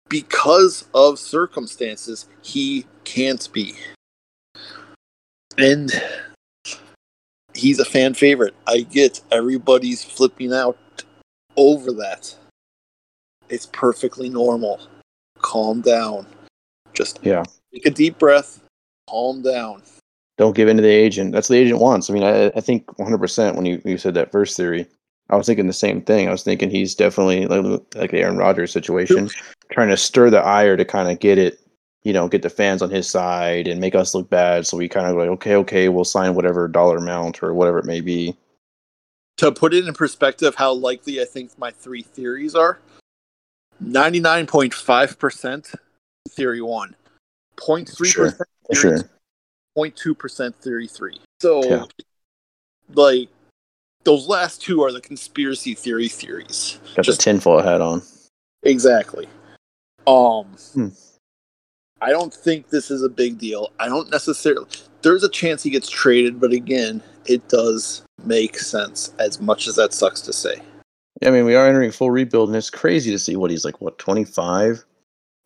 Because 0.10 0.86
of 0.94 1.20
circumstances, 1.20 2.28
he 2.42 2.86
can't 3.04 3.52
be. 3.54 3.76
And 5.58 5.92
he's 7.54 7.80
a 7.80 7.86
fan 7.86 8.14
favorite. 8.14 8.56
I 8.66 8.82
get 8.82 9.22
everybody's 9.32 10.04
flipping 10.04 10.54
out 10.54 10.78
over 11.56 11.92
that. 11.94 12.36
It's 13.50 13.68
perfectly 13.68 14.30
normal. 14.30 14.82
Calm 15.40 15.82
down. 15.82 16.26
Just 16.94 17.20
Yeah. 17.24 17.44
take 17.74 17.86
a 17.86 17.90
deep 17.90 18.18
breath, 18.18 18.62
calm 19.10 19.42
down. 19.42 19.84
Don't 20.42 20.56
give 20.56 20.68
in 20.68 20.78
to 20.78 20.82
the 20.82 20.90
agent. 20.90 21.34
That's 21.34 21.52
what 21.52 21.54
the 21.54 21.62
agent 21.62 21.80
wants. 21.80 22.10
I 22.10 22.14
mean, 22.14 22.24
I, 22.24 22.48
I 22.48 22.62
think 22.62 22.88
100% 22.98 23.56
when 23.56 23.68
you, 23.68 23.80
you 23.86 24.00
said 24.00 24.16
that 24.16 24.32
first 24.32 24.58
theory, 24.58 24.88
I 25.30 25.36
was 25.36 25.46
thinking 25.46 25.68
the 25.68 25.72
same 25.72 26.02
thing. 26.02 26.28
I 26.28 26.32
was 26.32 26.42
thinking 26.42 26.72
he's 26.72 26.96
definitely 26.96 27.46
like, 27.46 27.64
like 27.94 28.10
the 28.10 28.22
Aaron 28.22 28.38
Rodgers 28.38 28.72
situation, 28.72 29.30
trying 29.72 29.90
to 29.90 29.98
stir 29.98 30.32
the 30.32 30.42
ire 30.42 30.76
to 30.76 30.84
kind 30.84 31.12
of 31.12 31.20
get 31.20 31.38
it, 31.38 31.60
you 32.02 32.12
know, 32.12 32.28
get 32.28 32.42
the 32.42 32.50
fans 32.50 32.82
on 32.82 32.90
his 32.90 33.08
side 33.08 33.68
and 33.68 33.80
make 33.80 33.94
us 33.94 34.16
look 34.16 34.32
bad. 34.32 34.66
So 34.66 34.78
we 34.78 34.90
kind 34.90 35.06
of 35.06 35.16
like, 35.16 35.30
okay, 35.30 35.54
okay, 35.58 35.90
we'll 35.90 36.06
sign 36.06 36.34
whatever 36.34 36.68
dollar 36.68 36.98
amount 36.98 37.44
or 37.44 37.54
whatever 37.54 37.78
it 37.78 37.86
may 37.86 38.02
be. 38.02 38.36
To 39.38 39.52
put 39.52 39.76
it 39.76 39.88
in 39.88 39.94
perspective, 39.94 40.56
how 40.56 40.74
likely 40.74 41.22
I 41.22 41.26
think 41.26 41.56
my 41.60 41.70
three 41.70 42.02
theories 42.02 42.56
are 42.56 42.80
99.5% 43.84 45.76
theory 46.30 46.62
one, 46.64 46.96
0.3% 47.58 48.06
Sure. 48.08 48.32
Theory 48.32 48.98
sure. 48.98 49.10
0.2% 49.78 50.56
theory 50.56 50.88
three. 50.88 51.20
So, 51.42 51.64
Yeah. 51.64 51.86
like, 52.94 53.30
those 54.04 54.28
last 54.28 54.62
two 54.62 54.84
are 54.84 54.92
the 54.92 55.02
conspiracy 55.02 55.74
theory 55.76 56.08
theories. 56.08 56.80
Got 56.96 57.06
Just 57.06 57.20
the 57.20 57.24
tinfoil 57.24 57.62
hat 57.62 57.82
on. 57.82 58.02
Exactly. 58.64 59.28
Um 60.08 60.46
Hmm. 60.74 60.88
I 62.02 62.10
don't 62.10 62.34
think 62.34 62.70
this 62.70 62.90
is 62.90 63.04
a 63.04 63.10
big 63.10 63.38
deal. 63.38 63.72
I 63.80 63.88
don't 63.88 64.10
necessarily 64.10 64.68
there's 65.04 65.24
a 65.24 65.30
chance 65.30 65.64
he 65.64 65.70
gets 65.70 65.90
traded, 65.90 66.40
but 66.40 66.52
again, 66.52 67.02
it 67.26 67.48
does 67.48 68.04
make 68.24 68.58
sense 68.60 69.14
as 69.20 69.40
much 69.40 69.68
as 69.68 69.76
that 69.76 69.94
sucks 69.94 70.22
to 70.22 70.34
say. 70.34 70.62
I 71.24 71.30
mean, 71.32 71.46
we 71.46 71.56
are 71.56 71.68
entering 71.68 71.92
full 71.92 72.12
rebuild, 72.12 72.50
and 72.50 72.56
it's 72.56 72.70
crazy 72.70 73.12
to 73.12 73.20
see 73.20 73.36
what 73.36 73.52
he's 73.52 73.66
like, 73.66 73.80
what, 73.82 73.98
25 74.00 74.84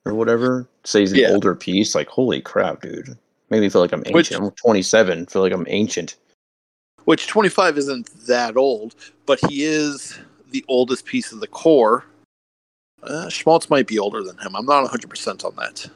or 0.05 0.13
whatever? 0.13 0.67
Say 0.85 1.01
he's 1.01 1.11
an 1.13 1.19
Yeah. 1.19 1.31
older 1.31 1.55
piece. 1.55 1.95
Like, 1.95 2.07
holy 2.07 2.41
crap, 2.41 2.81
dude. 2.81 3.17
Made 3.49 3.61
me 3.61 3.69
feel 3.69 3.81
like 3.81 3.91
I'm 3.91 4.03
ancient. 4.05 4.13
Which- 4.15 4.31
I'm 4.31 4.51
27, 4.51 5.27
feel 5.27 5.41
like 5.41 5.53
I'm 5.53 5.65
ancient. 5.69 6.17
Which 7.05 7.27
25 7.27 7.77
isn't 7.77 8.25
that 8.25 8.57
old, 8.57 8.95
but 9.27 9.39
he 9.49 9.63
is 9.63 10.17
the 10.49 10.65
oldest 10.67 11.05
piece 11.05 11.31
of 11.31 11.39
the 11.39 11.47
core. 11.47 12.05
Uh, 13.03 13.29
Schmaltz 13.29 13.69
might 13.69 13.85
be 13.85 13.99
older 13.99 14.23
than 14.23 14.37
him. 14.39 14.55
I'm 14.55 14.65
not 14.65 14.89
100% 14.89 15.45
on 15.45 15.55
that. 15.57 15.87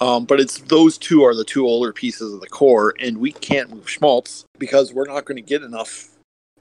Um, 0.00 0.24
but 0.24 0.40
it's 0.40 0.58
those 0.62 0.96
two 0.96 1.22
are 1.22 1.34
the 1.34 1.44
two 1.44 1.66
older 1.66 1.92
pieces 1.92 2.32
of 2.32 2.40
the 2.40 2.48
core, 2.48 2.94
and 2.98 3.18
we 3.18 3.30
can't 3.30 3.70
move 3.70 3.88
Schmaltz 3.88 4.46
because 4.58 4.94
we're 4.94 5.06
not 5.06 5.26
going 5.26 5.36
to 5.36 5.42
get 5.42 5.62
enough 5.62 6.08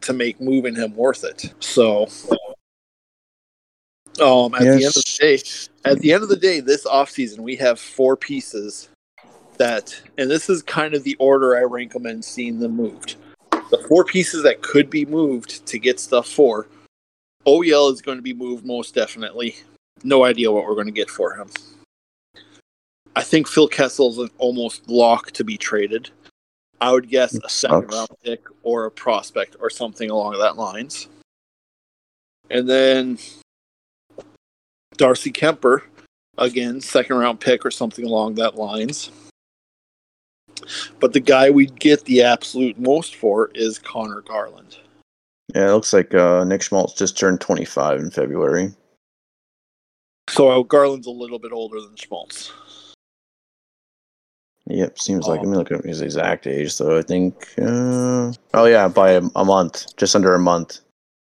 to 0.01 0.13
make 0.13 0.41
moving 0.41 0.75
him 0.75 0.93
worth 0.95 1.23
it. 1.23 1.53
So, 1.61 2.07
um, 4.21 4.53
at 4.53 4.61
the 4.63 4.83
end 4.83 4.85
of 4.85 4.93
the 4.93 5.17
day, 5.19 5.39
at 5.85 5.99
the 5.99 6.11
end 6.11 6.23
of 6.23 6.29
the 6.29 6.35
day, 6.35 6.59
this 6.59 6.85
offseason, 6.85 7.39
we 7.39 7.55
have 7.55 7.79
four 7.79 8.17
pieces 8.17 8.89
that, 9.61 10.01
and 10.17 10.29
this 10.29 10.49
is 10.49 10.63
kind 10.63 10.95
of 10.95 11.03
the 11.03 11.15
order 11.19 11.55
I 11.55 11.61
rank 11.61 11.93
them 11.93 12.07
in 12.07 12.23
seeing 12.23 12.59
them 12.59 12.75
moved. 12.75 13.17
The 13.51 13.85
four 13.87 14.03
pieces 14.03 14.41
that 14.41 14.63
could 14.63 14.89
be 14.89 15.05
moved 15.05 15.67
to 15.67 15.77
get 15.77 15.99
stuff 15.99 16.27
for. 16.27 16.67
OEL 17.45 17.93
is 17.93 18.01
going 18.01 18.17
to 18.17 18.23
be 18.23 18.33
moved 18.33 18.65
most 18.65 18.95
definitely. 18.95 19.55
No 20.03 20.25
idea 20.25 20.51
what 20.51 20.65
we're 20.65 20.73
going 20.73 20.87
to 20.87 20.91
get 20.91 21.11
for 21.11 21.35
him. 21.35 21.51
I 23.15 23.21
think 23.21 23.47
Phil 23.47 23.69
Kessel's 23.69 24.17
an 24.17 24.31
almost 24.39 24.89
lock 24.89 25.29
to 25.33 25.43
be 25.43 25.57
traded. 25.57 26.09
I 26.79 26.91
would 26.91 27.07
guess 27.07 27.35
a 27.35 27.47
second 27.49 27.91
round 27.91 28.09
pick 28.23 28.41
or 28.63 28.85
a 28.85 28.91
prospect 28.91 29.57
or 29.59 29.69
something 29.69 30.09
along 30.09 30.39
that 30.39 30.57
lines. 30.57 31.07
And 32.49 32.67
then 32.67 33.19
Darcy 34.97 35.31
Kuemper, 35.31 35.83
again, 36.39 36.81
second 36.81 37.17
round 37.17 37.39
pick 37.39 37.63
or 37.63 37.69
something 37.69 38.05
along 38.05 38.35
that 38.35 38.55
lines. 38.55 39.11
But 40.99 41.13
the 41.13 41.19
guy 41.19 41.49
we'd 41.49 41.79
get 41.79 42.05
the 42.05 42.23
absolute 42.23 42.79
most 42.79 43.15
for 43.15 43.51
is 43.55 43.79
Conor 43.79 44.21
Garland. 44.21 44.77
Yeah, 45.53 45.69
it 45.69 45.73
looks 45.73 45.93
like 45.93 46.13
uh, 46.13 46.43
Nick 46.45 46.61
Schmaltz 46.61 46.93
just 46.93 47.17
turned 47.17 47.41
25 47.41 47.99
in 47.99 48.11
February. 48.11 48.73
So 50.29 50.63
Garland's 50.63 51.07
a 51.07 51.11
little 51.11 51.39
bit 51.39 51.51
older 51.51 51.81
than 51.81 51.95
Schmaltz. 51.95 52.53
Yep, 54.67 54.99
seems 54.99 55.27
like. 55.27 55.41
Let 55.41 55.49
me 55.49 55.57
look 55.57 55.71
at 55.71 55.83
his 55.83 56.01
exact 56.01 56.47
age, 56.47 56.77
though. 56.77 56.97
I 56.97 57.01
think. 57.01 57.35
Uh, 57.57 58.31
oh, 58.53 58.65
yeah, 58.65 58.87
by 58.87 59.11
a, 59.11 59.21
a 59.35 59.43
month, 59.43 59.95
just 59.97 60.15
under 60.15 60.33
a 60.33 60.39
month. 60.39 60.79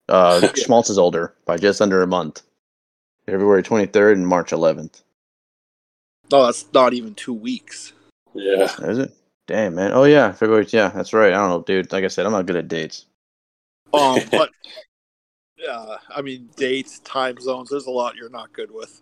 Uh, 0.09 0.47
Schmaltz 0.55 0.89
is 0.89 0.97
older 0.97 1.35
by 1.45 1.57
just 1.57 1.81
under 1.81 2.01
a 2.01 2.07
month. 2.07 2.41
February 3.27 3.63
23rd 3.63 4.13
and 4.13 4.27
March 4.27 4.51
11th. 4.51 5.01
No, 6.31 6.45
that's 6.45 6.65
not 6.73 6.93
even 6.93 7.13
two 7.15 7.33
weeks. 7.33 7.93
Yeah. 8.33 8.69
Is 8.81 8.99
it? 8.99 9.13
Damn, 9.47 9.75
man. 9.75 9.91
Oh, 9.93 10.05
yeah, 10.05 10.31
February. 10.31 10.65
Yeah, 10.69 10.89
that's 10.89 11.13
right. 11.13 11.33
I 11.33 11.37
don't 11.37 11.49
know, 11.49 11.61
dude. 11.61 11.91
Like 11.91 12.03
I 12.03 12.07
said, 12.07 12.25
I'm 12.25 12.31
not 12.31 12.45
good 12.45 12.55
at 12.55 12.67
dates. 12.67 13.05
Um, 13.93 14.19
but 14.31 14.49
yeah, 15.57 15.97
I 16.09 16.21
mean 16.21 16.49
dates, 16.55 16.99
time 16.99 17.39
zones. 17.39 17.69
There's 17.69 17.85
a 17.85 17.91
lot 17.91 18.15
you're 18.15 18.29
not 18.29 18.53
good 18.53 18.71
with. 18.71 19.01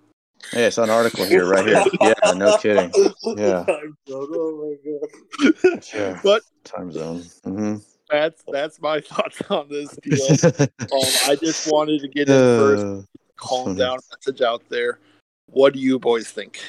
Hey, 0.52 0.66
it's 0.66 0.78
an 0.78 0.90
article 0.90 1.26
here, 1.26 1.46
right 1.46 1.66
here. 1.66 1.84
Yeah, 2.02 2.34
no 2.34 2.58
kidding. 2.58 2.92
Yeah. 3.24 3.64
Time 3.66 3.96
zone, 4.10 4.28
oh 4.30 4.78
my 4.84 5.50
god. 5.72 5.84
Yeah. 5.94 6.20
But 6.22 6.44
Time 6.66 6.92
zone. 6.92 7.24
hmm 7.44 7.78
that's 8.10 8.44
that's 8.52 8.82
my 8.82 9.00
thoughts 9.00 9.42
on 9.50 9.70
this 9.70 9.98
deal. 10.04 10.28
Um, 10.62 11.12
I 11.26 11.36
just 11.40 11.72
wanted 11.72 12.02
to 12.02 12.08
get 12.08 12.28
in 12.30 12.36
first, 12.36 12.86
Uh, 12.86 13.02
calm 13.38 13.76
down 13.76 14.00
message 14.12 14.42
out 14.42 14.62
there. 14.70 15.00
What 15.48 15.74
do 15.74 15.80
you 15.80 15.98
boys 15.98 16.30
think? 16.30 16.60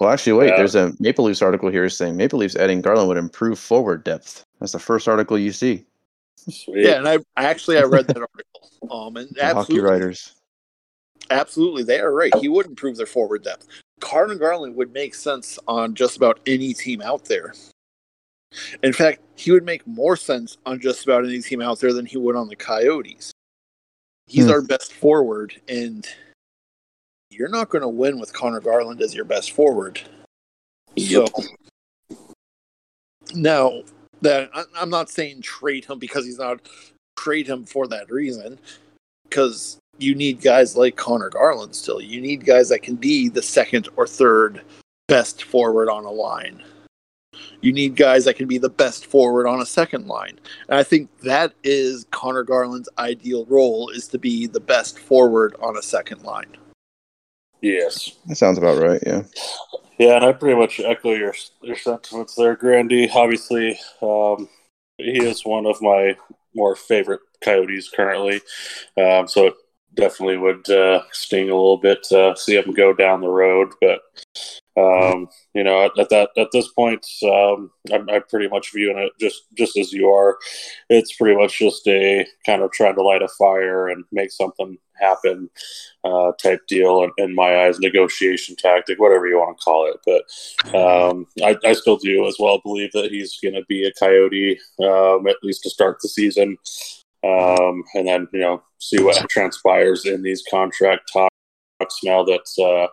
Well, 0.00 0.10
actually, 0.10 0.32
wait. 0.34 0.48
Yeah. 0.48 0.56
There's 0.56 0.74
a 0.74 0.92
Maple 0.98 1.24
Leafs 1.24 1.42
article 1.42 1.70
here 1.70 1.88
saying 1.88 2.16
Maple 2.16 2.38
Leafs 2.38 2.56
adding 2.56 2.80
Garland 2.80 3.08
would 3.08 3.16
improve 3.18 3.58
forward 3.58 4.04
depth. 4.04 4.44
That's 4.60 4.72
the 4.72 4.78
first 4.78 5.08
article 5.08 5.38
you 5.38 5.52
see. 5.52 5.84
Sweet. 6.36 6.84
Yeah, 6.86 6.96
and 6.96 7.08
I 7.08 7.18
actually 7.36 7.78
I 7.78 7.82
read 7.82 8.06
that 8.08 8.16
article. 8.82 8.90
Um, 8.90 9.16
and 9.16 9.28
The 9.34 9.42
hockey 9.44 9.58
absolutely, 9.58 9.90
writers. 9.90 10.34
absolutely, 11.30 11.82
they 11.82 12.00
are 12.00 12.12
right. 12.14 12.34
He 12.36 12.48
would 12.48 12.66
improve 12.66 12.96
their 12.96 13.06
forward 13.06 13.44
depth. 13.44 13.66
Conor 14.00 14.36
Garland 14.36 14.74
would 14.76 14.92
make 14.94 15.14
sense 15.14 15.58
on 15.68 15.94
just 15.94 16.16
about 16.16 16.40
any 16.46 16.72
team 16.72 17.02
out 17.02 17.26
there. 17.26 17.52
In 18.82 18.92
fact, 18.94 19.20
he 19.36 19.50
would 19.52 19.64
make 19.64 19.86
more 19.86 20.16
sense 20.16 20.56
on 20.66 20.80
just 20.80 21.04
about 21.04 21.24
any 21.24 21.40
team 21.40 21.60
out 21.60 21.78
there 21.78 21.92
than 21.92 22.06
he 22.06 22.16
would 22.16 22.36
on 22.36 22.48
the 22.48 22.56
Coyotes. 22.56 23.32
He's 24.26 24.46
Hmm. 24.46 24.50
our 24.52 24.62
best 24.62 24.92
forward, 24.94 25.60
and 25.68 26.08
you're 27.40 27.48
not 27.48 27.70
going 27.70 27.80
to 27.80 27.88
win 27.88 28.20
with 28.20 28.34
Conor 28.34 28.60
Garland 28.60 29.00
as 29.00 29.14
your 29.14 29.24
best 29.24 29.52
forward. 29.52 29.98
Yep. 30.96 31.30
So 31.34 32.16
now 33.34 33.80
that 34.20 34.50
I'm 34.76 34.90
not 34.90 35.08
saying 35.08 35.40
trade 35.40 35.86
him 35.86 35.98
because 35.98 36.26
he's 36.26 36.38
not 36.38 36.60
trade 37.16 37.46
him 37.46 37.64
for 37.64 37.88
that 37.88 38.10
reason, 38.10 38.58
because 39.24 39.78
you 39.96 40.14
need 40.14 40.42
guys 40.42 40.76
like 40.76 40.96
Conor 40.96 41.30
Garland 41.30 41.74
still. 41.74 41.98
You 41.98 42.20
need 42.20 42.44
guys 42.44 42.68
that 42.68 42.82
can 42.82 42.96
be 42.96 43.30
the 43.30 43.40
second 43.40 43.88
or 43.96 44.06
third 44.06 44.60
best 45.08 45.44
forward 45.44 45.88
on 45.88 46.04
a 46.04 46.10
line. 46.10 46.62
You 47.62 47.72
need 47.72 47.96
guys 47.96 48.26
that 48.26 48.36
can 48.36 48.48
be 48.48 48.58
the 48.58 48.68
best 48.68 49.06
forward 49.06 49.46
on 49.46 49.62
a 49.62 49.66
second 49.66 50.08
line. 50.08 50.38
And 50.68 50.78
I 50.78 50.82
think 50.82 51.08
that 51.20 51.54
is 51.64 52.04
Conor 52.10 52.42
Garland's 52.42 52.90
ideal 52.98 53.46
role 53.46 53.88
is 53.88 54.08
to 54.08 54.18
be 54.18 54.46
the 54.46 54.60
best 54.60 54.98
forward 54.98 55.56
on 55.62 55.78
a 55.78 55.82
second 55.82 56.22
line. 56.22 56.58
Yes. 57.62 58.10
That 58.26 58.36
sounds 58.36 58.58
about 58.58 58.78
right. 58.82 59.02
Yeah. 59.06 59.22
Yeah, 59.98 60.16
and 60.16 60.24
I 60.24 60.32
pretty 60.32 60.58
much 60.58 60.80
echo 60.80 61.12
your 61.12 61.34
your 61.60 61.76
sentiments 61.76 62.34
there, 62.34 62.56
Grandy. 62.56 63.10
Obviously, 63.10 63.78
um, 64.00 64.48
he 64.96 65.22
is 65.22 65.44
one 65.44 65.66
of 65.66 65.82
my 65.82 66.16
more 66.54 66.74
favorite 66.74 67.20
Coyotes 67.44 67.90
currently, 67.90 68.40
um, 68.96 69.28
so 69.28 69.48
it 69.48 69.54
definitely 69.94 70.38
would 70.38 70.68
uh, 70.70 71.02
sting 71.12 71.50
a 71.50 71.54
little 71.54 71.76
bit 71.76 72.02
to 72.04 72.34
see 72.34 72.56
him 72.56 72.72
go 72.72 72.94
down 72.94 73.20
the 73.20 73.28
road. 73.28 73.72
But 73.82 74.00
um, 74.76 75.28
you 75.54 75.64
know, 75.64 75.84
at, 75.84 75.98
at 75.98 76.08
that 76.10 76.30
at 76.36 76.48
this 76.52 76.68
point, 76.68 77.04
um, 77.24 77.70
I'm, 77.92 78.08
I'm 78.08 78.22
pretty 78.28 78.48
much 78.48 78.72
viewing 78.72 78.98
it 78.98 79.12
just 79.20 79.42
just 79.56 79.76
as 79.76 79.92
you 79.92 80.08
are. 80.10 80.38
It's 80.88 81.16
pretty 81.16 81.36
much 81.36 81.58
just 81.58 81.86
a 81.88 82.26
kind 82.46 82.62
of 82.62 82.70
trying 82.70 82.94
to 82.94 83.02
light 83.02 83.22
a 83.22 83.28
fire 83.28 83.88
and 83.88 84.04
make 84.12 84.30
something 84.30 84.78
happen 85.00 85.50
uh, 86.04 86.32
type 86.40 86.60
deal 86.68 87.02
in, 87.02 87.10
in 87.18 87.34
my 87.34 87.64
eyes, 87.64 87.80
negotiation 87.80 88.54
tactic, 88.56 89.00
whatever 89.00 89.26
you 89.26 89.38
want 89.38 89.58
to 89.58 89.64
call 89.64 89.90
it. 89.90 89.96
But 90.06 90.76
um, 90.76 91.26
I, 91.42 91.56
I 91.68 91.72
still 91.72 91.96
do 91.96 92.26
as 92.26 92.36
well 92.38 92.60
believe 92.62 92.92
that 92.92 93.10
he's 93.10 93.38
going 93.42 93.54
to 93.54 93.64
be 93.68 93.84
a 93.84 93.92
Coyote 93.98 94.58
um, 94.84 95.26
at 95.26 95.36
least 95.42 95.64
to 95.64 95.70
start 95.70 95.98
the 96.00 96.08
season, 96.08 96.56
um, 97.24 97.82
and 97.94 98.06
then 98.06 98.28
you 98.32 98.40
know 98.40 98.62
see 98.78 99.02
what 99.02 99.28
transpires 99.28 100.06
in 100.06 100.22
these 100.22 100.44
contract 100.48 101.10
talks 101.12 101.98
now 102.04 102.22
that. 102.22 102.46
Uh, 102.56 102.86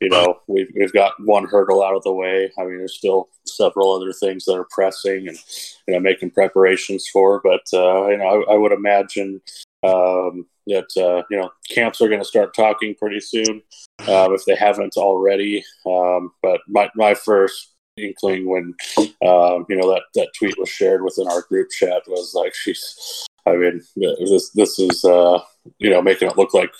you 0.00 0.10
know, 0.10 0.40
we've, 0.48 0.68
we've 0.76 0.92
got 0.92 1.12
one 1.24 1.46
hurdle 1.46 1.82
out 1.82 1.94
of 1.94 2.02
the 2.02 2.12
way. 2.12 2.50
I 2.58 2.64
mean, 2.64 2.78
there's 2.78 2.98
still 2.98 3.28
several 3.46 3.92
other 3.92 4.12
things 4.12 4.44
that 4.44 4.54
are 4.54 4.66
pressing 4.70 5.28
and, 5.28 5.38
you 5.86 5.94
know, 5.94 6.00
making 6.00 6.30
preparations 6.30 7.08
for. 7.12 7.40
But, 7.42 7.62
uh, 7.72 8.08
you 8.08 8.18
know, 8.18 8.44
I, 8.48 8.54
I 8.54 8.56
would 8.56 8.72
imagine 8.72 9.40
um, 9.84 10.46
that 10.66 10.90
uh, 10.96 11.22
you 11.30 11.36
know 11.36 11.50
camps 11.70 12.00
are 12.00 12.08
going 12.08 12.20
to 12.20 12.26
start 12.26 12.54
talking 12.54 12.94
pretty 12.94 13.20
soon 13.20 13.62
um, 14.08 14.34
if 14.34 14.44
they 14.44 14.56
haven't 14.56 14.96
already. 14.96 15.64
Um, 15.86 16.32
but 16.42 16.60
my 16.68 16.90
my 16.94 17.14
first 17.14 17.72
inkling 17.96 18.48
when 18.48 18.74
um, 18.98 19.66
you 19.68 19.76
know 19.76 19.90
that 19.92 20.02
that 20.14 20.30
tweet 20.38 20.58
was 20.58 20.68
shared 20.68 21.02
within 21.02 21.28
our 21.28 21.42
group 21.42 21.70
chat 21.70 22.02
was 22.06 22.32
like, 22.34 22.54
"She's." 22.54 23.26
I 23.46 23.56
mean, 23.56 23.82
this 23.96 24.50
this 24.50 24.78
is 24.78 25.04
uh, 25.04 25.38
you 25.78 25.90
know 25.90 26.00
making 26.00 26.28
it 26.28 26.38
look 26.38 26.54
like 26.54 26.72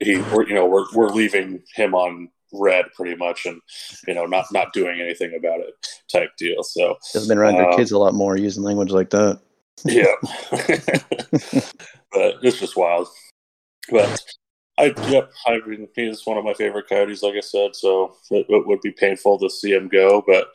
he 0.00 0.18
we're, 0.32 0.46
you 0.46 0.54
know 0.54 0.66
we're 0.66 0.86
we're 0.94 1.08
leaving 1.08 1.62
him 1.74 1.94
on 1.94 2.28
red 2.52 2.86
pretty 2.94 3.14
much 3.16 3.44
and 3.46 3.60
you 4.06 4.14
know 4.14 4.24
not 4.24 4.46
not 4.52 4.72
doing 4.72 5.00
anything 5.00 5.34
about 5.36 5.60
it 5.60 5.74
type 6.10 6.30
deal 6.38 6.62
so 6.62 6.96
They've 7.12 7.28
been 7.28 7.38
around 7.38 7.54
their 7.54 7.68
Um, 7.70 7.76
kids 7.76 7.92
a 7.92 7.98
lot 7.98 8.14
more 8.14 8.36
using 8.36 8.62
language 8.62 8.90
like 8.90 9.10
that. 9.10 9.40
yeah. 9.84 10.14
but 12.12 12.36
it's 12.42 12.58
just 12.58 12.76
wild. 12.76 13.08
But 13.90 14.22
I, 14.78 14.94
yep, 15.08 15.30
I 15.46 15.58
mean, 15.66 15.88
he's 15.96 16.24
one 16.24 16.38
of 16.38 16.44
my 16.44 16.54
favorite 16.54 16.88
coyotes, 16.88 17.22
like 17.22 17.34
I 17.34 17.40
said. 17.40 17.74
So 17.74 18.16
it, 18.30 18.46
it 18.48 18.66
would 18.66 18.80
be 18.80 18.92
painful 18.92 19.38
to 19.40 19.50
see 19.50 19.72
him 19.72 19.88
go. 19.88 20.22
But 20.26 20.48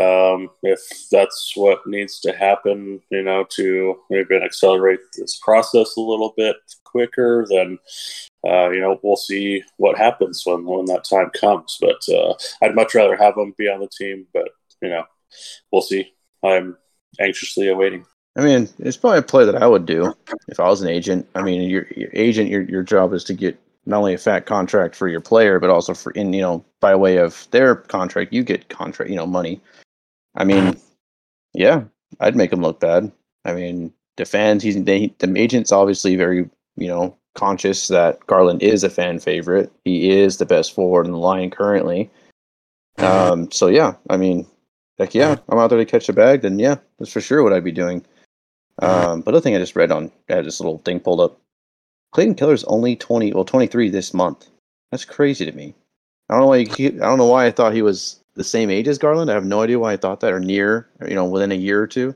um, 0.00 0.50
if 0.62 0.80
that's 1.10 1.52
what 1.56 1.86
needs 1.86 2.20
to 2.20 2.32
happen, 2.32 3.00
you 3.10 3.22
know, 3.22 3.44
to 3.50 3.96
maybe 4.10 4.36
accelerate 4.36 5.00
this 5.16 5.40
process 5.42 5.96
a 5.96 6.00
little 6.00 6.34
bit 6.36 6.56
quicker, 6.84 7.46
then 7.50 7.78
uh, 8.46 8.70
you 8.70 8.80
know 8.80 8.98
we'll 9.02 9.16
see 9.16 9.62
what 9.76 9.98
happens 9.98 10.42
when 10.44 10.64
when 10.64 10.86
that 10.86 11.04
time 11.04 11.30
comes. 11.30 11.78
But 11.80 12.02
uh, 12.12 12.34
I'd 12.62 12.74
much 12.74 12.94
rather 12.94 13.16
have 13.16 13.36
him 13.36 13.54
be 13.56 13.68
on 13.68 13.80
the 13.80 13.88
team. 13.88 14.26
But 14.32 14.48
you 14.82 14.88
know, 14.90 15.04
we'll 15.72 15.82
see. 15.82 16.12
I'm 16.42 16.76
anxiously 17.18 17.68
awaiting. 17.68 18.04
I 18.36 18.42
mean, 18.42 18.68
it's 18.78 18.96
probably 18.96 19.20
a 19.20 19.22
play 19.22 19.44
that 19.44 19.62
I 19.62 19.66
would 19.66 19.86
do 19.86 20.12
if 20.48 20.58
I 20.58 20.68
was 20.68 20.82
an 20.82 20.88
agent. 20.88 21.28
I 21.34 21.42
mean, 21.42 21.62
your, 21.70 21.86
your 21.96 22.10
agent, 22.12 22.50
your 22.50 22.62
your 22.62 22.82
job 22.82 23.12
is 23.12 23.24
to 23.24 23.34
get 23.34 23.58
not 23.86 23.98
only 23.98 24.14
a 24.14 24.18
fat 24.18 24.46
contract 24.46 24.96
for 24.96 25.08
your 25.08 25.20
player, 25.20 25.60
but 25.60 25.70
also 25.70 25.94
for 25.94 26.10
in 26.12 26.32
you 26.32 26.42
know 26.42 26.64
by 26.80 26.94
way 26.94 27.18
of 27.18 27.46
their 27.50 27.76
contract, 27.76 28.32
you 28.32 28.42
get 28.42 28.68
contract, 28.68 29.10
you 29.10 29.16
know, 29.16 29.26
money. 29.26 29.60
I 30.34 30.44
mean, 30.44 30.74
yeah, 31.52 31.84
I'd 32.20 32.36
make 32.36 32.52
him 32.52 32.60
look 32.60 32.80
bad. 32.80 33.12
I 33.44 33.52
mean, 33.52 33.92
the 34.16 34.24
fans, 34.24 34.62
he's 34.62 34.82
they, 34.82 35.14
the 35.18 35.32
agent's 35.38 35.72
obviously 35.72 36.16
very 36.16 36.50
you 36.76 36.88
know 36.88 37.16
conscious 37.34 37.88
that 37.88 38.24
Garland 38.26 38.62
is 38.62 38.84
a 38.84 38.90
fan 38.90 39.18
favorite. 39.18 39.72
He 39.84 40.10
is 40.10 40.38
the 40.38 40.46
best 40.46 40.74
forward 40.74 41.06
in 41.06 41.12
the 41.12 41.18
line 41.18 41.50
currently. 41.50 42.10
Um, 42.98 43.50
so 43.50 43.66
yeah, 43.66 43.94
I 44.08 44.16
mean, 44.16 44.46
heck 44.98 45.14
yeah, 45.14 45.36
I'm 45.48 45.58
out 45.58 45.68
there 45.68 45.78
to 45.78 45.84
catch 45.84 46.06
the 46.06 46.12
bag. 46.12 46.42
Then 46.42 46.58
yeah, 46.58 46.76
that's 46.98 47.12
for 47.12 47.20
sure 47.20 47.42
what 47.42 47.52
I'd 47.52 47.64
be 47.64 47.72
doing. 47.72 48.04
Um, 48.80 49.20
but 49.20 49.34
other 49.34 49.40
thing 49.40 49.54
I 49.54 49.58
just 49.58 49.76
read 49.76 49.92
on, 49.92 50.10
I 50.28 50.34
had 50.36 50.44
this 50.44 50.60
little 50.60 50.78
thing 50.78 51.00
pulled 51.00 51.20
up. 51.20 51.38
Clayton 52.12 52.36
Keller's 52.36 52.64
only 52.64 52.96
twenty, 52.96 53.32
well, 53.32 53.44
twenty 53.44 53.66
three 53.66 53.88
this 53.90 54.14
month. 54.14 54.48
That's 54.90 55.04
crazy 55.04 55.44
to 55.44 55.52
me. 55.52 55.74
I 56.28 56.34
don't 56.34 56.42
know 56.42 56.46
why. 56.46 56.64
He, 56.64 56.86
I 56.86 56.90
don't 56.90 57.18
know 57.18 57.26
why 57.26 57.46
I 57.46 57.50
thought 57.50 57.74
he 57.74 57.82
was 57.82 58.20
the 58.34 58.44
same 58.44 58.70
age 58.70 58.88
as 58.88 58.98
Garland. 58.98 59.30
I 59.30 59.34
have 59.34 59.44
no 59.44 59.62
idea 59.62 59.78
why 59.78 59.92
I 59.92 59.96
thought 59.96 60.20
that, 60.20 60.32
or 60.32 60.40
near, 60.40 60.88
or, 61.00 61.08
you 61.08 61.14
know, 61.14 61.24
within 61.24 61.52
a 61.52 61.56
year 61.56 61.82
or 61.82 61.86
two. 61.86 62.14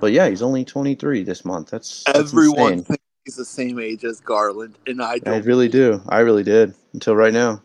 But 0.00 0.12
yeah, 0.12 0.28
he's 0.28 0.42
only 0.42 0.64
twenty 0.64 0.94
three 0.94 1.22
this 1.22 1.44
month. 1.44 1.70
That's, 1.70 2.04
that's 2.04 2.18
Everyone 2.18 2.72
insane. 2.72 2.84
thinks 2.84 3.04
he's 3.28 3.36
the 3.36 3.44
same 3.44 3.78
age 3.78 4.04
as 4.04 4.20
Garland, 4.20 4.78
and 4.86 5.02
I 5.02 5.18
I 5.26 5.36
really 5.36 5.68
do. 5.68 6.00
I 6.08 6.20
really 6.20 6.42
did 6.42 6.72
until 6.94 7.14
right 7.14 7.32
now. 7.32 7.62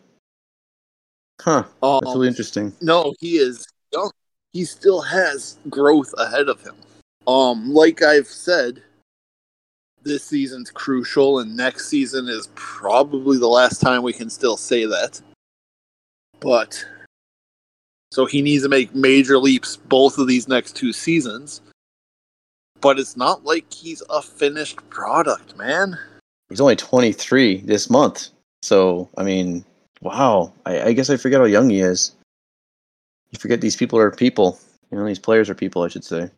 Huh. 1.40 1.64
Um, 1.82 2.00
That's 2.02 2.14
really 2.14 2.28
interesting. 2.28 2.74
No, 2.82 3.14
he 3.18 3.38
is 3.38 3.66
young. 3.90 4.10
He 4.52 4.66
still 4.66 5.00
has 5.00 5.56
growth 5.70 6.12
ahead 6.18 6.50
of 6.50 6.60
him. 6.60 6.74
Um, 7.26 7.72
like 7.72 8.02
I've 8.02 8.26
said, 8.26 8.82
this 10.02 10.22
season's 10.22 10.70
crucial, 10.70 11.38
and 11.38 11.56
next 11.56 11.88
season 11.88 12.28
is 12.28 12.50
probably 12.54 13.38
the 13.38 13.48
last 13.48 13.80
time 13.80 14.02
we 14.02 14.12
can 14.12 14.28
still 14.28 14.58
say 14.58 14.84
that. 14.84 15.18
But 16.40 16.86
so 18.12 18.26
he 18.26 18.42
needs 18.42 18.64
to 18.64 18.68
make 18.68 18.94
major 18.94 19.38
leaps 19.38 19.76
both 19.76 20.18
of 20.18 20.28
these 20.28 20.46
next 20.46 20.76
two 20.76 20.92
seasons. 20.92 21.62
But 22.80 22.98
it's 22.98 23.16
not 23.16 23.44
like 23.44 23.72
he's 23.72 24.02
a 24.10 24.20
finished 24.20 24.78
product, 24.90 25.56
man. 25.56 25.98
He's 26.48 26.60
only 26.60 26.76
23 26.76 27.62
this 27.62 27.88
month. 27.88 28.28
So, 28.62 29.08
I 29.16 29.22
mean, 29.22 29.64
wow. 30.00 30.52
I, 30.66 30.82
I 30.82 30.92
guess 30.92 31.10
I 31.10 31.16
forget 31.16 31.40
how 31.40 31.46
young 31.46 31.70
he 31.70 31.80
is. 31.80 32.14
You 33.30 33.38
forget 33.38 33.60
these 33.60 33.76
people 33.76 33.98
are 33.98 34.10
people. 34.10 34.58
You 34.90 34.98
know, 34.98 35.06
these 35.06 35.18
players 35.18 35.50
are 35.50 35.54
people, 35.54 35.82
I 35.82 35.88
should 35.88 36.04
say. 36.04 36.30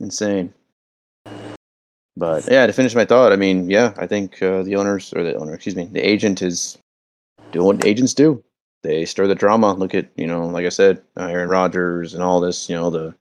Insane. 0.00 0.52
But 2.16 2.48
yeah, 2.50 2.66
to 2.66 2.72
finish 2.72 2.94
my 2.94 3.04
thought, 3.04 3.32
I 3.32 3.36
mean, 3.36 3.70
yeah, 3.70 3.94
I 3.96 4.06
think 4.06 4.42
uh, 4.42 4.62
the 4.62 4.76
owners, 4.76 5.12
or 5.14 5.22
the 5.22 5.36
owner, 5.36 5.54
excuse 5.54 5.76
me, 5.76 5.84
the 5.84 6.00
agent 6.00 6.42
is 6.42 6.76
doing 7.52 7.66
what 7.66 7.86
agents 7.86 8.14
do. 8.14 8.42
They 8.82 9.04
stir 9.04 9.26
the 9.26 9.34
drama. 9.34 9.74
Look 9.74 9.94
at, 9.94 10.08
you 10.16 10.26
know, 10.26 10.46
like 10.46 10.66
I 10.66 10.70
said, 10.70 11.02
uh, 11.16 11.26
Aaron 11.26 11.48
Rodgers 11.48 12.14
and 12.14 12.22
all 12.22 12.40
this, 12.40 12.68
you 12.68 12.76
know, 12.76 12.90
the, 12.90 13.14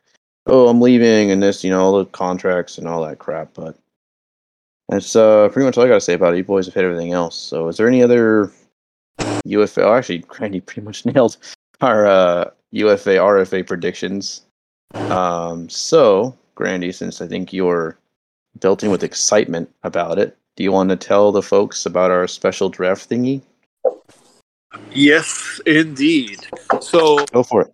oh, 0.46 0.68
I'm 0.68 0.82
leaving 0.82 1.32
and 1.32 1.42
this, 1.42 1.64
you 1.64 1.70
know, 1.70 1.82
all 1.82 1.98
the 1.98 2.06
contracts 2.06 2.78
and 2.78 2.88
all 2.88 3.04
that 3.06 3.20
crap. 3.20 3.54
But 3.54 3.78
that's 4.90 5.16
uh, 5.16 5.50
pretty 5.50 5.66
much 5.66 5.78
all 5.78 5.86
I 5.86 5.88
got 5.88 5.96
to 5.96 6.02
say 6.02 6.14
about 6.14 6.34
it. 6.34 6.38
You 6.38 6.44
boys 6.44 6.66
have 6.66 6.74
hit 6.74 6.86
everything 6.86 7.14
else. 7.14 7.36
So, 7.36 7.68
is 7.68 7.78
there 7.78 7.88
any 7.88 8.02
other 8.02 8.52
UFA? 9.46 9.84
Oh, 9.84 9.94
actually, 9.96 10.24
Randy 10.40 10.62
pretty 10.62 10.82
much 10.82 11.06
nailed 11.06 11.38
our 11.82 12.08
uh, 12.08 12.52
UFA 12.72 13.12
RFA 13.18 13.66
predictions. 13.68 14.44
Um, 14.94 15.70
so, 15.70 16.36
Grandy, 16.56 16.92
since 16.92 17.22
I 17.22 17.28
think 17.28 17.54
you're 17.54 17.98
belting 18.60 18.90
with 18.90 19.04
excitement 19.04 19.70
about 19.84 20.18
it, 20.18 20.36
do 20.56 20.64
you 20.64 20.72
want 20.72 20.90
to 20.90 20.96
tell 20.96 21.32
the 21.32 21.42
folks 21.44 21.86
about 21.86 22.12
our 22.12 22.28
special 22.28 22.70
draft 22.70 23.10
thingy? 23.10 23.42
Yes, 24.92 25.62
indeed. 25.66 26.40
So 26.82 27.26
Go 27.26 27.44
for 27.44 27.62
it. 27.64 27.74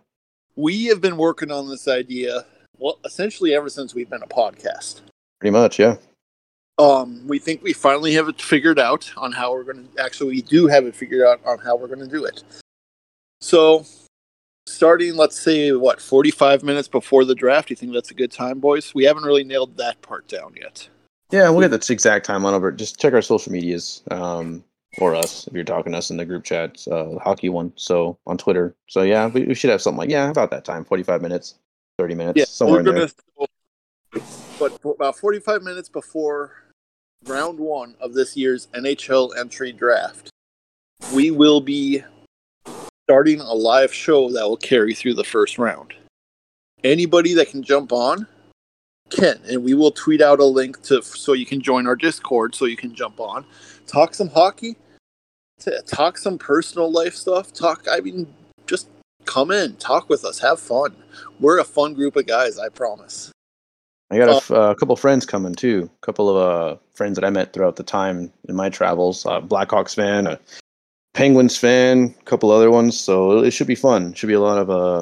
we 0.55 0.85
have 0.85 1.01
been 1.01 1.17
working 1.17 1.51
on 1.51 1.69
this 1.69 1.87
idea, 1.87 2.45
well, 2.79 2.99
essentially 3.05 3.53
ever 3.53 3.69
since 3.69 3.93
we've 3.93 4.09
been 4.09 4.23
a 4.23 4.27
podcast. 4.27 5.01
Pretty 5.39 5.51
much, 5.51 5.79
yeah. 5.79 5.97
Um, 6.77 7.25
we 7.27 7.39
think 7.39 7.63
we 7.63 7.73
finally 7.73 8.13
have 8.13 8.27
it 8.27 8.41
figured 8.41 8.79
out 8.79 9.11
on 9.15 9.31
how 9.31 9.53
we're 9.53 9.63
going 9.63 9.87
to. 9.87 10.01
Actually, 10.01 10.35
we 10.35 10.41
do 10.41 10.67
have 10.67 10.85
it 10.85 10.95
figured 10.95 11.25
out 11.25 11.39
on 11.45 11.59
how 11.59 11.75
we're 11.75 11.87
going 11.87 11.99
to 11.99 12.07
do 12.07 12.25
it. 12.25 12.43
So, 13.39 13.85
starting, 14.67 15.15
let's 15.15 15.39
say, 15.39 15.71
what, 15.71 16.01
45 16.01 16.63
minutes 16.63 16.87
before 16.87 17.23
the 17.23 17.35
draft, 17.35 17.69
you 17.69 17.75
think 17.75 17.93
that's 17.93 18.11
a 18.11 18.15
good 18.15 18.31
time, 18.31 18.59
boys? 18.59 18.93
We 18.93 19.05
haven't 19.05 19.23
really 19.23 19.43
nailed 19.43 19.77
that 19.77 20.01
part 20.01 20.27
down 20.27 20.55
yet. 20.59 20.89
Yeah, 21.31 21.49
we'll 21.49 21.67
get 21.67 21.79
the 21.79 21.93
exact 21.93 22.25
time 22.25 22.45
on 22.45 22.53
over. 22.53 22.71
Just 22.71 22.99
check 22.99 23.13
our 23.13 23.21
social 23.21 23.51
medias, 23.51 24.03
um, 24.11 24.63
or 24.99 25.15
us 25.15 25.47
if 25.47 25.53
you're 25.53 25.63
talking 25.63 25.93
to 25.93 25.97
us 25.97 26.09
in 26.09 26.17
the 26.17 26.25
group 26.25 26.43
chat, 26.43 26.85
uh, 26.91 27.05
the 27.05 27.19
hockey 27.19 27.49
one. 27.49 27.71
So 27.75 28.17
on 28.27 28.37
Twitter. 28.37 28.75
So 28.87 29.01
yeah, 29.01 29.27
we, 29.27 29.45
we 29.45 29.55
should 29.55 29.69
have 29.69 29.81
something 29.81 29.99
like 29.99 30.09
yeah, 30.09 30.29
about 30.29 30.51
that 30.51 30.65
time, 30.65 30.85
45 30.85 31.21
minutes, 31.21 31.55
30 31.97 32.15
minutes, 32.15 32.37
Yeah, 32.37 32.45
somewhere 32.45 32.79
in 32.79 32.85
there. 32.85 32.93
gonna. 32.93 33.47
But 34.59 34.81
for 34.81 34.93
about 34.93 35.17
45 35.17 35.63
minutes 35.63 35.89
before 35.89 36.63
round 37.25 37.59
one 37.59 37.95
of 37.99 38.13
this 38.13 38.37
year's 38.37 38.67
NHL 38.67 39.37
entry 39.37 39.71
draft, 39.71 40.29
we 41.13 41.31
will 41.31 41.59
be 41.59 42.03
starting 43.03 43.39
a 43.41 43.53
live 43.53 43.93
show 43.93 44.29
that 44.31 44.47
will 44.47 44.57
carry 44.57 44.93
through 44.93 45.13
the 45.13 45.23
first 45.23 45.57
round. 45.57 45.93
Anybody 46.83 47.33
that 47.33 47.49
can 47.49 47.63
jump 47.63 47.91
on 47.91 48.27
can, 49.09 49.39
and 49.47 49.63
we 49.63 49.73
will 49.73 49.91
tweet 49.91 50.21
out 50.21 50.39
a 50.39 50.45
link 50.45 50.81
to 50.83 51.01
so 51.01 51.33
you 51.33 51.45
can 51.45 51.61
join 51.61 51.87
our 51.87 51.95
Discord, 51.95 52.55
so 52.55 52.65
you 52.65 52.77
can 52.77 52.95
jump 52.95 53.19
on, 53.19 53.45
talk 53.85 54.13
some 54.13 54.29
hockey, 54.29 54.75
talk 55.85 56.17
some 56.17 56.37
personal 56.37 56.91
life 56.91 57.15
stuff. 57.15 57.53
Talk, 57.53 57.85
I 57.91 57.99
mean, 57.99 58.33
come 59.25 59.51
in, 59.51 59.75
talk 59.75 60.09
with 60.09 60.23
us, 60.25 60.39
have 60.39 60.59
fun. 60.59 60.95
We're 61.39 61.59
a 61.59 61.63
fun 61.63 61.93
group 61.93 62.15
of 62.15 62.25
guys, 62.27 62.57
I 62.59 62.69
promise. 62.69 63.31
I 64.11 64.17
got 64.17 64.29
a 64.29 64.35
f- 64.35 64.51
uh, 64.51 64.73
couple 64.75 64.95
friends 64.95 65.25
coming 65.25 65.55
too. 65.55 65.89
A 66.01 66.05
couple 66.05 66.29
of 66.29 66.37
uh, 66.37 66.77
friends 66.93 67.15
that 67.15 67.25
I 67.25 67.29
met 67.31 67.53
throughout 67.53 67.75
the 67.75 67.83
time 67.83 68.31
in 68.47 68.55
my 68.55 68.69
travels. 68.69 69.25
Uh, 69.25 69.41
Blackhawks 69.41 69.95
fan, 69.95 70.27
a 70.27 70.39
Penguins 71.15 71.57
fan, 71.57 72.13
a 72.19 72.23
couple 72.23 72.51
other 72.51 72.69
ones. 72.69 72.99
So 72.99 73.39
it 73.39 73.51
should 73.51 73.67
be 73.67 73.75
fun. 73.75 74.13
Should 74.13 74.27
be 74.27 74.33
a 74.33 74.39
lot 74.39 74.59
of 74.59 74.69
uh, 74.69 75.01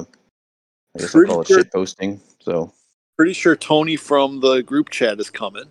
I 0.96 1.00
guess 1.00 1.14
I 1.14 1.24
call 1.24 1.42
it 1.42 1.48
sure- 1.48 1.58
shit 1.58 1.72
posting. 1.72 2.20
So 2.40 2.72
Pretty 3.16 3.34
sure 3.34 3.54
Tony 3.54 3.94
from 3.96 4.40
the 4.40 4.62
group 4.62 4.88
chat 4.90 5.20
is 5.20 5.30
coming. 5.30 5.66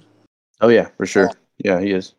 oh 0.61 0.69
yeah, 0.69 0.89
for 0.95 1.05
sure. 1.05 1.29
Yeah, 1.57 1.81
he 1.81 1.91
is. 1.91 2.13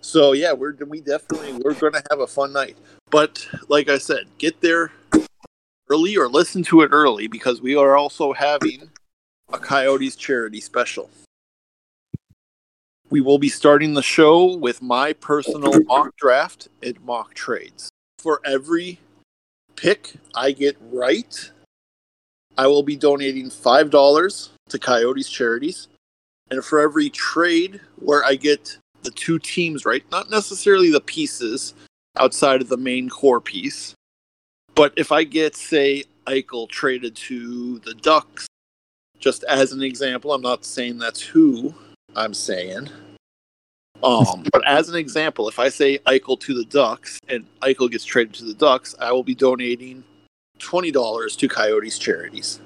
So 0.00 0.32
yeah, 0.32 0.52
we're 0.52 0.74
we 0.86 1.00
definitely 1.00 1.52
we're 1.64 1.74
going 1.74 1.92
to 1.94 2.02
have 2.10 2.20
a 2.20 2.26
fun 2.26 2.52
night. 2.52 2.76
But 3.10 3.46
like 3.68 3.88
I 3.88 3.98
said, 3.98 4.26
get 4.38 4.60
there 4.60 4.92
early 5.92 6.16
or 6.16 6.26
listen 6.26 6.62
to 6.62 6.80
it 6.80 6.88
early 6.90 7.26
because 7.26 7.60
we 7.60 7.76
are 7.76 7.96
also 7.96 8.32
having 8.32 8.88
a 9.52 9.58
Coyotes 9.58 10.16
charity 10.16 10.58
special. 10.58 11.10
We 13.10 13.20
will 13.20 13.38
be 13.38 13.50
starting 13.50 13.92
the 13.92 14.02
show 14.02 14.56
with 14.56 14.80
my 14.80 15.12
personal 15.12 15.82
mock 15.82 16.16
draft 16.16 16.68
and 16.82 16.98
mock 17.04 17.34
trades. 17.34 17.90
For 18.18 18.40
every 18.42 19.00
pick 19.76 20.14
I 20.34 20.52
get 20.52 20.78
right, 20.80 21.50
I 22.56 22.66
will 22.68 22.82
be 22.82 22.96
donating 22.96 23.50
$5 23.50 24.48
to 24.70 24.78
Coyotes 24.78 25.28
charities. 25.28 25.88
And 26.50 26.64
for 26.64 26.80
every 26.80 27.10
trade 27.10 27.82
where 27.96 28.24
I 28.24 28.36
get 28.36 28.78
the 29.02 29.10
two 29.10 29.38
teams 29.38 29.84
right, 29.84 30.04
not 30.10 30.30
necessarily 30.30 30.90
the 30.90 31.02
pieces 31.02 31.74
outside 32.16 32.62
of 32.62 32.70
the 32.70 32.78
main 32.78 33.10
core 33.10 33.42
piece, 33.42 33.94
but 34.74 34.92
if 34.96 35.12
I 35.12 35.24
get, 35.24 35.56
say, 35.56 36.04
Eichel 36.26 36.68
traded 36.68 37.16
to 37.16 37.78
the 37.80 37.94
Ducks, 37.94 38.46
just 39.18 39.44
as 39.44 39.72
an 39.72 39.82
example, 39.82 40.32
I'm 40.32 40.42
not 40.42 40.64
saying 40.64 40.98
that's 40.98 41.20
who 41.20 41.74
I'm 42.16 42.34
saying. 42.34 42.88
Um, 44.02 44.44
but 44.52 44.66
as 44.66 44.88
an 44.88 44.96
example, 44.96 45.48
if 45.48 45.58
I 45.58 45.68
say 45.68 45.98
Eichel 45.98 46.38
to 46.40 46.54
the 46.54 46.64
Ducks 46.64 47.20
and 47.28 47.44
Eichel 47.60 47.90
gets 47.90 48.04
traded 48.04 48.34
to 48.34 48.44
the 48.44 48.54
Ducks, 48.54 48.94
I 49.00 49.12
will 49.12 49.24
be 49.24 49.34
donating 49.34 50.04
twenty 50.58 50.90
dollars 50.90 51.36
to 51.36 51.48
Coyotes 51.48 51.98
charities. 51.98 52.60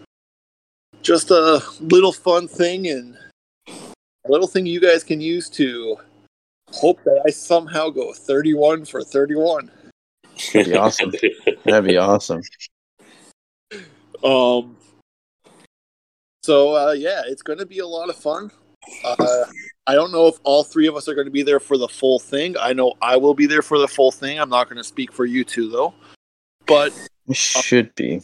Just 1.03 1.31
a 1.31 1.63
little 1.81 2.13
fun 2.13 2.49
thing 2.49 2.89
and 2.89 3.17
a 3.69 4.31
little 4.31 4.49
thing 4.49 4.67
you 4.67 4.81
guys 4.81 5.05
can 5.05 5.21
use 5.21 5.49
to 5.51 5.99
hope 6.73 7.03
that 7.05 7.23
I 7.27 7.31
somehow 7.31 7.91
go 7.91 8.13
31 8.13 8.85
for 8.87 9.03
31. 9.03 9.71
That'd 10.53 10.73
be 10.73 10.77
awesome. 10.77 11.13
That'd 11.65 11.85
be 11.89 11.97
awesome. 11.97 12.43
Um. 14.25 14.77
So 16.43 16.75
uh, 16.75 16.93
yeah, 16.93 17.23
it's 17.27 17.43
going 17.43 17.59
to 17.59 17.67
be 17.67 17.81
a 17.81 17.87
lot 17.87 18.09
of 18.09 18.17
fun. 18.17 18.51
Uh, 19.05 19.45
I 19.87 19.95
don't 19.95 20.11
know 20.11 20.27
if 20.27 20.37
all 20.43 20.65
three 20.65 20.87
of 20.87 20.97
us 20.97 21.07
are 21.07 21.15
going 21.15 21.27
to 21.27 21.31
be 21.31 21.43
there 21.43 21.61
for 21.61 21.77
the 21.77 21.87
full 21.89 22.19
thing. 22.19 22.57
I 22.59 22.73
know 22.73 22.95
I 23.03 23.17
will 23.19 23.35
be 23.35 23.47
there 23.47 23.63
for 23.63 23.79
the 23.79 23.87
full 23.89 24.11
thing. 24.11 24.41
I'm 24.41 24.49
not 24.49 24.69
going 24.69 24.79
to 24.79 24.85
speak 24.85 25.13
for 25.13 25.27
you 25.27 25.45
two 25.45 25.69
though, 25.71 25.93
but 26.67 26.93
It 27.29 27.37
should 27.37 27.95
be. 27.95 28.23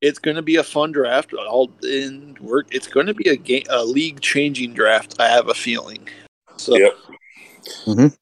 it's 0.00 0.18
going 0.20 0.36
to 0.36 0.42
be 0.42 0.56
a 0.56 0.64
fun 0.64 0.92
draft. 0.92 1.34
All 1.34 1.72
in 1.82 2.36
work. 2.40 2.68
It's 2.70 2.86
going 2.86 3.06
to 3.06 3.14
be 3.14 3.28
a 3.28 3.36
game, 3.36 3.64
a 3.70 3.84
league 3.84 4.20
changing 4.20 4.72
draft. 4.74 5.16
I 5.18 5.28
have 5.28 5.48
a 5.48 5.54
feeling. 5.54 6.06
So 6.58 6.76
Yep. 6.76 6.92
Mhm. 7.86 8.16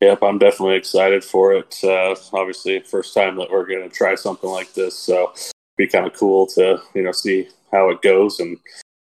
Yep, 0.00 0.22
I'm 0.22 0.38
definitely 0.38 0.76
excited 0.76 1.24
for 1.24 1.54
it. 1.54 1.78
Uh, 1.82 2.14
obviously, 2.32 2.80
first 2.80 3.14
time 3.14 3.36
that 3.36 3.50
we're 3.50 3.66
going 3.66 3.88
to 3.88 3.94
try 3.94 4.14
something 4.14 4.50
like 4.50 4.74
this, 4.74 4.96
so 4.98 5.32
be 5.78 5.86
kind 5.86 6.06
of 6.06 6.12
cool 6.12 6.46
to 6.46 6.80
you 6.94 7.02
know 7.02 7.12
see 7.12 7.48
how 7.72 7.88
it 7.90 8.02
goes 8.02 8.38
and 8.40 8.58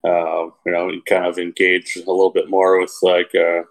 uh, 0.07 0.45
you 0.66 0.72
know 0.72 0.91
kind 1.07 1.26
of 1.26 1.40
engage 1.40 1.95
a 1.95 1.99
little 1.99 2.30
bit 2.30 2.49
more 2.49 2.80
with 2.80 2.95
like 3.02 3.34
uh, 3.34 3.64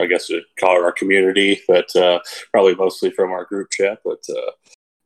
I 0.00 0.06
guess 0.06 0.28
you'd 0.28 0.44
call 0.58 0.76
it 0.76 0.84
our 0.84 0.92
community, 0.92 1.60
but 1.68 1.94
uh, 1.94 2.18
probably 2.52 2.74
mostly 2.74 3.10
from 3.10 3.30
our 3.30 3.44
group 3.44 3.70
chat. 3.70 4.00
But 4.04 4.24
uh, 4.28 4.50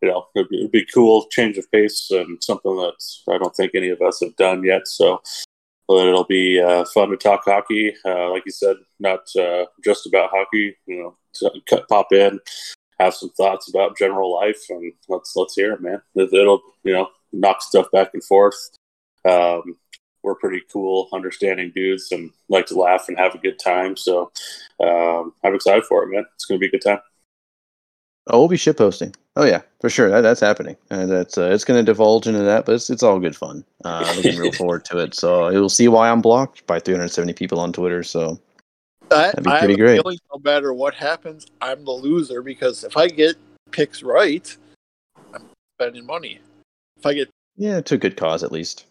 you 0.01 0.09
know, 0.09 0.29
it'd 0.35 0.49
be, 0.49 0.59
it'd 0.59 0.73
be 0.73 0.87
cool 0.93 1.27
change 1.31 1.59
of 1.59 1.71
pace 1.71 2.11
and 2.11 2.43
something 2.43 2.77
that 2.77 2.95
I 3.31 3.37
don't 3.37 3.55
think 3.55 3.73
any 3.75 3.91
of 3.91 4.01
us 4.01 4.21
have 4.21 4.37
done 4.37 4.65
yet. 4.65 4.89
So 4.89 5.21
but 5.89 6.07
it'll 6.09 6.25
be 6.25 6.61
uh, 6.61 6.85
fun 6.87 7.11
to 7.11 7.17
talk 7.17 7.43
hockey. 7.45 7.95
Uh, 8.05 8.31
like 8.31 8.45
you 8.47 8.53
said, 8.53 8.77
not 8.99 9.21
uh, 9.39 9.67
just 9.85 10.07
about 10.07 10.31
hockey. 10.31 10.77
You 10.87 10.99
know, 11.03 11.17
cut, 11.69 11.89
pop 11.89 12.13
in, 12.13 12.41
have 12.99 13.15
some 13.15 13.31
thoughts 13.31 13.69
about 13.69 13.99
general 13.99 14.33
life, 14.33 14.61
and 14.71 14.93
let's 15.09 15.35
let's 15.37 15.55
hear 15.55 15.73
it, 15.73 15.81
man. 15.81 16.03
It, 16.15 16.33
it'll 16.33 16.63
you 16.85 16.93
know 16.93 17.09
knock 17.33 17.63
stuff 17.63 17.91
back 17.93 18.11
and 18.15 18.25
forth. 18.25 18.71
Um, 19.29 19.77
we're 20.23 20.35
pretty 20.37 20.63
cool, 20.73 21.09
understanding 21.13 21.73
dudes, 21.75 22.13
and 22.13 22.31
like 22.49 22.67
to 22.67 22.79
laugh 22.79 23.07
and 23.09 23.19
have 23.19 23.35
a 23.35 23.39
good 23.39 23.59
time. 23.59 23.97
So 23.97 24.31
um, 24.81 25.35
I'm 25.45 25.55
excited 25.55 25.85
for 25.85 26.03
it, 26.05 26.11
man. 26.11 26.25
It's 26.35 26.45
gonna 26.45 26.59
be 26.59 26.67
a 26.67 26.71
good 26.71 26.83
time. 26.83 27.01
Oh, 28.29 28.39
we'll 28.39 28.49
be 28.49 28.57
shit 28.57 28.77
posting. 28.77 29.15
Oh 29.35 29.45
yeah, 29.45 29.63
for 29.81 29.91
sure. 29.91 30.11
That, 30.11 30.21
that's 30.21 30.41
happening. 30.41 30.77
And 30.91 31.11
that's 31.11 31.39
uh, 31.39 31.51
it's 31.51 31.65
going 31.65 31.79
to 31.79 31.91
divulge 31.91 32.27
into 32.27 32.43
that, 32.43 32.67
but 32.67 32.75
it's, 32.75 32.91
it's 32.91 33.03
all 33.03 33.19
good 33.19 33.35
fun. 33.35 33.65
Uh, 33.85 34.13
looking 34.17 34.39
real 34.39 34.53
forward 34.59 34.85
to 34.87 34.99
it. 34.99 35.15
So 35.15 35.49
you'll 35.49 35.69
see 35.69 35.89
why 35.89 36.11
I'm 36.11 36.21
blocked 36.21 36.67
by 36.67 36.79
370 36.79 37.33
people 37.33 37.59
on 37.59 37.73
Twitter. 37.73 38.03
So 38.03 38.39
That'd 39.13 39.45
be 39.45 39.51
I 39.51 39.55
have 39.55 39.61
pretty 39.61 39.77
great. 39.77 40.01
feeling 40.01 40.19
no 40.33 40.41
matter 40.45 40.73
what 40.73 40.95
happens, 40.95 41.47
I'm 41.61 41.85
the 41.85 41.93
loser 41.93 42.43
because 42.43 42.85
if 42.85 42.97
I 42.97 43.09
get 43.09 43.37
picks 43.71 44.03
right, 44.03 44.57
I'm 45.35 45.49
spending 45.77 46.07
money. 46.07 46.41
If 46.99 47.07
I 47.07 47.15
get 47.15 47.31
yeah, 47.57 47.81
to 47.81 47.95
a 47.95 47.99
good 47.99 48.17
cause 48.17 48.43
at 48.43 48.53
least. 48.53 48.87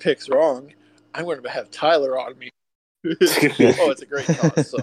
picks 0.00 0.28
wrong, 0.28 0.72
I'm 1.14 1.24
going 1.24 1.42
to 1.42 1.50
have 1.50 1.70
Tyler 1.70 2.18
on 2.18 2.38
me. 2.38 2.50
oh, 3.06 3.10
it's 3.90 4.02
a 4.02 4.06
great 4.06 4.26
cause. 4.38 4.70
So 4.70 4.78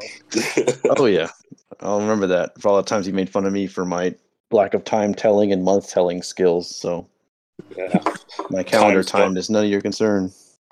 Oh 0.97 1.05
yeah, 1.05 1.29
I'll 1.79 2.01
remember 2.01 2.27
that 2.27 2.59
for 2.61 2.69
all 2.69 2.77
the 2.77 2.83
times 2.83 3.05
he 3.05 3.11
made 3.11 3.29
fun 3.29 3.45
of 3.45 3.53
me 3.53 3.67
for 3.67 3.85
my 3.85 4.13
lack 4.51 4.73
of 4.73 4.83
time 4.83 5.13
telling 5.13 5.51
and 5.51 5.63
month 5.63 5.89
telling 5.89 6.21
skills. 6.21 6.75
So 6.75 7.07
yeah. 7.77 8.03
my 8.49 8.63
calendar 8.63 9.03
Time 9.03 9.21
time 9.21 9.37
is 9.37 9.49
none 9.49 9.63
of 9.63 9.69
your 9.69 9.81
concern. 9.81 10.31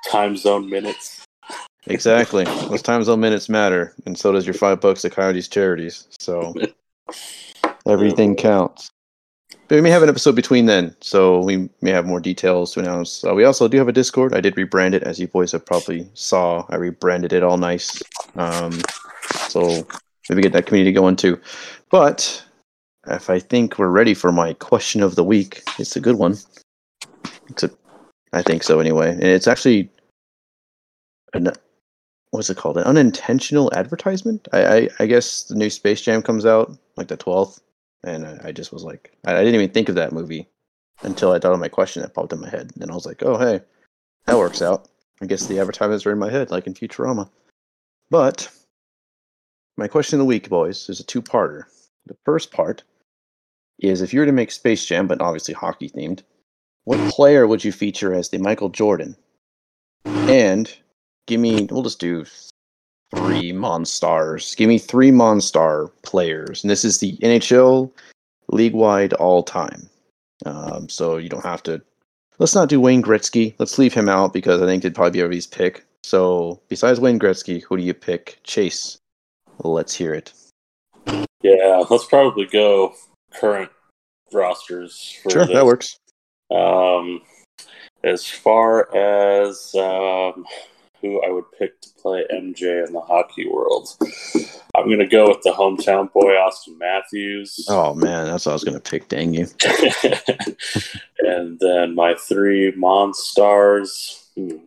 Time 0.09 0.37
zone 0.37 0.69
minutes. 0.69 1.26
Exactly. 1.89 2.43
Those 2.43 2.81
times 2.81 3.05
zone 3.05 3.21
minutes 3.21 3.47
matter, 3.47 3.93
and 4.05 4.17
so 4.17 4.31
does 4.31 4.45
your 4.45 4.53
five 4.53 4.81
bucks 4.81 5.05
at 5.05 5.13
Coyotes 5.13 5.47
charities. 5.47 6.07
So 6.19 6.53
everything 7.87 8.35
counts. 8.35 8.91
But 9.67 9.75
we 9.75 9.81
may 9.81 9.89
have 9.89 10.03
an 10.03 10.09
episode 10.09 10.35
between 10.35 10.65
then, 10.65 10.95
so 11.01 11.39
we 11.39 11.69
may 11.81 11.91
have 11.91 12.05
more 12.05 12.19
details 12.19 12.73
to 12.73 12.81
announce. 12.81 13.23
Uh, 13.23 13.33
we 13.33 13.43
also 13.43 13.67
do 13.67 13.77
have 13.77 13.87
a 13.87 13.93
Discord. 13.93 14.33
I 14.33 14.41
did 14.41 14.55
rebrand 14.55 14.93
it, 14.93 15.03
as 15.03 15.19
you 15.19 15.27
boys 15.27 15.51
have 15.51 15.65
probably 15.65 16.09
saw. 16.13 16.65
I 16.69 16.75
rebranded 16.75 17.33
it 17.33 17.43
all 17.43 17.57
nice, 17.57 18.01
um, 18.35 18.79
so 19.47 19.85
maybe 20.29 20.41
get 20.41 20.53
that 20.53 20.65
community 20.65 20.93
going 20.93 21.15
too. 21.15 21.39
But 21.89 22.43
if 23.07 23.29
I 23.29 23.39
think 23.39 23.77
we're 23.77 23.89
ready 23.89 24.13
for 24.13 24.31
my 24.31 24.53
question 24.53 25.01
of 25.03 25.15
the 25.15 25.23
week, 25.23 25.63
it's 25.79 25.95
a 25.95 26.01
good 26.01 26.17
one. 26.17 26.37
It's 27.49 27.63
a, 27.63 27.71
I 28.33 28.41
think 28.41 28.63
so 28.63 28.79
anyway, 28.79 29.11
and 29.11 29.23
it's 29.23 29.47
actually 29.47 29.89
an 31.33 31.51
what's 32.31 32.49
it 32.49 32.57
called? 32.57 32.77
An 32.77 32.83
unintentional 32.83 33.73
advertisement. 33.73 34.47
I, 34.53 34.65
I 34.65 34.89
I 34.99 35.05
guess 35.05 35.43
the 35.43 35.55
new 35.55 35.69
Space 35.69 36.01
Jam 36.01 36.21
comes 36.21 36.45
out 36.45 36.77
like 36.95 37.07
the 37.07 37.17
twelfth, 37.17 37.61
and 38.03 38.25
I, 38.25 38.39
I 38.45 38.51
just 38.51 38.71
was 38.71 38.83
like, 38.83 39.11
I, 39.25 39.33
I 39.33 39.43
didn't 39.43 39.55
even 39.55 39.69
think 39.69 39.89
of 39.89 39.95
that 39.95 40.13
movie 40.13 40.47
until 41.03 41.31
I 41.31 41.39
thought 41.39 41.53
of 41.53 41.59
my 41.59 41.69
question 41.69 42.01
that 42.01 42.13
popped 42.13 42.33
in 42.33 42.41
my 42.41 42.49
head, 42.49 42.71
and 42.79 42.91
I 42.91 42.95
was 42.95 43.05
like, 43.05 43.23
oh 43.23 43.37
hey, 43.37 43.61
that 44.25 44.37
works 44.37 44.61
out. 44.61 44.89
I 45.21 45.25
guess 45.25 45.47
the 45.47 45.59
advertisements 45.59 46.05
are 46.05 46.11
in 46.11 46.19
my 46.19 46.29
head, 46.29 46.51
like 46.51 46.67
in 46.67 46.73
Futurama. 46.73 47.29
But 48.09 48.49
my 49.77 49.87
question 49.87 50.15
of 50.15 50.19
the 50.19 50.25
week, 50.25 50.49
boys, 50.49 50.89
is 50.89 50.99
a 50.99 51.03
two-parter. 51.03 51.63
The 52.05 52.17
first 52.23 52.51
part 52.51 52.83
is 53.79 54.01
if 54.01 54.13
you 54.13 54.19
were 54.19 54.25
to 54.25 54.31
make 54.31 54.51
Space 54.51 54.85
Jam, 54.85 55.07
but 55.07 55.21
obviously 55.21 55.53
hockey 55.53 55.89
themed, 55.89 56.21
what 56.85 57.11
player 57.11 57.47
would 57.47 57.63
you 57.63 57.71
feature 57.71 58.13
as 58.13 58.29
the 58.29 58.37
Michael 58.37 58.69
Jordan? 58.69 59.15
And 60.05 60.73
give 61.27 61.39
me, 61.39 61.67
we'll 61.69 61.83
just 61.83 61.99
do 61.99 62.25
three 63.15 63.51
Monstars. 63.51 64.55
Give 64.57 64.67
me 64.67 64.77
three 64.79 65.11
Monstar 65.11 65.91
players. 66.01 66.63
And 66.63 66.71
this 66.71 66.83
is 66.83 66.99
the 66.99 67.15
NHL 67.17 67.91
league 68.49 68.73
wide 68.73 69.13
all 69.13 69.43
time. 69.43 69.89
Um, 70.45 70.89
so 70.89 71.17
you 71.17 71.29
don't 71.29 71.43
have 71.45 71.63
to. 71.63 71.81
Let's 72.39 72.55
not 72.55 72.69
do 72.69 72.79
Wayne 72.81 73.01
Gretzky. 73.01 73.55
Let's 73.59 73.77
leave 73.77 73.93
him 73.93 74.09
out 74.09 74.33
because 74.33 74.61
I 74.61 74.65
think 74.65 74.83
it'd 74.83 74.95
probably 74.95 75.11
be 75.11 75.19
everybody's 75.21 75.47
pick. 75.47 75.85
So 76.03 76.59
besides 76.69 76.99
Wayne 76.99 77.19
Gretzky, 77.19 77.63
who 77.63 77.77
do 77.77 77.83
you 77.83 77.93
pick? 77.93 78.39
Chase. 78.43 78.97
Let's 79.63 79.93
hear 79.93 80.13
it. 80.13 80.33
Yeah, 81.41 81.83
let's 81.89 82.05
probably 82.05 82.45
go 82.45 82.93
current 83.33 83.71
rosters. 84.31 85.17
For 85.23 85.31
Sure, 85.31 85.45
this. 85.45 85.55
that 85.55 85.65
works. 85.65 85.97
Um, 86.51 87.21
as 88.03 88.25
far 88.25 88.95
as 88.95 89.73
um, 89.75 90.45
who 91.07 91.21
I 91.23 91.29
would 91.29 91.45
pick 91.57 91.79
to 91.81 91.89
play 92.01 92.25
MJ 92.33 92.85
in 92.85 92.93
the 92.93 93.01
hockey 93.01 93.47
world, 93.47 93.89
I'm 94.75 94.85
going 94.85 94.99
to 94.99 95.07
go 95.07 95.27
with 95.29 95.41
the 95.41 95.51
hometown 95.51 96.11
boy, 96.11 96.33
Auston 96.33 96.77
Matthews. 96.77 97.65
Oh 97.69 97.93
man, 97.95 98.25
that's 98.25 98.45
what 98.45 98.51
I 98.51 98.55
was 98.55 98.63
gonna 98.63 98.79
pick. 98.79 99.07
Dang 99.07 99.33
you. 99.33 99.47
and 101.19 101.59
then 101.59 101.95
my 101.95 102.15
three 102.15 102.71
Monstars. 102.73 104.25
Hmm. 104.35 104.65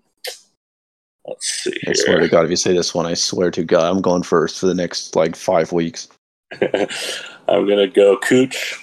Let's 1.26 1.46
see 1.46 1.78
I 1.86 1.92
swear 1.92 2.20
to. 2.20 2.28
God, 2.28 2.44
if 2.44 2.50
you 2.50 2.56
say 2.56 2.72
this 2.72 2.94
one, 2.94 3.06
I 3.06 3.14
swear 3.14 3.50
to 3.50 3.62
God, 3.62 3.84
I'm 3.84 4.00
going 4.00 4.22
first 4.22 4.58
for 4.58 4.66
the 4.66 4.74
next 4.74 5.14
like 5.14 5.36
five 5.36 5.70
weeks. 5.70 6.08
I'm 6.60 7.66
going 7.66 7.78
to 7.78 7.86
go 7.86 8.16
Cooch. 8.16 8.74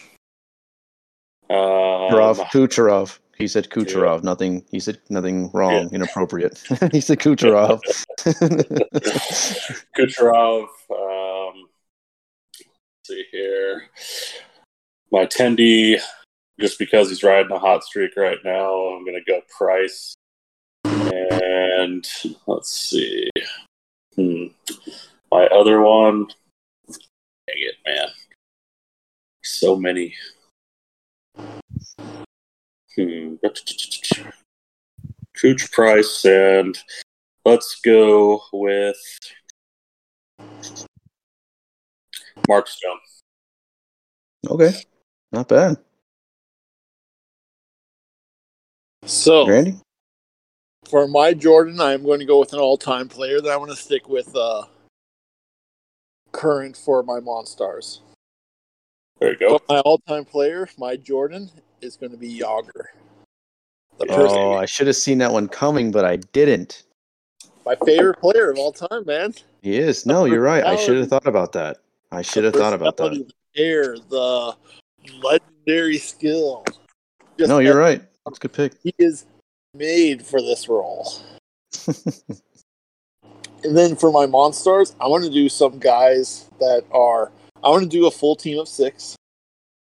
Um, 1.49 1.57
Kucherov, 1.57 2.39
Kucherov. 2.51 3.19
He 3.37 3.47
said 3.47 3.69
Kucherov. 3.69 4.23
Nothing. 4.23 4.65
He 4.71 4.79
said 4.79 4.99
nothing 5.09 5.51
wrong, 5.53 5.93
inappropriate. 5.93 6.57
he 6.91 7.01
said 7.01 7.19
Kucherov. 7.19 7.81
Kucherov. 9.97 10.67
Um, 10.89 11.69
let's 12.57 13.05
see 13.05 13.25
here. 13.31 13.89
My 15.11 15.25
Tendy, 15.25 16.01
just 16.59 16.79
because 16.79 17.09
he's 17.09 17.23
riding 17.23 17.51
a 17.51 17.59
hot 17.59 17.83
streak 17.83 18.17
right 18.17 18.39
now, 18.43 18.73
I'm 18.73 19.05
going 19.05 19.21
to 19.23 19.31
go 19.31 19.41
Price. 19.55 20.15
And 20.83 22.05
let's 22.47 22.71
see. 22.71 23.29
Hmm. 24.15 24.45
My 25.31 25.45
other 25.47 25.81
one. 25.81 26.25
Dang 26.87 27.57
it, 27.57 27.75
man. 27.85 28.07
So 29.43 29.75
many. 29.75 30.15
Hmm. 32.97 33.35
Cooch 35.39 35.71
Price 35.71 36.25
and 36.25 36.75
let's 37.45 37.79
go 37.81 38.41
with 38.51 38.97
Mark 42.47 42.67
Stone. 42.67 42.97
okay, 44.49 44.73
not 45.31 45.47
bad. 45.47 45.77
So 49.05 49.47
Randy. 49.47 49.75
for 50.89 51.07
my 51.07 51.35
Jordan, 51.35 51.79
I'm 51.79 52.03
going 52.03 52.19
to 52.19 52.25
go 52.25 52.39
with 52.39 52.53
an 52.53 52.59
all-time 52.59 53.07
player. 53.09 53.39
that 53.41 53.51
I 53.51 53.57
want 53.57 53.69
to 53.69 53.77
stick 53.77 54.09
with 54.09 54.35
uh, 54.35 54.63
current 56.31 56.75
for 56.75 57.03
my 57.03 57.19
Monstars. 57.19 57.99
There 59.19 59.31
you 59.31 59.37
go. 59.37 59.59
But 59.59 59.69
my 59.69 59.79
all-time 59.81 60.25
player, 60.25 60.67
my 60.77 60.95
Jordan, 60.95 61.51
is 61.81 61.95
going 61.97 62.11
to 62.11 62.17
be 62.17 62.39
Jagr. 62.39 62.71
The 63.97 64.05
Yeah. 64.07 64.15
person, 64.15 64.37
Oh, 64.39 64.53
I 64.53 64.65
should 64.65 64.87
have 64.87 64.95
seen 64.95 65.17
that 65.19 65.31
one 65.31 65.47
coming, 65.47 65.91
but 65.91 66.05
I 66.05 66.17
didn't. 66.17 66.83
my 67.65 67.75
favorite 67.85 68.19
player 68.21 68.49
of 68.49 68.57
all 68.57 68.71
time, 68.71 69.05
man. 69.05 69.33
He 69.61 69.77
is. 69.77 70.05
No, 70.05 70.23
you're 70.25 70.41
right. 70.41 70.63
I 70.63 70.75
should 70.77 70.97
have 70.97 71.09
thought 71.09 71.27
about 71.27 71.51
that. 71.53 71.79
I 72.11 72.21
should 72.21 72.45
have 72.45 72.53
thought 72.53 72.73
about 72.73 72.95
that. 72.97 73.11
The 73.11 73.27
hair, 73.55 73.97
the 73.97 74.55
legendary 75.21 75.97
skill. 75.97 76.63
Just 77.37 77.49
No, 77.49 77.59
you're 77.59 77.77
right. 77.77 78.01
That's 78.25 78.37
a 78.37 78.41
good 78.41 78.53
pick. 78.53 78.73
He 78.83 78.93
is 78.97 79.25
made 79.73 80.25
for 80.25 80.41
this 80.41 80.69
role. 80.69 81.11
And 83.63 83.75
then 83.75 83.95
for 83.95 84.11
my 84.11 84.25
monsters, 84.25 84.95
I 85.01 85.07
want 85.07 85.23
to 85.23 85.29
do 85.29 85.49
some 85.49 85.79
guys 85.79 86.49
that 86.59 86.83
are. 86.91 87.31
I 87.63 87.69
want 87.69 87.83
to 87.83 87.89
do 87.89 88.05
a 88.05 88.11
full 88.11 88.35
team 88.35 88.59
of 88.59 88.67
six, 88.67 89.15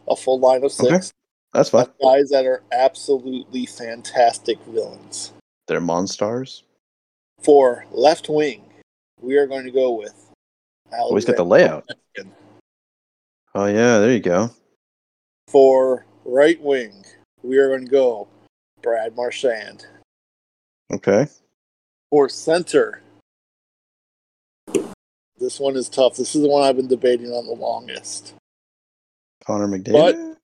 a 0.10 0.16
full 0.16 0.40
line 0.40 0.64
of 0.64 0.72
six. 0.72 0.92
Okay. 0.92 1.08
That's 1.54 1.70
fine. 1.70 1.88
Guys 2.02 2.30
that 2.30 2.46
are 2.46 2.64
absolutely 2.72 3.66
fantastic 3.66 4.58
villains. 4.68 5.34
They're 5.68 5.82
Monstars. 5.82 6.64
For 7.42 7.86
left 7.92 8.30
wing, 8.30 8.64
we 9.20 9.38
are 9.38 9.48
going 9.48 9.66
to 9.66 9.72
go 9.72 9.92
with. 9.92 10.32
Oh, 10.94 11.14
he's 11.16 11.26
got 11.26 11.38
the 11.38 11.46
layout. 11.46 11.88
Ovechkin. 12.18 12.30
Oh 13.56 13.66
yeah, 13.66 14.00
there 14.00 14.12
you 14.12 14.20
go. 14.20 14.50
For 15.48 16.06
right 16.24 16.62
wing, 16.62 17.04
we 17.44 17.58
are 17.58 17.68
going 17.68 17.86
to 17.86 17.92
go 17.92 18.28
Brad 18.82 19.16
Marchand. 19.16 19.86
Okay. 20.94 21.28
For 22.10 22.30
center, 22.30 23.02
this 25.38 25.60
one 25.60 25.76
is 25.76 25.90
tough. 25.90 26.16
This 26.16 26.36
is 26.36 26.42
the 26.42 26.48
one 26.48 26.64
I've 26.64 26.76
been 26.76 26.88
debating 26.88 27.32
on 27.32 27.46
the 27.46 27.54
longest. 27.54 28.36
Connor 29.46 29.68
McDavid. 29.68 30.38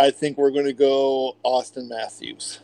I 0.00 0.10
think 0.10 0.38
we're 0.38 0.50
going 0.50 0.64
to 0.66 0.72
go 0.72 1.36
Auston 1.44 1.88
Matthews. 1.88 2.60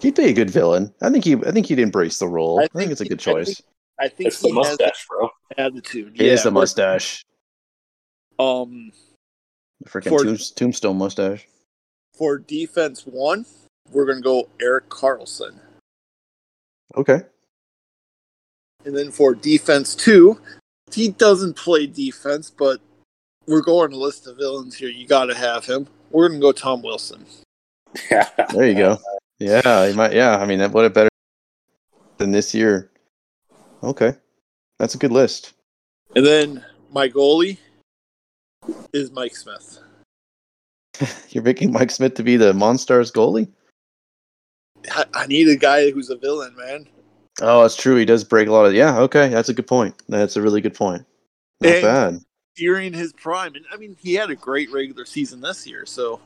He'd 0.00 0.14
be 0.14 0.26
a 0.26 0.32
good 0.32 0.48
villain. 0.50 0.94
I 1.02 1.10
think 1.10 1.24
he. 1.24 1.34
I 1.34 1.50
think 1.50 1.66
he'd 1.66 1.80
embrace 1.80 2.18
the 2.20 2.28
role. 2.28 2.60
I 2.60 2.64
I 2.64 2.66
think, 2.68 2.72
think 2.74 2.90
it's 2.92 3.00
a 3.00 3.04
he- 3.04 3.08
good 3.10 3.20
I 3.20 3.24
think- 3.34 3.46
choice. 3.48 3.62
I 4.00 4.06
think 4.08 4.28
It's 4.28 4.40
the 4.40 4.48
he 4.50 4.54
has 4.54 4.68
mustache, 4.68 5.06
bro. 5.08 5.28
attitude. 5.56 6.14
It 6.14 6.26
is 6.26 6.38
Yeah, 6.38 6.44
the 6.44 6.50
mustache. 6.52 7.24
Um, 8.38 8.92
The 9.82 9.88
freaking 9.90 10.08
For- 10.10 10.22
tomb, 10.24 10.36
tombstone 10.54 10.98
mustache. 10.98 11.48
for 12.16 12.38
defense 12.38 13.04
one, 13.04 13.44
we're 13.90 14.04
going 14.06 14.18
to 14.18 14.22
go 14.22 14.48
Erik 14.60 14.88
Karlsson. 14.88 15.58
Okay. 16.96 17.22
And 18.84 18.96
then 18.96 19.10
for 19.10 19.34
defense 19.34 19.96
two, 19.96 20.40
he 20.92 21.08
doesn't 21.08 21.54
play 21.56 21.88
defense, 21.88 22.50
but 22.50 22.80
we're 23.48 23.62
going 23.62 23.90
to 23.90 23.96
list 23.96 24.26
of 24.26 24.36
villains 24.36 24.76
here. 24.76 24.90
You 24.90 25.06
got 25.06 25.24
to 25.24 25.34
have 25.34 25.64
him. 25.64 25.88
We're 26.10 26.28
going 26.28 26.40
to 26.40 26.44
go 26.46 26.52
Tom 26.52 26.82
Wilson. 26.82 27.24
There 28.52 28.68
you 28.68 28.74
go. 28.74 28.98
Yeah, 29.38 29.88
he 29.88 29.94
might. 29.94 30.12
Yeah, 30.12 30.36
I 30.38 30.46
mean, 30.46 30.58
that 30.58 30.72
would 30.72 30.84
have 30.84 30.94
better 30.94 31.08
than 32.18 32.30
this 32.30 32.54
year. 32.54 32.90
Okay, 33.82 34.14
that's 34.78 34.94
a 34.94 34.98
good 34.98 35.12
list. 35.12 35.54
And 36.14 36.24
then 36.24 36.64
my 36.90 37.08
goalie 37.08 37.58
is 38.92 39.10
Mike 39.10 39.36
Smith. 39.36 39.78
You're 41.30 41.44
making 41.44 41.72
Mike 41.72 41.90
Smith 41.90 42.14
to 42.14 42.22
be 42.22 42.36
the 42.36 42.52
Monstars 42.52 43.12
goalie. 43.12 43.48
I, 44.90 45.04
I 45.14 45.26
need 45.26 45.48
a 45.48 45.56
guy 45.56 45.90
who's 45.90 46.10
a 46.10 46.16
villain, 46.16 46.54
man. 46.56 46.86
Oh, 47.40 47.62
that's 47.62 47.76
true. 47.76 47.96
He 47.96 48.04
does 48.04 48.24
break 48.24 48.48
a 48.48 48.52
lot 48.52 48.66
of. 48.66 48.74
Yeah. 48.74 48.98
Okay, 49.00 49.28
that's 49.28 49.48
a 49.48 49.54
good 49.54 49.66
point. 49.66 49.94
That's 50.08 50.36
a 50.36 50.42
really 50.42 50.60
good 50.60 50.74
point. 50.74 51.04
Not 51.60 51.72
And- 51.72 51.82
bad. 51.82 52.20
During 52.58 52.92
his 52.92 53.12
prime, 53.12 53.54
and 53.54 53.64
I 53.72 53.76
mean, 53.76 53.96
he 54.00 54.14
had 54.14 54.30
a 54.30 54.34
great 54.34 54.70
regular 54.72 55.04
season 55.04 55.40
this 55.40 55.66
year. 55.66 55.86
So 55.86 56.20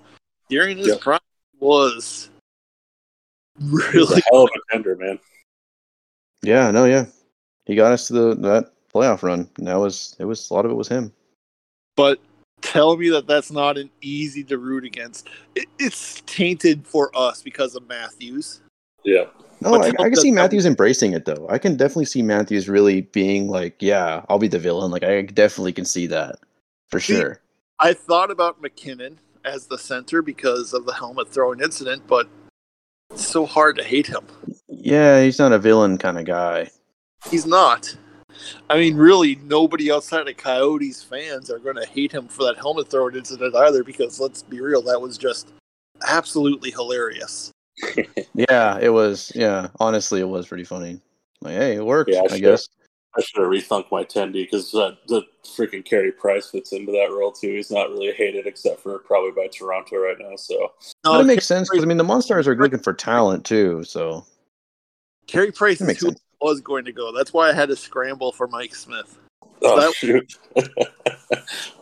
during 0.49 0.79
his 0.79 0.89
Yep. 0.89 1.01
prime 1.01 1.21
was 1.61 2.31
He's 3.61 3.69
a 3.69 3.77
really 3.93 4.23
hell 4.31 4.45
of 4.45 4.51
a 4.51 4.73
tender, 4.73 4.97
man. 4.97 5.19
Yeah. 6.43 6.71
No. 6.71 6.87
Yeah. 6.87 7.05
He 7.67 7.75
got 7.75 7.93
us 7.93 8.07
to 8.09 8.15
the 8.15 8.35
that 8.37 8.73
playoff 8.93 9.23
run. 9.23 9.49
And 9.59 9.67
that 9.67 9.77
was 9.79 10.17
it. 10.19 10.25
Was 10.25 10.51
a 10.51 10.55
lot 10.55 10.65
of 10.65 10.71
it 10.71 10.75
was 10.75 10.89
him. 10.89 11.13
but 11.97 12.19
tell 12.63 12.97
me 12.97 13.11
that 13.11 13.27
that's 13.27 13.51
not 13.51 13.77
an 13.77 13.91
easy 14.01 14.43
to 14.45 14.57
root 14.57 14.85
against. 14.85 15.29
It, 15.55 15.67
it's 15.79 16.23
tainted 16.27 16.87
for 16.87 17.11
us 17.15 17.43
because 17.43 17.75
of 17.77 17.87
Matthews. 17.89 18.61
Yeah. 19.05 19.27
No, 19.63 19.75
I, 19.75 19.89
I 19.89 20.09
can 20.09 20.17
see 20.17 20.31
Matthews 20.31 20.67
embracing 20.67 21.13
it 21.13 21.25
though. 21.25 21.47
I 21.49 21.59
can 21.59 21.77
definitely 21.77 22.07
see 22.07 22.23
Matthews 22.23 22.69
really 22.69 23.03
being 23.03 23.49
like, 23.49 23.77
"Yeah, 23.81 24.25
I'll 24.29 24.39
be 24.39 24.49
the 24.49 24.59
villain." 24.59 24.91
Like, 24.91 25.05
I 25.05 25.23
definitely 25.23 25.73
can 25.73 25.85
see 25.85 26.07
that 26.09 26.37
for 26.91 27.01
See, 27.01 27.15
sure. 27.15 27.41
I 27.81 27.93
thought 27.93 28.31
about 28.31 28.61
MacKinnon 28.61 29.19
as 29.45 29.67
the 29.67 29.79
center 29.79 30.23
because 30.23 30.73
of 30.73 30.87
the 30.87 30.93
helmet 30.93 31.29
throwing 31.29 31.61
incident, 31.61 32.07
but 32.07 32.29
it's 33.11 33.27
so 33.27 33.47
hard 33.47 33.77
to 33.77 33.85
hate 33.85 34.07
him. 34.07 34.25
Yeah, 34.69 35.23
he's 35.23 35.39
not 35.39 35.53
a 35.53 35.59
villain 35.59 35.99
kind 35.99 36.19
of 36.19 36.25
guy. 36.25 36.71
He's 37.31 37.47
not. 37.47 37.97
I 38.71 38.77
mean, 38.77 38.97
really, 38.97 39.37
nobody 39.45 39.93
outside 39.93 40.29
of 40.29 40.37
Coyotes 40.37 41.03
fans 41.03 41.51
are 41.51 41.59
going 41.59 41.77
to 41.77 41.87
hate 41.87 42.13
him 42.13 42.29
for 42.29 42.45
that 42.45 42.57
helmet 42.57 42.89
throwing 42.89 43.15
incident 43.15 43.55
either, 43.55 43.85
because 43.85 44.19
let's 44.19 44.43
be 44.43 44.61
real, 44.61 44.83
that 44.83 45.01
was 45.01 45.19
just 45.19 45.53
absolutely 46.07 46.71
hilarious. 46.71 47.51
Yeah, 48.35 48.79
it 48.81 48.91
was. 48.91 49.33
Yeah, 49.35 49.69
honestly, 49.81 50.21
it 50.21 50.29
was 50.29 50.47
pretty 50.47 50.65
funny. 50.65 51.01
Like, 51.41 51.55
hey, 51.55 51.77
it 51.77 51.85
worked. 51.85 52.11
Yeah, 52.11 52.23
I 52.25 52.29
sure. 52.29 52.39
guess. 52.39 52.69
I 53.17 53.21
should 53.21 53.43
have 53.43 53.51
rethunk 53.51 53.91
my 53.93 54.05
tendy 54.05 54.45
because 54.45 54.75
uh, 54.75 54.95
the 55.07 55.23
freaking 55.45 55.85
Carey 55.85 56.13
Price 56.13 56.49
fits 56.49 56.73
into 56.73 56.93
that 56.93 57.11
role 57.11 57.31
too. 57.31 57.55
He's 57.57 57.71
not 57.71 57.91
really 57.91 58.13
hated 58.13 58.47
except 58.47 58.81
for 58.81 58.99
probably 59.01 59.33
by 59.33 59.49
Toronto 59.49 59.97
right 59.97 60.17
now. 60.19 60.35
So 60.37 60.73
But 61.05 61.21
it 61.21 61.25
makes 61.25 61.47
sense 61.47 61.69
because 61.69 61.85
I 61.85 61.87
mean 61.87 61.99
the 61.99 62.05
Monstars 62.05 62.47
are 62.47 62.57
looking 62.57 62.79
for 62.79 62.95
talent 62.95 63.45
too. 63.45 63.85
So 63.85 64.25
Carey 65.27 65.53
Price 65.53 65.79
That 65.79 65.85
is 65.85 65.89
makes 65.89 66.01
who 66.01 66.09
sense. 66.09 66.21
Was 66.41 66.61
going 66.63 66.85
to 66.87 66.93
go. 66.93 67.13
That's 67.13 67.33
why 67.33 67.51
I 67.51 67.53
had 67.53 67.69
to 67.69 67.77
scramble 67.77 68.33
for 68.33 68.49
Mike 68.49 68.75
Smith. 68.75 69.19
oh, 69.63 69.81
That- 69.81 69.95
shoot. 69.95 70.39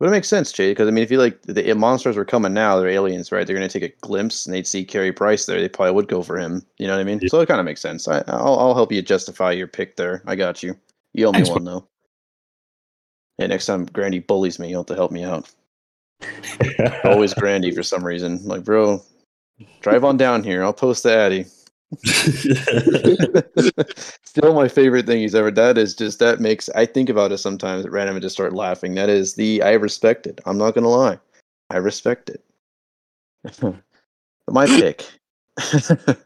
But 0.00 0.08
it 0.08 0.12
makes 0.12 0.30
sense, 0.30 0.50
Jay, 0.50 0.70
because 0.70 0.88
I 0.88 0.92
mean, 0.92 1.04
if 1.04 1.10
you 1.10 1.18
like 1.18 1.42
the 1.42 1.74
monsters 1.74 2.16
were 2.16 2.24
coming 2.24 2.54
now, 2.54 2.80
they're 2.80 2.88
aliens, 2.88 3.30
right? 3.30 3.46
They're 3.46 3.54
going 3.54 3.68
to 3.68 3.80
take 3.80 3.92
a 3.92 3.94
glimpse 4.00 4.46
and 4.46 4.54
they'd 4.54 4.66
see 4.66 4.82
Carey 4.82 5.12
Price 5.12 5.44
there. 5.44 5.60
They 5.60 5.68
probably 5.68 5.92
would 5.92 6.08
go 6.08 6.22
for 6.22 6.38
him. 6.38 6.64
You 6.78 6.86
know 6.86 6.94
what 6.94 7.02
I 7.02 7.04
mean? 7.04 7.18
Yeah. 7.20 7.28
So 7.28 7.40
it 7.40 7.48
kind 7.48 7.60
of 7.60 7.66
makes 7.66 7.82
sense. 7.82 8.08
I, 8.08 8.24
I'll, 8.26 8.58
I'll 8.58 8.74
help 8.74 8.90
you 8.90 9.02
justify 9.02 9.52
your 9.52 9.66
pick 9.66 9.96
there. 9.96 10.22
I 10.24 10.36
got 10.36 10.62
you. 10.62 10.74
You 11.12 11.26
owe 11.26 11.32
me 11.32 11.40
Thanks, 11.40 11.50
one 11.50 11.64
though. 11.64 11.86
Yeah, 13.36 13.48
next 13.48 13.66
time 13.66 13.84
Grandy 13.84 14.20
bullies 14.20 14.58
me, 14.58 14.70
you'll 14.70 14.80
have 14.80 14.86
to 14.86 14.94
help 14.94 15.12
me 15.12 15.22
out. 15.22 15.50
Always 17.04 17.34
Grandy 17.34 17.70
for 17.70 17.82
some 17.82 18.04
reason. 18.04 18.42
Like, 18.44 18.64
bro, 18.64 19.02
drive 19.82 20.04
on 20.04 20.16
down 20.16 20.42
here. 20.42 20.64
I'll 20.64 20.72
post 20.72 21.02
the 21.02 21.14
Addy. 21.14 21.44
Still 24.24 24.54
my 24.54 24.68
favorite 24.68 25.06
thing 25.06 25.18
he's 25.18 25.34
ever 25.34 25.50
done 25.50 25.76
is 25.76 25.94
just 25.94 26.20
that 26.20 26.38
makes 26.38 26.68
I 26.70 26.86
think 26.86 27.08
about 27.08 27.32
it 27.32 27.38
sometimes 27.38 27.84
at 27.84 27.90
random 27.90 28.14
and 28.14 28.22
just 28.22 28.36
start 28.36 28.52
laughing. 28.52 28.94
That 28.94 29.08
is 29.08 29.34
the 29.34 29.60
I 29.62 29.72
respect 29.72 30.28
it. 30.28 30.40
I'm 30.46 30.56
not 30.56 30.74
gonna 30.74 30.88
lie. 30.88 31.18
I 31.68 31.78
respect 31.78 32.30
it. 32.30 32.44
my 34.48 34.66
pick. 34.68 35.04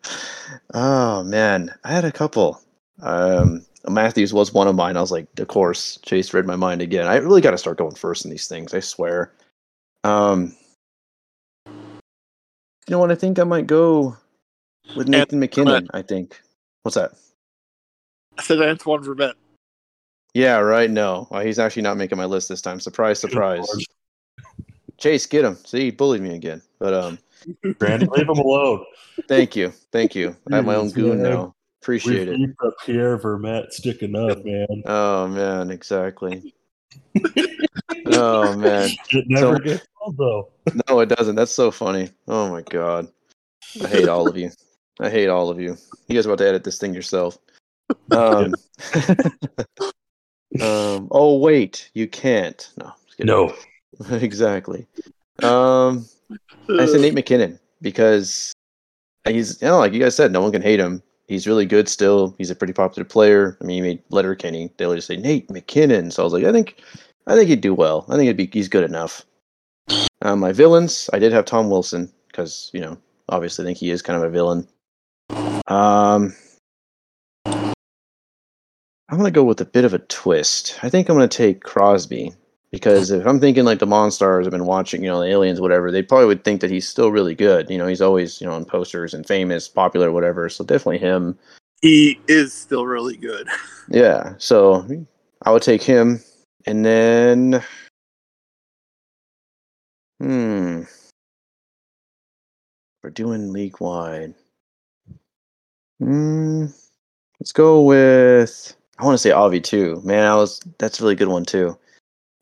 oh 0.75 1.25
man. 1.25 1.75
I 1.85 1.93
had 1.93 2.05
a 2.05 2.13
couple. 2.13 2.61
Um 3.01 3.65
Matthews 3.89 4.35
was 4.35 4.53
one 4.53 4.69
of 4.69 4.77
mine. 4.77 4.99
I 4.99 5.01
was 5.01 5.13
like, 5.13 5.27
of 5.39 5.49
course, 5.49 5.99
Chase 6.03 6.35
read 6.35 6.47
my 6.47 6.57
mind 6.57 6.83
again. 6.83 7.07
I 7.07 7.17
really 7.17 7.41
gotta 7.41 7.59
start 7.59 7.79
going 7.79 7.95
first 7.95 8.27
in 8.27 8.31
these 8.31 8.49
things, 8.49 8.75
I 8.75 8.81
swear. 8.81 9.33
Um 10.05 10.55
you 11.67 12.91
know 12.91 12.99
what? 12.99 13.11
I 13.11 13.15
think 13.15 13.39
I 13.39 13.45
might 13.45 13.67
go 13.67 14.19
with 14.97 15.09
Nathan 15.09 15.41
MacKinnon. 15.41 15.89
I 15.93 16.03
think. 16.03 16.41
What's 16.83 16.95
that? 16.97 17.13
I 18.39 18.43
said 18.43 18.61
Antoine 18.61 19.03
Vermette. 19.03 19.35
Yeah, 20.35 20.57
right. 20.59 20.91
No, 20.91 21.29
well, 21.31 21.45
he's 21.45 21.59
actually 21.61 21.83
not 21.83 21.97
making 21.97 22.19
my 22.19 22.25
list 22.25 22.49
this 22.49 22.61
time. 22.61 22.81
Surprise, 22.81 23.21
surprise. 23.21 23.67
Chase, 24.99 25.27
get 25.27 25.45
him. 25.45 25.57
See, 25.65 25.81
he 25.85 25.91
bullied 25.91 26.23
me 26.23 26.35
again. 26.35 26.61
But 26.81 26.95
um, 26.95 27.19
Randy, 27.81 28.07
leave 28.07 28.29
him 28.29 28.39
alone. 28.39 28.85
thank 29.29 29.55
you, 29.55 29.71
thank 29.93 30.15
you. 30.15 30.37
I 30.51 30.57
have 30.57 30.65
my 30.65 30.75
own 30.75 30.87
Yes, 30.87 30.95
goon 30.95 31.23
man. 31.23 31.31
now. 31.33 31.55
Appreciate 31.83 32.29
we 32.29 32.35
it. 32.35 32.39
keep 32.39 32.65
up 32.65 32.75
Pierre 32.85 33.19
Vermette 33.19 33.71
sticking 33.73 34.17
up, 34.17 34.43
man. 34.45 34.83
Oh 34.87 35.29
man, 35.29 35.71
exactly. 35.71 36.55
oh 38.07 38.57
man, 38.57 38.91
It 39.11 39.25
never 39.29 39.57
So- 39.57 39.63
gets 39.63 39.87
old, 40.01 40.17
though. 40.17 40.51
no, 40.89 41.01
it 41.01 41.11
doesn't. 41.11 41.37
That's 41.37 41.53
so 41.53 41.71
funny. 41.71 42.09
Oh 42.27 42.51
my 42.51 42.63
god, 42.63 43.09
I 43.83 43.87
hate 43.89 44.09
all 44.09 44.29
of 44.29 44.37
you. 44.37 44.51
I 45.01 45.11
hate 45.11 45.29
all 45.29 45.51
of 45.51 45.61
you. 45.61 45.77
You 46.09 46.15
guys 46.15 46.27
about 46.27 46.39
to 46.39 46.49
edit 46.49 46.65
this 46.65 46.79
thing 46.79 46.95
yourself. 46.95 47.39
Um, 48.11 48.55
um. 50.61 51.09
Oh 51.11 51.39
wait, 51.39 51.91
you 51.95 52.09
can't. 52.09 52.71
No. 52.77 52.93
No. 53.19 53.55
exactly. 54.11 54.87
Um, 55.43 56.07
I 56.69 56.87
said 56.87 57.01
Nate 57.01 57.15
MacKinnon 57.15 57.59
because 57.81 58.53
he's, 59.27 59.61
you 59.61 59.69
know, 59.69 59.79
like 59.79 59.93
you 59.93 60.01
guys 60.01 60.17
said, 60.17 60.33
no 60.33 60.41
one 60.41 60.53
can 60.53 60.63
hate 60.63 60.81
him. 60.81 61.03
He's 61.27 61.47
really 61.47 61.67
good 61.67 61.89
still. 61.89 62.35
He's 62.39 62.51
a 62.51 62.55
pretty 62.55 62.73
popular 62.73 63.05
player. 63.05 63.57
I 63.61 63.65
mean, 63.65 63.77
he 63.77 63.89
made 63.89 64.03
Letterkenny. 64.11 64.71
They 64.77 64.87
would 64.87 64.97
just 64.97 65.09
say 65.09 65.17
Nate 65.17 65.51
MacKinnon. 65.51 66.11
So 66.11 66.23
I 66.23 66.25
was 66.25 66.33
like, 66.33 66.45
I 66.45 66.53
think, 66.53 66.83
I 67.27 67.35
think 67.35 67.49
he'd 67.49 67.61
do 67.61 67.75
well. 67.75 68.05
I 68.09 68.17
think 68.17 68.25
it'd 68.25 68.37
be 68.37 68.51
he's 68.53 68.69
good 68.69 68.85
enough. 68.85 69.25
Um, 70.23 70.41
my 70.41 70.53
villains, 70.53 71.09
I 71.13 71.19
did 71.19 71.33
have 71.33 71.45
Tom 71.45 71.71
Wilson 71.71 72.13
because 72.29 72.71
you 72.73 72.81
know, 72.81 72.99
obviously, 73.29 73.65
I 73.65 73.67
think 73.67 73.79
he 73.79 73.91
is 73.91 74.03
kind 74.03 74.17
of 74.17 74.23
a 74.23 74.31
villain. 74.31 74.67
Um, 75.67 76.35
I'm 77.47 77.75
gonna 79.19 79.31
go 79.31 79.45
with 79.45 79.61
a 79.61 79.67
bit 79.67 79.85
of 79.85 79.95
a 79.95 79.99
twist. 79.99 80.79
I 80.83 80.89
think 80.89 81.09
I'm 81.09 81.17
gonna 81.17 81.29
take 81.29 81.63
Crosby 81.63 82.33
because 82.71 83.11
if 83.11 83.27
I'm 83.27 83.39
thinking 83.39 83.65
like 83.65 83.79
the 83.79 83.87
Monstars 83.87 84.43
have 84.43 84.51
been 84.51 84.67
watching, 84.67 85.05
you 85.05 85.11
know, 85.11 85.21
the 85.21 85.29
aliens, 85.29 85.61
whatever, 85.61 85.91
they 85.91 86.03
probably 86.03 86.27
would 86.27 86.45
think 86.45 86.61
that 86.61 86.71
he's 86.71 86.89
still 86.89 87.13
really 87.13 87.35
good. 87.35 87.71
You 87.71 87.79
know, 87.79 87.87
he's 87.87 88.01
always, 88.01 88.41
you 88.41 88.47
know, 88.47 88.55
on 88.55 88.65
posters 88.65 89.15
and 89.15 89.27
famous, 89.27 89.69
popular, 89.69 90.11
whatever. 90.11 90.49
So 90.49 90.65
definitely 90.65 90.99
him. 90.99 91.39
He 91.83 92.19
is 92.29 92.53
still 92.53 92.87
really 92.87 93.17
good. 93.17 93.49
Yeah. 93.91 94.33
So 94.39 94.87
I 95.43 95.53
would 95.53 95.61
take 95.61 95.83
him. 95.83 96.19
And 96.65 96.87
then 96.87 97.63
hmm. 100.19 100.85
We're 103.03 103.11
doing 103.11 103.53
league 103.53 103.79
wide. 103.79 104.35
Hmm. 106.01 106.67
Let's 107.41 107.53
go 107.53 107.83
with 107.83 108.77
I 108.99 109.05
want 109.05 109.15
to 109.15 109.19
say 109.19 109.31
Avi 109.31 109.61
too. 109.61 110.01
Man, 110.05 110.27
I 110.27 110.35
was 110.35 110.61
that's 110.79 111.01
a 111.01 111.03
really 111.03 111.15
good 111.15 111.29
one 111.29 111.45
too. 111.45 111.77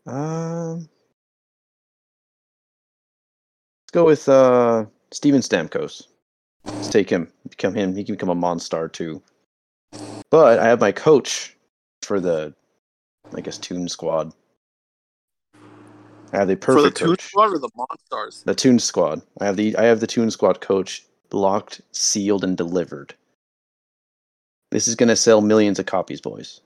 Um 0.06 0.88
Let's 3.82 3.92
go 3.92 4.04
with 4.04 4.28
uh 4.28 4.86
Steven 5.10 5.40
Stamkos. 5.40 6.06
Let's 6.64 6.88
take 6.88 7.10
him. 7.10 7.30
Become 7.48 7.74
him. 7.74 7.94
He 7.94 8.04
can 8.04 8.14
become 8.14 8.30
a 8.30 8.34
Monstar 8.34 8.90
too. 8.90 9.22
But 10.30 10.58
I 10.58 10.66
have 10.66 10.80
my 10.80 10.92
coach 10.92 11.56
for 12.02 12.20
the 12.20 12.54
I 13.34 13.40
guess 13.40 13.58
Toon 13.58 13.88
Squad. 13.88 14.32
I 16.32 16.38
have 16.38 16.48
the 16.48 16.56
perfect 16.56 16.98
For 16.98 17.04
the 17.04 17.10
coach. 17.10 17.24
Squad 17.26 17.52
or 17.52 17.58
the 17.58 17.70
Monstars? 17.76 18.44
The 18.44 18.54
Toon 18.54 18.78
Squad. 18.78 19.22
I 19.40 19.44
have 19.44 19.56
the 19.56 19.76
I 19.76 19.84
have 19.84 20.00
the 20.00 20.06
Toon 20.06 20.30
Squad 20.30 20.60
coach 20.60 21.04
locked, 21.32 21.82
sealed, 21.92 22.44
and 22.44 22.56
delivered. 22.56 23.14
This 24.72 24.88
is 24.88 24.96
gonna 24.96 25.16
sell 25.16 25.40
millions 25.42 25.78
of 25.78 25.86
copies, 25.86 26.20
boys. 26.20 26.60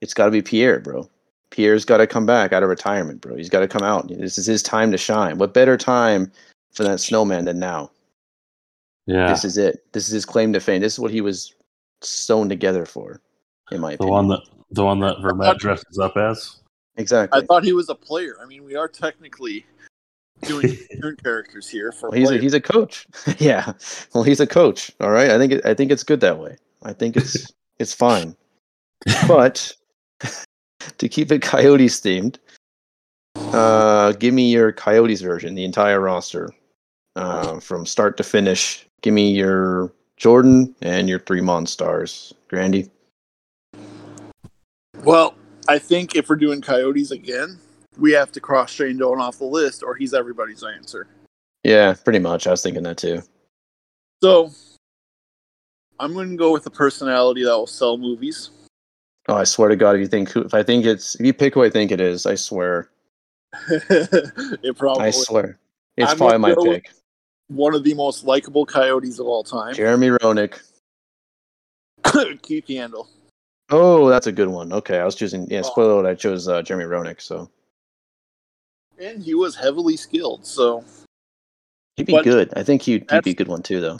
It's 0.00 0.14
gotta 0.14 0.30
be 0.30 0.42
Pierre, 0.42 0.80
bro. 0.80 1.08
Pierre's 1.50 1.84
gotta 1.84 2.06
come 2.06 2.26
back 2.26 2.52
out 2.52 2.62
of 2.62 2.68
retirement, 2.68 3.20
bro. 3.20 3.36
He's 3.36 3.50
gotta 3.50 3.68
come 3.68 3.82
out. 3.82 4.08
This 4.08 4.38
is 4.38 4.46
his 4.46 4.62
time 4.62 4.90
to 4.92 4.98
shine. 4.98 5.38
What 5.38 5.54
better 5.54 5.76
time 5.76 6.32
for 6.72 6.84
that 6.84 7.00
snowman 7.00 7.44
than 7.44 7.58
now? 7.58 7.90
Yeah. 9.06 9.28
This 9.28 9.44
is 9.44 9.56
it. 9.58 9.84
This 9.92 10.06
is 10.06 10.12
his 10.12 10.24
claim 10.24 10.52
to 10.54 10.60
fame. 10.60 10.80
This 10.80 10.94
is 10.94 10.98
what 10.98 11.10
he 11.10 11.20
was 11.20 11.54
sewn 12.02 12.48
together 12.48 12.84
for, 12.86 13.20
in 13.70 13.80
my 13.80 13.90
the 13.90 13.94
opinion. 13.96 14.12
one 14.12 14.28
that 14.28 14.40
the 14.70 14.84
one 14.84 15.00
that 15.00 15.16
Vermette 15.18 15.58
dresses 15.58 15.98
up 15.98 16.16
as. 16.16 16.56
exactly. 16.96 17.40
I 17.40 17.44
thought 17.44 17.64
he 17.64 17.72
was 17.72 17.88
a 17.88 17.94
player. 17.94 18.36
I 18.42 18.46
mean, 18.46 18.64
we 18.64 18.76
are 18.76 18.88
technically 18.88 19.64
doing 20.42 20.76
Toon 21.02 21.16
characters 21.16 21.68
here 21.68 21.92
for 21.92 22.10
Well, 22.10 22.18
he's 22.18 22.30
a, 22.30 22.38
he's 22.38 22.54
a 22.54 22.60
coach. 22.60 23.06
yeah. 23.38 23.72
Well, 24.14 24.24
he's 24.24 24.40
a 24.40 24.46
coach. 24.46 24.92
All 25.00 25.10
right. 25.10 25.30
I 25.30 25.38
think 25.38 25.52
it, 25.52 25.66
I 25.66 25.74
think 25.74 25.90
it's 25.90 26.02
good 26.04 26.20
that 26.20 26.38
way. 26.38 26.56
I 26.82 26.92
think 26.92 27.16
it's 27.16 27.52
it's 27.78 27.94
fine. 27.94 28.36
But 29.26 29.72
to 30.98 31.08
keep 31.08 31.32
it 31.32 31.42
Coyotes 31.42 32.00
themed, 32.00 32.38
uh, 33.36 34.12
give 34.12 34.34
me 34.34 34.50
your 34.50 34.72
Coyotes 34.72 35.20
version, 35.20 35.54
the 35.54 35.64
entire 35.64 36.00
roster, 36.00 36.50
uh, 37.16 37.60
from 37.60 37.86
start 37.86 38.16
to 38.16 38.22
finish. 38.22 38.86
Give 39.02 39.14
me 39.14 39.30
your 39.30 39.92
Jordan 40.16 40.74
and 40.82 41.08
your 41.08 41.20
three 41.20 41.40
Monstars, 41.40 42.32
Grandy. 42.48 42.90
Well, 45.04 45.34
I 45.68 45.78
think 45.78 46.16
if 46.16 46.28
we're 46.28 46.36
doing 46.36 46.60
Coyotes 46.60 47.12
again, 47.12 47.58
we 47.98 48.12
have 48.12 48.32
to 48.32 48.40
cross 48.40 48.72
Shane 48.72 48.98
Doan 48.98 49.20
off 49.20 49.38
the 49.38 49.44
list, 49.44 49.82
or 49.82 49.94
he's 49.94 50.14
everybody's 50.14 50.64
answer. 50.64 51.06
Yeah, 51.64 51.94
pretty 51.94 52.18
much. 52.18 52.46
I 52.46 52.50
was 52.50 52.62
thinking 52.62 52.82
that 52.84 52.96
too. 52.96 53.22
So 54.22 54.50
I'm 56.00 56.12
going 56.14 56.30
to 56.30 56.36
go 56.36 56.52
with 56.52 56.66
a 56.66 56.70
personality 56.70 57.42
that 57.44 57.56
will 57.56 57.66
sell 57.66 57.96
movies. 57.98 58.50
Oh, 59.28 59.34
I 59.34 59.44
swear 59.44 59.68
to 59.68 59.76
God, 59.76 59.96
if 59.96 60.00
you 60.00 60.06
think 60.06 60.34
if 60.36 60.54
I 60.54 60.62
think 60.62 60.86
it's 60.86 61.14
if 61.16 61.26
you 61.26 61.32
pick 61.34 61.54
who 61.54 61.62
I 61.64 61.70
think 61.70 61.90
it 61.90 62.00
is, 62.00 62.24
I 62.24 62.34
swear, 62.34 62.88
it 63.70 64.76
probably 64.78 65.04
I 65.04 65.10
swear, 65.10 65.58
it's 65.96 66.10
I'm 66.12 66.16
probably 66.16 66.38
my 66.38 66.48
gonna 66.54 66.64
go 66.64 66.70
with- 66.70 66.82
pick. 66.84 66.92
one 67.48 67.74
of 67.74 67.84
the 67.84 67.92
most 67.94 68.24
likable 68.24 68.64
Coyotes 68.64 69.18
of 69.18 69.26
all 69.26 69.44
time, 69.44 69.74
Jeremy 69.74 70.08
Roenick. 70.08 70.58
Keith 72.42 72.66
Yandle. 72.68 73.06
Oh, 73.70 74.08
that's 74.08 74.26
a 74.26 74.32
good 74.32 74.48
one. 74.48 74.72
Okay, 74.72 74.98
I 74.98 75.04
was 75.04 75.14
choosing. 75.14 75.46
Yeah, 75.50 75.60
Oh. 75.60 75.62
spoiler 75.70 75.92
alert, 76.00 76.08
I 76.10 76.14
chose 76.14 76.48
uh, 76.48 76.62
Jeremy 76.62 76.86
Roenick, 76.86 77.20
so 77.20 77.50
And 78.98 79.22
he 79.22 79.34
was 79.34 79.54
heavily 79.56 79.96
skilled, 79.98 80.46
so 80.46 80.84
he'd 81.96 82.06
be 82.06 82.12
But 82.14 82.24
good. 82.24 82.50
I 82.56 82.62
think 82.62 82.80
he'd, 82.80 83.04
he'd 83.10 83.24
be 83.24 83.32
a 83.32 83.34
good 83.34 83.48
one 83.48 83.62
too, 83.62 83.82
though. 83.82 83.98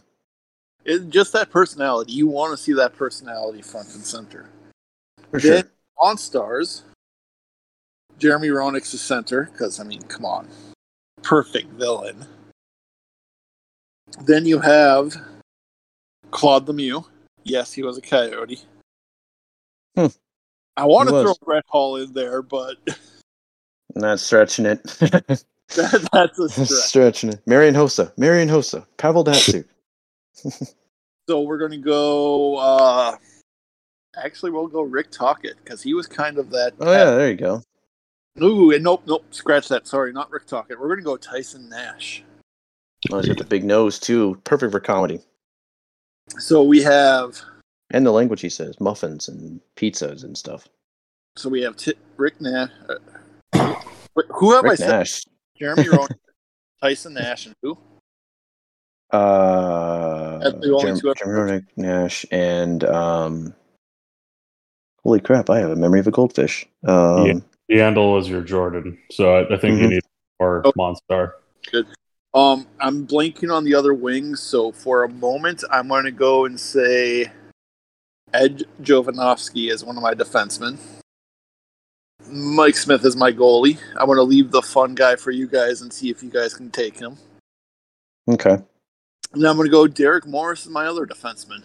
It, 0.88 1.10
just 1.10 1.34
that 1.34 1.50
personality. 1.50 2.12
You 2.12 2.26
want 2.26 2.56
to 2.56 2.56
see 2.56 2.72
that 2.72 2.96
personality 2.96 3.60
front 3.60 3.94
and 3.94 4.02
center. 4.02 4.48
For 5.30 5.38
Then- 5.38 5.62
sure. 5.64 5.70
On 6.00 6.16
stars, 6.16 6.82
Jeremy 8.18 8.48
Roenick's 8.48 8.92
the 8.92 8.98
center 8.98 9.48
because 9.52 9.80
I 9.80 9.84
mean, 9.84 10.00
come 10.02 10.24
on, 10.24 10.48
perfect 11.22 11.72
villain. 11.72 12.24
Then 14.24 14.46
you 14.46 14.60
have 14.60 15.16
Claude 16.30 16.66
Lemieux. 16.66 17.04
Yes, 17.42 17.72
he 17.72 17.82
was 17.82 17.98
a 17.98 18.00
coyote. 18.00 18.60
Hmm. 19.96 20.06
I 20.76 20.84
want 20.86 21.08
He 21.10 21.16
to 21.16 21.22
throw. 21.22 21.34
Brett 21.44 21.64
Hull 21.68 21.96
in 21.96 22.12
there, 22.12 22.42
but 22.42 22.76
Not 23.96 24.20
stretching 24.20 24.66
it. 24.66 24.82
that, 25.00 26.08
that's 26.12 26.38
a 26.38 26.48
stretch. 26.48 26.68
stretching 26.68 27.30
it. 27.30 27.40
Marian 27.44 27.74
Hossa. 27.74 28.12
Marian 28.16 28.48
Hossa. 28.48 28.86
Pavel 28.98 29.24
Datsyuk. 29.24 29.64
So 31.28 31.42
we're 31.42 31.58
going 31.58 31.72
to 31.72 31.76
go. 31.76 32.56
uh 32.56 33.16
Actually, 34.16 34.50
we'll 34.50 34.66
go 34.66 34.80
Rick 34.80 35.10
Tocchet 35.10 35.56
because 35.62 35.82
he 35.82 35.92
was 35.94 36.06
kind 36.06 36.38
of 36.38 36.50
that. 36.50 36.72
Oh 36.80 36.90
yeah, 36.90 37.04
there 37.04 37.30
you 37.30 37.36
go. 37.36 37.62
Ooh, 38.42 38.72
and 38.72 38.82
nope, 38.82 39.02
nope. 39.06 39.24
Scratch 39.30 39.68
that. 39.68 39.86
Sorry, 39.86 40.12
not 40.12 40.30
Rick 40.30 40.46
Tocchet. 40.46 40.80
We're 40.80 40.88
going 40.88 40.98
to 40.98 41.04
go 41.04 41.16
Tyson 41.18 41.68
Nash. 41.68 42.24
Oh, 43.12 43.18
he's 43.18 43.28
got 43.28 43.36
the 43.36 43.44
big 43.44 43.62
nose 43.62 44.00
too. 44.00 44.40
Perfect 44.44 44.72
for 44.72 44.80
comedy. 44.80 45.20
So 46.38 46.62
we 46.62 46.82
have. 46.82 47.38
And 47.90 48.06
the 48.06 48.10
language 48.10 48.40
he 48.40 48.48
says, 48.48 48.80
muffins 48.80 49.28
and 49.28 49.60
pizzas 49.76 50.24
and 50.24 50.36
stuff. 50.36 50.66
So 51.36 51.48
we 51.48 51.60
have 51.62 51.76
T- 51.76 51.94
Rick 52.16 52.40
Nash. 52.40 52.70
Uh, 52.88 53.74
who 54.30 54.52
have 54.52 54.64
I 54.64 54.70
Rick 54.70 54.78
said? 54.78 54.88
Nash. 54.88 55.24
Jeremy 55.58 55.88
Rowan, 55.90 56.08
Tyson 56.82 57.14
Nash, 57.14 57.46
and 57.46 57.54
who? 57.62 57.76
Uh, 59.10 60.38
That's 60.38 60.54
the 60.60 60.72
only 60.72 60.82
Jeremy, 60.82 61.00
two 61.00 61.10
I've 61.10 61.16
Jeremy 61.16 61.52
Roenick, 61.52 61.66
Nash, 61.76 62.26
and 62.30 62.84
um, 62.84 63.54
holy 65.02 65.20
crap! 65.20 65.48
I 65.48 65.58
have 65.60 65.70
a 65.70 65.76
memory 65.76 66.00
of 66.00 66.06
a 66.06 66.10
goldfish. 66.10 66.66
Um, 66.86 67.26
Yeah. 67.26 67.34
Yandle 67.70 68.18
is 68.20 68.28
your 68.28 68.42
Jordan, 68.42 68.98
so 69.10 69.34
I, 69.36 69.54
I 69.54 69.58
think 69.58 69.80
you 69.80 69.86
Mhm. 69.86 69.90
need 69.90 70.02
more 70.40 70.62
Oh. 70.64 70.72
Monstar. 70.72 71.32
Um, 72.34 72.66
I'm 72.80 73.06
blanking 73.06 73.52
on 73.54 73.64
the 73.64 73.74
other 73.74 73.94
wings, 73.94 74.40
so 74.40 74.70
for 74.72 75.04
a 75.04 75.08
moment, 75.08 75.64
I'm 75.70 75.88
going 75.88 76.04
to 76.04 76.10
go 76.10 76.44
and 76.44 76.60
say 76.60 77.32
Ed 78.34 78.64
Jovanovski 78.82 79.70
is 79.70 79.82
one 79.84 79.96
of 79.96 80.02
my 80.02 80.14
defensemen. 80.14 80.78
Mike 82.30 82.76
Smith 82.76 83.04
is 83.06 83.16
my 83.16 83.32
goalie. 83.32 83.78
I'm 83.96 84.06
going 84.06 84.16
to 84.16 84.22
leave 84.22 84.50
the 84.50 84.60
fun 84.60 84.94
guy 84.94 85.16
for 85.16 85.30
you 85.30 85.46
guys 85.46 85.80
and 85.80 85.90
see 85.90 86.10
if 86.10 86.22
you 86.22 86.28
guys 86.28 86.52
can 86.52 86.70
take 86.70 86.98
him. 86.98 87.16
okay, 88.28 88.58
And 89.32 89.42
then 89.42 89.50
I'm 89.50 89.56
going 89.56 89.66
to 89.66 89.72
go 89.72 89.86
Derek 89.86 90.26
Morris 90.26 90.64
is 90.64 90.70
my 90.70 90.86
other 90.86 91.06
defenseman. 91.06 91.62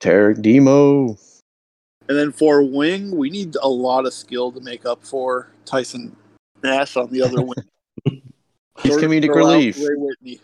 Tarek 0.00 0.42
Demo. 0.42 1.16
And 2.08 2.16
then 2.16 2.32
for 2.32 2.62
wing, 2.62 3.16
we 3.16 3.30
need 3.30 3.56
a 3.62 3.68
lot 3.68 4.06
of 4.06 4.14
skill 4.14 4.50
to 4.52 4.60
make 4.60 4.86
up 4.86 5.04
for 5.04 5.50
Tyson 5.64 6.16
Nash 6.62 6.96
on 6.96 7.10
the 7.10 7.22
other 7.22 7.42
wing. 8.04 8.22
He's 8.82 8.94
So 8.94 9.00
comedic 9.00 9.28
gonna 9.28 9.40
relief. 9.40 9.78
Ray 9.78 9.96
Whitney. 9.96 10.40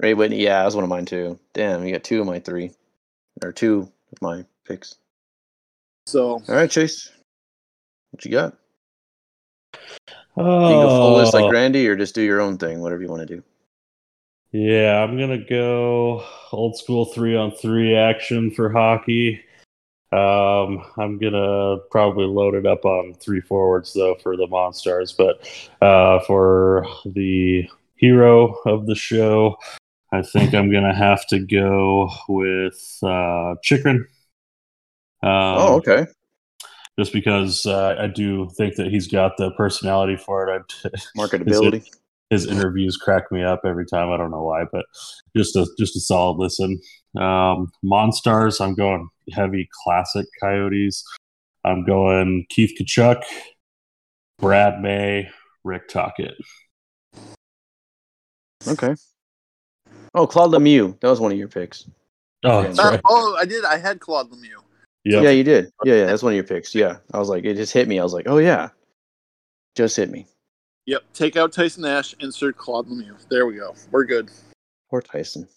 Ray 0.00 0.14
Whitney, 0.14 0.42
yeah, 0.42 0.60
that 0.60 0.64
was 0.64 0.74
one 0.74 0.84
of 0.84 0.90
mine 0.90 1.04
too. 1.04 1.38
Damn, 1.52 1.84
you 1.84 1.92
got 1.92 2.02
two 2.02 2.20
of 2.20 2.26
my 2.26 2.38
three, 2.38 2.72
or 3.44 3.52
two 3.52 3.90
of 4.12 4.22
my 4.22 4.44
picks. 4.66 4.96
So 6.06 6.30
All 6.30 6.42
right, 6.48 6.70
Chase, 6.70 7.10
what 8.10 8.24
you 8.24 8.30
got? 8.30 8.56
Oh, 10.36 10.68
You 10.68 10.74
can 10.74 10.82
go 10.82 10.88
full 10.88 11.16
list 11.16 11.34
like 11.34 11.44
oh. 11.44 11.50
Randy, 11.50 11.86
or 11.88 11.96
just 11.96 12.14
do 12.14 12.22
your 12.22 12.40
own 12.40 12.56
thing, 12.58 12.80
whatever 12.80 13.02
you 13.02 13.08
want 13.08 13.26
to 13.26 13.36
do. 13.36 13.42
Yeah, 14.52 15.02
I'm 15.02 15.18
gonna 15.18 15.42
go 15.42 16.24
old 16.52 16.76
school 16.76 17.06
three 17.06 17.34
on 17.34 17.52
three 17.52 17.94
action 17.94 18.50
for 18.50 18.70
hockey. 18.70 19.42
Um, 20.12 20.84
I'm 20.98 21.18
gonna 21.18 21.78
probably 21.90 22.26
load 22.26 22.54
it 22.54 22.66
up 22.66 22.84
on 22.84 23.14
three 23.14 23.40
forwards 23.40 23.94
though 23.94 24.14
for 24.22 24.36
the 24.36 24.46
Monstars, 24.46 25.16
but 25.16 25.48
uh, 25.80 26.20
for 26.26 26.86
the 27.06 27.66
hero 27.96 28.54
of 28.66 28.86
the 28.86 28.94
show, 28.94 29.56
I 30.12 30.20
think 30.20 30.52
I'm 30.54 30.70
gonna 30.70 30.94
have 30.94 31.26
to 31.28 31.38
go 31.38 32.10
with 32.28 32.98
uh, 33.02 33.54
Chychrun. 33.64 34.06
Um, 35.22 35.56
oh, 35.56 35.74
okay. 35.76 36.06
Just 36.98 37.14
because 37.14 37.64
uh, 37.64 37.96
I 37.98 38.06
do 38.08 38.50
think 38.50 38.74
that 38.76 38.88
he's 38.88 39.08
got 39.08 39.38
the 39.38 39.50
personality 39.52 40.16
for 40.16 40.54
it. 40.54 40.74
Marketability. 41.16 41.88
his 42.32 42.46
interviews 42.46 42.96
crack 42.96 43.30
me 43.30 43.42
up 43.42 43.60
every 43.66 43.84
time. 43.84 44.10
I 44.10 44.16
don't 44.16 44.30
know 44.30 44.42
why, 44.42 44.64
but 44.72 44.86
just 45.36 45.54
a 45.54 45.66
just 45.78 45.96
a 45.96 46.00
solid 46.00 46.38
listen. 46.38 46.80
Um, 47.14 47.70
Monstars, 47.84 48.58
I'm 48.58 48.74
going 48.74 49.06
heavy 49.32 49.68
classic 49.84 50.26
Coyotes. 50.40 51.04
I'm 51.62 51.84
going 51.84 52.46
Keith 52.48 52.72
Tkachuk, 52.80 53.22
Brad 54.38 54.80
May, 54.80 55.28
Rick 55.62 55.88
Tocchet. 55.88 56.34
Okay. 58.66 58.94
Oh, 60.14 60.26
Claude 60.26 60.52
Lemieux. 60.52 60.98
That 61.00 61.08
was 61.08 61.20
one 61.20 61.32
of 61.32 61.38
your 61.38 61.48
picks. 61.48 61.86
Oh, 62.44 62.62
Yeah. 62.62 62.68
that's 62.68 62.78
Uh, 62.78 63.00
oh, 63.04 63.36
I 63.38 63.44
did. 63.44 63.64
I 63.64 63.76
had 63.76 64.00
Claude 64.00 64.30
Lemieux. 64.30 64.62
Yep. 65.04 65.22
Yeah, 65.22 65.30
you 65.30 65.44
did. 65.44 65.70
Yeah, 65.84 65.94
yeah, 65.96 66.06
that's 66.06 66.22
one 66.22 66.32
of 66.32 66.36
your 66.36 66.44
picks. 66.44 66.74
Yeah, 66.74 66.96
I 67.12 67.18
was 67.18 67.28
like, 67.28 67.44
it 67.44 67.56
just 67.56 67.72
hit 67.74 67.88
me. 67.88 67.98
I 67.98 68.02
was 68.02 68.14
like, 68.14 68.26
oh 68.26 68.38
yeah, 68.38 68.70
just 69.76 69.96
hit 69.96 70.10
me. 70.10 70.26
Yep. 70.86 71.02
Take 71.14 71.36
out 71.36 71.52
Tyson 71.52 71.82
Nash. 71.82 72.14
Insert 72.20 72.56
Claude 72.56 72.88
Lemieux. 72.88 73.28
There 73.28 73.46
we 73.46 73.56
go. 73.56 73.74
We're 73.90 74.04
good. 74.04 74.30
Poor 74.90 75.00
Tyson. 75.00 75.48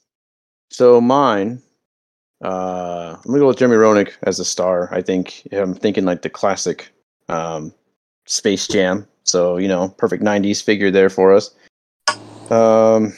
So 0.69 1.01
mine, 1.01 1.61
uh, 2.43 3.15
I'm 3.15 3.31
gonna 3.31 3.39
go 3.39 3.47
with 3.47 3.57
Jeremy 3.57 3.77
Roenick 3.77 4.13
as 4.23 4.37
the 4.37 4.45
star. 4.45 4.93
I 4.93 5.01
think 5.01 5.47
I'm 5.51 5.73
thinking 5.73 6.05
like 6.05 6.21
the 6.21 6.29
classic 6.29 6.91
um, 7.29 7.73
Space 8.25 8.67
Jam. 8.67 9.07
So 9.23 9.57
you 9.57 9.67
know, 9.67 9.89
perfect 9.89 10.23
'90s 10.23 10.63
figure 10.63 10.91
there 10.91 11.09
for 11.09 11.33
us. 11.33 11.55
Um, 12.51 13.13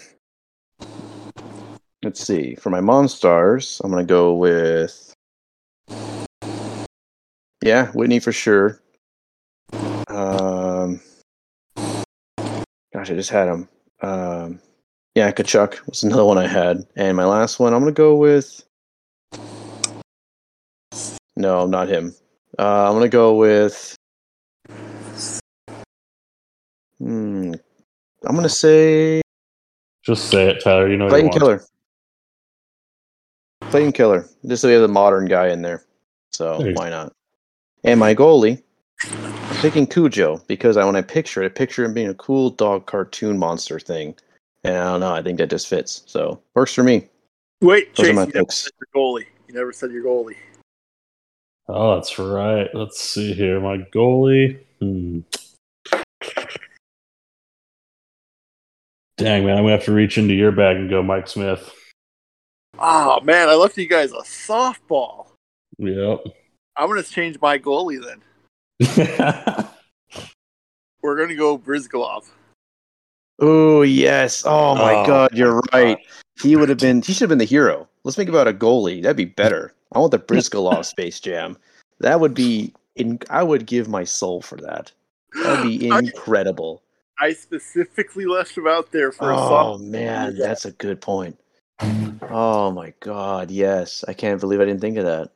let's 2.03 2.25
see. 2.25 2.55
For 2.55 2.69
my 2.69 2.81
mom 2.81 3.07
stars, 3.07 3.81
I'm 3.83 3.91
gonna 3.91 4.05
go 4.05 4.33
with 4.33 5.13
yeah, 7.61 7.87
Whitney 7.91 8.19
for 8.19 8.31
sure. 8.31 8.81
Um, 10.07 10.56
gosh, 12.93 13.11
I 13.11 13.15
just 13.15 13.29
had 13.29 13.47
him. 13.47 13.69
Um, 14.01 14.59
yeah, 15.15 15.31
Tkachuk 15.31 15.85
was 15.87 16.03
another 16.03 16.25
one 16.25 16.37
I 16.37 16.47
had. 16.47 16.85
And 16.95 17.17
my 17.17 17.25
last 17.25 17.59
one, 17.59 17.73
I'm 17.73 17.81
going 17.81 17.93
to 17.93 17.97
go 17.97 18.15
with. 18.15 18.63
No, 21.35 21.65
not 21.65 21.87
him. 21.87 22.15
Uh, 22.57 22.87
I'm 22.87 22.93
going 22.93 23.03
to 23.03 23.09
go 23.09 23.35
with. 23.35 23.95
Hmm. 26.99 27.53
I'm 28.25 28.35
going 28.35 28.43
to 28.43 28.49
say 28.49 29.21
Just 30.03 30.29
say 30.29 30.49
it, 30.49 30.63
Tyler. 30.63 30.89
You 30.89 30.97
know 30.97 31.05
you 31.05 31.09
Clayton 31.09 31.29
want. 31.29 31.39
Killer. 31.39 31.63
Clayton 33.69 33.91
Keller. 33.91 34.27
Just 34.47 34.61
so 34.61 34.67
we 34.67 34.73
have 34.73 34.81
the 34.81 34.87
modern 34.87 35.25
guy 35.25 35.49
in 35.49 35.61
there. 35.61 35.85
So 36.31 36.57
There 36.57 36.73
why 36.73 36.89
not? 36.89 37.13
And 37.83 37.99
my 37.99 38.15
goalie, 38.15 38.63
picking 39.61 39.87
Cujo 39.87 40.41
because 40.47 40.77
I 40.77 40.85
when 40.85 40.95
I 40.95 41.01
picture 41.01 41.43
it, 41.43 41.47
I 41.47 41.49
picture 41.49 41.83
him 41.83 41.93
being 41.93 42.09
a 42.09 42.13
cool 42.13 42.49
dog 42.49 42.85
cartoon 42.85 43.37
monster 43.37 43.79
thing. 43.79 44.15
And 44.63 44.77
I 44.77 44.83
don't 44.83 44.99
know, 44.99 45.13
I 45.13 45.21
think 45.21 45.37
that 45.39 45.49
just 45.49 45.67
fits. 45.67 46.03
So 46.05 46.41
works 46.53 46.73
for 46.73 46.83
me. 46.83 47.07
Wait, 47.61 47.95
Those 47.95 48.05
are 48.05 48.09
Chase, 48.09 48.15
my 48.15 48.25
you 48.25 48.31
never 48.33 48.51
said 48.51 48.71
your 48.79 49.03
goalie. 49.03 49.25
You 49.47 49.53
never 49.53 49.73
said 49.73 49.91
your 49.91 50.03
goalie. 50.03 50.35
Oh, 51.67 51.95
that's 51.95 52.17
right. 52.17 52.69
Let's 52.73 52.99
see 52.99 53.33
here. 53.33 53.59
My 53.59 53.77
goalie. 53.93 54.59
Hmm. 54.79 55.19
Dang, 59.17 59.45
man. 59.45 59.57
I'm 59.57 59.63
going 59.63 59.67
to 59.67 59.71
have 59.71 59.85
to 59.85 59.93
reach 59.93 60.17
into 60.17 60.33
your 60.35 60.51
bag 60.51 60.77
and 60.77 60.89
go 60.89 61.01
Mike 61.01 61.27
Smith. 61.27 61.73
Oh 62.79 63.19
man, 63.21 63.49
I 63.49 63.55
left 63.55 63.77
you 63.77 63.87
guys 63.87 64.11
a 64.11 64.21
softball. 64.21 65.27
Yep. 65.77 66.23
I'm 66.75 66.87
gonna 66.87 67.03
change 67.03 67.39
my 67.41 67.57
goalie 67.57 68.03
then. 68.03 68.21
We're 71.01 71.15
gonna 71.17 71.35
go 71.35 71.57
Bryzgalov. 71.57 72.25
Oh 73.39 73.81
yes. 73.83 74.43
Oh 74.45 74.75
my 74.75 74.93
Oh, 74.95 75.05
god, 75.05 75.29
you're 75.33 75.61
my 75.71 75.81
right. 75.83 75.97
He 76.41 76.55
would 76.55 76.69
have 76.69 76.77
been 76.79 77.01
he 77.01 77.13
should 77.13 77.21
have 77.21 77.29
been 77.29 77.37
the 77.37 77.45
hero. 77.45 77.87
Let's 78.03 78.15
think 78.15 78.29
about 78.29 78.47
a 78.47 78.53
goalie. 78.53 79.01
That'd 79.01 79.17
be 79.17 79.25
better. 79.25 79.73
I 79.93 79.99
want 79.99 80.11
the 80.11 80.19
Bryzgalov 80.27 80.85
Space 80.85 81.19
Jam. 81.19 81.57
That 81.99 82.19
would 82.19 82.33
be 82.33 82.73
in 82.95 83.19
I 83.29 83.43
would 83.43 83.65
give 83.65 83.87
my 83.87 84.03
soul 84.03 84.41
for 84.41 84.57
that. 84.57 84.91
That'd 85.43 85.63
be 85.63 85.87
incredible. 85.89 86.81
I 87.19 87.33
specifically 87.33 88.25
left 88.25 88.55
him 88.55 88.67
out 88.67 88.91
there 88.91 89.11
for 89.11 89.31
a 89.31 89.35
Oh 89.37 89.77
man, 89.79 90.35
Yeah. 90.35 90.47
that's 90.47 90.65
a 90.65 90.71
good 90.71 91.01
point. 91.01 91.39
Oh 92.29 92.71
my 92.71 92.93
god, 92.99 93.49
yes. 93.51 94.03
I 94.07 94.13
can't 94.13 94.39
believe 94.39 94.59
I 94.61 94.65
didn't 94.65 94.81
think 94.81 94.97
of 94.97 95.05
that. 95.05 95.31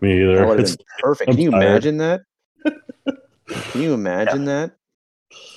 Me 0.00 0.18
That 0.18 0.32
either. 0.32 0.46
would 0.46 0.58
have 0.58 0.68
It's, 0.68 0.76
been 0.76 0.86
perfect. 1.00 1.28
I'm 1.30 1.34
Can 1.36 1.42
you 1.44 1.50
tired. 1.50 1.62
imagine 1.62 1.96
that? 1.98 2.22
Can 3.70 3.80
you 3.80 3.92
imagine 3.94 4.44
that? 4.46 4.72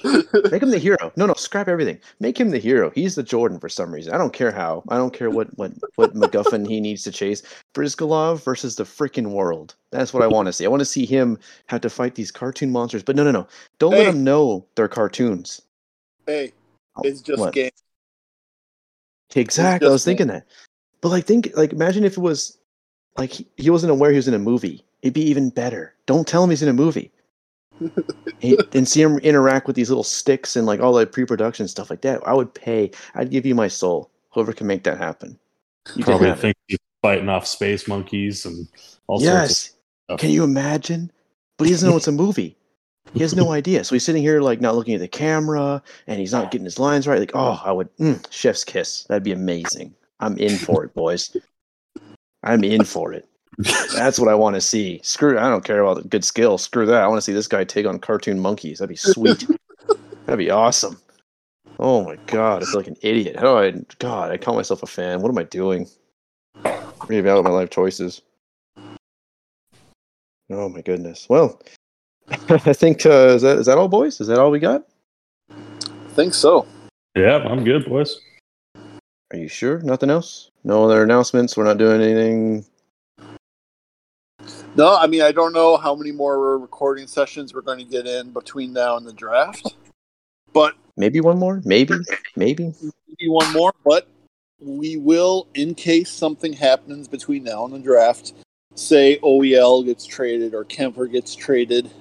Make 0.52 0.64
him 0.64 0.70
the 0.70 0.78
hero. 0.80 1.12
No, 1.18 1.26
no, 1.26 1.34
scrap 1.34 1.68
everything. 1.68 2.00
Make 2.22 2.40
him 2.40 2.50
the 2.50 2.60
hero. 2.60 2.92
He's 2.96 3.16
the 3.16 3.24
Jordan 3.24 3.60
for 3.60 3.68
some 3.68 3.94
reason. 3.94 4.14
I 4.14 4.18
don't 4.18 4.32
care 4.32 4.52
how. 4.52 4.84
I 4.88 4.96
don't 4.98 5.14
care 5.14 5.30
what 5.30 5.48
what 5.58 5.74
what 5.96 6.14
MacGuffin 6.14 6.66
he 6.68 6.80
needs 6.80 7.04
to 7.04 7.12
chase. 7.12 7.44
Bryzgalov 7.74 8.42
versus 8.44 8.78
the 8.78 8.84
freaking 8.86 9.32
world. 9.32 9.76
That's 9.92 10.14
what 10.14 10.24
I 10.24 10.28
want 10.28 10.46
to 10.46 10.54
see. 10.54 10.64
I 10.66 10.70
want 10.70 10.80
to 10.80 10.86
see 10.86 11.06
him 11.06 11.38
have 11.66 11.82
to 11.82 11.90
fight 11.90 12.16
these 12.16 12.32
cartoon 12.32 12.72
monsters. 12.72 13.04
But 13.04 13.18
no, 13.18 13.24
no, 13.26 13.32
no. 13.32 13.48
Don't 13.80 13.92
let 13.92 14.04
Hey. 14.04 14.10
him 14.12 14.24
know 14.24 14.66
they're 14.76 14.88
cartoons. 14.88 15.62
hey, 16.26 16.54
Oh, 16.98 17.02
it's 17.04 17.20
just 17.22 17.42
what? 17.42 17.54
game. 17.54 17.72
Exactly. 19.36 19.90
I 19.90 19.92
was 19.92 20.06
thinking 20.06 20.28
that. 20.28 20.46
But 21.02 21.10
like, 21.10 21.26
think 21.26 21.52
like 21.58 21.74
imagine 21.74 22.06
if 22.06 22.14
it 22.18 22.22
was 22.22 22.58
like 23.18 23.32
he, 23.32 23.48
he 23.58 23.70
wasn't 23.70 23.92
aware 23.92 24.12
he 24.12 24.16
was 24.16 24.30
in 24.30 24.34
a 24.34 24.40
movie. 24.40 24.85
It'd 25.06 25.14
be 25.14 25.22
even 25.30 25.52
better. 25.52 25.94
Don't 26.08 26.28
tell 26.28 26.44
him 26.44 26.50
he's 26.50 26.64
in 26.64 26.68
a 26.68 26.74
movie. 26.74 27.12
he, 28.40 28.58
and 28.74 28.88
see 28.88 29.04
him 29.04 29.20
interact 29.20 29.68
with 29.68 29.76
these 29.76 29.90
little 29.90 30.04
sticks 30.04 30.56
and 30.56 30.66
like 30.66 30.80
all 30.80 30.94
the 30.94 31.06
pre-production 31.06 31.68
stuff 31.68 31.92
like 31.92 32.02
that. 32.02 32.28
I 32.28 32.34
would 32.34 32.52
pay. 32.56 32.90
I'd 33.14 33.30
give 33.30 33.46
you 33.46 33.54
my 33.54 33.68
soul. 33.68 34.10
Whoever 34.34 34.52
can 34.52 34.66
make 34.66 34.84
that 34.86 34.98
happen. 34.98 35.38
You 35.96 36.04
Probably 36.04 36.30
have 36.30 36.40
it. 36.40 36.42
think 36.42 36.58
he's 36.68 36.80
fighting 37.04 37.30
off 37.30 37.46
space 37.46 37.88
monkeys 37.88 38.48
and 38.48 38.68
all 39.06 39.20
sorts 39.20 39.30
of 39.30 39.42
Yes. 39.44 39.72
stuff. 40.08 40.20
Can 40.22 40.32
you 40.32 40.44
imagine? 40.44 41.12
But 41.60 41.66
he 41.66 41.74
doesn't 41.74 41.88
know 41.88 41.98
it's 41.98 42.08
a 42.08 42.12
movie. 42.12 42.58
He 43.14 43.20
has 43.20 43.36
no 43.36 43.52
idea. 43.52 43.84
So 43.84 43.94
he's 43.94 44.04
sitting 44.04 44.24
here 44.24 44.42
like 44.42 44.60
not 44.60 44.74
looking 44.76 44.96
at 44.96 45.02
the 45.02 45.08
camera 45.08 45.84
and 46.08 46.20
he's 46.20 46.32
not 46.32 46.50
getting 46.50 46.66
his 46.66 46.80
lines 46.80 47.08
right. 47.08 47.20
Like, 47.20 47.36
oh, 47.36 47.62
I 47.64 47.72
would 47.72 47.96
mm, 47.98 48.26
chef's 48.32 48.64
kiss. 48.64 49.04
That'd 49.04 49.22
be 49.22 49.34
amazing. 49.34 49.94
I'm 50.20 50.36
in 50.40 50.58
for 50.58 50.84
it, 50.84 50.96
boys. 50.96 51.38
I'm 52.42 52.64
in 52.64 52.86
for 52.86 53.14
it. 53.14 53.30
That's 53.58 54.20
what 54.20 54.30
I 54.30 54.36
want 54.36 54.56
to 54.56 54.62
see. 54.62 55.00
Screw 55.04 55.38
I 55.40 55.50
don't 55.50 55.64
care 55.64 55.82
about 55.82 56.02
the 56.02 56.08
good 56.08 56.26
skill. 56.26 56.58
Screw 56.58 56.86
that. 56.86 57.04
I 57.04 57.08
want 57.08 57.18
to 57.18 57.22
see 57.22 57.34
this 57.34 57.48
guy 57.48 57.64
take 57.64 57.86
on 57.86 58.00
cartoon 58.00 58.40
monkeys. 58.40 58.80
That'd 58.80 58.90
be 58.90 58.96
sweet. 58.96 59.48
That'd 60.26 60.40
be 60.40 60.52
awesome. 60.52 61.00
Oh 61.80 62.04
my 62.04 62.18
god, 62.28 62.64
I 62.64 62.66
feel 62.66 62.80
like 62.80 62.88
an 62.88 62.98
idiot. 63.02 63.36
How 63.36 63.42
do 63.42 63.58
I 63.58 63.82
God, 64.00 64.32
I 64.32 64.38
call 64.38 64.56
myself 64.56 64.84
a 64.84 64.88
fan. 64.88 65.22
What 65.22 65.30
am 65.30 65.38
I 65.38 65.44
doing? 65.44 65.88
Reevaluate 66.64 67.44
my 67.44 67.50
life 67.50 67.70
choices. 67.70 68.22
Oh 70.50 70.70
my 70.70 70.82
goodness. 70.82 71.28
Well, 71.30 71.62
I 72.30 72.74
think 72.74 73.06
uh, 73.06 73.36
is 73.36 73.42
that 73.42 73.58
is 73.58 73.66
that 73.66 73.78
all, 73.78 73.88
boys? 73.88 74.20
Is 74.20 74.28
that 74.28 74.40
all 74.40 74.52
we 74.52 74.60
got? 74.60 74.86
think 76.16 76.34
so. 76.34 76.66
Yeah, 77.16 77.38
I'm 77.38 77.64
good, 77.64 77.86
boys. 77.86 78.20
Are 79.32 79.38
you 79.38 79.48
sure? 79.48 79.80
Nothing 79.80 80.10
else? 80.10 80.50
No 80.64 80.86
other 80.86 81.04
announcements. 81.04 81.58
We're 81.58 81.66
not 81.66 81.78
doing 81.78 82.02
anything. 82.02 82.66
No, 84.76 84.98
I 84.98 85.08
mean 85.08 85.22
I 85.22 85.32
don't 85.32 85.54
know 85.54 85.78
how 85.78 85.96
many 85.96 86.12
more 86.12 86.58
recording 86.58 87.08
sessions 87.08 87.54
we're 87.54 87.62
going 87.62 87.80
to 87.80 87.86
get 87.86 88.06
in 88.08 88.32
between 88.32 88.74
now 88.74 88.98
and 88.98 89.06
the 89.06 89.14
draft, 89.14 89.76
but 90.54 90.76
Maybe 90.98 91.20
one 91.20 91.38
more. 91.38 91.62
Maybe. 91.66 91.96
Maybe. 92.36 92.74
maybe 93.08 93.30
one 93.30 93.52
more. 93.52 93.74
But 93.84 94.08
we 94.60 94.98
will, 94.98 95.48
in 95.54 95.76
case 95.76 96.10
something 96.10 96.54
happens 96.54 97.08
between 97.08 97.44
now 97.44 97.66
and 97.66 97.74
the 97.74 97.80
draft, 97.80 98.34
say 98.76 99.20
OEL 99.20 99.86
gets 99.86 100.06
traded 100.06 100.54
or 100.54 100.64
Kuemper 100.64 101.12
gets 101.12 101.36
traded, 101.36 101.92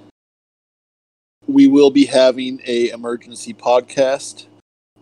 we 1.46 1.66
will 1.66 1.90
be 1.90 2.06
having 2.06 2.60
a 2.66 2.90
emergency 2.90 3.52
podcast. 3.52 4.46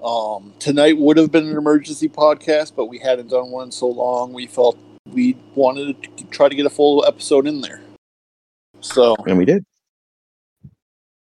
Um, 0.03 0.55
tonight 0.59 0.97
would 0.99 1.16
have 1.19 1.31
been 1.31 1.47
an 1.47 1.57
emergency 1.57 2.09
podcast, 2.09 2.73
but 2.74 2.86
we 2.86 2.99
hadn't 2.99 3.28
done 3.28 3.51
one 3.51 3.66
in 3.66 3.73
so 3.73 3.86
long. 3.86 4.32
We 4.32 4.47
felt 4.47 4.77
we 5.12 5.36
wanted 5.55 6.02
to 6.16 6.24
try 6.26 6.48
to 6.48 6.55
get 6.55 6.66
a 6.66 6.70
full 6.70 7.05
episode 7.06 7.47
in 7.47 7.60
there. 7.60 7.80
So, 8.80 9.14
And 9.26 9.39
we 9.39 9.44
did. 9.44 9.64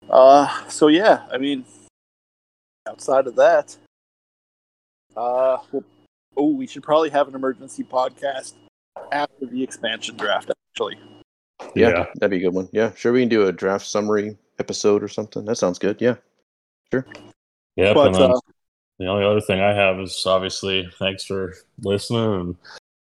uh, 0.09 0.69
so 0.69 0.89
yeah, 0.89 1.27
I 1.33 1.39
mean, 1.39 1.65
outside 2.89 3.27
of 3.27 3.37
that, 3.37 3.77
uh, 5.17 5.59
well, 5.73 5.85
oh, 6.37 6.55
we 6.55 6.67
should 6.67 6.83
probably 6.83 7.11
have 7.11 7.29
an 7.29 7.35
emergency 7.35 7.85
podcast 7.85 8.55
after 9.13 9.47
the 9.47 9.63
expansion 9.63 10.17
draft. 10.17 10.51
Actually, 10.73 10.99
Yeah, 11.75 11.89
Yeah. 11.91 12.07
that'd 12.15 12.31
be 12.31 12.39
a 12.39 12.41
good 12.41 12.55
one. 12.55 12.69
Yeah, 12.73 12.95
sure. 12.95 13.13
We 13.13 13.21
can 13.21 13.29
do 13.29 13.47
a 13.47 13.53
draft 13.53 13.87
summary 13.87 14.39
episode 14.59 15.03
or 15.03 15.09
something. 15.09 15.45
That 15.45 15.57
sounds 15.57 15.79
good. 15.79 16.01
Yeah. 16.01 16.17
Yep. 16.93 17.05
but 17.95 18.07
and 18.07 18.15
then 18.15 18.31
uh, 18.33 18.41
the 18.99 19.07
only 19.07 19.25
other 19.25 19.41
thing 19.41 19.61
I 19.61 19.73
have 19.75 19.99
is 20.01 20.25
obviously 20.27 20.89
thanks 20.99 21.25
for 21.25 21.55
listening. 21.83 22.35
And 22.41 22.57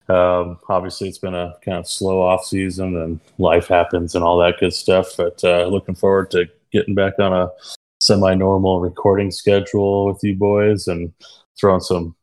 um, 0.09 0.59
obviously, 0.69 1.09
it's 1.09 1.17
been 1.17 1.35
a 1.35 1.55
kind 1.63 1.77
of 1.77 1.87
slow 1.87 2.21
off 2.21 2.45
season, 2.45 2.95
and 2.97 3.19
life 3.37 3.67
happens 3.67 4.15
and 4.15 4.23
all 4.23 4.37
that 4.39 4.59
good 4.59 4.73
stuff. 4.73 5.15
But 5.17 5.43
uh, 5.43 5.67
looking 5.67 5.95
forward 5.95 6.31
to 6.31 6.45
getting 6.71 6.95
back 6.95 7.19
on 7.19 7.33
a 7.33 7.49
semi-normal 7.99 8.79
recording 8.79 9.31
schedule 9.31 10.05
with 10.05 10.23
you 10.23 10.35
boys 10.35 10.87
and 10.87 11.11
throwing 11.59 11.81
some 11.81 12.15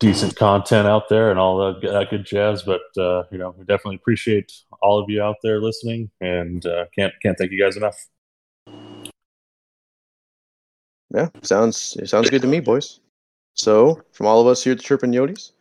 decent 0.00 0.36
content 0.36 0.86
out 0.86 1.08
there 1.08 1.30
and 1.30 1.40
all 1.40 1.58
that, 1.58 1.80
that 1.82 2.10
good 2.10 2.24
jazz. 2.24 2.62
But 2.62 2.82
uh, 2.96 3.24
you 3.30 3.38
know, 3.38 3.54
we 3.58 3.64
definitely 3.64 3.96
appreciate 3.96 4.52
all 4.80 4.98
of 4.98 5.10
you 5.10 5.22
out 5.22 5.36
there 5.42 5.60
listening, 5.60 6.10
and 6.20 6.64
uh, 6.66 6.86
can't 6.94 7.12
can't 7.22 7.36
thank 7.36 7.52
you 7.52 7.60
guys 7.60 7.76
enough. 7.76 7.96
Yeah. 11.14 11.28
Sounds 11.42 11.96
it 12.00 12.08
sounds 12.08 12.30
good 12.30 12.42
to 12.42 12.48
me, 12.48 12.60
boys. 12.60 13.00
So, 13.54 14.00
from 14.12 14.26
all 14.26 14.40
of 14.40 14.46
us 14.46 14.62
here 14.62 14.72
at 14.72 14.78
the 14.78 14.84
Chirpin 14.84 15.10
Yotes, 15.10 15.52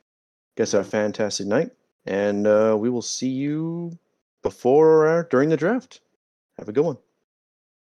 guess 0.57 0.73
have 0.73 0.81
a 0.81 0.89
fantastic 0.89 1.47
night, 1.47 1.71
and 2.05 2.45
uh, 2.47 2.75
we 2.77 2.89
will 2.89 3.01
see 3.01 3.29
you 3.29 3.97
before 4.41 5.07
or 5.07 5.23
during 5.29 5.49
the 5.49 5.57
draft. 5.57 6.01
Have 6.57 6.67
a 6.67 6.73
good 6.73 6.83
one. 6.83 6.97